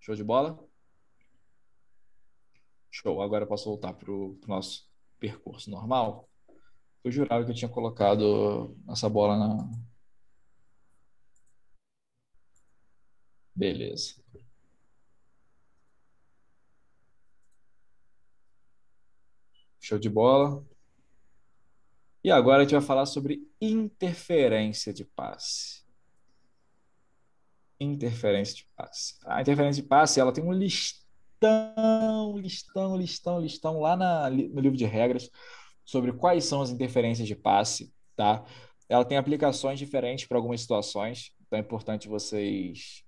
Show 0.00 0.14
de 0.14 0.24
bola? 0.24 0.58
Show. 2.90 3.22
Agora 3.22 3.44
eu 3.44 3.48
posso 3.48 3.64
voltar 3.64 3.94
para 3.94 4.10
o 4.10 4.38
nosso 4.46 4.86
percurso 5.18 5.70
normal. 5.70 6.28
Eu 7.04 7.10
jurava 7.10 7.44
que 7.44 7.50
eu 7.50 7.54
tinha 7.54 7.68
colocado 7.68 8.76
essa 8.90 9.08
bola 9.08 9.38
na. 9.38 9.70
Beleza. 13.54 14.14
Show 19.78 19.98
de 19.98 20.08
bola. 20.08 20.64
E 22.24 22.30
agora 22.30 22.58
a 22.58 22.64
gente 22.64 22.72
vai 22.72 22.80
falar 22.80 23.04
sobre 23.04 23.42
interferência 23.60 24.92
de 24.92 25.04
passe. 25.04 25.82
Interferência 27.80 28.54
de 28.54 28.68
passe. 28.76 29.16
A 29.26 29.40
interferência 29.40 29.82
de 29.82 29.88
passe 29.88 30.20
ela 30.20 30.32
tem 30.32 30.44
um 30.44 30.52
listão, 30.52 32.38
listão, 32.38 32.96
listão, 32.96 33.40
listão 33.40 33.80
lá 33.80 33.96
na, 33.96 34.30
no 34.30 34.60
livro 34.60 34.76
de 34.76 34.84
regras 34.84 35.28
sobre 35.84 36.12
quais 36.12 36.44
são 36.44 36.62
as 36.62 36.70
interferências 36.70 37.26
de 37.26 37.34
passe, 37.34 37.92
tá? 38.14 38.44
Ela 38.88 39.04
tem 39.04 39.18
aplicações 39.18 39.80
diferentes 39.80 40.26
para 40.26 40.38
algumas 40.38 40.60
situações, 40.60 41.32
então 41.44 41.58
é 41.58 41.60
importante 41.60 42.08
vocês 42.08 43.04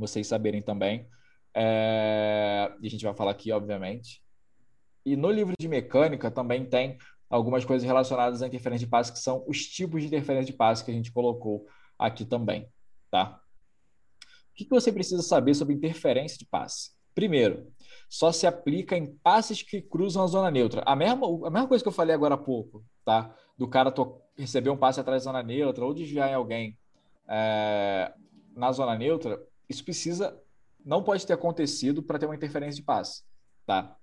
vocês 0.00 0.26
saberem 0.26 0.62
também. 0.62 1.06
É... 1.54 2.72
E 2.80 2.86
a 2.86 2.90
gente 2.90 3.04
vai 3.04 3.14
falar 3.14 3.30
aqui, 3.30 3.52
obviamente. 3.52 4.22
E 5.04 5.16
no 5.16 5.30
livro 5.30 5.54
de 5.58 5.68
mecânica 5.68 6.30
também 6.30 6.64
tem 6.64 6.98
algumas 7.28 7.64
coisas 7.64 7.86
relacionadas 7.86 8.42
à 8.42 8.46
interferência 8.46 8.84
de 8.84 8.90
passe, 8.90 9.12
que 9.12 9.18
são 9.18 9.44
os 9.46 9.66
tipos 9.66 10.02
de 10.02 10.08
interferência 10.08 10.52
de 10.52 10.56
passe 10.56 10.84
que 10.84 10.90
a 10.90 10.94
gente 10.94 11.12
colocou 11.12 11.66
aqui 11.98 12.24
também, 12.24 12.68
tá? 13.10 13.40
O 14.50 14.54
que 14.54 14.68
você 14.68 14.92
precisa 14.92 15.22
saber 15.22 15.54
sobre 15.54 15.74
interferência 15.74 16.36
de 16.36 16.44
passe? 16.44 16.90
Primeiro, 17.14 17.72
só 18.08 18.32
se 18.32 18.46
aplica 18.46 18.96
em 18.96 19.14
passes 19.18 19.62
que 19.62 19.80
cruzam 19.80 20.22
a 20.22 20.26
zona 20.26 20.50
neutra. 20.50 20.82
A 20.84 20.96
mesma, 20.96 21.26
a 21.46 21.50
mesma 21.50 21.68
coisa 21.68 21.82
que 21.82 21.88
eu 21.88 21.92
falei 21.92 22.14
agora 22.14 22.34
há 22.34 22.38
pouco, 22.38 22.84
tá? 23.04 23.34
Do 23.56 23.68
cara 23.68 23.92
receber 24.36 24.70
um 24.70 24.76
passe 24.76 25.00
atrás 25.00 25.22
da 25.22 25.30
zona 25.30 25.42
neutra 25.42 25.84
ou 25.84 25.94
desviar 25.94 26.30
em 26.30 26.34
alguém 26.34 26.78
é, 27.28 28.12
na 28.54 28.72
zona 28.72 28.96
neutra, 28.96 29.40
isso 29.70 29.84
precisa, 29.84 30.38
não 30.84 31.02
pode 31.02 31.26
ter 31.26 31.32
acontecido 31.32 32.02
para 32.02 32.18
ter 32.18 32.26
uma 32.26 32.34
interferência 32.34 32.76
de 32.76 32.82
passe, 32.82 33.22
tá? 33.64 33.96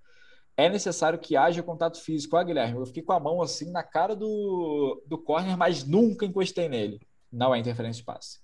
é 0.58 0.68
necessário 0.68 1.20
que 1.20 1.38
haja 1.38 1.62
contato 1.62 2.02
físico. 2.02 2.36
Ah, 2.36 2.44
Guilherme, 2.44 2.80
eu 2.80 2.86
fiquei 2.88 3.04
com 3.04 3.14
a 3.14 3.20
mão 3.20 3.42
assim 3.44 3.72
na 3.72 3.84
cara 3.84 4.16
do, 4.16 5.04
do 5.06 5.18
corner, 5.18 5.56
mas 5.56 5.84
nunca 5.84 6.26
encostei 6.26 6.68
nele. 6.68 7.00
Não 7.32 7.54
é 7.54 7.60
interferência 7.60 8.00
de 8.00 8.06
passe. 8.06 8.40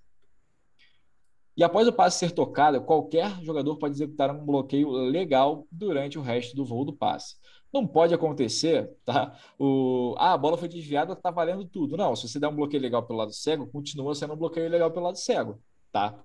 E 1.57 1.63
após 1.63 1.87
o 1.87 1.93
passe 1.93 2.19
ser 2.19 2.31
tocado, 2.31 2.81
qualquer 2.81 3.41
jogador 3.43 3.77
pode 3.77 3.95
executar 3.95 4.29
um 4.31 4.45
bloqueio 4.45 4.89
legal 4.91 5.67
durante 5.71 6.17
o 6.17 6.21
resto 6.21 6.55
do 6.55 6.65
voo 6.65 6.85
do 6.85 6.93
passe. 6.93 7.35
Não 7.71 7.87
pode 7.87 8.13
acontecer, 8.13 8.91
tá? 9.03 9.35
O, 9.57 10.15
ah, 10.17 10.33
a 10.33 10.37
bola 10.37 10.57
foi 10.57 10.67
desviada, 10.67 11.15
tá 11.15 11.31
valendo 11.31 11.65
tudo. 11.65 11.97
Não, 11.97 12.15
se 12.15 12.27
você 12.27 12.39
der 12.39 12.47
um 12.47 12.55
bloqueio 12.55 12.81
legal 12.81 13.03
pelo 13.03 13.19
lado 13.19 13.33
cego, 13.33 13.67
continua 13.71 14.13
sendo 14.13 14.33
um 14.33 14.37
bloqueio 14.37 14.69
legal 14.69 14.91
pelo 14.91 15.05
lado 15.05 15.17
cego, 15.17 15.59
tá? 15.91 16.23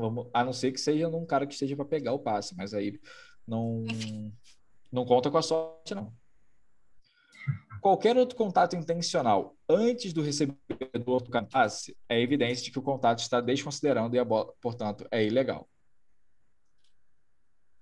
Vamos, 0.00 0.28
a 0.32 0.44
não 0.44 0.52
ser 0.52 0.72
que 0.72 0.80
seja 0.80 1.08
num 1.08 1.26
cara 1.26 1.46
que 1.46 1.52
esteja 1.52 1.76
para 1.76 1.84
pegar 1.84 2.12
o 2.12 2.18
passe, 2.18 2.56
mas 2.56 2.72
aí 2.72 2.98
não, 3.46 3.84
não 4.90 5.04
conta 5.04 5.30
com 5.30 5.38
a 5.38 5.42
sorte, 5.42 5.94
não. 5.94 6.12
Qualquer 7.80 8.16
outro 8.16 8.36
contato 8.36 8.76
intencional 8.76 9.56
antes 9.68 10.12
do 10.12 10.22
recebedor 10.22 11.22
do 11.22 11.48
passe 11.48 11.96
é 12.08 12.20
evidência 12.20 12.64
de 12.64 12.70
que 12.70 12.78
o 12.78 12.82
contato 12.82 13.20
está 13.20 13.40
desconsiderando 13.40 14.14
e 14.14 14.18
a 14.18 14.24
bola, 14.24 14.52
portanto, 14.60 15.06
é 15.10 15.24
ilegal. 15.24 15.68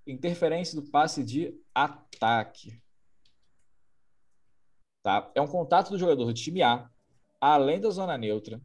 Interferência 0.06 0.80
do 0.80 0.88
passe 0.88 1.24
de 1.24 1.52
ataque. 1.74 2.80
Tá? 5.02 5.30
É 5.34 5.40
um 5.40 5.48
contato 5.48 5.90
do 5.90 5.98
jogador 5.98 6.24
do 6.24 6.34
time 6.34 6.62
A, 6.62 6.88
além 7.40 7.80
da 7.80 7.90
zona 7.90 8.16
neutra, 8.16 8.60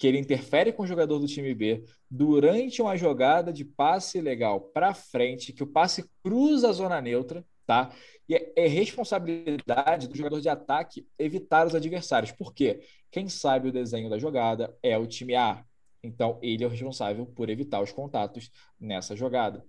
que 0.00 0.06
ele 0.06 0.18
interfere 0.18 0.72
com 0.72 0.82
o 0.82 0.86
jogador 0.86 1.20
do 1.20 1.28
time 1.28 1.54
B 1.54 1.84
durante 2.10 2.80
uma 2.80 2.96
jogada 2.96 3.52
de 3.52 3.64
passe 3.64 4.20
legal 4.20 4.60
para 4.60 4.94
frente, 4.94 5.52
que 5.52 5.62
o 5.62 5.66
passe 5.66 6.10
cruza 6.24 6.70
a 6.70 6.72
zona 6.72 7.00
neutra 7.00 7.44
tá? 7.70 7.94
E 8.28 8.34
é, 8.34 8.52
é 8.56 8.66
responsabilidade 8.66 10.08
do 10.08 10.16
jogador 10.16 10.40
de 10.40 10.48
ataque 10.48 11.06
evitar 11.16 11.68
os 11.68 11.74
adversários. 11.76 12.32
Por 12.32 12.52
quê? 12.52 12.80
Quem 13.12 13.28
sabe 13.28 13.68
o 13.68 13.72
desenho 13.72 14.10
da 14.10 14.18
jogada 14.18 14.76
é 14.82 14.98
o 14.98 15.06
time 15.06 15.36
A. 15.36 15.64
Então, 16.02 16.36
ele 16.42 16.64
é 16.64 16.66
o 16.66 16.70
responsável 16.70 17.26
por 17.26 17.48
evitar 17.48 17.80
os 17.80 17.92
contatos 17.92 18.50
nessa 18.80 19.14
jogada. 19.14 19.64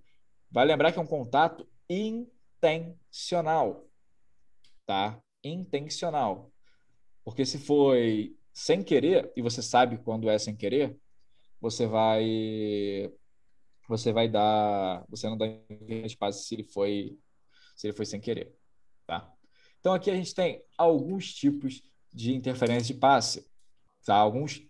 Vai 0.50 0.66
lembrar 0.66 0.92
que 0.92 0.98
é 0.98 1.02
um 1.02 1.06
contato 1.06 1.68
intencional, 1.88 3.88
tá? 4.88 5.22
Intencional. 5.44 6.52
Porque 7.24 7.46
se 7.46 7.60
foi 7.60 8.36
sem 8.54 8.84
querer, 8.84 9.32
e 9.36 9.42
você 9.42 9.62
sabe 9.62 9.98
quando 9.98 10.30
é 10.30 10.38
sem 10.38 10.56
querer, 10.56 10.98
você 11.60 11.86
vai 11.86 13.12
você 13.88 14.14
vai 14.14 14.30
dar, 14.30 15.06
você 15.10 15.28
não 15.28 15.38
dá 15.38 15.46
espaço 16.06 16.44
se 16.44 16.56
ele 16.56 16.64
foi 16.64 17.18
se 17.76 17.88
ele 17.88 17.96
foi 17.96 18.06
sem 18.06 18.20
querer. 18.20 18.54
Tá? 19.06 19.32
Então 19.80 19.94
aqui 19.94 20.10
a 20.12 20.16
gente 20.16 20.34
tem 20.34 20.64
alguns 20.78 21.34
tipos 21.34 21.82
de 22.14 22.34
interferência 22.34 22.94
de 22.94 23.00
passe, 23.00 23.48
tá? 24.06 24.16
Alguns, 24.16 24.62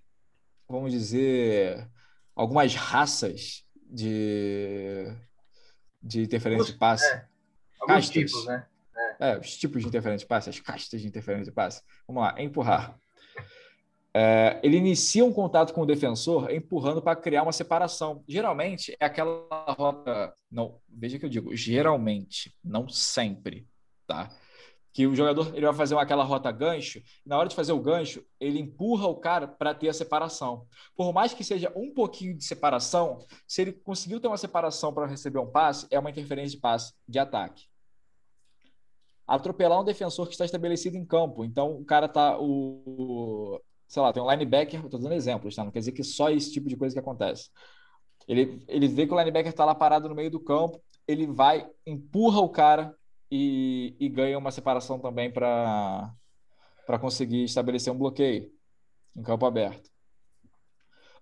vamos 0.68 0.91
dizer, 0.91 1.90
algumas 2.36 2.76
raças 2.76 3.66
de, 3.76 5.06
de 6.02 6.22
interferência 6.22 6.72
de 6.72 6.80
passe. 6.80 7.06
É, 7.06 7.28
alguns 7.82 8.10
tipos, 8.10 8.45
né? 8.45 8.68
É. 9.20 9.32
é. 9.32 9.40
os 9.40 9.58
tipos 9.58 9.82
de 9.82 9.88
interferência 9.88 10.26
de 10.26 10.30
passe, 10.30 10.49
as 10.49 10.60
castas 10.60 11.02
de 11.02 11.08
interferência 11.08 11.45
de 11.45 11.56
passe. 11.56 11.82
Vamos 12.08 12.24
lá, 12.24 12.41
empurrar. 12.41 12.99
É, 14.14 14.60
ele 14.62 14.78
inicia 14.78 15.24
um 15.24 15.32
contato 15.32 15.74
com 15.74 15.82
o 15.82 15.86
defensor 15.86 16.52
empurrando 16.52 17.02
para 17.02 17.16
criar 17.16 17.44
uma 17.44 17.54
separação. 17.54 18.24
Geralmente 18.28 18.96
é 19.00 19.06
aquela 19.06 19.48
rota. 19.70 20.34
Não, 20.52 20.80
veja 20.90 21.18
que 21.18 21.26
eu 21.26 21.30
digo, 21.30 21.56
geralmente, 21.56 22.54
não 22.64 22.90
sempre, 22.90 23.68
tá? 24.06 24.30
Que 24.94 25.08
o 25.08 25.16
jogador 25.16 25.56
ele 25.56 25.66
vai 25.66 25.74
fazer 25.74 25.98
aquela 25.98 26.26
rota 26.26 26.52
gancho, 26.52 27.02
na 27.26 27.38
hora 27.38 27.48
de 27.48 27.56
fazer 27.56 27.72
o 27.72 27.80
gancho, 27.80 28.22
ele 28.38 28.60
empurra 28.60 29.08
o 29.08 29.16
cara 29.16 29.48
para 29.48 29.74
ter 29.74 29.88
a 29.88 29.94
separação. 29.94 30.66
Por 30.94 31.14
mais 31.14 31.34
que 31.34 31.46
seja 31.46 31.72
um 31.74 31.94
pouquinho 31.94 32.36
de 32.36 32.44
separação, 32.44 33.26
se 33.48 33.62
ele 33.62 33.72
conseguiu 33.72 34.20
ter 34.20 34.28
uma 34.28 34.38
separação 34.38 34.94
para 34.94 35.08
receber 35.08 35.40
um 35.40 35.50
passe, 35.50 35.88
é 35.90 35.98
uma 35.98 36.10
interferência 36.10 36.58
de 36.58 36.62
passe 36.62 36.94
de 37.08 37.18
ataque 37.18 37.72
atropelar 39.28 39.80
um 39.80 39.86
defensor 39.86 40.28
que 40.28 40.34
está 40.34 40.44
estabelecido 40.44 40.98
em 40.98 41.06
campo. 41.06 41.46
Então, 41.46 41.72
o 41.78 41.86
cara 41.86 42.10
tá. 42.10 42.38
O, 42.38 43.62
sei 43.92 44.02
lá, 44.02 44.14
tem 44.14 44.24
um 44.24 44.32
linebacker, 44.32 44.86
estou 44.86 44.98
dando 44.98 45.14
exemplos, 45.14 45.54
tá? 45.54 45.66
Não 45.66 45.72
quer 45.72 45.80
dizer 45.80 45.92
que 45.92 46.02
só 46.02 46.30
esse 46.30 46.50
tipo 46.50 46.70
de 46.70 46.78
coisa 46.78 46.96
que 46.96 47.00
acontece. 47.00 47.50
Ele, 48.26 48.64
ele 48.66 48.88
vê 48.88 49.06
que 49.06 49.14
o 49.14 49.20
linebacker 49.20 49.52
está 49.52 49.66
lá 49.66 49.76
parado 49.76 50.08
no 50.08 50.16
meio 50.16 50.32
do 50.32 50.40
campo, 50.40 50.82
ele 51.06 51.28
vai, 51.28 51.70
empurra 51.86 52.40
o 52.40 52.48
cara 52.48 52.96
e, 53.30 53.94
e 54.00 54.08
ganha 54.08 54.38
uma 54.38 54.50
separação 54.50 54.98
também 54.98 55.30
para 55.30 56.10
conseguir 57.02 57.44
estabelecer 57.44 57.92
um 57.92 57.98
bloqueio 57.98 58.50
em 59.14 59.22
campo 59.22 59.46
aberto. 59.46 59.92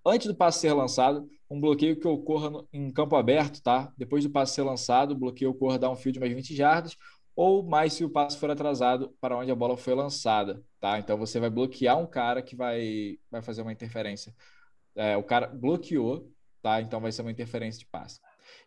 Antes 0.05 0.27
do 0.27 0.35
passe 0.35 0.59
ser 0.59 0.73
lançado, 0.73 1.27
um 1.49 1.59
bloqueio 1.59 1.99
que 1.99 2.07
ocorra 2.07 2.51
no, 2.51 2.69
em 2.71 2.91
campo 2.91 3.15
aberto, 3.15 3.63
tá? 3.63 3.91
Depois 3.97 4.23
do 4.23 4.29
passe 4.29 4.53
ser 4.53 4.61
lançado, 4.61 5.13
o 5.13 5.17
bloqueio 5.17 5.49
ocorra 5.49 5.79
downfield 5.79 6.13
de 6.13 6.19
mais 6.19 6.35
20 6.35 6.55
jardas 6.55 6.95
ou 7.35 7.63
mais 7.63 7.93
se 7.93 8.03
o 8.03 8.09
passe 8.09 8.37
for 8.37 8.51
atrasado 8.51 9.15
para 9.21 9.37
onde 9.37 9.51
a 9.51 9.55
bola 9.55 9.77
foi 9.77 9.93
lançada, 9.93 10.63
tá? 10.79 10.99
Então 10.99 11.17
você 11.17 11.39
vai 11.39 11.49
bloquear 11.49 11.97
um 11.97 12.07
cara 12.07 12.41
que 12.41 12.55
vai, 12.55 13.17
vai 13.31 13.41
fazer 13.41 13.61
uma 13.61 13.71
interferência. 13.71 14.33
É, 14.95 15.15
o 15.15 15.23
cara 15.23 15.47
bloqueou, 15.47 16.31
tá? 16.61 16.81
Então 16.81 16.99
vai 16.99 17.11
ser 17.11 17.21
uma 17.21 17.31
interferência 17.31 17.79
de 17.79 17.85
passe. 17.85 18.19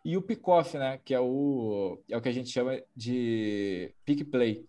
E 0.03 0.17
o 0.17 0.21
pick-off, 0.21 0.77
né? 0.77 0.99
Que 1.03 1.13
é 1.13 1.19
o, 1.19 2.01
é 2.09 2.17
o 2.17 2.21
que 2.21 2.29
a 2.29 2.33
gente 2.33 2.49
chama 2.49 2.81
de 2.95 3.93
pick 4.05 4.23
play, 4.29 4.65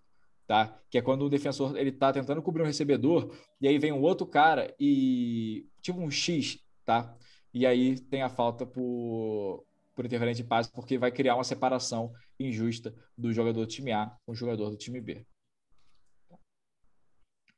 tá? 0.46 0.78
Que 0.90 0.98
é 0.98 1.02
quando 1.02 1.22
o 1.22 1.30
defensor 1.30 1.76
ele 1.76 1.92
tá 1.92 2.12
tentando 2.12 2.42
cobrir 2.42 2.62
um 2.62 2.66
recebedor 2.66 3.34
e 3.60 3.68
aí 3.68 3.78
vem 3.78 3.92
um 3.92 4.02
outro 4.02 4.26
cara 4.26 4.74
e 4.78 5.66
tipo 5.80 6.00
um 6.00 6.10
X, 6.10 6.58
tá? 6.84 7.16
E 7.52 7.66
aí 7.66 7.98
tem 7.98 8.22
a 8.22 8.28
falta 8.28 8.66
por 8.66 9.64
por 9.94 10.04
interferência 10.04 10.42
de 10.42 10.48
passe, 10.48 10.70
porque 10.70 10.98
vai 10.98 11.10
criar 11.10 11.34
uma 11.36 11.44
separação 11.44 12.12
injusta 12.38 12.94
do 13.16 13.32
jogador 13.32 13.60
do 13.60 13.66
time 13.66 13.92
A 13.92 14.16
com 14.24 14.32
o 14.32 14.34
jogador 14.34 14.70
do 14.70 14.76
time 14.76 15.00
B. 15.00 15.24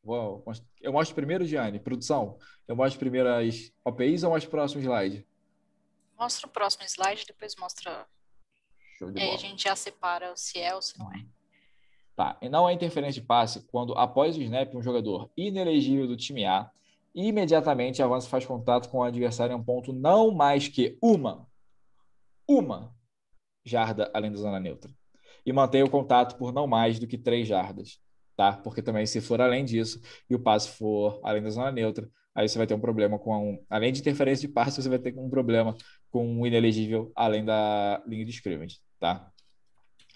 Uou, 0.04 0.44
eu 0.80 0.92
mostro 0.92 1.16
primeiro, 1.16 1.44
Gianni, 1.44 1.80
produção. 1.80 2.38
Eu 2.68 2.76
mostro 2.76 3.00
primeiro 3.00 3.28
as 3.28 3.72
OPIs 3.84 4.22
ou 4.22 4.30
mostro 4.30 4.48
o 4.48 4.50
próximo 4.52 4.80
slide? 4.80 5.26
Mostra 6.16 6.46
o 6.46 6.50
próximo 6.50 6.84
slide, 6.84 7.24
depois 7.26 7.56
mostra. 7.56 8.06
Show 8.98 9.10
de 9.10 9.18
e 9.18 9.22
aí 9.22 9.34
a 9.34 9.36
gente 9.36 9.64
já 9.64 9.74
separa 9.74 10.32
se 10.36 10.60
é 10.60 10.74
ou 10.74 10.80
se 10.80 10.96
não 10.98 11.12
é. 11.12 11.24
Tá, 12.14 12.38
e 12.40 12.48
não 12.48 12.68
é 12.68 12.72
interferência 12.72 13.20
de 13.20 13.26
passe 13.26 13.66
quando, 13.66 13.92
após 13.94 14.36
o 14.36 14.42
snap, 14.42 14.74
um 14.74 14.82
jogador 14.82 15.30
inelegível 15.36 16.06
do 16.06 16.16
time 16.16 16.44
A 16.44 16.70
imediatamente 17.14 18.02
avança 18.02 18.26
e 18.26 18.30
faz 18.30 18.46
contato 18.46 18.88
com 18.88 18.98
o 18.98 19.02
adversário 19.02 19.54
em 19.54 19.56
um 19.56 19.64
ponto 19.64 19.92
não 19.92 20.30
mais 20.30 20.68
que 20.68 20.96
uma 21.02 21.46
uma 22.48 22.94
jarda 23.64 24.10
além 24.14 24.30
da 24.30 24.38
zona 24.38 24.60
neutra. 24.60 24.90
E 25.44 25.52
mantenha 25.52 25.84
o 25.84 25.90
contato 25.90 26.36
por 26.36 26.52
não 26.52 26.66
mais 26.66 26.98
do 26.98 27.06
que 27.06 27.18
três 27.18 27.46
jardas, 27.46 27.98
tá? 28.36 28.52
Porque 28.52 28.82
também, 28.82 29.06
se 29.06 29.20
for 29.20 29.40
além 29.40 29.64
disso 29.64 30.00
e 30.28 30.34
o 30.34 30.40
passe 30.40 30.70
for 30.70 31.20
além 31.22 31.42
da 31.42 31.50
zona 31.50 31.70
neutra, 31.70 32.08
aí 32.34 32.48
você 32.48 32.58
vai 32.58 32.66
ter 32.66 32.74
um 32.74 32.80
problema 32.80 33.18
com 33.18 33.52
um, 33.52 33.64
além 33.68 33.92
de 33.92 34.00
interferência 34.00 34.46
de 34.46 34.52
passe, 34.52 34.82
você 34.82 34.88
vai 34.88 34.98
ter 34.98 35.16
um 35.18 35.30
problema 35.30 35.76
com 36.10 36.26
um 36.26 36.46
inelegível 36.46 37.12
além 37.16 37.44
da 37.44 38.02
linha 38.06 38.24
de 38.24 38.30
scrimmage, 38.30 38.78
tá? 39.00 39.30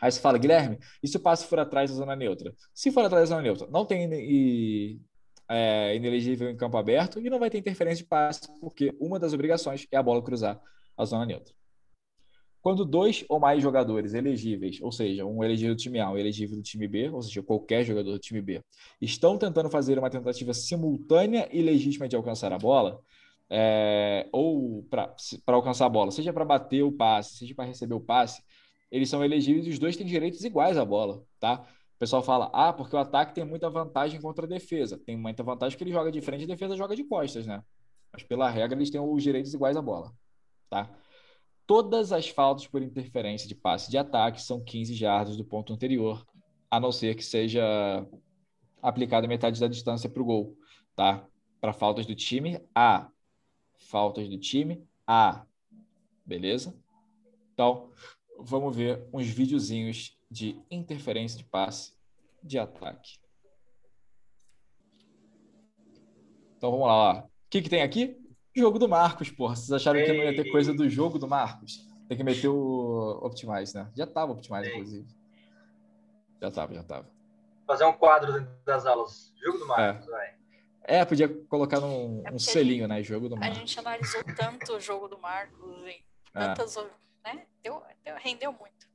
Aí 0.00 0.10
você 0.10 0.20
fala, 0.20 0.38
Guilherme, 0.38 0.78
e 1.02 1.08
se 1.08 1.16
o 1.16 1.20
passe 1.20 1.46
for 1.46 1.58
atrás 1.58 1.90
da 1.90 1.96
zona 1.96 2.16
neutra? 2.16 2.54
Se 2.74 2.90
for 2.90 3.04
atrás 3.04 3.28
da 3.28 3.36
zona 3.36 3.42
neutra, 3.42 3.66
não 3.70 3.84
tem 3.84 4.08
e, 4.12 5.00
é, 5.48 5.94
inelegível 5.94 6.48
em 6.48 6.56
campo 6.56 6.76
aberto 6.78 7.20
e 7.20 7.28
não 7.28 7.38
vai 7.38 7.50
ter 7.50 7.58
interferência 7.58 8.02
de 8.02 8.08
passe, 8.08 8.40
porque 8.60 8.96
uma 8.98 9.18
das 9.18 9.32
obrigações 9.32 9.86
é 9.92 9.96
a 9.96 10.02
bola 10.02 10.22
cruzar 10.22 10.60
a 10.96 11.04
zona 11.04 11.26
neutra. 11.26 11.54
Quando 12.62 12.84
dois 12.84 13.24
ou 13.28 13.40
mais 13.40 13.62
jogadores 13.62 14.12
elegíveis, 14.12 14.78
ou 14.82 14.92
seja, 14.92 15.24
um 15.24 15.42
elegível 15.42 15.74
do 15.74 15.78
time 15.80 15.98
A, 15.98 16.10
um 16.10 16.18
elegível 16.18 16.56
do 16.56 16.62
time 16.62 16.86
B, 16.86 17.08
ou 17.08 17.22
seja, 17.22 17.42
qualquer 17.42 17.84
jogador 17.84 18.12
do 18.12 18.18
time 18.18 18.42
B, 18.42 18.62
estão 19.00 19.38
tentando 19.38 19.70
fazer 19.70 19.98
uma 19.98 20.10
tentativa 20.10 20.52
simultânea 20.52 21.48
e 21.50 21.62
legítima 21.62 22.06
de 22.06 22.16
alcançar 22.16 22.52
a 22.52 22.58
bola, 22.58 23.00
é, 23.48 24.28
ou 24.32 24.82
para 24.84 25.14
alcançar 25.46 25.86
a 25.86 25.88
bola, 25.88 26.10
seja 26.10 26.32
para 26.32 26.44
bater 26.44 26.82
o 26.82 26.92
passe, 26.92 27.38
seja 27.38 27.54
para 27.54 27.64
receber 27.64 27.94
o 27.94 28.00
passe, 28.00 28.42
eles 28.90 29.08
são 29.08 29.24
elegíveis 29.24 29.66
e 29.66 29.70
os 29.70 29.78
dois 29.78 29.96
têm 29.96 30.06
direitos 30.06 30.44
iguais 30.44 30.76
à 30.76 30.84
bola, 30.84 31.22
tá? 31.38 31.66
O 31.96 31.98
pessoal 31.98 32.22
fala, 32.22 32.50
ah, 32.52 32.72
porque 32.72 32.96
o 32.96 32.98
ataque 32.98 33.34
tem 33.34 33.44
muita 33.44 33.68
vantagem 33.68 34.20
contra 34.20 34.46
a 34.46 34.48
defesa. 34.48 34.98
Tem 35.04 35.16
muita 35.18 35.42
vantagem 35.42 35.76
que 35.76 35.84
ele 35.84 35.92
joga 35.92 36.10
de 36.10 36.20
frente 36.22 36.42
e 36.42 36.44
a 36.44 36.46
defesa 36.46 36.74
joga 36.74 36.96
de 36.96 37.04
costas, 37.04 37.46
né? 37.46 37.62
Mas 38.12 38.22
pela 38.22 38.48
regra 38.48 38.76
eles 38.76 38.90
têm 38.90 39.00
os 39.00 39.22
direitos 39.22 39.52
iguais 39.52 39.76
à 39.76 39.82
bola, 39.82 40.12
tá? 40.68 40.90
Todas 41.70 42.10
as 42.10 42.28
faltas 42.28 42.66
por 42.66 42.82
interferência 42.82 43.46
de 43.46 43.54
passe 43.54 43.88
de 43.88 43.96
ataque 43.96 44.42
são 44.42 44.60
15 44.60 44.92
jardas 44.92 45.36
do 45.36 45.44
ponto 45.44 45.72
anterior, 45.72 46.26
a 46.68 46.80
não 46.80 46.90
ser 46.90 47.14
que 47.14 47.22
seja 47.22 48.04
aplicada 48.82 49.28
metade 49.28 49.60
da 49.60 49.68
distância 49.68 50.10
para 50.10 50.20
o 50.20 50.24
gol, 50.24 50.58
tá? 50.96 51.24
Para 51.60 51.72
faltas 51.72 52.06
do 52.06 52.14
time 52.16 52.60
A. 52.74 53.08
Faltas 53.78 54.28
do 54.28 54.36
time 54.36 54.84
A. 55.06 55.46
Beleza? 56.26 56.76
Então, 57.54 57.92
vamos 58.36 58.74
ver 58.74 59.06
uns 59.12 59.28
videozinhos 59.28 60.18
de 60.28 60.60
interferência 60.72 61.38
de 61.38 61.44
passe 61.44 61.92
de 62.42 62.58
ataque. 62.58 63.20
Então, 66.56 66.72
vamos 66.72 66.88
lá. 66.88 67.20
O 67.20 67.30
que, 67.48 67.62
que 67.62 67.70
tem 67.70 67.82
aqui? 67.82 68.20
Jogo 68.60 68.78
do 68.78 68.88
Marcos, 68.88 69.30
porra. 69.30 69.56
Vocês 69.56 69.72
acharam 69.72 70.04
que 70.04 70.12
não 70.12 70.22
ia 70.22 70.36
ter 70.36 70.50
coisa 70.50 70.74
do 70.74 70.88
jogo 70.88 71.18
do 71.18 71.26
Marcos? 71.26 71.88
Tem 72.06 72.16
que 72.16 72.22
meter 72.22 72.48
o 72.48 73.18
Optimize, 73.22 73.74
né? 73.74 73.90
Já 73.96 74.06
tava 74.06 74.32
Optimize, 74.32 74.68
Ei. 74.68 74.74
inclusive. 74.74 75.08
Já 76.40 76.50
tava, 76.50 76.74
já 76.74 76.82
tava. 76.82 77.08
Fazer 77.66 77.84
um 77.84 77.92
quadro 77.92 78.32
dentro 78.32 78.50
das 78.64 78.84
aulas. 78.84 79.32
Jogo 79.42 79.58
do 79.58 79.66
Marcos, 79.66 80.06
é. 80.06 80.10
vai. 80.10 80.34
É, 80.82 81.04
podia 81.04 81.28
colocar 81.28 81.80
num, 81.80 82.22
é 82.26 82.32
um 82.32 82.38
selinho, 82.38 82.88
né? 82.88 83.02
Jogo 83.02 83.28
do 83.28 83.36
Marcos. 83.36 83.56
A 83.56 83.60
gente 83.60 83.78
analisou 83.78 84.24
tanto 84.24 84.74
o 84.74 84.80
jogo 84.80 85.08
do 85.08 85.18
Marcos, 85.18 85.86
e 85.86 86.02
é. 86.34 86.54
tantas, 86.54 86.76
é. 86.76 86.84
né? 87.24 87.46
Deu, 87.62 87.82
deu, 88.04 88.14
rendeu 88.16 88.52
muito. 88.52 88.88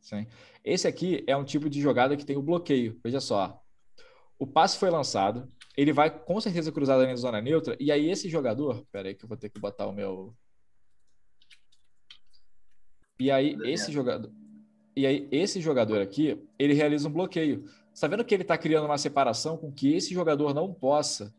Sim. 0.00 0.26
Esse 0.64 0.88
aqui 0.88 1.24
é 1.26 1.36
um 1.36 1.44
tipo 1.44 1.68
de 1.68 1.80
jogada 1.80 2.16
que 2.16 2.24
tem 2.24 2.36
o 2.36 2.42
bloqueio. 2.42 2.98
Veja 3.02 3.20
só. 3.20 3.62
O 4.38 4.46
passe 4.46 4.78
foi 4.78 4.90
lançado, 4.90 5.50
ele 5.76 5.92
vai 5.92 6.10
com 6.10 6.40
certeza 6.40 6.70
cruzar 6.70 6.98
na 6.98 7.14
zona 7.16 7.40
neutra, 7.40 7.76
e 7.80 7.90
aí 7.90 8.10
esse 8.10 8.28
jogador. 8.28 8.84
Pera 8.92 9.08
aí 9.08 9.14
que 9.14 9.24
eu 9.24 9.28
vou 9.28 9.36
ter 9.36 9.48
que 9.48 9.60
botar 9.60 9.86
o 9.86 9.92
meu. 9.92 10.34
E 13.18 13.30
aí, 13.30 13.56
esse 13.64 13.90
jogador. 13.90 14.32
E 14.94 15.06
aí, 15.06 15.28
esse 15.30 15.60
jogador 15.60 16.00
aqui, 16.02 16.42
ele 16.58 16.74
realiza 16.74 17.08
um 17.08 17.12
bloqueio. 17.12 17.64
Está 17.94 18.06
vendo 18.06 18.24
que 18.24 18.34
ele 18.34 18.42
está 18.42 18.58
criando 18.58 18.84
uma 18.84 18.98
separação 18.98 19.56
com 19.56 19.72
que 19.72 19.94
esse 19.94 20.12
jogador 20.12 20.52
não 20.52 20.72
possa 20.72 21.34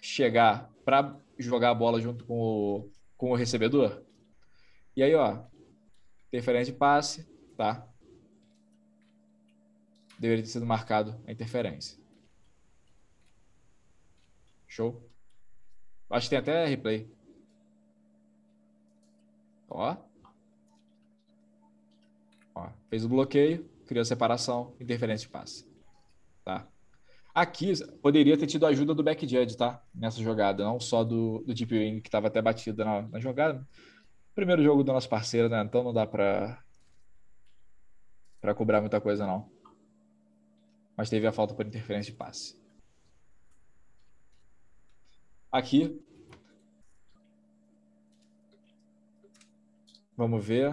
chegar 0.00 0.70
para 0.84 1.18
jogar 1.38 1.70
a 1.70 1.74
bola 1.74 2.00
junto 2.00 2.24
com 2.24 2.38
o, 2.38 2.90
com 3.16 3.32
o 3.32 3.34
recebedor? 3.34 4.02
E 4.96 5.02
aí, 5.02 5.14
ó, 5.14 5.42
interferência 6.28 6.72
de 6.72 6.78
passe, 6.78 7.28
tá? 7.56 7.86
Deveria 10.18 10.44
ter 10.44 10.50
sido 10.50 10.66
marcado 10.66 11.20
a 11.26 11.32
interferência. 11.32 11.99
Show? 14.70 15.04
Acho 16.08 16.26
que 16.26 16.30
tem 16.30 16.38
até 16.38 16.64
replay. 16.64 17.10
Ó. 19.68 19.96
Ó. 22.54 22.68
Fez 22.88 23.04
o 23.04 23.08
bloqueio, 23.08 23.68
criou 23.84 24.02
a 24.02 24.04
separação, 24.04 24.76
interferência 24.80 25.26
de 25.26 25.32
passe. 25.32 25.68
Tá? 26.44 26.68
Aqui 27.34 27.72
poderia 28.00 28.38
ter 28.38 28.46
tido 28.46 28.64
ajuda 28.64 28.94
do 28.94 29.02
back 29.02 29.26
judge, 29.26 29.56
tá? 29.56 29.82
Nessa 29.92 30.22
jogada, 30.22 30.62
não 30.62 30.78
só 30.78 31.02
do, 31.02 31.40
do 31.40 31.52
Deep 31.52 31.76
Wing, 31.76 32.00
que 32.00 32.08
estava 32.08 32.28
até 32.28 32.40
batido 32.40 32.84
na, 32.84 33.02
na 33.02 33.18
jogada. 33.18 33.66
Primeiro 34.36 34.62
jogo 34.62 34.84
do 34.84 34.92
nosso 34.92 35.08
parceiro, 35.08 35.48
né? 35.48 35.62
Então 35.62 35.82
não 35.82 35.92
dá 35.92 36.06
para 36.06 36.62
para 38.40 38.54
cobrar 38.54 38.80
muita 38.80 39.00
coisa, 39.00 39.26
não. 39.26 39.50
Mas 40.96 41.10
teve 41.10 41.26
a 41.26 41.32
falta 41.32 41.54
por 41.54 41.66
interferência 41.66 42.12
de 42.12 42.16
passe. 42.16 42.59
Aqui. 45.52 46.00
Vamos 50.16 50.44
ver. 50.44 50.72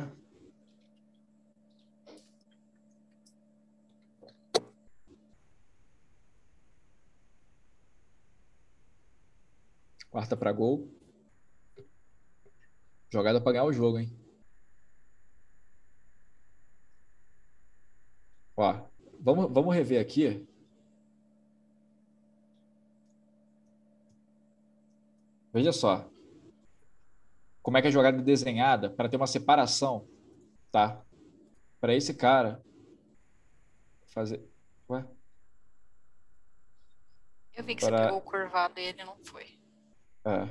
Quarta 10.12 10.38
para 10.38 10.52
gol. 10.52 10.88
Jogada 13.10 13.42
para 13.42 13.54
ganhar 13.54 13.66
o 13.66 13.74
jogo, 13.74 13.98
hein? 13.98 14.12
Ó, 18.56 18.88
vamos, 19.20 19.52
vamos 19.52 19.76
rever 19.76 20.02
aqui 20.02 20.48
Veja 25.58 25.74
só. 25.74 26.08
Como 27.64 27.80
é 27.80 27.82
que 27.82 27.88
a 27.88 27.92
jogada 27.92 28.20
é 28.20 28.22
desenhada 28.22 28.92
para 28.92 29.10
ter 29.10 29.18
uma 29.18 29.26
separação, 29.26 30.08
tá? 30.72 31.04
Para 31.82 31.96
esse 31.96 32.14
cara 32.14 32.64
fazer. 34.06 34.40
Ué? 34.88 35.04
Eu 37.56 37.64
vi 37.64 37.74
que 37.74 37.84
para... 37.84 37.98
você 37.98 38.04
pegou 38.04 38.20
o 38.20 38.22
curvado 38.22 38.80
e 38.80 38.84
ele 38.84 39.04
não 39.04 39.18
foi. 39.26 39.60
É. 40.26 40.48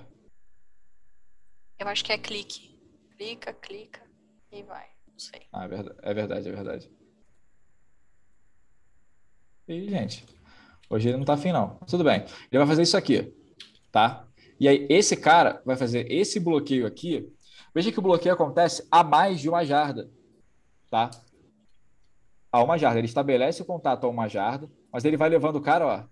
Eu 1.78 1.86
acho 1.86 2.04
que 2.04 2.10
é 2.10 2.18
clique. 2.18 2.76
Clica, 3.16 3.54
clica 3.54 4.02
e 4.50 4.64
vai. 4.64 4.88
Não 5.06 5.18
sei. 5.20 5.46
Ah, 5.52 5.66
é 5.66 5.68
verdade, 5.68 6.00
é 6.02 6.14
verdade. 6.14 6.48
É 6.48 6.52
verdade. 6.52 6.90
E, 9.68 9.88
gente, 9.88 10.26
hoje 10.90 11.10
ele 11.10 11.18
não 11.18 11.24
tá 11.24 11.34
afim, 11.34 11.52
não. 11.52 11.76
Tudo 11.86 12.02
bem. 12.02 12.24
Ele 12.50 12.58
vai 12.58 12.66
fazer 12.66 12.82
isso 12.82 12.96
aqui, 12.96 13.32
tá? 13.92 14.26
E 14.58 14.68
aí, 14.68 14.86
esse 14.88 15.16
cara 15.16 15.62
vai 15.64 15.76
fazer 15.76 16.10
esse 16.10 16.40
bloqueio 16.40 16.86
aqui. 16.86 17.30
Veja 17.74 17.92
que 17.92 17.98
o 17.98 18.02
bloqueio 18.02 18.34
acontece 18.34 18.86
a 18.90 19.04
mais 19.04 19.40
de 19.40 19.48
uma 19.48 19.64
jarda, 19.64 20.10
tá? 20.90 21.10
A 22.50 22.62
uma 22.62 22.78
jarda. 22.78 22.98
Ele 22.98 23.06
estabelece 23.06 23.60
o 23.60 23.66
contato 23.66 24.04
a 24.04 24.08
uma 24.08 24.28
jarda, 24.28 24.70
mas 24.90 25.04
ele 25.04 25.16
vai 25.16 25.28
levando 25.28 25.56
o 25.56 25.60
cara, 25.60 26.08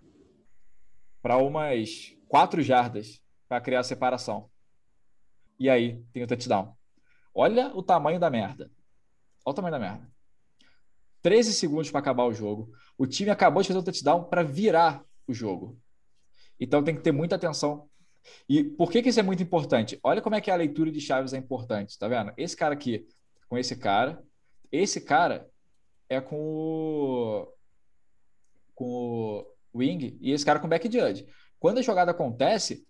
para 1.21 1.37
umas 1.37 2.15
quatro 2.27 2.61
jardas 2.61 3.19
para 3.47 3.59
criar 3.59 3.79
a 3.79 3.83
separação. 3.83 4.49
E 5.59 5.69
aí, 5.69 6.03
tem 6.13 6.21
o 6.21 6.27
touchdown. 6.27 6.75
Olha 7.33 7.75
o 7.75 7.81
tamanho 7.81 8.19
da 8.19 8.29
merda. 8.29 8.71
Olha 9.43 9.51
o 9.51 9.53
tamanho 9.53 9.71
da 9.71 9.79
merda. 9.79 10.07
13 11.23 11.53
segundos 11.53 11.89
para 11.89 11.99
acabar 11.99 12.25
o 12.25 12.33
jogo. 12.33 12.71
O 12.95 13.07
time 13.07 13.31
acabou 13.31 13.63
de 13.63 13.69
fazer 13.69 13.79
o 13.79 13.83
touchdown 13.83 14.25
para 14.25 14.43
virar 14.43 15.03
o 15.27 15.33
jogo. 15.33 15.79
Então 16.59 16.83
tem 16.83 16.95
que 16.95 17.01
ter 17.01 17.11
muita 17.11 17.35
atenção 17.35 17.89
e 18.47 18.63
por 18.63 18.91
que, 18.91 19.01
que 19.01 19.09
isso 19.09 19.19
é 19.19 19.23
muito 19.23 19.43
importante? 19.43 19.99
Olha 20.03 20.21
como 20.21 20.35
é 20.35 20.41
que 20.41 20.51
a 20.51 20.55
leitura 20.55 20.91
de 20.91 21.01
chaves 21.01 21.33
é 21.33 21.37
importante, 21.37 21.97
tá 21.97 22.07
vendo? 22.07 22.33
Esse 22.37 22.55
cara 22.55 22.73
aqui 22.73 23.07
com 23.47 23.57
esse 23.57 23.75
cara, 23.75 24.23
esse 24.71 25.01
cara 25.01 25.49
é 26.09 26.19
com 26.19 26.35
o, 26.37 27.53
com 28.73 28.85
o 29.73 29.77
wing 29.77 30.17
e 30.21 30.31
esse 30.31 30.45
cara 30.45 30.59
com 30.59 30.67
back 30.67 30.91
judge. 30.91 31.27
Quando 31.59 31.79
a 31.79 31.81
jogada 31.81 32.11
acontece, 32.11 32.85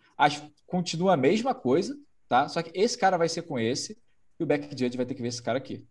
continua 0.66 1.14
a 1.14 1.18
mesma 1.18 1.54
coisa, 1.54 1.96
tá? 2.28 2.48
Só 2.48 2.62
que 2.62 2.72
esse 2.74 2.98
cara 2.98 3.18
vai 3.18 3.30
ser 3.30 3.44
com 3.44 3.60
esse 3.60 4.00
e 4.40 4.44
o 4.44 4.48
back 4.48 4.70
judge 4.70 4.98
vai 4.98 5.06
ter 5.06 5.16
que 5.16 5.22
ver 5.22 5.30
esse 5.30 5.42
cara 5.42 5.58
aqui. 5.58 5.86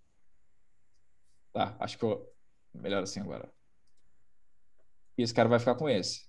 Tá, 1.52 1.76
acho 1.78 1.96
que 1.96 2.04
eu... 2.04 2.28
melhor 2.74 3.02
assim 3.02 3.20
agora. 3.20 3.50
E 5.16 5.22
esse 5.22 5.32
cara 5.32 5.48
vai 5.48 5.58
ficar 5.58 5.76
com 5.76 5.88
esse. 5.88 6.26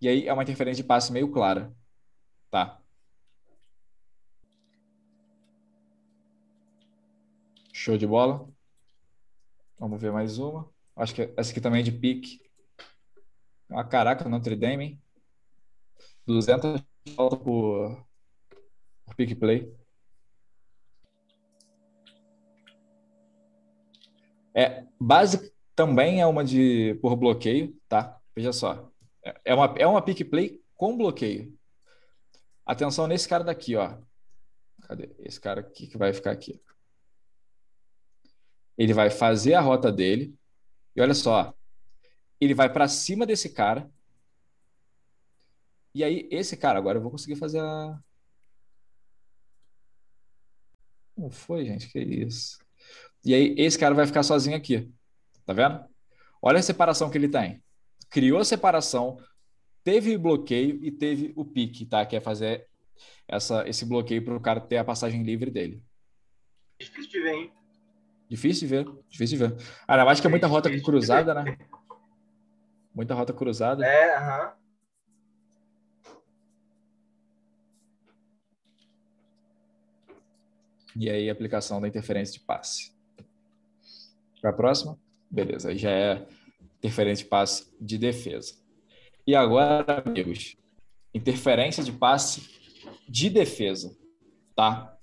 E 0.00 0.08
aí 0.08 0.26
é 0.26 0.32
uma 0.32 0.42
interferência 0.42 0.82
de 0.82 0.86
passe 0.86 1.12
meio 1.12 1.30
clara. 1.30 1.72
Tá. 2.54 2.80
Show 7.72 7.98
de 7.98 8.06
bola. 8.06 8.48
Vamos 9.76 10.00
ver 10.00 10.12
mais 10.12 10.38
uma. 10.38 10.70
Acho 10.94 11.16
que 11.16 11.34
essa 11.36 11.50
aqui 11.50 11.60
também 11.60 11.80
é 11.80 11.82
de 11.82 11.90
pique. 11.90 12.40
Ah, 13.68 13.82
caraca, 13.82 14.28
Notre 14.28 14.54
Dame, 14.54 14.84
hein? 14.84 15.02
200 16.26 16.80
falta 17.16 17.36
por, 17.36 18.06
por 19.04 19.16
pick 19.16 19.36
play. 19.36 19.76
É, 24.54 24.86
base 25.00 25.52
também 25.74 26.20
é 26.20 26.26
uma 26.26 26.44
de 26.44 26.94
por 27.02 27.16
bloqueio, 27.16 27.76
tá? 27.88 28.22
Veja 28.32 28.52
só. 28.52 28.92
É, 29.24 29.40
é 29.46 29.54
uma, 29.56 29.74
é 29.76 29.86
uma 29.88 30.00
pick 30.00 30.22
play 30.30 30.62
com 30.76 30.96
bloqueio. 30.96 31.53
Atenção 32.66 33.06
nesse 33.06 33.28
cara 33.28 33.44
daqui, 33.44 33.76
ó. 33.76 33.98
Cadê? 34.82 35.14
Esse 35.18 35.40
cara 35.40 35.60
aqui 35.60 35.86
que 35.86 35.98
vai 35.98 36.12
ficar 36.12 36.30
aqui. 36.30 36.60
Ele 38.76 38.92
vai 38.92 39.10
fazer 39.10 39.54
a 39.54 39.60
rota 39.60 39.92
dele. 39.92 40.34
E 40.96 41.00
olha 41.00 41.14
só. 41.14 41.54
Ele 42.40 42.54
vai 42.54 42.72
para 42.72 42.88
cima 42.88 43.26
desse 43.26 43.50
cara. 43.50 43.90
E 45.94 46.02
aí, 46.02 46.28
esse 46.30 46.56
cara, 46.56 46.78
agora 46.78 46.98
eu 46.98 47.02
vou 47.02 47.10
conseguir 47.10 47.36
fazer 47.36 47.60
a. 47.60 47.98
Não 51.16 51.30
foi, 51.30 51.64
gente? 51.64 51.88
Que 51.88 52.00
isso. 52.00 52.58
E 53.24 53.32
aí, 53.32 53.54
esse 53.56 53.78
cara 53.78 53.94
vai 53.94 54.06
ficar 54.06 54.22
sozinho 54.22 54.56
aqui. 54.56 54.92
Tá 55.46 55.52
vendo? 55.52 55.84
Olha 56.42 56.58
a 56.58 56.62
separação 56.62 57.08
que 57.10 57.16
ele 57.16 57.28
tem. 57.28 57.62
Criou 58.10 58.40
a 58.40 58.44
separação, 58.44 59.18
teve 59.84 60.16
bloqueio 60.16 60.82
e 60.82 60.90
teve 60.90 61.32
o 61.36 61.44
pique, 61.44 61.84
tá? 61.84 62.04
Que 62.04 62.16
é 62.16 62.20
fazer 62.20 62.66
essa, 63.28 63.68
esse 63.68 63.84
bloqueio 63.84 64.24
para 64.24 64.36
o 64.36 64.40
cara 64.40 64.60
ter 64.60 64.78
a 64.78 64.84
passagem 64.84 65.22
livre 65.22 65.50
dele. 65.50 65.82
Difícil 66.80 67.10
de 67.10 67.20
ver, 67.20 67.34
hein? 67.34 67.52
Difícil 68.28 68.68
de 68.68 68.74
ver, 68.74 68.84
difícil 69.08 69.38
de 69.38 69.46
ver. 69.46 69.56
Ah, 69.86 69.98
eu 69.98 70.08
acho 70.08 70.20
que 70.20 70.26
é 70.26 70.30
muita 70.30 70.46
rota 70.46 70.70
cruzada, 70.80 71.34
né? 71.34 71.58
Muita 72.94 73.14
rota 73.14 73.32
cruzada. 73.32 73.84
É, 73.84 74.16
aham. 74.16 74.46
Uhum. 74.46 74.64
E 80.96 81.10
aí, 81.10 81.28
aplicação 81.28 81.80
da 81.80 81.88
interferência 81.88 82.38
de 82.38 82.46
passe. 82.46 82.94
Para 84.40 84.50
a 84.50 84.52
próxima? 84.52 84.96
Beleza, 85.28 85.70
aí 85.70 85.76
já 85.76 85.90
é 85.90 86.26
interferência 86.78 87.24
de 87.24 87.30
passe 87.30 87.74
de 87.80 87.98
defesa. 87.98 88.54
E 89.26 89.34
agora, 89.34 90.02
amigos, 90.04 90.56
interferência 91.14 91.82
de 91.82 91.92
passe 91.92 92.50
de 93.08 93.30
defesa, 93.30 93.96
tá? 94.54 94.94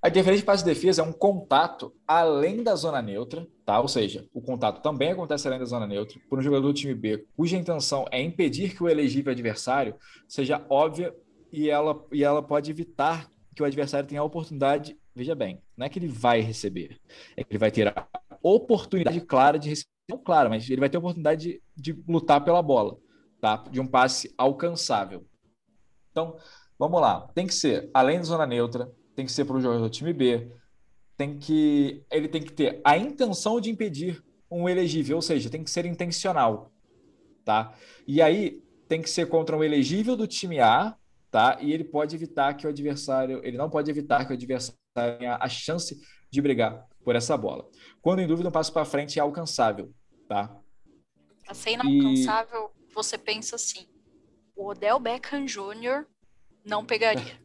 A 0.00 0.08
interferência 0.08 0.42
de 0.42 0.46
passe 0.46 0.64
de 0.64 0.70
defesa 0.70 1.02
é 1.02 1.04
um 1.04 1.12
contato 1.12 1.94
além 2.06 2.62
da 2.62 2.74
zona 2.74 3.02
neutra, 3.02 3.46
tá? 3.66 3.80
Ou 3.80 3.88
seja, 3.88 4.26
o 4.32 4.40
contato 4.40 4.82
também 4.82 5.12
acontece 5.12 5.46
além 5.46 5.58
da 5.58 5.64
zona 5.66 5.86
neutra 5.86 6.18
por 6.28 6.38
um 6.38 6.42
jogador 6.42 6.68
do 6.68 6.74
time 6.74 6.94
B 6.94 7.26
cuja 7.36 7.56
intenção 7.56 8.06
é 8.10 8.22
impedir 8.22 8.74
que 8.74 8.82
o 8.82 8.88
elegível 8.88 9.32
adversário 9.32 9.94
seja 10.28 10.64
óbvia 10.68 11.14
e 11.52 11.70
ela, 11.70 12.02
e 12.12 12.24
ela 12.24 12.42
pode 12.42 12.70
evitar 12.70 13.30
que 13.54 13.62
o 13.62 13.64
adversário 13.66 14.08
tenha 14.08 14.20
a 14.20 14.24
oportunidade, 14.24 14.98
veja 15.14 15.34
bem, 15.34 15.62
não 15.76 15.86
é 15.86 15.88
que 15.88 15.98
ele 15.98 16.08
vai 16.08 16.40
receber, 16.40 16.98
é 17.36 17.44
que 17.44 17.52
ele 17.52 17.58
vai 17.58 17.70
ter 17.70 17.88
a 17.88 18.06
oportunidade 18.42 19.20
clara 19.20 19.58
de 19.58 19.68
receber, 19.68 19.93
não 20.08 20.18
clara, 20.18 20.48
mas 20.48 20.68
ele 20.68 20.80
vai 20.80 20.90
ter 20.90 20.96
a 20.96 21.00
oportunidade 21.00 21.62
de, 21.76 21.92
de 21.92 22.04
lutar 22.06 22.44
pela 22.44 22.62
bola, 22.62 22.98
tá? 23.40 23.56
De 23.70 23.80
um 23.80 23.86
passe 23.86 24.32
alcançável. 24.36 25.26
Então, 26.10 26.36
vamos 26.78 27.00
lá, 27.00 27.28
tem 27.34 27.46
que 27.46 27.54
ser 27.54 27.90
além 27.92 28.18
da 28.18 28.24
zona 28.24 28.46
neutra, 28.46 28.92
tem 29.16 29.24
que 29.24 29.32
ser 29.32 29.44
para 29.44 29.56
o 29.56 29.60
jogador 29.60 29.82
do 29.82 29.90
time 29.90 30.12
B, 30.12 30.50
tem 31.16 31.38
que 31.38 32.04
ele 32.10 32.28
tem 32.28 32.42
que 32.42 32.52
ter 32.52 32.80
a 32.84 32.96
intenção 32.96 33.60
de 33.60 33.70
impedir 33.70 34.22
um 34.50 34.68
elegível, 34.68 35.16
ou 35.16 35.22
seja, 35.22 35.50
tem 35.50 35.64
que 35.64 35.70
ser 35.70 35.86
intencional, 35.86 36.72
tá? 37.44 37.74
E 38.06 38.20
aí 38.20 38.62
tem 38.88 39.00
que 39.00 39.10
ser 39.10 39.26
contra 39.28 39.56
um 39.56 39.64
elegível 39.64 40.16
do 40.16 40.26
time 40.26 40.60
A, 40.60 40.94
tá? 41.30 41.58
E 41.60 41.72
ele 41.72 41.84
pode 41.84 42.14
evitar 42.14 42.54
que 42.54 42.66
o 42.66 42.70
adversário, 42.70 43.40
ele 43.42 43.56
não 43.56 43.70
pode 43.70 43.90
evitar 43.90 44.24
que 44.24 44.32
o 44.32 44.36
adversário 44.36 44.78
tenha 45.18 45.36
a 45.40 45.48
chance 45.48 46.00
de 46.30 46.40
brigar 46.42 46.86
por 47.04 47.14
essa 47.14 47.36
bola. 47.36 47.68
Quando 48.00 48.20
em 48.20 48.26
dúvida, 48.26 48.48
um 48.48 48.52
passo 48.52 48.72
para 48.72 48.84
frente 48.84 49.18
é 49.18 49.22
alcançável, 49.22 49.92
tá? 50.26 50.56
Para 51.44 51.54
ser 51.54 51.72
inalcançável, 51.72 52.72
e... 52.88 52.94
você 52.94 53.18
pensa 53.18 53.56
assim: 53.56 53.86
o 54.56 54.68
Odell 54.68 54.98
Beckham 54.98 55.44
Jr. 55.44 56.06
não 56.64 56.84
pegaria. 56.84 57.42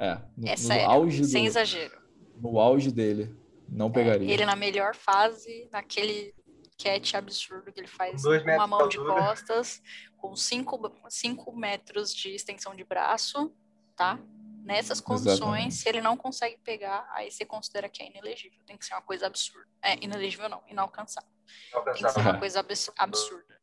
É, 0.00 0.16
no, 0.36 0.48
é 0.48 0.56
sério, 0.56 0.84
no 0.86 0.92
auge 0.92 1.24
sem 1.24 1.42
do, 1.42 1.48
exagero. 1.48 2.00
No 2.40 2.60
auge 2.60 2.92
dele, 2.92 3.34
não 3.68 3.90
pegaria. 3.90 4.30
É, 4.30 4.32
ele 4.32 4.46
na 4.46 4.54
melhor 4.54 4.94
fase, 4.94 5.68
naquele 5.72 6.32
catch 6.80 7.14
absurdo 7.14 7.72
que 7.72 7.80
ele 7.80 7.88
faz 7.88 8.22
com 8.22 8.54
uma 8.54 8.66
mão 8.68 8.88
de 8.88 8.96
costas, 8.96 9.82
com 10.16 10.36
5 10.36 11.52
metros 11.56 12.14
de 12.14 12.28
extensão 12.28 12.76
de 12.76 12.84
braço, 12.84 13.52
tá? 13.96 14.20
Nessas 14.68 15.00
condições, 15.00 15.38
Exatamente. 15.38 15.74
se 15.76 15.88
ele 15.88 16.02
não 16.02 16.14
consegue 16.14 16.58
pegar, 16.58 17.10
aí 17.14 17.30
você 17.30 17.42
considera 17.46 17.88
que 17.88 18.02
é 18.02 18.10
inelegível. 18.10 18.58
Tem 18.66 18.76
que 18.76 18.84
ser 18.84 18.92
uma 18.92 19.00
coisa 19.00 19.26
absurda. 19.26 19.66
É, 19.82 19.96
inelegível 20.04 20.46
não, 20.46 20.62
inalcançável. 20.68 21.30
Tem 21.72 21.94
que 21.94 22.10
ser 22.10 22.20
uma 22.20 22.38
coisa 22.38 22.60
absurda. 22.98 23.58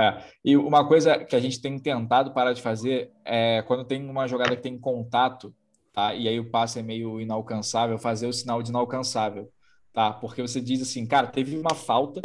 É, 0.00 0.24
e 0.44 0.56
uma 0.56 0.88
coisa 0.88 1.24
que 1.24 1.36
a 1.36 1.40
gente 1.40 1.60
tem 1.60 1.78
tentado 1.78 2.34
parar 2.34 2.52
de 2.52 2.60
fazer 2.60 3.12
é 3.24 3.62
quando 3.62 3.84
tem 3.84 4.10
uma 4.10 4.26
jogada 4.26 4.56
que 4.56 4.62
tem 4.62 4.76
contato, 4.76 5.54
tá? 5.92 6.12
E 6.16 6.26
aí 6.26 6.40
o 6.40 6.50
passe 6.50 6.80
é 6.80 6.82
meio 6.82 7.20
inalcançável, 7.20 7.96
fazer 7.96 8.26
o 8.26 8.32
sinal 8.32 8.60
de 8.60 8.70
inalcançável, 8.70 9.48
tá? 9.92 10.12
Porque 10.12 10.42
você 10.42 10.60
diz 10.60 10.82
assim, 10.82 11.06
cara, 11.06 11.28
teve 11.28 11.56
uma 11.56 11.76
falta 11.76 12.20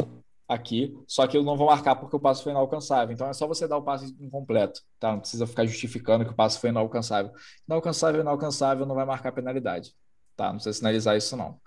aqui, 0.50 0.94
só 1.06 1.26
que 1.26 1.36
eu 1.36 1.42
não 1.42 1.56
vou 1.56 1.68
marcar 1.68 1.96
porque 1.96 2.16
o 2.16 2.20
passe 2.20 2.42
foi 2.42 2.52
inalcançável. 2.52 3.12
Então 3.14 3.28
é 3.28 3.32
só 3.32 3.46
você 3.46 3.68
dar 3.68 3.76
o 3.76 3.82
passe 3.82 4.14
incompleto, 4.20 4.82
tá? 4.98 5.12
Não 5.12 5.20
precisa 5.20 5.46
ficar 5.46 5.64
justificando 5.64 6.24
que 6.24 6.32
o 6.32 6.36
passe 6.36 6.58
foi 6.58 6.70
inalcançável. 6.70 7.32
Inalcançável, 7.68 8.20
inalcançável, 8.20 8.86
não 8.86 8.94
vai 8.94 9.06
marcar 9.06 9.32
penalidade, 9.32 9.94
tá? 10.36 10.46
Não 10.46 10.54
precisa 10.54 10.72
sinalizar 10.72 11.16
isso 11.16 11.36
não. 11.36 11.60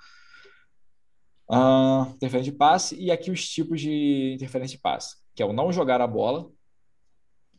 Uh, 1.50 2.10
interferência 2.16 2.52
de 2.52 2.58
passe 2.58 2.96
e 2.96 3.12
aqui 3.12 3.30
os 3.30 3.48
tipos 3.48 3.80
de 3.80 4.34
interferência 4.36 4.78
de 4.78 4.82
passe 4.82 5.24
que 5.36 5.42
é 5.42 5.46
o 5.46 5.54
não 5.54 5.72
jogar 5.72 6.02
a 6.02 6.08
bola, 6.08 6.50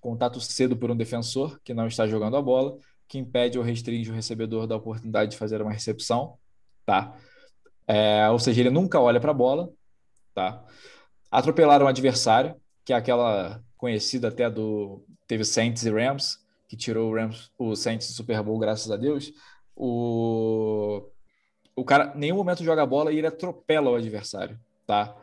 contato 0.01 0.41
cedo 0.41 0.77
por 0.77 0.91
um 0.91 0.97
defensor 0.97 1.59
que 1.65 1.75
não 1.75 1.87
está 1.87 2.07
jogando 2.07 2.37
a 2.37 2.43
bola, 2.43 2.77
que 3.09 3.19
impede 3.19 3.59
ou 3.59 3.65
restringe 3.65 4.11
o 4.11 4.15
recebedor 4.15 4.67
da 4.67 4.77
oportunidade 4.77 5.33
de 5.33 5.37
fazer 5.37 5.61
uma 5.61 5.73
recepção, 5.73 6.39
tá? 6.87 7.17
É, 7.87 8.29
ou 8.31 8.39
seja, 8.39 8.61
ele 8.61 8.71
nunca 8.71 9.01
olha 9.01 9.21
para 9.21 9.31
a 9.31 9.35
bola, 9.35 9.71
tá? 10.35 10.65
Atropelar 11.35 11.83
um 11.83 11.89
adversário, 11.89 12.55
que 12.85 12.93
é 12.93 12.97
aquela 12.97 13.61
conhecida 13.77 14.29
até 14.29 14.49
do 14.49 15.05
teve 15.27 15.45
Saints 15.45 15.85
e 15.85 15.91
Rams, 15.91 16.39
que 16.69 16.77
tirou 16.77 17.11
o 17.11 17.15
Rams, 17.15 17.51
o 17.59 17.75
Saints 17.75 18.07
do 18.07 18.13
Super 18.13 18.41
Bowl, 18.41 18.59
graças 18.59 18.91
a 18.91 18.97
Deus. 18.97 19.33
O 19.75 21.03
o 21.77 21.85
cara 21.85 22.15
nenhum 22.15 22.37
momento 22.37 22.63
joga 22.63 22.83
a 22.83 22.87
bola 22.87 23.13
e 23.13 23.19
ele 23.19 23.27
atropela 23.27 23.91
o 23.91 23.97
adversário, 23.97 24.57
tá? 24.87 25.17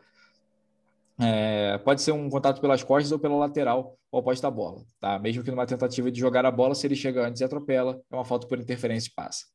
É, 1.23 1.77
pode 1.77 2.01
ser 2.01 2.11
um 2.13 2.27
contato 2.29 2.59
pelas 2.59 2.83
costas 2.83 3.11
ou 3.11 3.19
pela 3.19 3.35
lateral 3.35 3.95
oposta 4.11 4.47
à 4.47 4.51
bola, 4.51 4.83
tá? 4.99 5.19
Mesmo 5.19 5.43
que 5.43 5.51
numa 5.51 5.67
tentativa 5.67 6.11
de 6.11 6.19
jogar 6.19 6.45
a 6.47 6.51
bola, 6.51 6.73
se 6.73 6.87
ele 6.87 6.95
chega 6.95 7.27
antes 7.27 7.41
e 7.41 7.43
atropela, 7.43 8.01
é 8.11 8.15
uma 8.15 8.25
falta 8.25 8.47
por 8.47 8.59
interferência 8.59 9.07
de 9.07 9.13
passe. 9.13 9.45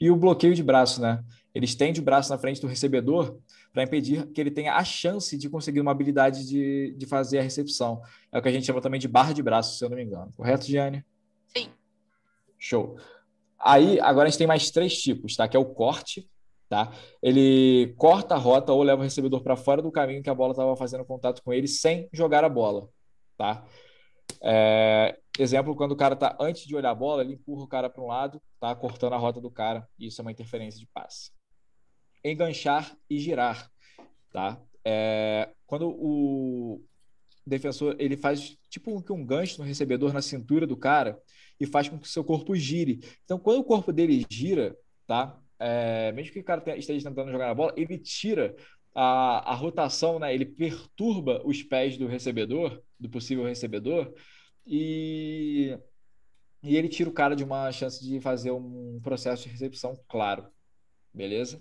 E 0.00 0.10
o 0.10 0.16
bloqueio 0.16 0.52
de 0.52 0.64
braço, 0.64 1.00
né? 1.00 1.22
Ele 1.54 1.64
estende 1.64 2.00
o 2.00 2.02
braço 2.02 2.30
na 2.30 2.38
frente 2.38 2.60
do 2.60 2.66
recebedor 2.66 3.38
para 3.72 3.84
impedir 3.84 4.26
que 4.32 4.40
ele 4.40 4.50
tenha 4.50 4.74
a 4.74 4.82
chance 4.82 5.38
de 5.38 5.48
conseguir 5.48 5.80
uma 5.80 5.92
habilidade 5.92 6.44
de, 6.44 6.92
de 6.98 7.06
fazer 7.06 7.38
a 7.38 7.42
recepção. 7.42 8.02
É 8.32 8.38
o 8.38 8.42
que 8.42 8.48
a 8.48 8.52
gente 8.52 8.66
chama 8.66 8.80
também 8.80 8.98
de 8.98 9.06
barra 9.06 9.32
de 9.32 9.42
braço, 9.42 9.78
se 9.78 9.84
eu 9.84 9.88
não 9.88 9.96
me 9.96 10.02
engano. 10.02 10.32
Correto, 10.36 10.66
Gianni? 10.66 11.04
Sim. 11.46 11.68
Show. 12.58 12.96
Aí, 13.58 14.00
agora 14.00 14.26
a 14.26 14.30
gente 14.30 14.38
tem 14.38 14.46
mais 14.46 14.70
três 14.72 15.00
tipos, 15.00 15.36
tá? 15.36 15.46
Que 15.46 15.56
é 15.56 15.60
o 15.60 15.64
corte, 15.64 16.28
Tá? 16.72 16.90
Ele 17.22 17.92
corta 17.98 18.34
a 18.34 18.38
rota 18.38 18.72
ou 18.72 18.82
leva 18.82 19.02
o 19.02 19.04
recebedor 19.04 19.42
para 19.42 19.56
fora 19.56 19.82
do 19.82 19.92
caminho 19.92 20.22
que 20.22 20.30
a 20.30 20.34
bola 20.34 20.52
estava 20.52 20.74
fazendo 20.74 21.04
contato 21.04 21.42
com 21.42 21.52
ele 21.52 21.68
sem 21.68 22.08
jogar 22.14 22.44
a 22.44 22.48
bola. 22.48 22.88
Tá? 23.36 23.62
É, 24.42 25.18
exemplo, 25.38 25.76
quando 25.76 25.92
o 25.92 25.96
cara 25.96 26.14
está 26.14 26.34
antes 26.40 26.66
de 26.66 26.74
olhar 26.74 26.92
a 26.92 26.94
bola, 26.94 27.22
ele 27.22 27.34
empurra 27.34 27.64
o 27.64 27.68
cara 27.68 27.90
para 27.90 28.02
um 28.02 28.06
lado, 28.06 28.40
tá 28.58 28.74
cortando 28.74 29.12
a 29.12 29.18
rota 29.18 29.38
do 29.38 29.50
cara. 29.50 29.86
Isso 29.98 30.18
é 30.18 30.22
uma 30.22 30.32
interferência 30.32 30.80
de 30.80 30.86
passe. 30.86 31.30
Enganchar 32.24 32.96
e 33.10 33.18
girar. 33.18 33.70
Tá? 34.32 34.58
É, 34.82 35.50
quando 35.66 35.90
o 35.90 36.82
defensor 37.46 37.96
ele 37.98 38.16
faz 38.16 38.56
tipo 38.70 38.90
um, 38.90 39.14
um 39.14 39.26
gancho 39.26 39.60
no 39.60 39.66
recebedor 39.66 40.14
na 40.14 40.22
cintura 40.22 40.66
do 40.66 40.78
cara 40.78 41.20
e 41.60 41.66
faz 41.66 41.90
com 41.90 41.98
que 41.98 42.06
o 42.06 42.10
seu 42.10 42.24
corpo 42.24 42.56
gire. 42.56 43.00
Então, 43.24 43.38
quando 43.38 43.58
o 43.58 43.64
corpo 43.64 43.92
dele 43.92 44.24
gira, 44.30 44.74
tá? 45.06 45.38
É, 45.62 46.10
mesmo 46.12 46.32
que 46.32 46.40
o 46.40 46.44
cara 46.44 46.76
esteja 46.76 47.08
tentando 47.08 47.30
jogar 47.30 47.46
na 47.46 47.54
bola, 47.54 47.72
ele 47.76 47.96
tira 47.96 48.54
a, 48.92 49.52
a 49.52 49.54
rotação, 49.54 50.18
né? 50.18 50.34
ele 50.34 50.44
perturba 50.44 51.40
os 51.44 51.62
pés 51.62 51.96
do 51.96 52.08
recebedor, 52.08 52.82
do 52.98 53.08
possível 53.08 53.44
recebedor, 53.44 54.12
e, 54.66 55.78
e 56.64 56.76
ele 56.76 56.88
tira 56.88 57.08
o 57.08 57.12
cara 57.12 57.36
de 57.36 57.44
uma 57.44 57.70
chance 57.70 58.04
de 58.04 58.20
fazer 58.20 58.50
um 58.50 59.00
processo 59.02 59.44
de 59.44 59.50
recepção 59.50 59.96
claro. 60.08 60.46
Beleza? 61.14 61.60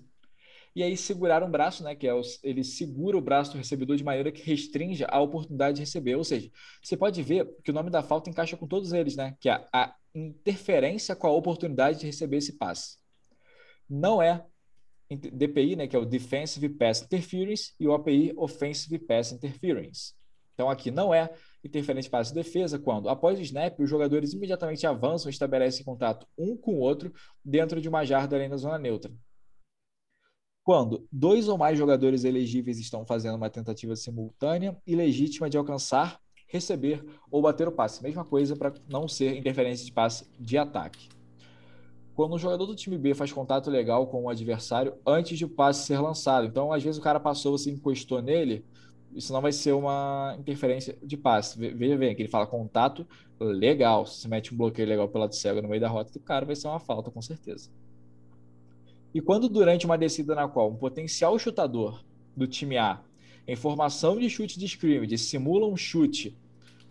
E 0.76 0.82
aí 0.82 0.96
segurar 0.98 1.44
um 1.44 1.52
braço, 1.52 1.84
né? 1.84 1.94
Que 1.94 2.08
é 2.08 2.14
o, 2.14 2.22
ele 2.42 2.64
segura 2.64 3.18
o 3.18 3.22
braço 3.22 3.52
do 3.52 3.58
recebedor 3.58 3.98
de 3.98 4.04
maneira 4.04 4.32
que 4.32 4.42
restringe 4.42 5.06
a 5.08 5.20
oportunidade 5.20 5.76
de 5.76 5.82
receber. 5.82 6.16
Ou 6.16 6.24
seja, 6.24 6.50
você 6.82 6.96
pode 6.96 7.22
ver 7.22 7.46
que 7.62 7.72
o 7.72 7.74
nome 7.74 7.90
da 7.90 8.02
falta 8.02 8.30
encaixa 8.30 8.56
com 8.56 8.66
todos 8.66 8.94
eles, 8.94 9.18
né? 9.18 9.36
Que 9.42 9.50
é 9.50 9.66
a 9.74 9.94
interferência 10.16 11.14
com 11.16 11.28
a 11.28 11.32
oportunidade 11.32 12.00
de 12.00 12.06
receber 12.06 12.38
esse 12.38 12.58
passe 12.58 13.01
não 13.92 14.22
é 14.22 14.46
DPI, 15.10 15.76
né, 15.76 15.88
que 15.88 15.96
é 15.96 16.00
o 16.00 16.06
Defensive 16.06 16.70
Pass 16.70 17.02
Interference, 17.02 17.74
e 17.78 17.86
o 17.86 17.94
API 17.94 18.34
Offensive 18.38 18.98
Pass 19.00 19.34
Interference. 19.34 20.14
Então, 20.54 20.70
aqui 20.70 20.90
não 20.90 21.14
é 21.14 21.34
interferência 21.64 22.08
de 22.08 22.12
passe 22.12 22.30
de 22.30 22.36
defesa 22.36 22.80
quando, 22.80 23.10
após 23.10 23.38
o 23.38 23.42
snap, 23.42 23.78
os 23.80 23.90
jogadores 23.90 24.34
imediatamente 24.34 24.86
avançam 24.88 25.30
e 25.30 25.34
estabelecem 25.34 25.84
contato 25.84 26.26
um 26.38 26.56
com 26.56 26.76
o 26.76 26.80
outro 26.80 27.12
dentro 27.44 27.82
de 27.82 27.90
uma 27.90 28.06
jarda 28.06 28.36
além 28.36 28.50
da 28.50 28.58
zona 28.58 28.78
neutra. 28.78 29.12
Quando 30.64 31.08
dois 31.12 31.48
ou 31.48 31.58
mais 31.58 31.78
jogadores 31.78 32.24
elegíveis 32.24 32.80
estão 32.80 33.06
fazendo 33.06 33.36
uma 33.36 33.50
tentativa 33.50 33.96
simultânea 33.96 34.78
e 34.86 34.96
legítima 34.96 35.50
de 35.50 35.58
alcançar, 35.58 36.20
receber 36.48 37.04
ou 37.32 37.42
bater 37.42 37.68
o 37.68 37.72
passe. 37.72 38.04
Mesma 38.04 38.24
coisa 38.24 38.56
para 38.56 38.74
não 38.88 39.08
ser 39.08 39.36
interferência 39.36 39.86
de 39.86 39.92
passe 39.92 40.30
de 40.40 40.58
ataque 40.58 41.10
quando 42.16 42.36
um 42.36 42.40
jogador 42.40 42.66
do 42.66 42.76
time 42.76 42.98
B 42.98 43.14
faz 43.14 43.32
contato 43.32 43.70
legal 43.70 44.08
com 44.08 44.24
o 44.24 44.30
adversário 44.30 44.94
antes 45.06 45.38
de 45.38 45.46
o 45.46 45.50
passe 45.50 45.86
ser 45.86 46.00
lançado. 46.00 46.46
Então, 46.46 46.72
às 46.72 46.84
vezes 46.84 47.00
o 47.00 47.04
cara 47.04 47.20
passou, 47.20 47.58
você 47.58 47.72
encostou 47.72 48.22
nele, 48.22 48.66
isso 49.14 49.34
não 49.34 49.42
vai 49.42 49.52
ser 49.52 49.74
uma 49.74 50.36
interferência 50.40 50.98
de 51.02 51.18
passe. 51.18 51.58
Veja 51.58 51.98
bem, 51.98 52.16
que 52.16 52.22
ele 52.22 52.30
fala 52.30 52.48
contato 52.48 53.06
legal. 53.40 54.06
Se 54.06 54.22
você 54.22 54.28
mete 54.28 54.54
um 54.54 54.58
bloqueio 54.58 54.88
legal 54.88 55.08
pelo 55.08 55.22
lado 55.22 55.36
cego 55.36 55.62
no 55.62 55.68
meio 55.68 55.82
da 55.82 55.90
rota 55.90 56.12
do 56.12 56.20
cara, 56.20 56.46
vai 56.46 56.56
ser 56.56 56.68
uma 56.68 56.80
falta, 56.80 57.12
com 57.12 57.22
certeza. 57.22 57.70
E 59.14 59.20
quando 59.20 59.50
durante 59.50 59.86
uma 59.86 59.98
descida 59.98 60.34
na 60.34 60.48
qual 60.48 60.70
um 60.70 60.76
potencial 60.76 61.38
chutador 61.38 62.04
do 62.36 62.48
time 62.48 62.78
A, 62.78 63.02
em 63.48 63.56
formação 63.56 64.18
de 64.18 64.30
chute 64.30 64.58
de 64.58 64.66
scrimmage, 64.66 65.18
simula 65.18 65.68
um 65.68 65.76
chute 65.76 66.38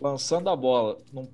lançando 0.01 0.49
a 0.49 0.57
bola 0.57 0.99
num, 1.13 1.31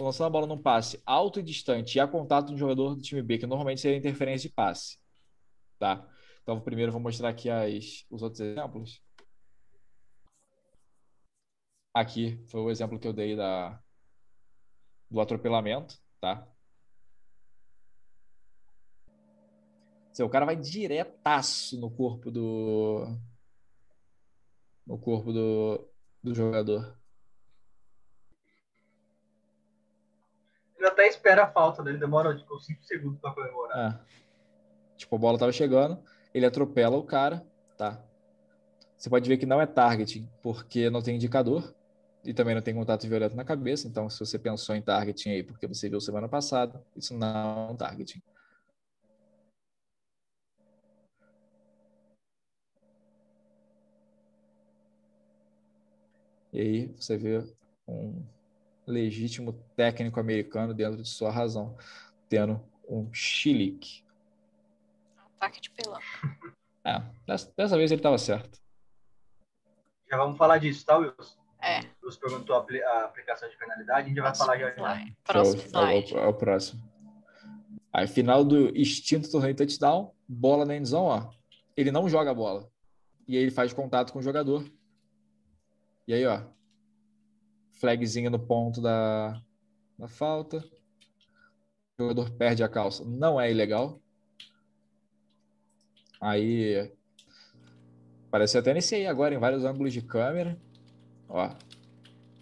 lançando 0.00 0.26
a 0.26 0.30
bola 0.30 0.46
num 0.46 0.60
passe 0.60 1.00
alto 1.06 1.40
e 1.40 1.42
distante 1.42 1.96
e 1.96 2.00
a 2.00 2.06
contato 2.08 2.50
do 2.52 2.58
jogador 2.58 2.94
do 2.94 3.02
time 3.02 3.22
B, 3.22 3.38
que 3.38 3.46
normalmente 3.46 3.80
seria 3.80 3.96
interferência 3.96 4.48
de 4.48 4.54
passe. 4.54 4.98
Tá? 5.78 6.06
Então, 6.42 6.60
primeiro 6.60 6.92
vou 6.92 7.00
mostrar 7.00 7.28
aqui 7.28 7.48
as, 7.50 8.04
os 8.10 8.22
outros 8.22 8.40
exemplos. 8.40 9.02
Aqui 11.94 12.38
foi 12.48 12.60
o 12.60 12.70
exemplo 12.70 12.98
que 12.98 13.08
eu 13.08 13.12
dei 13.12 13.36
da, 13.36 13.80
do 15.10 15.20
atropelamento, 15.20 15.98
tá? 16.20 16.46
o 20.24 20.28
cara 20.28 20.44
vai 20.44 20.56
diretaço 20.56 21.78
no 21.78 21.88
corpo 21.88 22.28
do 22.28 23.06
no 24.84 24.98
corpo 24.98 25.32
do, 25.32 25.88
do 26.22 26.34
jogador. 26.34 26.98
Ele 30.78 30.86
até 30.86 31.08
espera 31.08 31.44
a 31.44 31.50
falta 31.50 31.82
dele, 31.82 31.98
demora 31.98 32.36
tipo 32.36 32.58
5 32.58 32.84
segundos 32.84 33.20
para 33.20 33.32
comemorar. 33.32 33.78
É. 33.78 34.00
Tipo, 34.96 35.16
a 35.16 35.18
bola 35.18 35.38
tava 35.38 35.52
chegando, 35.52 36.00
ele 36.32 36.46
atropela 36.46 36.96
o 36.96 37.02
cara, 37.02 37.44
tá? 37.76 38.00
Você 38.96 39.10
pode 39.10 39.28
ver 39.28 39.36
que 39.38 39.46
não 39.46 39.60
é 39.60 39.66
targeting, 39.66 40.28
porque 40.42 40.88
não 40.88 41.02
tem 41.02 41.16
indicador 41.16 41.74
e 42.24 42.32
também 42.32 42.54
não 42.54 42.62
tem 42.62 42.74
contato 42.74 43.08
violento 43.08 43.36
na 43.36 43.44
cabeça. 43.44 43.88
Então, 43.88 44.08
se 44.08 44.18
você 44.18 44.38
pensou 44.38 44.74
em 44.74 44.82
targeting 44.82 45.30
aí 45.30 45.42
porque 45.42 45.66
você 45.66 45.88
viu 45.88 46.00
semana 46.00 46.28
passada, 46.28 46.80
isso 46.96 47.14
não 47.14 47.26
é 47.26 47.72
um 47.72 47.76
targeting. 47.76 48.22
E 56.52 56.60
aí 56.60 56.86
você 56.96 57.16
vê 57.16 57.44
um 57.86 58.24
legítimo 58.88 59.52
técnico 59.76 60.18
americano 60.18 60.72
dentro 60.72 61.02
de 61.02 61.08
sua 61.08 61.30
razão, 61.30 61.76
tendo 62.28 62.60
um 62.88 63.12
chilique. 63.12 64.02
Ataque 65.36 65.60
de 65.60 65.70
pelanca. 65.70 66.04
É, 66.84 67.02
dessa, 67.26 67.52
dessa 67.56 67.76
vez 67.76 67.90
ele 67.90 67.98
estava 67.98 68.16
certo. 68.16 68.58
Já 70.10 70.16
vamos 70.16 70.38
falar 70.38 70.58
disso, 70.58 70.86
tá, 70.86 70.96
Wilson? 70.96 71.38
É. 71.60 71.80
Você 72.02 72.18
perguntou 72.18 72.56
a, 72.56 72.60
a 72.60 73.04
aplicação 73.04 73.48
de 73.48 73.56
penalidade, 73.56 74.00
a 74.00 74.04
gente 74.04 74.16
já 74.16 74.22
vai 74.22 74.34
falar 74.34 74.58
já. 74.58 74.74
já. 74.74 75.06
Próximo 75.24 75.62
slide. 75.62 76.14
É 76.14 76.16
o, 76.16 76.20
é 76.20 76.26
o, 76.28 76.34
próximo. 76.34 76.82
Aí, 77.92 78.06
final 78.06 78.44
do 78.44 78.68
extinto 78.76 79.30
torneio 79.30 79.54
touchdown, 79.54 80.14
bola 80.26 80.64
na 80.64 80.76
endzone, 80.76 81.26
ó. 81.26 81.30
Ele 81.76 81.90
não 81.90 82.08
joga 82.08 82.30
a 82.30 82.34
bola. 82.34 82.70
E 83.26 83.36
aí 83.36 83.42
ele 83.42 83.50
faz 83.50 83.72
contato 83.72 84.12
com 84.12 84.18
o 84.18 84.22
jogador. 84.22 84.64
E 86.06 86.14
aí, 86.14 86.24
ó. 86.26 86.42
Flagzinha 87.78 88.28
no 88.28 88.38
ponto 88.38 88.80
da, 88.80 89.40
da 89.98 90.08
falta. 90.08 90.58
O 91.98 92.02
jogador 92.02 92.30
perde 92.30 92.62
a 92.62 92.68
calça. 92.68 93.04
Não 93.04 93.40
é 93.40 93.50
ilegal. 93.50 94.00
Aí. 96.20 96.92
Apareceu 98.28 98.60
até 98.60 98.74
nesse 98.74 98.94
aí 98.94 99.06
agora, 99.06 99.34
em 99.34 99.38
vários 99.38 99.64
ângulos 99.64 99.92
de 99.92 100.02
câmera. 100.02 100.58
Ó. 101.28 101.50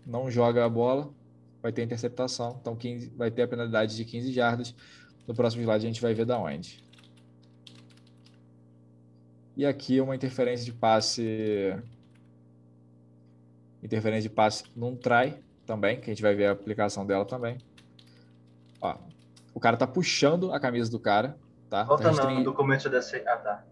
Não 0.07 0.31
joga 0.31 0.65
a 0.65 0.69
bola. 0.69 1.13
Vai 1.63 1.73
ter 1.73 1.83
interceptação. 1.83 2.59
Então 2.61 2.77
15, 2.77 3.11
vai 3.17 3.31
ter 3.31 3.43
a 3.43 3.49
penalidade 3.49 3.97
de 3.97 4.05
15 4.05 4.33
jardas. 4.33 4.75
No 5.27 5.35
próximo 5.35 5.63
slide 5.63 5.85
a 5.85 5.89
gente 5.89 6.01
vai 6.01 6.15
ver 6.15 6.25
da 6.25 6.39
onde. 6.39 6.83
E 9.57 9.65
aqui 9.65 10.01
uma 10.01 10.15
interferência 10.15 10.65
de 10.65 10.73
passe 10.73 11.75
Interferência 13.87 14.29
de 14.29 14.35
passe 14.35 14.65
não 14.75 14.97
trai 14.97 15.39
também, 15.65 16.01
que 16.01 16.11
a 16.11 16.13
gente 16.13 16.21
vai 16.21 16.35
ver 16.35 16.47
a 16.47 16.51
aplicação 16.51 17.07
dela 17.07 17.25
também. 17.25 17.57
Ó, 18.81 18.99
o 19.55 19.61
cara 19.61 19.77
tá 19.77 19.87
puxando 19.87 20.53
a 20.53 20.59
camisa 20.59 20.91
do 20.91 20.99
cara, 20.99 21.39
tá? 21.71 21.85
Volta 21.85 22.03
tá 22.03 22.11
restring... 22.11 22.35
não, 22.35 22.43
do 22.43 22.53
começo 22.53 22.91
dessa... 22.91 23.17
Ah, 23.19 23.37
tá. 23.37 23.65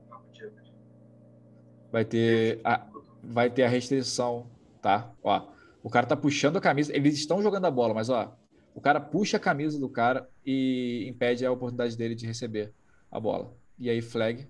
Vai 1.90 2.04
ter 2.04 2.60
a, 2.62 2.86
vai 3.24 3.50
ter 3.50 3.64
a 3.64 3.68
restrição, 3.68 4.46
tá? 4.80 5.10
Ó, 5.20 5.48
o 5.82 5.90
cara 5.90 6.06
tá 6.06 6.16
puxando 6.16 6.58
a 6.58 6.60
camisa, 6.60 6.94
eles 6.94 7.14
estão 7.14 7.42
jogando 7.42 7.64
a 7.64 7.70
bola, 7.70 7.92
mas 7.92 8.08
ó, 8.08 8.36
o 8.72 8.80
cara 8.80 9.00
puxa 9.00 9.36
a 9.36 9.40
camisa 9.40 9.80
do 9.80 9.88
cara 9.88 10.28
e 10.46 11.06
impede 11.08 11.44
a 11.44 11.50
oportunidade 11.50 11.96
dele 11.96 12.14
de 12.14 12.24
receber 12.24 12.72
a 13.10 13.18
bola. 13.18 13.52
E 13.80 13.90
aí 13.90 14.00
flag, 14.00 14.48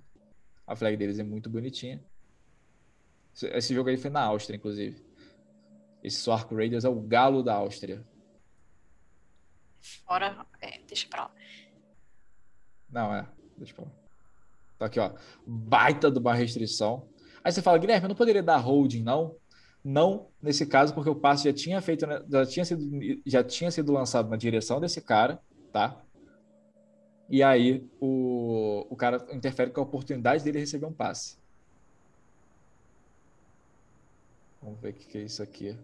a 0.66 0.76
flag 0.76 0.94
deles 0.98 1.18
é 1.18 1.22
muito 1.22 1.48
bonitinha. 1.48 2.04
Esse 3.34 3.74
jogo 3.74 3.88
aí 3.88 3.96
foi 3.96 4.10
na 4.10 4.22
Áustria, 4.22 4.56
inclusive. 4.56 5.13
Esse 6.05 6.18
Sark 6.18 6.55
Raiders 6.55 6.85
é 6.85 6.89
o 6.89 7.01
galo 7.01 7.43
da 7.43 7.55
Áustria. 7.55 8.05
Fora, 10.06 10.47
é, 10.60 10.78
deixa 10.86 11.09
pra 11.09 11.22
lá. 11.22 11.31
Não, 12.90 13.14
é, 13.14 13.26
deixa 13.56 13.74
pra 13.74 13.85
lá. 13.85 13.90
Tá 14.78 14.86
aqui, 14.86 15.01
ó. 15.01 15.12
Baita 15.47 16.10
de 16.10 16.18
uma 16.18 16.35
restrição. 16.35 17.09
Aí 17.43 17.51
você 17.51 17.62
fala, 17.62 17.78
Guilherme, 17.78 18.05
eu 18.05 18.09
não 18.10 18.16
poderia 18.16 18.43
dar 18.43 18.59
holding, 18.59 19.02
não? 19.02 19.36
Não 19.82 20.28
nesse 20.43 20.66
caso, 20.66 20.94
porque 20.94 21.09
o 21.09 21.16
passe 21.16 21.44
já 21.44 21.52
tinha 21.55 21.81
feito, 21.81 22.06
já 22.28 22.47
tinha 22.47 22.64
sido, 22.64 23.22
já 23.24 23.43
tinha 23.43 23.70
sido 23.70 23.93
lançado 23.93 24.28
na 24.28 24.36
direção 24.36 24.81
desse 24.81 25.01
cara, 25.01 25.40
tá? 25.72 26.02
E 27.31 27.43
aí 27.43 27.89
o, 27.98 28.86
o 28.90 28.97
cara 28.97 29.26
interfere 29.32 29.70
com 29.70 29.81
a 29.81 29.85
oportunidade 29.85 30.44
dele 30.44 30.59
receber 30.59 30.86
um 30.86 30.93
passe. 30.93 31.39
Vamos 34.62 34.81
ver 34.81 34.90
o 34.90 34.94
que, 34.94 35.06
que 35.06 35.18
é 35.18 35.22
isso 35.22 35.43
aqui. 35.43 35.76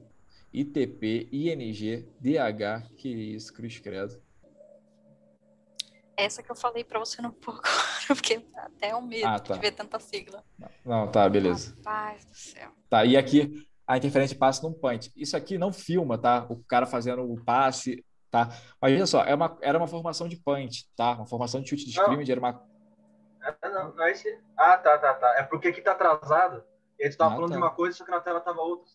ITP, 0.53 1.29
ING, 1.31 2.09
DH, 2.21 2.95
que 2.97 3.09
isso, 3.09 3.53
Cruz 3.53 3.79
Credo. 3.79 4.21
Essa 6.17 6.43
que 6.43 6.51
eu 6.51 6.57
falei 6.57 6.85
para 6.85 6.99
você 6.99 7.23
no 7.23 7.33
pouco, 7.33 7.63
porque 8.07 8.45
até 8.55 8.91
é 8.91 8.97
um 8.97 9.01
medo 9.01 9.27
ah, 9.27 9.39
tá. 9.39 9.55
de 9.55 9.61
ver 9.61 9.73
tanta 9.73 9.99
sigla. 9.99 10.45
Não, 10.85 11.11
tá, 11.11 11.29
beleza. 11.29 11.75
Rapaz 11.79 12.25
do 12.25 12.35
céu. 12.35 12.71
Tá, 12.91 13.05
e 13.05 13.17
aqui 13.17 13.67
a 13.87 13.97
interferência 13.97 14.35
de 14.35 14.39
passe 14.39 14.63
num 14.63 14.73
punch. 14.73 15.11
Isso 15.17 15.37
aqui 15.37 15.57
não 15.57 15.73
filma, 15.73 16.19
tá? 16.19 16.47
O 16.49 16.63
cara 16.65 16.87
fazendo 16.87 17.23
o 17.23 17.43
passe, 17.43 18.05
tá? 18.31 18.49
Mas 18.81 18.93
veja 18.93 19.07
só, 19.07 19.25
é 19.25 19.35
uma, 19.35 19.57
era 19.63 19.79
uma 19.79 19.89
formação 19.89 20.29
de 20.29 20.37
punch, 20.37 20.89
tá? 20.95 21.13
Uma 21.13 21.27
formação 21.27 21.61
de 21.61 21.71
chute 21.71 21.87
de 21.87 21.91
scrimmage, 21.91 22.31
era 22.31 22.41
uma... 22.41 22.63
É, 23.43 23.69
não, 23.69 23.95
não 23.95 24.05
é 24.05 24.11
esse... 24.13 24.39
Ah, 24.57 24.77
tá, 24.77 24.99
tá, 24.99 25.15
tá. 25.15 25.35
É 25.39 25.43
porque 25.43 25.69
aqui 25.69 25.81
tá 25.81 25.93
atrasado. 25.93 26.63
E 26.99 27.09
tu 27.09 27.17
tava 27.17 27.33
ah, 27.33 27.35
falando 27.35 27.51
tá. 27.51 27.57
de 27.57 27.63
uma 27.63 27.71
coisa, 27.71 27.97
só 27.97 28.05
que 28.05 28.11
na 28.11 28.21
tela 28.21 28.41
tava 28.41 28.61
outra. 28.61 28.93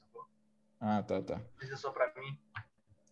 Ah, 0.80 1.02
tá, 1.04 1.22
tá. 1.22 1.42
Isso 1.62 1.78
só 1.78 1.92
para 1.92 2.14
mim. 2.16 2.38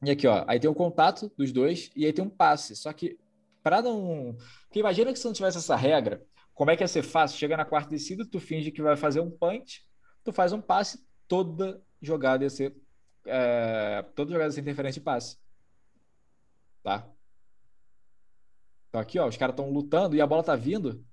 E 0.03 0.11
aqui, 0.11 0.27
ó, 0.27 0.43
aí 0.47 0.59
tem 0.59 0.69
o 0.69 0.75
contato 0.75 1.31
dos 1.37 1.51
dois 1.51 1.89
e 1.95 2.05
aí 2.05 2.13
tem 2.13 2.23
um 2.23 2.29
passe. 2.29 2.75
Só 2.75 2.91
que 2.91 3.17
para 3.63 3.81
não, 3.81 4.35
porque 4.65 4.79
imagina 4.79 5.13
que 5.13 5.19
se 5.19 5.25
não 5.25 5.33
tivesse 5.33 5.57
essa 5.57 5.75
regra, 5.75 6.21
como 6.53 6.69
é 6.69 6.75
que 6.75 6.83
ia 6.83 6.87
ser 6.87 7.03
fácil? 7.03 7.37
Chega 7.37 7.55
na 7.55 7.65
quarta 7.65 7.89
descida, 7.89 8.27
tu 8.29 8.39
finge 8.39 8.71
que 8.71 8.81
vai 8.81 8.97
fazer 8.97 9.21
um 9.21 9.31
punch, 9.31 9.87
tu 10.23 10.33
faz 10.33 10.51
um 10.51 10.61
passe, 10.61 11.05
toda 11.27 11.81
jogada 12.01 12.43
ia 12.43 12.49
ser 12.49 12.75
é, 13.25 14.03
toda 14.15 14.33
jogada 14.33 14.51
sem 14.51 14.61
interferência 14.61 14.99
de 14.99 15.05
passe. 15.05 15.37
Tá? 16.83 17.07
Então 18.89 18.99
aqui, 18.99 19.17
ó, 19.17 19.27
os 19.27 19.37
caras 19.37 19.53
estão 19.53 19.71
lutando 19.71 20.15
e 20.15 20.21
a 20.21 20.27
bola 20.27 20.43
tá 20.43 20.55
vindo. 20.55 21.03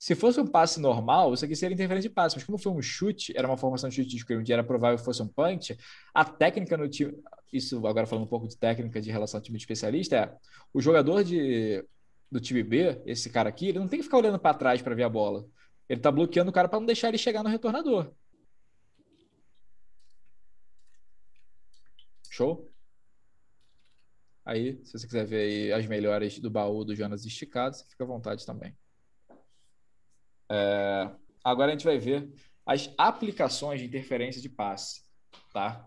Se 0.00 0.14
fosse 0.14 0.40
um 0.40 0.46
passe 0.46 0.80
normal, 0.80 1.34
isso 1.34 1.44
aqui 1.44 1.54
seria 1.54 1.74
interferência 1.74 2.08
de 2.08 2.14
passe, 2.14 2.34
mas 2.34 2.42
como 2.42 2.56
foi 2.56 2.72
um 2.72 2.80
chute, 2.80 3.36
era 3.36 3.46
uma 3.46 3.58
formação 3.58 3.90
de 3.90 3.96
chute 3.96 4.08
de 4.08 4.18
scrum, 4.18 4.42
era 4.48 4.64
provável 4.64 4.96
que 4.96 5.04
fosse 5.04 5.22
um 5.22 5.28
punch, 5.28 5.76
a 6.14 6.24
técnica 6.24 6.74
no 6.74 6.88
time, 6.88 7.12
isso 7.52 7.86
agora 7.86 8.06
falando 8.06 8.24
um 8.24 8.28
pouco 8.28 8.48
de 8.48 8.56
técnica 8.56 8.98
de 8.98 9.10
relação 9.10 9.36
ao 9.36 9.42
time 9.42 9.58
de 9.58 9.62
especialista, 9.62 10.16
é 10.16 10.34
o 10.72 10.80
jogador 10.80 11.22
de, 11.22 11.84
do 12.32 12.40
time 12.40 12.62
B, 12.62 13.02
esse 13.04 13.28
cara 13.28 13.50
aqui, 13.50 13.68
ele 13.68 13.78
não 13.78 13.88
tem 13.88 13.98
que 13.98 14.04
ficar 14.04 14.16
olhando 14.16 14.38
para 14.38 14.56
trás 14.56 14.80
para 14.80 14.94
ver 14.94 15.02
a 15.02 15.08
bola. 15.08 15.46
Ele 15.86 16.00
tá 16.00 16.10
bloqueando 16.10 16.50
o 16.50 16.54
cara 16.54 16.66
para 16.66 16.80
não 16.80 16.86
deixar 16.86 17.08
ele 17.08 17.18
chegar 17.18 17.42
no 17.42 17.50
retornador. 17.50 18.10
Show? 22.30 22.72
Aí, 24.46 24.82
se 24.82 24.92
você 24.92 25.06
quiser 25.06 25.26
ver 25.26 25.72
as 25.74 25.86
melhores 25.86 26.38
do 26.38 26.48
baú 26.50 26.86
do 26.86 26.96
Jonas 26.96 27.26
esticado, 27.26 27.76
você 27.76 27.84
fica 27.84 28.04
à 28.04 28.06
vontade 28.06 28.46
também. 28.46 28.74
É, 30.50 31.10
agora 31.44 31.68
a 31.68 31.72
gente 31.72 31.84
vai 31.84 31.98
ver 31.98 32.30
as 32.66 32.92
aplicações 32.98 33.80
de 33.80 33.86
interferência 33.86 34.42
de 34.42 34.48
passe, 34.48 35.02
tá? 35.52 35.86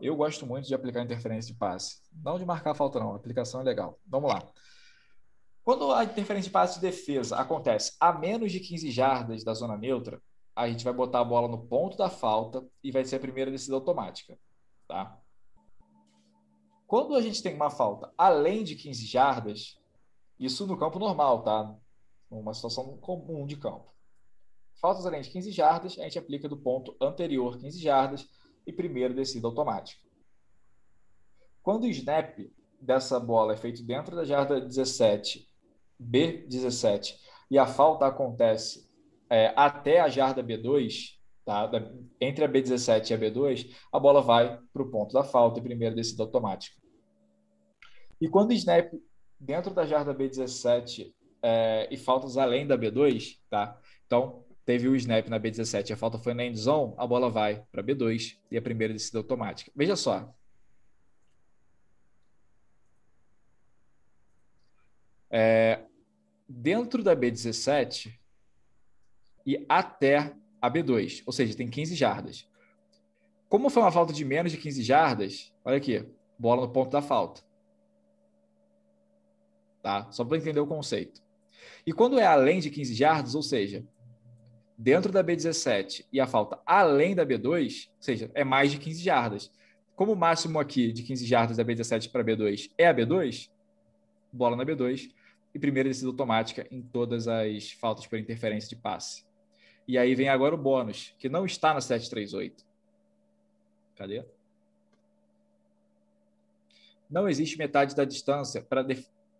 Eu 0.00 0.16
gosto 0.16 0.46
muito 0.46 0.66
de 0.66 0.74
aplicar 0.74 1.02
interferência 1.02 1.52
de 1.52 1.58
passe. 1.58 2.02
Não 2.12 2.38
de 2.38 2.44
marcar 2.44 2.74
falta, 2.74 3.00
não. 3.00 3.12
A 3.12 3.16
aplicação 3.16 3.60
é 3.60 3.64
legal. 3.64 3.98
Vamos 4.06 4.32
lá. 4.32 4.42
Quando 5.64 5.92
a 5.92 6.04
interferência 6.04 6.48
de 6.48 6.52
passe 6.52 6.74
de 6.76 6.80
defesa 6.80 7.36
acontece 7.36 7.96
a 8.00 8.12
menos 8.12 8.50
de 8.50 8.60
15 8.60 8.90
jardas 8.90 9.44
da 9.44 9.54
zona 9.54 9.76
neutra, 9.76 10.20
a 10.54 10.68
gente 10.68 10.84
vai 10.84 10.92
botar 10.92 11.20
a 11.20 11.24
bola 11.24 11.48
no 11.48 11.66
ponto 11.66 11.96
da 11.96 12.10
falta 12.10 12.66
e 12.82 12.90
vai 12.90 13.04
ser 13.04 13.16
a 13.16 13.20
primeira 13.20 13.50
descida 13.50 13.74
automática, 13.74 14.38
tá? 14.86 15.18
Quando 16.86 17.14
a 17.14 17.22
gente 17.22 17.42
tem 17.42 17.54
uma 17.54 17.70
falta 17.70 18.12
além 18.18 18.64
de 18.64 18.74
15 18.74 19.06
jardas, 19.06 19.78
isso 20.38 20.66
no 20.66 20.76
campo 20.76 20.98
normal, 20.98 21.42
tá? 21.42 21.74
Uma 22.28 22.52
situação 22.52 22.98
comum 22.98 23.46
de 23.46 23.56
campo. 23.56 23.91
Faltas 24.82 25.06
além 25.06 25.22
de 25.22 25.30
15 25.30 25.52
jardas, 25.52 25.96
a 25.96 26.02
gente 26.02 26.18
aplica 26.18 26.48
do 26.48 26.56
ponto 26.56 26.96
anterior 27.00 27.56
15 27.56 27.80
jardas 27.80 28.28
e 28.66 28.72
primeiro 28.72 29.14
descida 29.14 29.46
automática. 29.46 30.02
Quando 31.62 31.84
o 31.84 31.86
snap 31.86 32.36
dessa 32.80 33.20
bola 33.20 33.52
é 33.52 33.56
feito 33.56 33.84
dentro 33.84 34.16
da 34.16 34.24
jarda 34.24 34.60
17, 34.60 35.48
B17, 36.02 37.14
e 37.48 37.56
a 37.58 37.64
falta 37.64 38.06
acontece 38.06 38.90
é, 39.30 39.52
até 39.54 40.00
a 40.00 40.08
jarda 40.08 40.42
B2, 40.42 41.12
tá? 41.44 41.70
entre 42.20 42.44
a 42.44 42.48
B17 42.48 43.10
e 43.10 43.14
a 43.14 43.18
B2, 43.18 43.72
a 43.92 44.00
bola 44.00 44.20
vai 44.20 44.58
para 44.72 44.82
o 44.82 44.90
ponto 44.90 45.12
da 45.12 45.22
falta 45.22 45.60
e 45.60 45.62
primeiro 45.62 45.94
descida 45.94 46.24
automática. 46.24 46.76
E 48.20 48.28
quando 48.28 48.50
o 48.50 48.54
snap 48.54 48.92
dentro 49.38 49.72
da 49.72 49.86
jarda 49.86 50.12
B17 50.12 51.14
é, 51.40 51.88
e 51.88 51.96
faltas 51.96 52.36
além 52.36 52.66
da 52.66 52.76
B2, 52.76 53.38
tá? 53.48 53.80
Então, 54.06 54.44
teve 54.64 54.88
o 54.88 54.96
snap 54.96 55.28
na 55.28 55.40
B17 55.40 55.90
e 55.90 55.92
a 55.92 55.96
falta 55.96 56.18
foi 56.18 56.34
na 56.34 56.44
end 56.44 56.58
zone, 56.58 56.94
a 56.96 57.06
bola 57.06 57.28
vai 57.28 57.64
para 57.70 57.82
B2 57.82 58.38
e 58.50 58.56
a 58.56 58.62
primeira 58.62 58.92
descida 58.92 59.18
automática. 59.18 59.70
Veja 59.74 59.96
só. 59.96 60.32
É, 65.30 65.80
dentro 66.46 67.02
da 67.02 67.16
B17 67.16 68.18
e 69.46 69.64
até 69.68 70.34
a 70.60 70.70
B2, 70.70 71.22
ou 71.26 71.32
seja, 71.32 71.56
tem 71.56 71.68
15 71.68 71.94
jardas. 71.94 72.48
Como 73.48 73.68
foi 73.68 73.82
uma 73.82 73.90
falta 73.90 74.12
de 74.12 74.24
menos 74.24 74.52
de 74.52 74.58
15 74.58 74.82
jardas, 74.82 75.52
olha 75.64 75.76
aqui, 75.76 76.06
bola 76.38 76.62
no 76.62 76.72
ponto 76.72 76.90
da 76.90 77.02
falta. 77.02 77.42
Tá? 79.82 80.10
Só 80.12 80.24
para 80.24 80.36
entender 80.36 80.60
o 80.60 80.66
conceito. 80.66 81.20
E 81.86 81.92
quando 81.92 82.18
é 82.18 82.24
além 82.24 82.60
de 82.60 82.70
15 82.70 82.94
jardas, 82.94 83.34
ou 83.34 83.42
seja, 83.42 83.84
dentro 84.82 85.12
da 85.12 85.22
B17 85.22 86.06
e 86.12 86.20
a 86.20 86.26
falta 86.26 86.60
além 86.66 87.14
da 87.14 87.24
B2, 87.24 87.88
ou 87.88 88.02
seja, 88.02 88.30
é 88.34 88.42
mais 88.42 88.72
de 88.72 88.78
15 88.78 89.00
jardas. 89.00 89.52
Como 89.94 90.12
o 90.12 90.16
máximo 90.16 90.58
aqui 90.58 90.92
de 90.92 91.04
15 91.04 91.24
jardas 91.24 91.56
da 91.56 91.64
B17 91.64 92.10
para 92.10 92.24
B2 92.24 92.68
é 92.76 92.88
a 92.88 92.94
B2, 92.94 93.48
bola 94.32 94.56
na 94.56 94.64
B2 94.64 95.12
e 95.54 95.58
primeira 95.58 95.88
descida 95.88 96.08
automática 96.08 96.66
em 96.68 96.82
todas 96.82 97.28
as 97.28 97.70
faltas 97.70 98.08
por 98.08 98.18
interferência 98.18 98.68
de 98.68 98.74
passe. 98.74 99.24
E 99.86 99.96
aí 99.96 100.16
vem 100.16 100.28
agora 100.28 100.54
o 100.54 100.58
bônus, 100.58 101.14
que 101.16 101.28
não 101.28 101.44
está 101.46 101.72
na 101.72 101.80
738. 101.80 102.64
Cadê? 103.94 104.24
Não 107.08 107.28
existe 107.28 107.56
metade 107.56 107.94
da 107.94 108.04
distância 108.04 108.62
para 108.62 108.84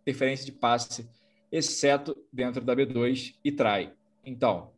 interferência 0.03 0.47
de 0.47 0.53
passe, 0.53 1.09
exceto 1.51 2.17
dentro 2.33 2.61
da 2.61 2.77
B2 2.77 3.35
e 3.43 3.51
trai. 3.51 3.93
Então, 4.25 4.72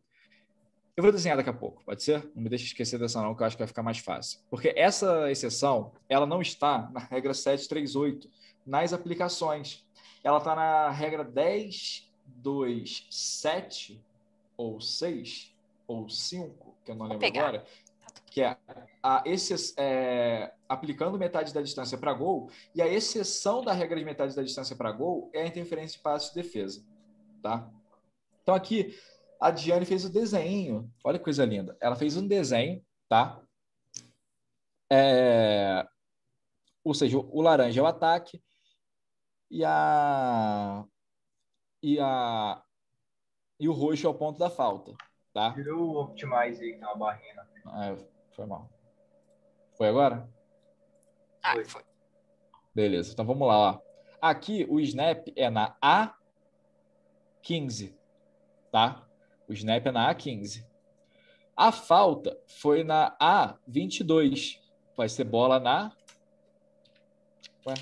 eu 0.96 1.02
vou 1.02 1.10
desenhar 1.10 1.36
daqui 1.36 1.50
a 1.50 1.54
pouco, 1.54 1.82
pode 1.84 2.02
ser? 2.04 2.30
Não 2.34 2.42
me 2.42 2.48
deixe 2.48 2.66
esquecer 2.66 2.98
dessa 2.98 3.20
não, 3.20 3.34
que 3.34 3.42
eu 3.42 3.46
acho 3.46 3.56
que 3.56 3.62
vai 3.62 3.66
ficar 3.66 3.82
mais 3.82 3.98
fácil. 3.98 4.38
Porque 4.48 4.72
essa 4.76 5.30
exceção, 5.30 5.92
ela 6.08 6.24
não 6.24 6.40
está 6.40 6.88
na 6.92 7.00
regra 7.00 7.34
738 7.34 8.30
nas 8.64 8.92
aplicações. 8.92 9.84
Ela 10.22 10.38
está 10.38 10.54
na 10.54 10.90
regra 10.90 11.24
10, 11.24 12.08
2, 12.26 13.08
7 13.10 14.00
ou 14.56 14.80
6 14.80 15.52
ou 15.86 16.08
5, 16.08 16.74
que 16.84 16.92
eu 16.92 16.94
não 16.94 17.06
lembro 17.06 17.26
agora, 17.26 17.66
que 18.26 18.40
é, 18.40 18.56
a 19.02 19.22
esse, 19.26 19.74
é, 19.76 20.52
aplicando 20.68 21.18
metade 21.18 21.52
da 21.52 21.60
distância 21.60 21.98
para 21.98 22.12
gol, 22.12 22.50
e 22.72 22.80
a 22.80 22.86
exceção 22.86 23.64
da 23.64 23.72
regra 23.72 23.98
de 23.98 24.04
metade 24.04 24.34
da 24.34 24.42
distância 24.42 24.76
para 24.76 24.92
gol 24.92 25.28
é 25.32 25.42
a 25.42 25.46
interferência 25.46 25.96
de 25.96 26.02
passe 26.02 26.28
de 26.32 26.40
defesa. 26.40 26.84
Tá? 27.42 27.68
Então 28.42 28.54
aqui 28.54 28.96
a 29.40 29.50
Diane 29.50 29.84
fez 29.84 30.04
o 30.04 30.12
desenho. 30.12 30.90
Olha 31.04 31.18
que 31.18 31.24
coisa 31.24 31.44
linda. 31.44 31.76
Ela 31.80 31.96
fez 31.96 32.16
um 32.16 32.26
desenho, 32.26 32.84
tá? 33.08 33.40
É... 34.90 35.86
Ou 36.82 36.94
seja, 36.94 37.18
o 37.18 37.40
laranja 37.40 37.80
é 37.80 37.82
o 37.82 37.86
ataque 37.86 38.42
e 39.50 39.64
a 39.64 40.84
e 41.82 41.98
a 42.00 42.62
e 43.58 43.68
o 43.68 43.72
roxo 43.72 44.06
é 44.06 44.10
o 44.10 44.14
ponto 44.14 44.38
da 44.38 44.50
falta, 44.50 44.94
tá? 45.32 45.50
Virou 45.50 45.80
o 45.80 46.00
optimize 46.00 46.62
aí, 46.62 46.76
que 46.76 46.84
é 46.84 46.86
uma 46.86 46.96
barrinha. 46.96 47.46
Ah, 47.66 47.96
foi 48.32 48.46
mal. 48.46 48.68
Foi 49.76 49.88
agora? 49.88 50.28
Ah, 51.42 51.52
foi. 51.54 51.64
foi. 51.64 51.82
Beleza. 52.74 53.12
Então 53.12 53.24
vamos 53.24 53.46
lá, 53.46 53.56
ó. 53.56 53.80
Aqui 54.20 54.66
o 54.68 54.80
snap 54.80 55.28
é 55.36 55.48
na 55.50 55.76
A15, 57.42 57.94
tá? 58.72 59.03
O 59.48 59.52
snap 59.52 59.86
é 59.86 59.92
na 59.92 60.14
A15. 60.14 60.64
A 61.56 61.70
falta 61.70 62.36
foi 62.46 62.82
na 62.82 63.16
A22. 63.18 64.58
Vai 64.96 65.08
ser 65.08 65.24
bola 65.24 65.60
na. 65.60 65.92
Ué. 67.66 67.74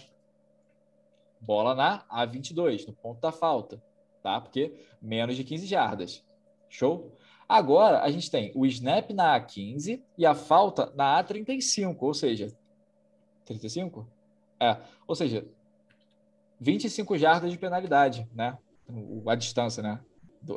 Bola 1.40 1.74
na 1.74 2.05
A22, 2.09 2.86
no 2.86 2.93
ponto 2.93 3.20
da 3.20 3.32
falta. 3.32 3.82
Tá? 4.22 4.40
Porque 4.40 4.74
menos 5.01 5.36
de 5.36 5.44
15 5.44 5.66
jardas. 5.66 6.24
Show? 6.68 7.16
Agora 7.48 8.02
a 8.02 8.10
gente 8.10 8.30
tem 8.30 8.52
o 8.55 8.64
snap 8.66 9.10
na 9.10 9.39
A15 9.39 10.02
e 10.16 10.24
a 10.24 10.34
falta 10.34 10.93
na 10.94 11.22
A35, 11.22 11.97
ou 12.01 12.14
seja, 12.14 12.48
35? 13.44 14.09
É, 14.60 14.78
ou 15.06 15.14
seja, 15.14 15.47
25 16.60 17.18
jardas 17.18 17.51
de 17.51 17.59
penalidade, 17.59 18.28
né? 18.32 18.56
A 19.26 19.34
distância, 19.34 19.82
né? 19.82 20.01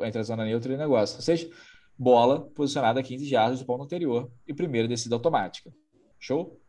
Entre 0.02 0.20
a 0.20 0.22
zona 0.22 0.44
neutra 0.44 0.72
e 0.72 0.74
o 0.74 0.78
negócio. 0.78 1.16
Ou 1.16 1.22
seja, 1.22 1.50
bola 1.98 2.40
posicionada 2.40 3.00
a 3.00 3.02
15 3.02 3.24
jardas 3.26 3.58
do 3.60 3.66
ponto 3.66 3.84
anterior 3.84 4.30
e 4.46 4.54
primeira 4.54 4.88
descida 4.88 5.14
automática. 5.14 5.72
Show? 6.18 6.60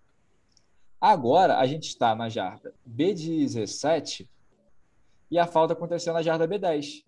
Agora 0.99 1.57
a 1.57 1.65
gente 1.65 1.88
está 1.88 2.15
na 2.15 2.30
jarda 2.30 2.73
B17 2.88 4.27
e 5.30 5.38
a 5.38 5.45
falta 5.45 5.73
aconteceu 5.73 6.14
na 6.14 6.22
jarda 6.22 6.48
B10, 6.48 7.03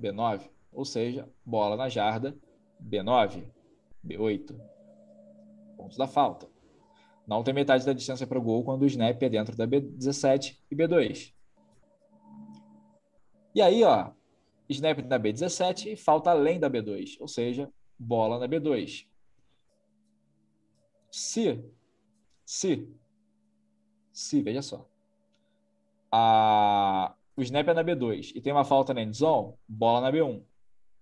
B9, 0.00 0.48
ou 0.72 0.84
seja, 0.84 1.28
bola 1.44 1.76
na 1.76 1.88
jarda 1.88 2.36
B9, 2.82 3.44
B8. 4.04 4.58
Pontos 5.76 5.96
da 5.96 6.06
falta. 6.06 6.48
Não 7.26 7.44
tem 7.44 7.54
metade 7.54 7.86
da 7.86 7.92
distância 7.92 8.26
para 8.26 8.38
o 8.38 8.42
gol 8.42 8.64
quando 8.64 8.82
o 8.82 8.86
snap 8.86 9.22
é 9.22 9.28
dentro 9.28 9.56
da 9.56 9.66
B17 9.66 10.58
e 10.70 10.74
B2. 10.74 11.32
E 13.54 13.60
aí, 13.60 13.84
ó, 13.84 14.10
snap 14.68 14.98
na 14.98 15.18
B17 15.18 15.92
e 15.92 15.96
falta 15.96 16.30
além 16.30 16.58
da 16.58 16.70
B2, 16.70 17.16
ou 17.20 17.28
seja, 17.28 17.70
bola 17.98 18.38
na 18.38 18.48
B2. 18.48 19.06
Se, 21.10 21.62
se, 22.44 22.88
se, 24.12 24.42
veja 24.42 24.62
só, 24.62 24.88
a, 26.10 27.14
o 27.36 27.42
snap 27.42 27.68
é 27.68 27.74
na 27.74 27.84
B2 27.84 28.32
e 28.34 28.40
tem 28.40 28.52
uma 28.52 28.64
falta 28.64 28.92
na 28.92 29.02
endzone, 29.02 29.54
bola 29.68 30.00
na 30.00 30.12
B1. 30.12 30.42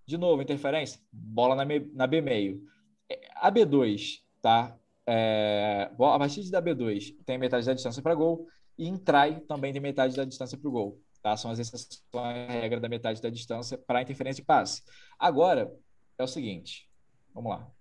De 0.05 0.17
novo, 0.17 0.41
interferência, 0.41 0.99
bola 1.11 1.55
na, 1.55 1.63
na 1.93 2.07
B 2.07 2.21
meio. 2.21 2.61
A 3.35 3.51
B2, 3.51 4.21
tá? 4.41 4.77
É, 5.05 5.89
a 5.91 6.19
partir 6.19 6.49
da 6.49 6.61
B2 6.61 7.15
tem 7.25 7.37
metade 7.37 7.65
da 7.65 7.73
distância 7.73 8.01
para 8.01 8.15
gol 8.15 8.47
e 8.77 8.87
em 8.87 8.97
try 8.97 9.41
também 9.47 9.73
tem 9.73 9.81
metade 9.81 10.15
da 10.15 10.23
distância 10.23 10.57
para 10.57 10.67
o 10.67 10.71
gol. 10.71 11.01
Tá? 11.21 11.37
São 11.37 11.51
as 11.51 11.59
exceções 11.59 12.01
à 12.15 12.31
regra 12.51 12.79
da 12.79 12.89
metade 12.89 13.21
da 13.21 13.29
distância 13.29 13.77
para 13.77 14.01
interferência 14.01 14.41
de 14.41 14.45
passe. 14.45 14.83
Agora, 15.19 15.71
é 16.17 16.23
o 16.23 16.27
seguinte. 16.27 16.89
Vamos 17.33 17.51
lá. 17.51 17.71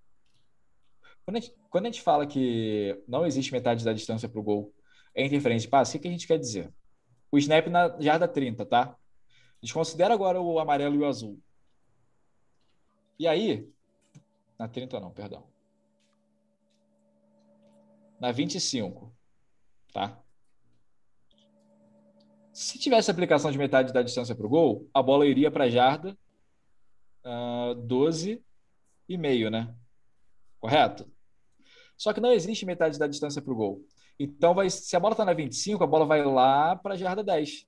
Quando 1.24 1.36
a, 1.36 1.40
gente, 1.40 1.54
quando 1.70 1.86
a 1.86 1.90
gente 1.90 2.02
fala 2.02 2.26
que 2.26 3.02
não 3.06 3.26
existe 3.26 3.52
metade 3.52 3.84
da 3.84 3.92
distância 3.92 4.28
para 4.28 4.40
o 4.40 4.42
gol 4.42 4.74
em 5.14 5.26
interferência 5.26 5.66
de 5.66 5.70
passe, 5.70 5.96
o 5.96 6.00
que 6.00 6.08
a 6.08 6.10
gente 6.10 6.26
quer 6.26 6.38
dizer? 6.38 6.72
O 7.30 7.38
snap 7.38 7.66
na 7.68 7.96
jarda 8.00 8.26
30, 8.26 8.66
tá? 8.66 8.96
Desconsidera 9.62 10.12
agora 10.12 10.40
o 10.40 10.58
amarelo 10.58 10.94
e 10.96 10.98
o 10.98 11.06
azul. 11.06 11.38
E 13.18 13.28
aí, 13.28 13.70
na 14.58 14.66
30 14.66 14.98
não, 14.98 15.10
perdão. 15.10 15.46
Na 18.18 18.32
25, 18.32 19.14
tá? 19.92 20.18
Se 22.60 22.78
tivesse 22.78 23.10
aplicação 23.10 23.50
de 23.50 23.56
metade 23.56 23.90
da 23.90 24.02
distância 24.02 24.34
para 24.34 24.44
o 24.44 24.48
gol, 24.50 24.86
a 24.92 25.02
bola 25.02 25.26
iria 25.26 25.50
para 25.50 25.64
a 25.64 25.70
jarda 25.70 26.14
uh, 27.24 27.74
12 27.74 28.44
e 29.08 29.16
meio, 29.16 29.50
né? 29.50 29.74
Correto? 30.60 31.10
Só 31.96 32.12
que 32.12 32.20
não 32.20 32.30
existe 32.30 32.66
metade 32.66 32.98
da 32.98 33.06
distância 33.06 33.40
para 33.40 33.50
o 33.50 33.56
gol. 33.56 33.82
Então, 34.18 34.52
vai, 34.52 34.68
se 34.68 34.94
a 34.94 35.00
bola 35.00 35.14
está 35.14 35.24
na 35.24 35.32
25, 35.32 35.82
a 35.82 35.86
bola 35.86 36.04
vai 36.04 36.22
lá 36.22 36.76
para 36.76 36.92
a 36.92 36.96
jarda 36.98 37.24
10. 37.24 37.66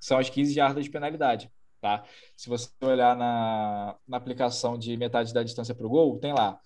São 0.00 0.16
as 0.16 0.30
15 0.30 0.54
jardas 0.54 0.82
de 0.82 0.90
penalidade. 0.90 1.52
Tá? 1.78 2.04
Se 2.34 2.48
você 2.48 2.70
olhar 2.80 3.14
na, 3.14 3.98
na 4.08 4.16
aplicação 4.16 4.78
de 4.78 4.96
metade 4.96 5.34
da 5.34 5.42
distância 5.42 5.74
para 5.74 5.86
o 5.86 5.90
gol, 5.90 6.18
tem 6.18 6.32
lá 6.32 6.58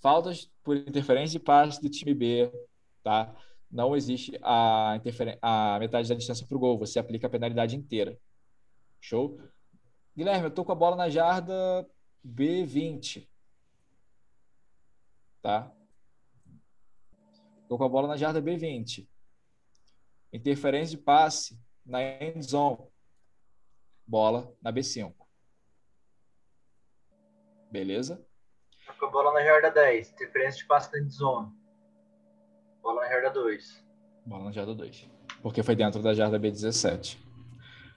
faltas 0.00 0.50
por 0.64 0.74
interferência 0.74 1.38
de 1.38 1.44
passe 1.44 1.82
do 1.82 1.90
time 1.90 2.14
B, 2.14 2.50
tá? 3.02 3.36
Não 3.72 3.96
existe 3.96 4.38
a, 4.42 5.00
a 5.40 5.78
metade 5.78 6.08
da 6.08 6.14
distância 6.14 6.46
para 6.46 6.56
o 6.56 6.60
gol, 6.60 6.78
você 6.78 6.98
aplica 6.98 7.26
a 7.26 7.30
penalidade 7.30 7.74
inteira. 7.74 8.18
Show? 9.00 9.40
Guilherme, 10.14 10.44
eu 10.44 10.50
tô 10.50 10.62
com 10.62 10.72
a 10.72 10.74
bola 10.74 10.94
na 10.94 11.08
jarda 11.08 11.88
B20. 12.24 13.26
Tá? 15.40 15.72
Tô 17.66 17.78
com 17.78 17.84
a 17.84 17.88
bola 17.88 18.06
na 18.08 18.16
jarda 18.18 18.42
B20. 18.42 19.08
Interferência 20.30 20.96
de 20.96 21.02
passe 21.02 21.58
na 21.84 22.02
end 22.02 22.42
zone. 22.42 22.86
Bola 24.06 24.54
na 24.60 24.70
B5. 24.70 25.14
Beleza? 27.70 28.22
Tô 28.86 28.92
com 28.98 29.06
a 29.06 29.10
bola 29.10 29.32
na 29.32 29.42
jarda 29.42 29.70
10. 29.70 30.12
Interferência 30.12 30.58
de 30.60 30.66
passe 30.66 30.92
na 30.92 30.98
end 30.98 31.10
zone. 31.10 31.61
Bola 32.82 33.02
na 33.02 33.08
jarda 33.08 33.30
2. 33.30 33.84
Bola 34.26 34.44
na 34.44 34.52
jarda 34.52 34.74
2. 34.74 35.08
porque 35.42 35.62
foi 35.62 35.74
dentro 35.76 36.02
da 36.02 36.14
jarda 36.14 36.38
B17. 36.38 37.18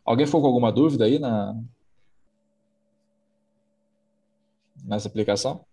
Alguém 0.03 0.25
ficou 0.25 0.41
com 0.41 0.47
alguma 0.47 0.71
dúvida 0.71 1.05
aí 1.05 1.17
na 1.19 1.55
nessa 4.83 5.07
aplicação? 5.07 5.65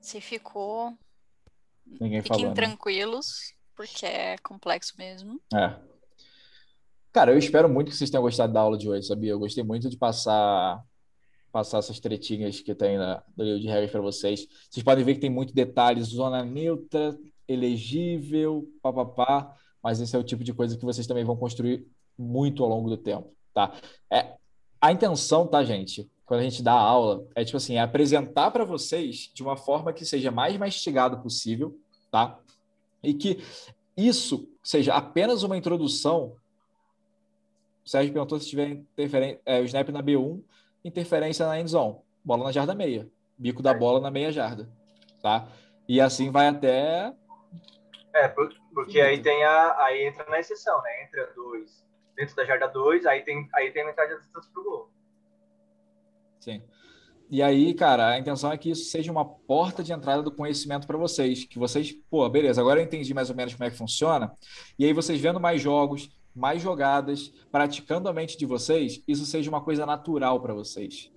Se 0.00 0.20
ficou, 0.20 0.96
Ninguém 2.00 2.22
fiquem 2.22 2.36
falou. 2.38 2.48
né? 2.50 2.54
tranquilos, 2.54 3.54
porque 3.74 4.06
é 4.06 4.38
complexo 4.38 4.94
mesmo. 4.98 5.40
É. 5.54 5.74
Cara, 7.12 7.32
eu 7.32 7.38
espero 7.38 7.68
muito 7.68 7.90
que 7.90 7.96
vocês 7.96 8.10
tenham 8.10 8.22
gostado 8.22 8.52
da 8.52 8.60
aula 8.60 8.76
de 8.78 8.88
hoje, 8.88 9.06
sabia? 9.06 9.32
Eu 9.32 9.38
gostei 9.38 9.64
muito 9.64 9.88
de 9.90 9.96
passar 9.96 10.82
passar 11.58 11.78
essas 11.78 11.98
tretinhas 11.98 12.60
que 12.60 12.72
tem 12.72 12.96
na, 12.96 13.20
do 13.36 13.42
livro 13.42 13.60
de 13.60 13.66
regras 13.66 13.90
para 13.90 14.00
vocês. 14.00 14.46
Vocês 14.70 14.84
podem 14.84 15.04
ver 15.04 15.14
que 15.14 15.20
tem 15.20 15.30
muito 15.30 15.52
detalhes, 15.52 16.06
zona 16.06 16.44
neutra, 16.44 17.18
elegível, 17.48 18.68
papapá, 18.80 19.56
mas 19.82 20.00
esse 20.00 20.14
é 20.14 20.18
o 20.18 20.22
tipo 20.22 20.44
de 20.44 20.54
coisa 20.54 20.76
que 20.76 20.84
vocês 20.84 21.04
também 21.04 21.24
vão 21.24 21.36
construir 21.36 21.84
muito 22.16 22.62
ao 22.62 22.68
longo 22.68 22.88
do 22.88 22.96
tempo, 22.96 23.32
tá? 23.52 23.72
É, 24.08 24.34
a 24.80 24.92
intenção, 24.92 25.48
tá, 25.48 25.64
gente? 25.64 26.08
Quando 26.24 26.40
a 26.40 26.44
gente 26.44 26.62
dá 26.62 26.74
a 26.74 26.80
aula, 26.80 27.26
é 27.34 27.44
tipo 27.44 27.56
assim, 27.56 27.74
é 27.74 27.80
apresentar 27.80 28.52
para 28.52 28.64
vocês 28.64 29.28
de 29.34 29.42
uma 29.42 29.56
forma 29.56 29.92
que 29.92 30.04
seja 30.04 30.30
mais 30.30 30.56
mastigado 30.56 31.18
possível, 31.20 31.76
tá? 32.08 32.38
E 33.02 33.14
que 33.14 33.42
isso 33.96 34.48
seja 34.62 34.94
apenas 34.94 35.42
uma 35.42 35.56
introdução. 35.56 36.36
O 37.84 37.88
Sérgio 37.88 38.12
perguntou 38.12 38.38
se 38.38 38.48
tiver 38.48 38.68
interferência, 38.70 39.40
é, 39.44 39.60
o 39.60 39.64
snap 39.64 39.88
na 39.88 40.02
B1, 40.02 40.40
interferência 40.84 41.46
na 41.46 41.58
end 41.60 41.70
zone, 41.70 41.96
bola 42.24 42.44
na 42.44 42.52
jarda 42.52 42.74
meia, 42.74 43.08
bico 43.36 43.62
da 43.62 43.74
bola 43.74 44.00
na 44.00 44.10
meia 44.10 44.30
jarda, 44.32 44.68
tá? 45.22 45.46
E 45.88 46.00
assim 46.00 46.30
vai 46.30 46.48
até 46.48 47.12
É, 48.14 48.28
por- 48.28 48.52
porque 48.74 49.00
aí 49.00 49.20
tem 49.22 49.44
a. 49.44 49.76
Aí 49.84 50.06
entra 50.06 50.24
na 50.30 50.38
exceção, 50.40 50.80
né? 50.82 51.04
Entra 51.04 51.32
dois. 51.34 51.86
Dentro 52.16 52.34
da 52.34 52.44
jarda 52.44 52.66
2, 52.66 53.06
aí 53.06 53.22
tem, 53.22 53.48
aí 53.54 53.70
tem 53.70 53.84
metade 53.86 54.12
da 54.12 54.18
distância 54.18 54.50
pro 54.52 54.64
gol. 54.64 54.90
Sim. 56.40 56.62
E 57.30 57.42
aí, 57.42 57.74
cara, 57.74 58.08
a 58.08 58.18
intenção 58.18 58.50
é 58.50 58.56
que 58.58 58.70
isso 58.70 58.90
seja 58.90 59.12
uma 59.12 59.24
porta 59.24 59.82
de 59.84 59.92
entrada 59.92 60.22
do 60.22 60.34
conhecimento 60.34 60.86
para 60.86 60.96
vocês. 60.96 61.44
Que 61.44 61.58
vocês, 61.58 61.92
pô, 62.10 62.28
beleza, 62.28 62.60
agora 62.60 62.80
eu 62.80 62.84
entendi 62.84 63.12
mais 63.12 63.28
ou 63.30 63.36
menos 63.36 63.54
como 63.54 63.64
é 63.64 63.70
que 63.70 63.76
funciona. 63.76 64.32
E 64.78 64.84
aí, 64.84 64.92
vocês 64.92 65.20
vendo 65.20 65.38
mais 65.38 65.60
jogos, 65.60 66.08
mais 66.38 66.62
jogadas, 66.62 67.32
praticando 67.50 68.08
a 68.08 68.12
mente 68.12 68.38
de 68.38 68.46
vocês, 68.46 69.02
isso 69.06 69.26
seja 69.26 69.50
uma 69.50 69.60
coisa 69.60 69.84
natural 69.84 70.40
para 70.40 70.54
vocês. 70.54 71.10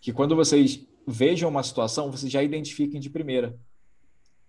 Que 0.00 0.12
quando 0.12 0.36
vocês 0.36 0.86
vejam 1.06 1.48
uma 1.48 1.62
situação, 1.62 2.10
vocês 2.10 2.30
já 2.30 2.42
identifiquem 2.42 3.00
de 3.00 3.10
primeira. 3.10 3.58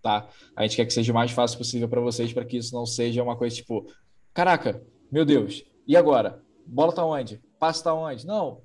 Tá? 0.01 0.29
A 0.55 0.63
gente 0.63 0.75
quer 0.75 0.85
que 0.85 0.93
seja 0.93 1.11
o 1.11 1.15
mais 1.15 1.31
fácil 1.31 1.57
possível 1.57 1.89
para 1.89 1.99
vocês, 1.99 2.31
para 2.31 2.45
que 2.45 2.57
isso 2.57 2.73
não 2.73 2.85
seja 2.85 3.23
uma 3.23 3.35
coisa 3.35 3.55
tipo: 3.55 3.85
caraca, 4.33 4.85
meu 5.11 5.25
Deus, 5.25 5.65
e 5.87 5.97
agora? 5.97 6.43
Bola 6.65 6.93
tá 6.93 7.03
onde? 7.03 7.41
Passe 7.59 7.83
tá 7.83 7.93
onde? 7.93 8.25
Não, 8.25 8.61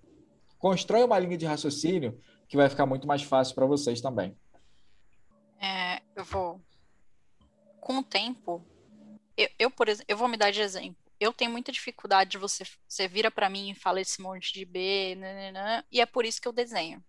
constrói 0.58 1.02
uma 1.02 1.18
linha 1.18 1.38
de 1.38 1.46
raciocínio 1.46 2.20
que 2.46 2.56
vai 2.56 2.68
ficar 2.68 2.86
muito 2.86 3.06
mais 3.06 3.22
fácil 3.22 3.54
para 3.54 3.66
vocês 3.66 4.00
também. 4.00 4.36
É, 5.60 6.02
eu 6.14 6.24
vou. 6.24 6.60
Com 7.80 7.98
o 7.98 8.02
tempo, 8.02 8.64
eu, 9.36 9.48
eu, 9.58 9.70
por 9.70 9.88
exemplo, 9.88 10.06
eu 10.08 10.16
vou 10.16 10.28
me 10.28 10.36
dar 10.36 10.50
de 10.50 10.60
exemplo. 10.60 11.03
Eu 11.24 11.32
tenho 11.32 11.50
muita 11.50 11.72
dificuldade 11.72 12.32
de 12.32 12.38
você, 12.38 12.64
você 12.86 13.08
vira 13.08 13.30
para 13.30 13.48
mim 13.48 13.70
e 13.70 13.74
fala 13.74 13.98
esse 13.98 14.20
monte 14.20 14.52
de 14.52 14.66
B, 14.66 15.14
nananã, 15.14 15.82
e 15.90 15.98
é 15.98 16.04
por 16.04 16.26
isso 16.26 16.38
que 16.38 16.46
eu 16.46 16.52
desenho. 16.52 17.02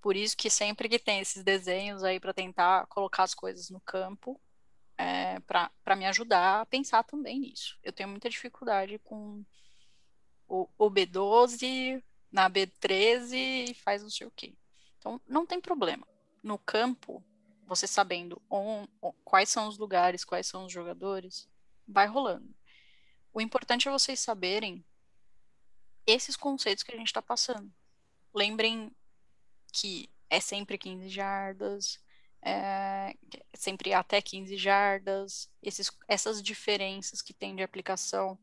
Por 0.00 0.16
isso 0.16 0.36
que 0.36 0.50
sempre 0.50 0.88
que 0.88 0.98
tem 0.98 1.20
esses 1.20 1.44
desenhos 1.44 2.02
aí 2.02 2.18
para 2.18 2.34
tentar 2.34 2.84
colocar 2.88 3.22
as 3.22 3.32
coisas 3.32 3.70
no 3.70 3.80
campo, 3.82 4.40
é, 4.98 5.38
para 5.38 5.94
me 5.94 6.04
ajudar 6.06 6.62
a 6.62 6.66
pensar 6.66 7.04
também 7.04 7.38
nisso. 7.38 7.78
Eu 7.80 7.92
tenho 7.92 8.08
muita 8.08 8.28
dificuldade 8.28 8.98
com 8.98 9.44
o, 10.48 10.68
o 10.76 10.90
B12, 10.90 12.02
na 12.28 12.50
B13 12.50 13.70
e 13.70 13.74
faz 13.74 14.02
não 14.02 14.10
sei 14.10 14.26
o 14.26 14.32
quê. 14.32 14.52
Então, 14.98 15.20
não 15.28 15.46
tem 15.46 15.60
problema. 15.60 16.04
No 16.42 16.58
campo, 16.58 17.22
você 17.68 17.86
sabendo 17.86 18.42
on, 18.50 18.88
on, 19.00 19.12
quais 19.24 19.48
são 19.48 19.68
os 19.68 19.78
lugares, 19.78 20.24
quais 20.24 20.48
são 20.48 20.64
os 20.64 20.72
jogadores, 20.72 21.48
vai 21.86 22.08
rolando. 22.08 22.52
O 23.32 23.40
importante 23.40 23.88
é 23.88 23.90
vocês 23.90 24.20
saberem 24.20 24.84
esses 26.06 26.36
conceitos 26.36 26.82
que 26.82 26.92
a 26.92 26.96
gente 26.96 27.06
está 27.06 27.22
passando. 27.22 27.72
Lembrem 28.34 28.94
que 29.72 30.10
é 30.28 30.40
sempre 30.40 30.76
15 30.76 31.08
jardas, 31.08 31.98
é 32.42 33.14
sempre 33.54 33.94
até 33.94 34.20
15 34.20 34.56
jardas, 34.56 35.48
esses, 35.62 35.90
essas 36.08 36.42
diferenças 36.42 37.22
que 37.22 37.32
tem 37.32 37.54
de 37.54 37.62
aplicação 37.62 38.38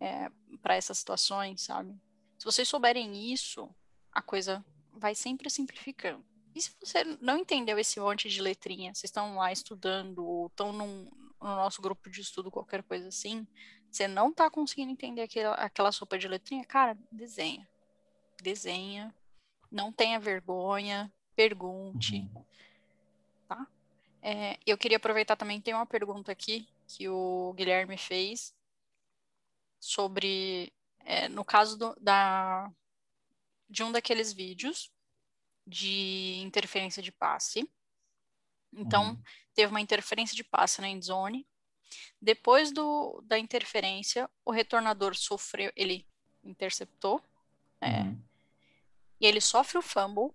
é, 0.00 0.30
para 0.62 0.74
essas 0.74 0.98
situações, 0.98 1.62
sabe? 1.62 1.94
Se 2.38 2.44
vocês 2.44 2.68
souberem 2.68 3.32
isso, 3.32 3.72
a 4.10 4.22
coisa 4.22 4.64
vai 4.92 5.14
sempre 5.14 5.50
simplificando. 5.50 6.24
E 6.54 6.62
se 6.62 6.74
você 6.80 7.04
não 7.20 7.38
entendeu 7.38 7.78
esse 7.78 8.00
monte 8.00 8.28
de 8.28 8.40
letrinha, 8.40 8.94
vocês 8.94 9.04
estão 9.04 9.36
lá 9.36 9.52
estudando, 9.52 10.24
ou 10.24 10.46
estão 10.46 10.72
no 10.72 11.10
nosso 11.40 11.80
grupo 11.80 12.10
de 12.10 12.20
estudo, 12.20 12.50
qualquer 12.50 12.82
coisa 12.82 13.08
assim, 13.08 13.46
você 13.90 14.06
não 14.06 14.30
está 14.30 14.50
conseguindo 14.50 14.92
entender 14.92 15.22
aquela, 15.22 15.54
aquela 15.54 15.92
sopa 15.92 16.18
de 16.18 16.28
letrinha, 16.28 16.64
cara, 16.64 16.96
desenha. 17.10 17.68
Desenha. 18.42 19.14
Não 19.70 19.92
tenha 19.92 20.18
vergonha, 20.18 21.12
pergunte. 21.34 22.18
Uhum. 22.34 22.44
Tá? 23.48 23.66
É, 24.22 24.58
eu 24.66 24.78
queria 24.78 24.96
aproveitar 24.96 25.36
também, 25.36 25.60
tem 25.60 25.74
uma 25.74 25.86
pergunta 25.86 26.30
aqui 26.32 26.68
que 26.86 27.08
o 27.08 27.52
Guilherme 27.56 27.96
fez 27.96 28.54
sobre 29.78 30.72
é, 31.04 31.28
no 31.28 31.44
caso 31.44 31.78
do, 31.78 31.96
da, 32.00 32.70
de 33.68 33.82
um 33.82 33.92
daqueles 33.92 34.32
vídeos 34.32 34.92
de 35.66 36.40
interferência 36.40 37.02
de 37.02 37.12
passe. 37.12 37.70
Então, 38.72 39.10
uhum. 39.10 39.22
teve 39.54 39.70
uma 39.70 39.80
interferência 39.80 40.36
de 40.36 40.44
passe 40.44 40.80
na 40.80 40.88
endzone. 40.88 41.46
Depois 42.20 42.72
do, 42.72 43.22
da 43.24 43.38
interferência, 43.38 44.28
o 44.44 44.50
retornador 44.50 45.14
sofreu, 45.16 45.72
ele 45.74 46.06
interceptou, 46.44 47.22
é, 47.80 48.02
uhum. 48.02 48.22
e 49.20 49.26
ele 49.26 49.40
sofre 49.40 49.78
o 49.78 49.82
fumble. 49.82 50.34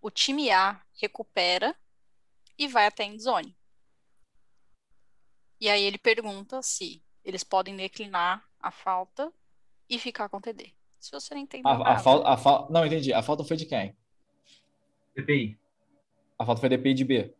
O 0.00 0.10
time 0.10 0.50
A 0.50 0.80
recupera 1.00 1.76
e 2.56 2.66
vai 2.66 2.86
até 2.86 3.02
a 3.02 3.06
endzone. 3.06 3.56
E 5.60 5.68
aí 5.68 5.82
ele 5.82 5.98
pergunta 5.98 6.62
se 6.62 7.02
eles 7.24 7.44
podem 7.44 7.76
declinar 7.76 8.42
a 8.58 8.70
falta 8.70 9.32
e 9.88 9.98
ficar 9.98 10.28
com 10.28 10.40
TD. 10.40 10.72
Se 10.98 11.10
você 11.10 11.34
não 11.34 11.40
entendeu 11.42 11.70
a, 11.70 11.78
nada. 11.78 11.90
A 11.90 11.98
falta, 11.98 12.28
a 12.28 12.36
fa... 12.36 12.66
Não, 12.70 12.86
entendi. 12.86 13.12
A 13.12 13.22
falta 13.22 13.44
foi 13.44 13.56
de 13.56 13.66
quem? 13.66 13.96
DPI. 15.14 15.58
A 16.38 16.46
falta 16.46 16.60
foi 16.60 16.68
DPI 16.68 16.94
de 16.94 17.04
B. 17.04 17.34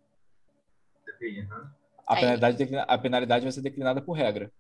DPI, 1.07 1.41
uhum. 1.43 1.71
A, 2.11 2.17
penalidade 2.17 2.57
declina... 2.57 2.83
a 2.83 2.99
penalidade 2.99 3.43
vai 3.45 3.53
ser 3.53 3.63
declinada 3.63 4.03
por 4.03 4.13
regra. 4.13 4.53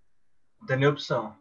Não 0.60 0.66
tem 0.66 0.76
nem 0.76 0.88
opção. 0.88 1.34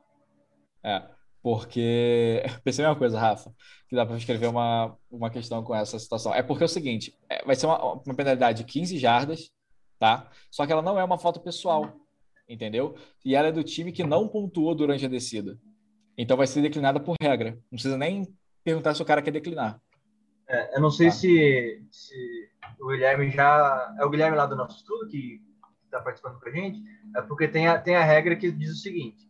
É, 0.83 1.03
porque... 1.41 2.43
Pensei 2.63 2.83
a 2.83 2.89
mesma 2.89 2.99
coisa, 2.99 3.19
Rafa, 3.19 3.53
que 3.87 3.95
dá 3.95 4.05
para 4.05 4.17
escrever 4.17 4.47
uma, 4.47 4.97
uma 5.09 5.29
questão 5.29 5.63
com 5.63 5.75
essa 5.75 5.99
situação. 5.99 6.33
É 6.33 6.41
porque 6.41 6.63
é 6.63 6.65
o 6.65 6.69
seguinte, 6.69 7.15
é, 7.29 7.45
vai 7.45 7.55
ser 7.55 7.67
uma, 7.67 7.93
uma 7.93 8.15
penalidade 8.15 8.63
de 8.63 8.71
15 8.71 8.97
jardas, 8.97 9.51
tá? 9.99 10.29
Só 10.49 10.65
que 10.65 10.71
ela 10.71 10.81
não 10.81 10.99
é 10.99 11.03
uma 11.03 11.19
falta 11.19 11.39
pessoal, 11.39 11.93
entendeu? 12.47 12.95
E 13.23 13.35
ela 13.35 13.49
é 13.49 13.51
do 13.51 13.63
time 13.63 13.91
que 13.91 14.03
não 14.03 14.27
pontuou 14.27 14.73
durante 14.73 15.05
a 15.05 15.09
descida. 15.09 15.59
Então 16.17 16.35
vai 16.35 16.47
ser 16.47 16.61
declinada 16.61 16.99
por 16.99 17.15
regra. 17.21 17.51
Não 17.51 17.77
precisa 17.77 17.97
nem 17.97 18.27
perguntar 18.63 18.93
se 18.93 19.01
o 19.01 19.05
cara 19.05 19.21
quer 19.21 19.31
declinar. 19.31 19.79
É, 20.47 20.75
eu 20.75 20.81
não 20.81 20.89
sei 20.89 21.07
tá. 21.07 21.13
se, 21.13 21.85
se, 21.91 22.49
o 22.81 22.87
Guilherme 22.87 23.29
já. 23.29 23.95
É 23.99 24.03
o 24.03 24.09
Guilherme 24.09 24.35
lá 24.35 24.45
do 24.45 24.55
nosso 24.55 24.77
estudo 24.77 25.07
que 25.07 25.41
está 25.89 26.01
participando 26.01 26.39
com 26.39 26.49
a 26.49 26.51
gente. 26.51 26.81
É 27.15 27.21
porque 27.21 27.47
tem 27.47 27.67
a, 27.67 27.79
tem 27.79 27.95
a 27.95 28.03
regra 28.03 28.35
que 28.35 28.51
diz 28.51 28.71
o 28.71 28.81
seguinte: 28.81 29.29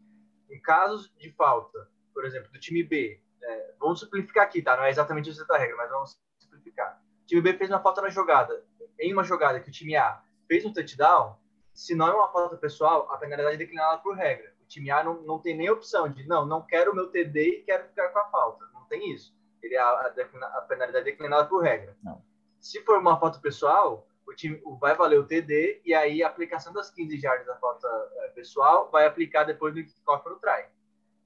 em 0.50 0.62
casos 0.62 1.12
de 1.18 1.32
falta, 1.32 1.90
por 2.14 2.26
exemplo, 2.26 2.52
do 2.52 2.60
time 2.60 2.84
B, 2.84 3.22
é, 3.42 3.74
vamos 3.80 4.00
simplificar 4.00 4.44
aqui, 4.44 4.62
tá? 4.62 4.76
Não 4.76 4.84
é 4.84 4.90
exatamente 4.90 5.30
isso 5.30 5.46
da 5.48 5.58
regra, 5.58 5.76
mas 5.78 5.90
vamos 5.90 6.20
simplificar. 6.38 7.02
O 7.24 7.26
time 7.26 7.42
B 7.42 7.54
fez 7.54 7.70
uma 7.70 7.82
falta 7.82 8.02
na 8.02 8.10
jogada. 8.10 8.64
Em 9.00 9.14
uma 9.14 9.24
jogada 9.24 9.60
que 9.60 9.70
o 9.70 9.72
time 9.72 9.96
A 9.96 10.22
fez 10.48 10.66
um 10.66 10.74
touchdown, 10.74 11.38
se 11.74 11.96
não 11.96 12.08
é 12.08 12.14
uma 12.14 12.32
falta 12.32 12.58
pessoal, 12.58 13.10
a 13.12 13.18
penalidade 13.18 13.56
é 13.56 13.58
declinada 13.58 14.00
por 14.00 14.16
regra 14.16 14.54
time 14.70 14.92
A 14.92 15.04
não, 15.04 15.22
não 15.24 15.40
tem 15.40 15.58
nem 15.58 15.70
opção 15.70 16.08
de, 16.08 16.26
não, 16.28 16.46
não 16.46 16.62
quero 16.62 16.92
o 16.92 16.96
meu 16.96 17.08
TD 17.08 17.42
e 17.42 17.62
quero 17.64 17.88
ficar 17.90 18.10
com 18.10 18.20
a 18.20 18.26
falta. 18.30 18.66
Não 18.74 18.86
tem 18.86 19.12
isso. 19.12 19.36
Ele, 19.62 19.76
a, 19.76 19.84
a, 19.84 20.08
a 20.08 20.62
penalidade 20.62 21.10
é 21.10 21.12
declinada 21.12 21.50
por 21.50 21.62
regra. 21.62 21.98
Não. 22.02 22.24
Se 22.62 22.82
for 22.84 23.00
uma 23.00 23.20
falta 23.20 23.40
pessoal, 23.40 24.08
o 24.30 24.36
time 24.36 24.62
vai 24.80 24.96
valer 24.96 25.20
o 25.20 25.26
TD 25.26 25.82
e 25.84 25.94
aí 25.94 26.22
a 26.22 26.28
aplicação 26.28 26.72
das 26.72 26.92
15 26.92 27.18
jardas 27.18 27.48
da 27.48 27.56
falta 27.58 27.88
é, 28.18 28.28
pessoal 28.30 28.90
vai 28.92 29.06
aplicar 29.06 29.44
depois 29.44 29.74
do 29.74 29.84
kickoff 29.84 30.28
no 30.30 30.40
try. 30.40 30.66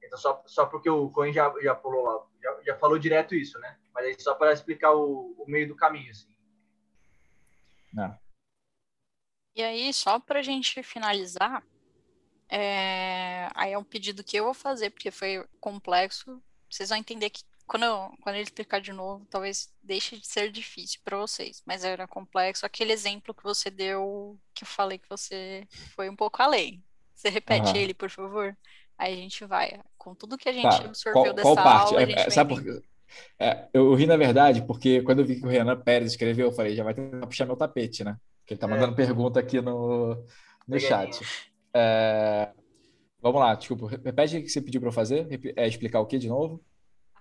Então, 0.02 0.18
só, 0.18 0.42
só 0.46 0.66
porque 0.66 0.90
o 0.90 1.10
Cohen 1.10 1.34
já, 1.34 1.54
já 1.62 1.76
pulou 1.76 2.04
lá, 2.04 2.26
já, 2.42 2.64
já 2.64 2.78
falou 2.78 2.98
direto 2.98 3.36
isso, 3.36 3.60
né? 3.60 3.78
Mas 3.94 4.06
aí 4.06 4.20
só 4.20 4.34
para 4.36 4.54
explicar 4.54 4.94
o, 4.94 5.36
o 5.38 5.46
meio 5.48 5.68
do 5.68 5.76
caminho, 5.76 6.12
assim. 6.12 6.34
Não. 7.92 8.18
E 9.56 9.62
aí, 9.62 9.94
só 9.94 10.20
para 10.20 10.40
a 10.40 10.44
gente 10.44 10.82
finalizar, 10.82 11.64
é... 12.50 13.48
aí 13.54 13.72
é 13.72 13.78
um 13.78 13.84
pedido 13.84 14.24
que 14.24 14.38
eu 14.38 14.46
vou 14.46 14.54
fazer, 14.54 14.90
porque 14.90 15.12
foi 15.12 15.46
complexo. 15.60 16.42
Vocês 16.70 16.90
vão 16.90 16.98
entender 16.98 17.30
que 17.30 17.44
quando, 17.66 17.84
eu, 17.84 18.12
quando 18.22 18.36
ele 18.36 18.44
explicar 18.44 18.80
de 18.80 18.92
novo, 18.92 19.26
talvez 19.30 19.72
deixe 19.82 20.18
de 20.18 20.28
ser 20.28 20.52
difícil 20.52 21.00
para 21.04 21.18
vocês, 21.18 21.62
mas 21.66 21.84
era 21.84 22.08
complexo. 22.08 22.66
Aquele 22.66 22.92
exemplo 22.92 23.34
que 23.34 23.44
você 23.44 23.70
deu, 23.70 24.38
que 24.54 24.64
eu 24.64 24.68
falei 24.68 24.98
que 24.98 25.10
você 25.10 25.68
foi 25.96 26.10
um 26.10 26.16
pouco 26.16 26.42
além. 26.42 26.84
Você 27.14 27.30
repete 27.30 27.72
uhum. 27.72 27.76
ele, 27.76 27.94
por 27.94 28.10
favor? 28.10 28.56
Aí 28.98 29.14
a 29.14 29.18
gente 29.18 29.46
vai. 29.46 29.80
Com 29.98 30.14
tudo 30.14 30.38
que 30.38 30.50
a 30.50 30.54
gente 30.54 30.78
tá. 30.78 30.86
absorveu 30.86 31.24
qual, 31.24 31.34
dessa 31.34 31.44
qual 31.44 31.56
parte? 31.56 31.96
aula. 31.96 32.02
É, 32.04 32.30
sabe 32.30 32.56
por 32.56 32.84
é, 33.40 33.68
eu 33.74 33.94
ri, 33.94 34.06
na 34.06 34.18
verdade, 34.18 34.64
porque 34.64 35.02
quando 35.02 35.20
eu 35.20 35.26
vi 35.26 35.40
que 35.40 35.46
o 35.46 35.50
Renan 35.50 35.80
Pérez 35.80 36.12
escreveu, 36.12 36.48
eu 36.48 36.52
falei, 36.52 36.76
já 36.76 36.84
vai 36.84 36.94
tentar 36.94 37.28
puxar 37.28 37.46
meu 37.46 37.56
tapete, 37.56 38.04
né? 38.04 38.18
Porque 38.40 38.54
ele 38.54 38.60
tá 38.60 38.68
é. 38.68 38.70
mandando 38.70 38.94
é. 38.94 38.96
pergunta 38.96 39.40
aqui 39.40 39.62
no, 39.62 40.26
no 40.68 40.80
chat. 40.80 41.20
É, 41.74 42.50
vamos 43.22 43.40
lá, 43.40 43.56
desculpa. 43.56 43.88
Repete 43.90 44.38
o 44.38 44.42
que 44.42 44.50
você 44.50 44.62
pediu 44.62 44.82
para 44.82 44.90
eu 44.90 44.94
fazer. 44.94 45.28
É 45.56 45.68
explicar 45.68 46.00
o 46.00 46.06
que 46.06 46.18
de 46.18 46.28
novo? 46.28 46.64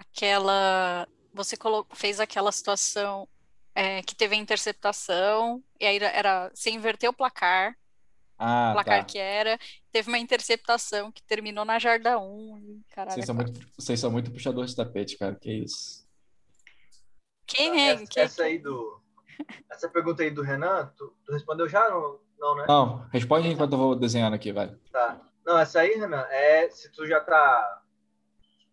Aquela. 0.03 1.07
Você 1.33 1.57
colocou, 1.57 1.97
fez 1.97 2.21
aquela 2.21 2.53
situação 2.53 3.29
é, 3.75 4.03
que 4.03 4.15
teve 4.15 4.35
a 4.35 4.39
interceptação, 4.39 5.63
e 5.81 5.87
aí 5.87 5.99
era. 5.99 6.51
Você 6.55 6.71
inverteu 6.71 7.11
o 7.11 7.15
placar. 7.15 7.77
Ah, 8.39 8.71
o 8.71 8.75
placar 8.75 9.01
tá. 9.01 9.05
que 9.05 9.19
era. 9.19 9.59
Teve 9.93 10.09
uma 10.09 10.19
interceptação 10.19 11.13
que 11.13 11.23
terminou 11.23 11.65
na 11.65 11.79
jarda 11.79 12.19
1. 12.19 12.83
Caralho, 12.91 13.15
vocês, 13.15 13.27
são 13.27 13.35
muito, 13.35 13.69
vocês 13.79 14.01
são 14.01 14.11
muito 14.11 14.31
puxadores 14.33 14.71
de 14.71 14.77
tapete, 14.77 15.17
cara. 15.17 15.37
Que 15.37 15.53
isso. 15.53 16.07
Quem 17.47 17.89
é? 17.89 17.93
Essa, 17.93 18.07
Quem? 18.07 18.23
essa 18.23 18.43
aí 18.45 18.59
do. 18.59 19.01
Essa 19.71 19.89
pergunta 19.89 20.23
aí 20.23 20.31
do 20.31 20.43
Renan, 20.43 20.93
tu, 20.97 21.17
tu 21.25 21.33
respondeu 21.33 21.69
já? 21.69 21.89
Não, 21.89 22.21
não, 22.39 22.57
né? 22.57 22.65
Não, 22.69 23.09
responde 23.13 23.49
enquanto 23.49 23.73
eu 23.73 23.79
vou 23.79 23.97
desenhando 23.97 24.35
aqui, 24.35 24.53
vai. 24.53 24.75
Tá. 24.93 25.21
Não, 25.45 25.59
essa 25.59 25.81
aí, 25.81 25.95
Renan, 25.95 26.25
é 26.31 26.69
se 26.71 26.91
tu 26.91 27.07
já 27.07 27.21
tá 27.21 27.82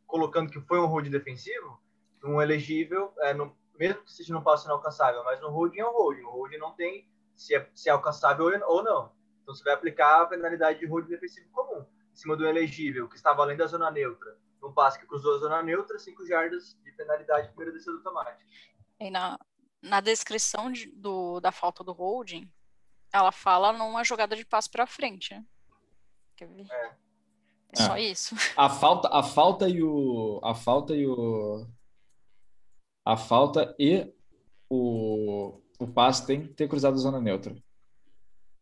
colocando 0.09 0.51
que 0.51 0.59
foi 0.61 0.79
um 0.79 0.87
hold 0.87 1.07
defensivo, 1.07 1.79
um 2.23 2.41
elegível, 2.41 3.13
é, 3.19 3.33
no, 3.33 3.55
mesmo 3.77 4.03
que 4.03 4.11
seja 4.11 4.33
no 4.33 4.43
passe 4.43 4.65
inalcançável, 4.65 5.23
mas 5.23 5.39
no 5.39 5.49
hold 5.49 5.73
é 5.77 5.87
um 5.87 5.93
hold. 5.93 6.19
O 6.23 6.31
hold 6.31 6.51
não 6.57 6.73
tem 6.73 7.07
se 7.35 7.55
é, 7.55 7.69
se 7.73 7.87
é 7.87 7.91
alcançável 7.91 8.45
ou 8.67 8.83
não. 8.83 9.13
Então 9.43 9.55
você 9.55 9.63
vai 9.63 9.73
aplicar 9.73 10.23
a 10.23 10.25
penalidade 10.25 10.79
de 10.79 10.85
hold 10.87 11.07
defensivo 11.07 11.47
comum 11.51 11.85
em 12.11 12.15
cima 12.15 12.35
do 12.35 12.45
elegível, 12.45 13.07
que 13.07 13.15
estava 13.15 13.43
além 13.43 13.55
da 13.55 13.67
zona 13.67 13.89
neutra. 13.89 14.37
Um 14.61 14.73
passe 14.73 14.99
que 14.99 15.05
cruzou 15.05 15.35
a 15.35 15.39
zona 15.39 15.63
neutra, 15.63 15.97
5 15.97 16.25
jardas 16.25 16.77
de 16.83 16.91
penalidade 16.91 17.47
primeira 17.49 17.71
descida 17.71 17.95
automática. 17.95 18.43
E 18.99 19.09
na, 19.09 19.39
na 19.81 20.01
descrição 20.01 20.69
de, 20.69 20.87
do, 20.87 21.39
da 21.39 21.51
falta 21.51 21.81
do 21.81 21.93
holding, 21.93 22.51
ela 23.13 23.31
fala 23.31 23.71
numa 23.71 24.03
jogada 24.03 24.35
de 24.35 24.43
passe 24.43 24.69
para 24.69 24.85
frente. 24.85 25.33
Né? 25.33 25.45
Quer 26.35 26.47
ver? 26.47 26.67
É. 26.69 27.08
É 27.71 27.83
só 27.83 27.97
isso. 27.97 28.35
A 28.57 28.69
falta, 28.69 29.07
a 29.09 29.21
falta 29.21 29.69
e 29.69 29.83
o 29.83 30.39
a 30.43 30.55
falta 30.55 30.95
e 30.95 31.05
o 31.05 31.67
a 33.05 33.15
falta 33.15 33.75
e 33.77 34.11
o, 34.69 35.61
o 35.79 35.87
passe 35.87 36.25
tem 36.25 36.47
que 36.47 36.53
ter 36.53 36.67
cruzado 36.67 36.95
a 36.95 36.97
zona 36.97 37.21
neutra. 37.21 37.55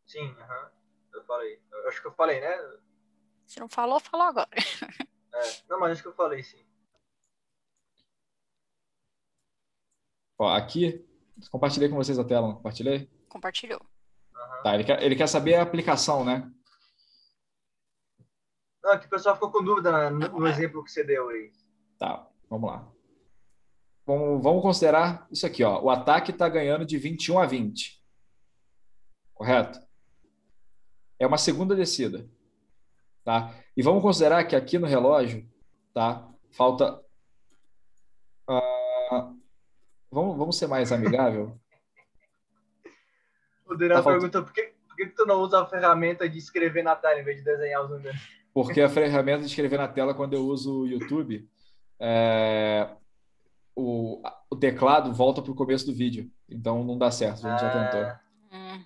Sim, 0.06 0.26
uh 0.26 0.36
-huh. 0.36 0.70
eu 1.14 1.24
falei. 1.26 1.62
Eu 1.72 1.88
acho 1.88 2.02
que 2.02 2.08
eu 2.08 2.14
falei, 2.14 2.42
né? 2.42 2.78
Se 3.46 3.60
não 3.60 3.70
falou, 3.70 4.00
falou 4.00 4.28
agora. 4.28 4.50
É. 5.34 5.64
Não, 5.70 5.80
mas 5.80 5.92
acho 5.92 6.02
que 6.02 6.08
eu 6.08 6.16
falei 6.16 6.42
sim. 6.42 6.66
Ó, 10.40 10.50
aqui, 10.50 11.06
compartilhei 11.52 11.90
com 11.90 11.96
vocês 11.96 12.18
a 12.18 12.24
tela, 12.24 12.48
não 12.48 12.56
compartilhei? 12.56 13.08
Compartilhou. 13.30 13.80
Uhum. 14.34 14.64
Tá, 14.64 14.74
ele 14.74 14.84
quer, 14.84 15.04
ele 15.04 15.16
quer 15.16 15.28
saber 15.28 15.54
a 15.54 15.62
aplicação, 15.62 16.26
né? 16.26 16.52
Não, 18.88 18.94
é 18.94 18.98
que 18.98 19.06
o 19.06 19.10
pessoal 19.10 19.36
ficou 19.36 19.52
com 19.52 19.62
dúvida 19.62 20.10
no, 20.10 20.40
no 20.40 20.48
exemplo 20.48 20.82
que 20.82 20.90
você 20.90 21.04
deu 21.04 21.28
aí. 21.28 21.52
Tá, 22.00 22.26
vamos 22.50 22.72
lá. 22.72 22.90
Vamos, 24.06 24.42
vamos 24.42 24.62
considerar 24.62 25.28
isso 25.30 25.46
aqui, 25.46 25.62
ó. 25.62 25.82
O 25.82 25.90
ataque 25.90 26.32
está 26.32 26.48
ganhando 26.48 26.86
de 26.86 26.98
21 26.98 27.38
a 27.38 27.46
20. 27.46 28.02
Correto? 29.34 29.78
É 31.20 31.28
uma 31.28 31.38
segunda 31.38 31.76
descida. 31.76 32.30
Tá? 33.26 33.54
E 33.76 33.84
vamos 33.84 34.02
considerar 34.02 34.46
que 34.46 34.56
aqui 34.56 34.80
no 34.80 34.88
relógio, 34.88 35.46
tá? 35.94 36.26
Falta. 36.52 37.04
Uh, 38.50 39.38
vamos, 40.10 40.38
vamos 40.38 40.58
ser 40.58 40.68
mais 40.68 40.94
amigável. 40.94 41.60
O 43.70 43.76
Daniel 43.76 44.02
tá 44.02 44.12
perguntou 44.12 44.44
por 44.46 44.54
que, 44.54 44.74
por 44.88 44.96
que 44.96 45.08
tu 45.08 45.26
não 45.26 45.42
usa 45.42 45.62
a 45.62 45.66
ferramenta 45.66 46.30
de 46.30 46.38
escrever 46.38 46.84
na 46.84 46.96
tela 46.96 47.20
em 47.20 47.24
vez 47.26 47.40
de 47.40 47.44
desenhar 47.44 47.84
os 47.84 47.90
números? 47.90 48.18
Porque 48.58 48.82
a 48.82 48.90
ferramenta 48.90 49.42
de 49.42 49.46
escrever 49.46 49.78
na 49.78 49.88
tela, 49.88 50.16
quando 50.16 50.34
eu 50.34 50.44
uso 50.44 50.80
o 50.80 50.88
YouTube, 50.88 51.48
é, 52.00 52.90
o, 53.76 54.20
o 54.50 54.56
teclado 54.56 55.14
volta 55.14 55.44
para 55.44 55.52
o 55.52 55.56
começo 55.56 55.86
do 55.86 55.94
vídeo. 55.94 56.28
Então 56.50 56.84
não 56.84 56.98
dá 56.98 57.12
certo, 57.12 57.46
a 57.46 57.52
gente 57.52 57.62
já 57.62 57.70
tentou. 57.70 58.00
Ah. 58.00 58.20
Hum. 58.52 58.84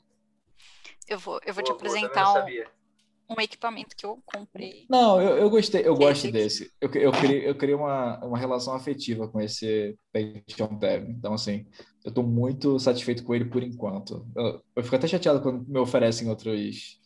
Eu 1.07 1.17
vou, 1.17 1.39
eu 1.45 1.53
vou 1.53 1.63
te 1.63 1.71
apresentar 1.71 2.43
um, 2.43 2.45
um 3.29 3.39
equipamento 3.41 3.95
que 3.95 4.05
eu 4.05 4.21
comprei. 4.25 4.85
Não, 4.89 5.21
eu, 5.21 5.37
eu 5.37 5.49
gostei, 5.49 5.87
eu 5.87 5.95
gosto 5.95 6.29
desse. 6.29 6.69
Eu, 6.81 6.91
eu 6.95 7.11
criei, 7.13 7.47
eu 7.47 7.55
criei 7.55 7.75
uma, 7.75 8.19
uma 8.25 8.37
relação 8.37 8.73
afetiva 8.73 9.29
com 9.29 9.39
esse 9.39 9.97
Pentium 10.11 10.77
Tab. 10.79 11.07
Então, 11.07 11.33
assim, 11.33 11.65
eu 12.03 12.09
estou 12.09 12.25
muito 12.25 12.77
satisfeito 12.77 13.23
com 13.23 13.33
ele 13.33 13.45
por 13.45 13.63
enquanto. 13.63 14.27
Eu, 14.35 14.61
eu 14.75 14.83
fico 14.83 14.97
até 14.97 15.07
chateado 15.07 15.41
quando 15.41 15.65
me 15.65 15.79
oferecem 15.79 16.27
outros, 16.27 16.99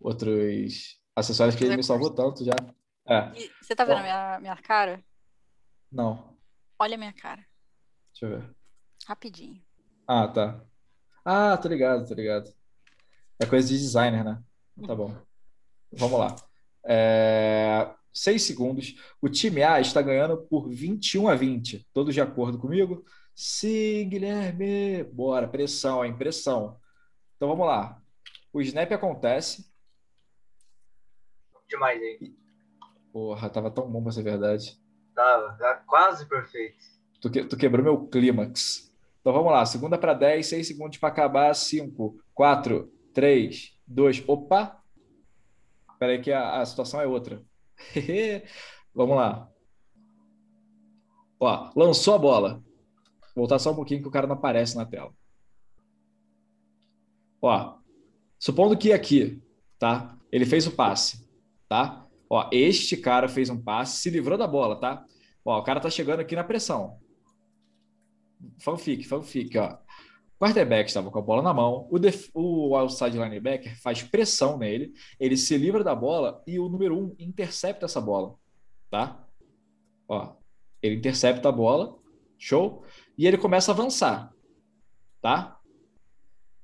outros 0.00 0.98
acessórios 1.20 1.54
que 1.54 1.64
ele 1.64 1.76
me 1.76 1.84
salvou 1.84 2.10
tanto 2.10 2.44
já. 2.44 2.54
É. 3.06 3.32
E 3.36 3.50
você 3.60 3.74
tá 3.74 3.84
vendo 3.84 3.98
a 3.98 4.02
minha, 4.02 4.40
minha 4.40 4.56
cara? 4.56 5.02
Não. 5.90 6.36
Olha 6.78 6.94
a 6.94 6.98
minha 6.98 7.12
cara. 7.12 7.44
Deixa 8.12 8.26
eu 8.26 8.40
ver. 8.40 8.56
Rapidinho. 9.06 9.60
Ah, 10.06 10.28
tá. 10.28 10.60
Ah, 11.24 11.56
tô 11.56 11.68
ligado, 11.68 12.06
tô 12.06 12.14
ligado. 12.14 12.52
É 13.38 13.46
coisa 13.46 13.68
de 13.68 13.78
designer, 13.78 14.24
né? 14.24 14.42
Tá 14.86 14.94
bom. 14.94 15.14
Vamos 15.92 16.18
lá. 16.18 16.36
É... 16.84 17.92
Seis 18.12 18.42
segundos. 18.42 18.94
O 19.20 19.28
time 19.28 19.62
A 19.62 19.80
está 19.80 20.02
ganhando 20.02 20.36
por 20.36 20.68
21 20.68 21.28
a 21.28 21.34
20. 21.34 21.86
Todos 21.92 22.14
de 22.14 22.20
acordo 22.20 22.58
comigo? 22.58 23.04
Sim, 23.34 24.08
Guilherme. 24.08 25.04
Bora, 25.04 25.48
pressão, 25.48 26.04
hein? 26.04 26.16
Pressão. 26.16 26.78
Então 27.36 27.48
vamos 27.48 27.66
lá. 27.66 28.00
O 28.52 28.60
snap 28.60 28.90
acontece 28.92 29.69
demais 31.70 32.02
aí. 32.02 32.34
Porra, 33.12 33.48
tava 33.48 33.70
tão 33.70 33.90
bom 33.90 34.02
pra 34.02 34.12
ser 34.12 34.22
verdade. 34.22 34.78
Tava, 35.14 35.52
tá 35.54 35.76
quase 35.86 36.26
perfeito. 36.26 36.76
Tu, 37.20 37.30
que, 37.30 37.44
tu 37.44 37.56
quebrou 37.56 37.84
meu 37.84 38.06
clímax. 38.06 38.92
Então 39.20 39.32
vamos 39.32 39.52
lá, 39.52 39.64
segunda 39.64 39.98
para 39.98 40.14
10, 40.14 40.46
6 40.46 40.66
segundos 40.66 40.98
para 40.98 41.08
acabar. 41.08 41.54
5, 41.54 42.18
4, 42.34 42.92
3, 43.14 43.78
2. 43.86 44.24
Opa! 44.26 44.80
Espera 45.92 46.12
aí 46.12 46.20
que 46.20 46.32
a, 46.32 46.60
a 46.60 46.66
situação 46.66 47.00
é 47.00 47.06
outra. 47.06 47.42
vamos 48.94 49.16
lá. 49.16 49.48
Ó, 51.38 51.70
lançou 51.74 52.14
a 52.14 52.18
bola. 52.18 52.62
Vou 53.34 53.46
voltar 53.46 53.58
só 53.58 53.72
um 53.72 53.76
pouquinho 53.76 54.02
que 54.02 54.08
o 54.08 54.10
cara 54.10 54.26
não 54.26 54.34
aparece 54.34 54.76
na 54.76 54.86
tela. 54.86 55.12
Ó, 57.42 57.78
supondo 58.38 58.76
que 58.76 58.92
aqui, 58.92 59.42
tá? 59.78 60.16
Ele 60.30 60.44
fez 60.44 60.66
o 60.66 60.72
passe 60.72 61.29
tá? 61.70 62.04
Ó, 62.28 62.48
este 62.52 62.96
cara 62.96 63.28
fez 63.28 63.48
um 63.48 63.62
passe, 63.62 64.02
se 64.02 64.10
livrou 64.10 64.36
da 64.36 64.46
bola, 64.46 64.80
tá? 64.80 65.04
Ó, 65.44 65.56
o 65.56 65.62
cara 65.62 65.78
tá 65.78 65.88
chegando 65.88 66.18
aqui 66.18 66.34
na 66.34 66.42
pressão. 66.42 66.98
Fanfic, 68.58 69.04
fanfic, 69.06 69.56
ó. 69.56 69.74
O 70.36 70.44
quarterback 70.44 70.88
estava 70.88 71.10
com 71.12 71.18
a 71.18 71.22
bola 71.22 71.42
na 71.42 71.54
mão, 71.54 71.86
o, 71.88 71.98
def... 71.98 72.28
o 72.34 72.74
outside 72.74 73.16
linebacker 73.16 73.80
faz 73.80 74.02
pressão 74.02 74.58
nele, 74.58 74.92
ele 75.18 75.36
se 75.36 75.56
livra 75.56 75.84
da 75.84 75.94
bola 75.94 76.42
e 76.44 76.58
o 76.58 76.68
número 76.68 76.98
um 76.98 77.14
intercepta 77.18 77.86
essa 77.86 78.00
bola, 78.00 78.34
tá? 78.90 79.24
Ó, 80.08 80.34
ele 80.82 80.96
intercepta 80.96 81.50
a 81.50 81.52
bola, 81.52 81.96
show, 82.36 82.84
e 83.16 83.28
ele 83.28 83.38
começa 83.38 83.70
a 83.70 83.74
avançar, 83.74 84.34
tá? 85.20 85.60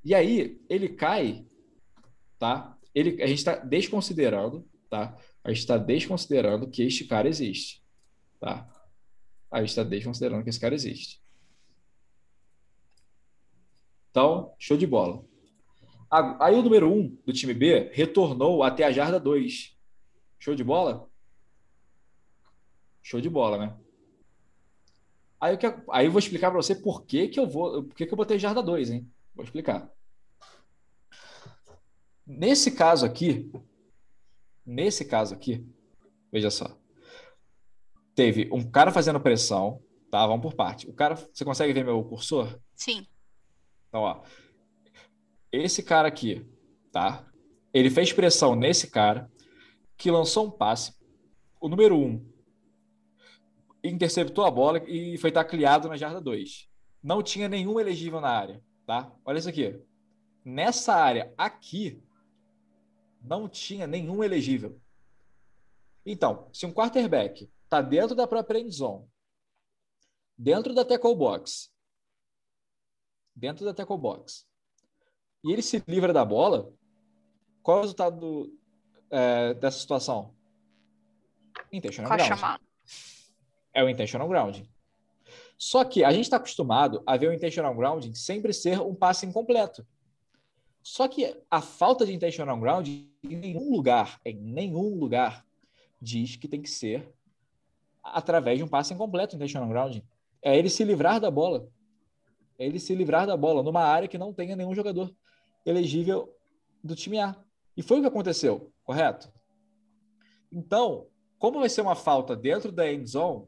E 0.05 0.15
aí 0.15 0.61
ele 0.69 0.89
cai, 0.89 1.47
tá? 2.41 2.77
Ele, 2.93 3.23
a 3.23 3.27
gente 3.27 3.39
está 3.39 3.55
desconsiderando 3.57 4.66
tá? 4.88 5.16
A 5.42 5.48
gente 5.50 5.60
está 5.60 5.76
desconsiderando 5.76 6.68
que 6.68 6.82
este 6.82 7.04
cara 7.04 7.28
existe, 7.28 7.82
tá? 8.40 8.68
A 9.50 9.60
gente 9.60 9.70
está 9.70 9.82
desconsiderando 9.82 10.42
que 10.42 10.50
esse 10.50 10.60
cara 10.60 10.74
existe. 10.74 11.20
Então, 14.10 14.54
show 14.58 14.76
de 14.76 14.86
bola. 14.86 15.24
Aí 16.10 16.54
o 16.54 16.62
número 16.62 16.88
1 16.90 16.98
um 16.98 17.18
do 17.26 17.32
time 17.32 17.52
B 17.52 17.90
retornou 17.92 18.62
até 18.62 18.84
a 18.84 18.92
jarda 18.92 19.20
2. 19.20 19.76
Show 20.38 20.54
de 20.54 20.64
bola? 20.64 21.08
Show 23.02 23.20
de 23.20 23.28
bola, 23.28 23.58
né? 23.58 23.76
Aí 25.40 25.52
eu, 25.54 25.58
quero, 25.58 25.82
aí 25.90 26.06
eu 26.06 26.10
vou 26.12 26.18
explicar 26.18 26.50
para 26.50 26.62
você 26.62 26.74
por 26.74 27.04
que, 27.04 27.28
que 27.28 27.38
eu 27.38 27.46
vou, 27.46 27.84
por 27.84 27.94
que, 27.94 28.06
que 28.06 28.12
eu 28.12 28.16
botei 28.16 28.38
jarda 28.38 28.62
2, 28.62 28.90
hein? 28.90 29.10
Vou 29.34 29.44
explicar. 29.44 29.90
Nesse 32.26 32.72
caso 32.72 33.04
aqui, 33.04 33.50
nesse 34.66 35.05
caso 35.05 35.34
aqui, 35.34 35.64
veja 36.32 36.51
só. 36.51 36.76
Teve 38.14 38.48
um 38.52 38.68
cara 38.68 38.90
fazendo 38.90 39.20
pressão, 39.20 39.82
tá? 40.10 40.26
Vamos 40.26 40.43
por 40.43 40.55
parte. 40.55 40.88
O 40.88 40.93
cara, 40.93 41.14
você 41.14 41.44
consegue 41.44 41.72
ver 41.72 41.84
meu 41.84 42.02
cursor? 42.02 42.59
Sim. 42.74 43.06
Então, 43.88 44.02
ó. 44.02 44.22
Esse 45.52 45.82
cara 45.82 46.09
aqui, 46.09 46.44
tá? 46.90 47.26
Ele 47.72 47.90
fez 47.90 48.12
pressão 48.12 48.56
nesse 48.56 48.90
cara, 48.90 49.30
que 49.97 50.10
lançou 50.10 50.47
um 50.47 50.51
passe. 50.51 50.94
O 51.60 51.68
número 51.68 51.97
um 51.98 52.24
interceptou 53.82 54.44
a 54.44 54.51
bola 54.51 54.82
e 54.88 55.16
foi 55.18 55.30
tacleado 55.30 55.88
na 55.88 55.97
jarda 55.97 56.20
2. 56.20 56.68
Não 57.02 57.22
tinha 57.22 57.48
nenhum 57.48 57.78
elegível 57.78 58.20
na 58.20 58.28
área, 58.28 58.62
tá? 58.86 59.12
Olha 59.24 59.38
isso 59.38 59.48
aqui. 59.48 59.78
Nessa 60.44 60.94
área 60.94 61.32
aqui, 61.36 62.02
não 63.27 63.48
tinha 63.48 63.86
nenhum 63.86 64.23
elegível. 64.23 64.81
Então, 66.05 66.48
se 66.53 66.65
um 66.65 66.73
quarterback 66.73 67.51
está 67.65 67.82
dentro 67.82 68.15
da 68.15 68.27
própria 68.27 68.61
end 68.61 68.70
zone, 68.70 69.07
dentro 70.39 70.73
da 70.73 70.85
tackle 70.85 71.15
box, 71.15 71.73
dentro 73.35 73.65
da 73.65 73.74
tackle 73.74 73.98
box, 73.98 74.47
e 75.43 75.53
ele 75.53 75.62
se 75.62 75.82
livra 75.89 76.12
da 76.12 76.24
bola, 76.24 76.73
qual 77.62 77.78
é 77.78 77.81
o 77.81 77.82
resultado 77.82 78.20
do, 78.20 78.59
é, 79.11 79.55
dessa 79.55 79.78
situação? 79.78 80.35
Intentional 81.73 82.09
Qual 82.09 82.19
ground. 82.19 82.39
chamar? 82.39 82.61
É 83.74 83.82
o 83.82 83.89
intentional 83.89 84.28
grounding. 84.28 84.69
Só 85.59 85.85
que 85.85 86.05
a 86.05 86.12
gente 86.12 86.24
está 86.24 86.36
acostumado 86.36 87.03
a 87.07 87.16
ver 87.16 87.28
o 87.28 87.32
intentional 87.32 87.74
grounding 87.74 88.15
sempre 88.15 88.53
ser 88.53 88.81
um 88.81 88.94
passe 88.94 89.27
incompleto. 89.27 89.86
Só 90.82 91.09
que 91.09 91.36
a 91.51 91.61
falta 91.61 92.07
de 92.07 92.15
intentional 92.15 92.59
grounding 92.61 93.11
em 93.31 93.36
nenhum 93.36 93.70
lugar, 93.70 94.20
em 94.24 94.35
nenhum 94.35 94.98
lugar, 94.98 95.44
diz 96.01 96.36
que 96.36 96.48
tem 96.48 96.62
que 96.62 96.70
ser 96.70 97.12
através 98.03 98.59
de 98.59 98.65
um 98.65 98.69
passe 98.69 98.94
incompleto 98.94 99.36
intentional 99.36 99.69
grounding. 99.69 100.03
É 100.43 100.57
ele 100.57 100.70
se 100.70 100.85
livrar 100.85 101.20
da 101.20 101.31
bola. 101.31 101.69
É 102.59 102.66
ele 102.66 102.78
se 102.78 102.94
livrar 102.94 103.27
da 103.27 103.36
bola 103.36 103.62
numa 103.62 103.82
área 103.82 104.09
que 104.09 104.19
não 104.19 104.32
tenha 104.32 104.57
nenhum 104.57 104.74
jogador 104.74 105.15
elegível 105.65 106.32
do 106.82 106.94
time 106.94 107.19
A. 107.19 107.36
E 107.77 107.82
foi 107.82 107.98
o 107.98 108.01
que 108.01 108.07
aconteceu, 108.07 108.73
correto? 108.85 109.31
Então, 110.51 111.09
como 111.39 111.61
vai 111.61 111.69
ser 111.69 111.82
uma 111.82 111.97
falta 111.97 112.35
dentro 112.36 112.73
da 112.73 112.90
end 112.90 113.11
zone, 113.11 113.47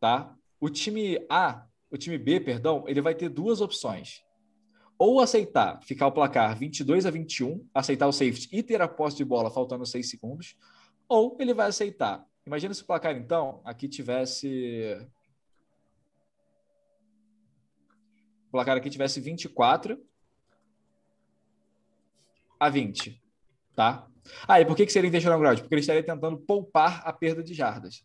tá? 0.00 0.36
O 0.60 0.68
time 0.68 1.24
A, 1.30 1.64
o 1.90 1.96
time 1.96 2.18
B, 2.18 2.40
perdão, 2.40 2.84
ele 2.86 3.00
vai 3.00 3.14
ter 3.14 3.28
duas 3.28 3.60
opções. 3.60 4.22
Ou 4.98 5.20
aceitar 5.20 5.80
ficar 5.82 6.08
o 6.08 6.12
placar 6.12 6.58
22 6.58 7.06
a 7.06 7.10
21, 7.10 7.64
aceitar 7.72 8.08
o 8.08 8.12
safety 8.12 8.48
e 8.50 8.62
ter 8.62 8.82
a 8.82 8.88
posse 8.88 9.16
de 9.16 9.24
bola 9.24 9.50
faltando 9.50 9.86
6 9.86 10.10
segundos, 10.10 10.56
ou 11.08 11.36
ele 11.38 11.54
vai 11.54 11.68
aceitar. 11.68 12.26
Imagina 12.44 12.74
se 12.74 12.82
o 12.82 12.86
placar, 12.86 13.16
então, 13.16 13.60
aqui 13.64 13.88
tivesse. 13.88 14.96
O 18.48 18.50
placar 18.50 18.76
aqui 18.76 18.90
tivesse 18.90 19.20
24 19.20 20.02
a 22.58 22.68
20, 22.68 23.22
tá? 23.76 24.08
Ah, 24.46 24.60
e 24.60 24.64
por 24.64 24.76
que, 24.76 24.84
que 24.84 24.92
seria 24.92 25.08
intentional 25.08 25.38
ground? 25.38 25.60
Porque 25.60 25.74
ele 25.74 25.80
estaria 25.80 26.02
tentando 26.02 26.38
poupar 26.38 27.02
a 27.04 27.12
perda 27.12 27.42
de 27.42 27.54
jardas, 27.54 28.04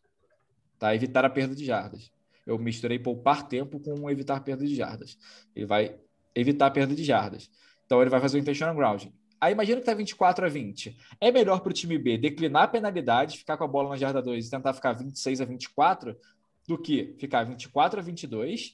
tá? 0.77 0.93
Evitar 0.93 1.25
a 1.25 1.29
perda 1.29 1.55
de 1.55 1.65
jardas. 1.65 2.11
Eu 2.45 2.59
misturei 2.59 2.99
poupar 2.99 3.47
tempo 3.47 3.79
com 3.79 4.09
evitar 4.09 4.41
perda 4.41 4.65
de 4.65 4.75
jardas. 4.75 5.17
Ele 5.55 5.65
vai 5.65 5.97
evitar 6.35 6.67
a 6.67 6.71
perda 6.71 6.95
de 6.95 7.03
jardas. 7.03 7.49
Então 7.85 8.01
ele 8.01 8.09
vai 8.09 8.19
fazer 8.19 8.37
o 8.37 8.41
intentional 8.41 8.75
grounding. 8.75 9.13
Aí 9.39 9.51
imagina 9.51 9.81
que 9.81 9.85
tá 9.85 9.93
24 9.93 10.45
a 10.45 10.49
20. 10.49 10.97
É 11.19 11.31
melhor 11.31 11.59
para 11.59 11.69
o 11.69 11.73
time 11.73 11.97
B 11.97 12.17
declinar 12.17 12.63
a 12.63 12.67
penalidade, 12.67 13.37
ficar 13.37 13.57
com 13.57 13.65
a 13.65 13.67
bola 13.67 13.89
na 13.89 13.97
jarda 13.97 14.21
2 14.21 14.47
e 14.47 14.49
tentar 14.49 14.73
ficar 14.73 14.93
26 14.93 15.41
a 15.41 15.45
24 15.45 16.17
do 16.65 16.77
que 16.77 17.13
ficar 17.19 17.43
24 17.43 17.99
a 17.99 18.03
22 18.03 18.73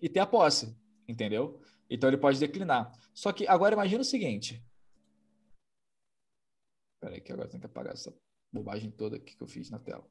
e 0.00 0.08
ter 0.08 0.18
a 0.18 0.26
posse, 0.26 0.76
entendeu? 1.06 1.60
Então 1.88 2.10
ele 2.10 2.16
pode 2.16 2.40
declinar. 2.40 2.92
Só 3.14 3.32
que 3.32 3.46
agora 3.46 3.74
imagina 3.74 4.00
o 4.00 4.04
seguinte. 4.04 4.60
Espera 6.96 7.14
aí 7.14 7.20
que 7.20 7.32
agora 7.32 7.48
tem 7.48 7.60
que 7.60 7.66
apagar 7.66 7.92
essa 7.92 8.12
bobagem 8.52 8.90
toda 8.90 9.16
aqui 9.16 9.36
que 9.36 9.42
eu 9.42 9.48
fiz 9.48 9.70
na 9.70 9.78
tela. 9.78 10.04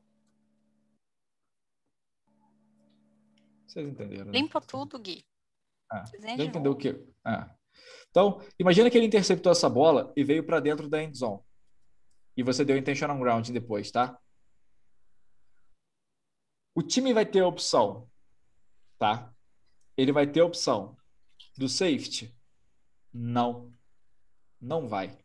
Vocês 3.67 3.87
entenderam? 3.87 4.25
Né? 4.25 4.31
Limpa 4.31 4.59
tudo, 4.61 4.99
Gui. 4.99 5.25
Ah, 5.91 6.03
o 6.69 6.75
que? 6.75 7.03
Ah. 7.25 7.53
Então, 8.09 8.41
imagina 8.57 8.89
que 8.89 8.97
ele 8.97 9.07
interceptou 9.07 9.51
essa 9.51 9.69
bola 9.69 10.11
e 10.15 10.23
veio 10.23 10.45
para 10.45 10.59
dentro 10.59 10.89
da 10.89 11.03
end 11.03 11.17
zone. 11.17 11.41
E 12.35 12.43
você 12.43 12.63
deu 12.63 12.77
intentional 12.77 13.17
grounding 13.19 13.51
depois, 13.51 13.91
tá? 13.91 14.17
O 16.73 16.81
time 16.81 17.13
vai 17.13 17.25
ter 17.25 17.41
a 17.41 17.47
opção, 17.47 18.09
tá? 18.97 19.33
Ele 19.97 20.11
vai 20.11 20.25
ter 20.25 20.39
a 20.39 20.45
opção 20.45 20.95
do 21.57 21.67
safety? 21.67 22.33
Não. 23.13 23.73
Não 24.59 24.87
vai. 24.87 25.17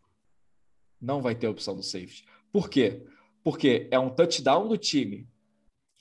Não 1.01 1.22
vai 1.22 1.34
ter 1.34 1.47
a 1.47 1.51
opção 1.51 1.76
do 1.76 1.82
safety. 1.82 2.26
Por 2.52 2.68
quê? 2.68 3.06
Porque 3.44 3.88
é 3.93 3.98
um 3.98 4.12
touchdown 4.12 4.66
do 4.66 4.76
time. 4.76 5.28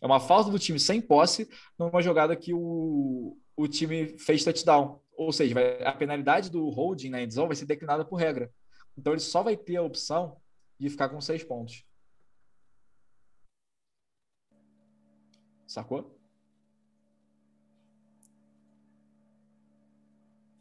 É 0.01 0.05
uma 0.05 0.19
falta 0.19 0.49
do 0.49 0.57
time 0.57 0.79
sem 0.79 0.99
posse 0.99 1.49
numa 1.77 2.01
jogada 2.01 2.35
que 2.35 2.53
o, 2.53 3.37
o 3.55 3.67
time 3.67 4.17
fez 4.17 4.43
touchdown. 4.43 5.01
Ou 5.17 5.31
seja, 5.31 5.53
vai, 5.53 5.83
a 5.83 5.93
penalidade 5.93 6.49
do 6.49 6.69
holding 6.69 7.09
na 7.09 7.21
endzone 7.21 7.47
vai 7.47 7.55
ser 7.55 7.65
declinada 7.65 8.03
por 8.03 8.17
regra. 8.17 8.51
Então 8.97 9.13
ele 9.13 9.21
só 9.21 9.41
vai 9.41 9.55
ter 9.55 9.77
a 9.77 9.81
opção 9.81 10.41
de 10.79 10.89
ficar 10.89 11.09
com 11.09 11.21
seis 11.21 11.43
pontos. 11.43 11.85
Sacou? 15.65 16.15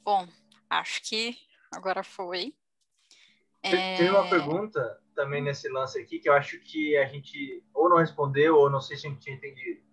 Bom, 0.04 0.26
acho 0.68 1.02
que 1.02 1.36
agora 1.72 2.02
foi. 2.02 2.54
Teve 3.62 4.10
uma 4.10 4.28
pergunta 4.28 5.00
também 5.14 5.42
nesse 5.42 5.68
lance 5.68 5.98
aqui 5.98 6.18
que 6.18 6.28
eu 6.28 6.34
acho 6.34 6.58
que 6.60 6.96
a 6.96 7.06
gente 7.06 7.64
ou 7.72 7.88
não 7.88 7.96
respondeu 7.96 8.56
ou 8.56 8.68
não 8.68 8.80
sei 8.80 8.96
se 8.96 9.06
a 9.06 9.10
gente 9.10 9.22
tinha 9.22 9.36
entendido. 9.36 9.83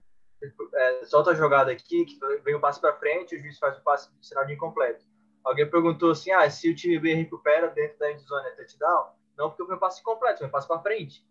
É, 0.73 1.05
solta 1.05 1.31
a 1.31 1.35
jogada 1.35 1.71
aqui, 1.71 2.05
que 2.05 2.19
vem 2.43 2.55
o 2.55 2.59
passe 2.59 2.79
para 2.79 2.95
frente, 2.95 3.35
o 3.35 3.39
juiz 3.39 3.59
faz 3.59 3.77
o 3.77 3.81
passe 3.81 4.11
de 4.13 4.25
sinal 4.25 4.45
de 4.45 4.53
incompleto. 4.53 5.05
Alguém 5.43 5.69
perguntou 5.69 6.11
assim: 6.11 6.31
ah, 6.31 6.49
se 6.49 6.69
o 6.69 6.75
time 6.75 6.99
B 6.99 7.13
recupera 7.13 7.67
dentro 7.69 7.97
da 7.99 8.11
endzone 8.11 8.47
é 8.47 8.51
touchdown? 8.51 9.11
Não, 9.37 9.49
porque 9.49 9.65
foi 9.65 9.75
um 9.75 9.79
passe 9.79 10.01
completo, 10.03 10.39
foi 10.39 10.47
um 10.47 10.51
passe 10.51 10.67
para 10.67 10.81
frente. 10.81 11.25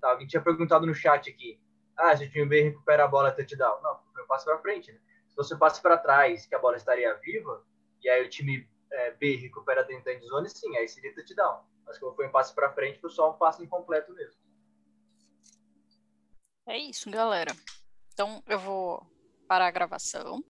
Tá, 0.00 0.10
alguém 0.10 0.26
tinha 0.26 0.42
perguntado 0.42 0.86
no 0.86 0.94
chat 0.94 1.30
aqui: 1.30 1.60
ah, 1.96 2.16
se 2.16 2.24
o 2.24 2.30
time 2.30 2.46
B 2.46 2.62
recupera 2.62 3.04
a 3.04 3.08
bola 3.08 3.28
é 3.28 3.32
touchdown? 3.32 3.80
Não, 3.82 3.98
foi 4.12 4.22
um 4.22 4.26
passe 4.26 4.44
para 4.44 4.58
frente. 4.58 4.92
Né? 4.92 4.98
Se 5.42 5.54
um 5.54 5.58
passe 5.58 5.80
para 5.80 5.96
trás, 5.96 6.46
que 6.46 6.54
a 6.54 6.58
bola 6.58 6.76
estaria 6.76 7.14
viva, 7.14 7.64
e 8.02 8.08
aí 8.08 8.24
o 8.24 8.28
time 8.28 8.68
é, 8.90 9.10
B 9.12 9.36
recupera 9.36 9.84
dentro 9.84 10.04
da 10.04 10.14
endzone, 10.14 10.50
sim, 10.50 10.76
aí 10.76 10.88
seria 10.88 11.14
touchdown. 11.14 11.64
Mas 11.86 11.98
como 11.98 12.14
foi 12.14 12.26
um 12.26 12.30
passe 12.30 12.54
para 12.54 12.72
frente, 12.72 13.00
foi 13.00 13.10
só 13.10 13.30
um 13.30 13.34
passe 13.34 13.62
incompleto 13.62 14.12
mesmo. 14.12 14.38
É 16.66 16.78
isso, 16.78 17.10
galera. 17.10 17.52
Então 18.12 18.42
eu 18.46 18.58
vou 18.58 19.06
parar 19.48 19.66
a 19.66 19.70
gravação. 19.70 20.42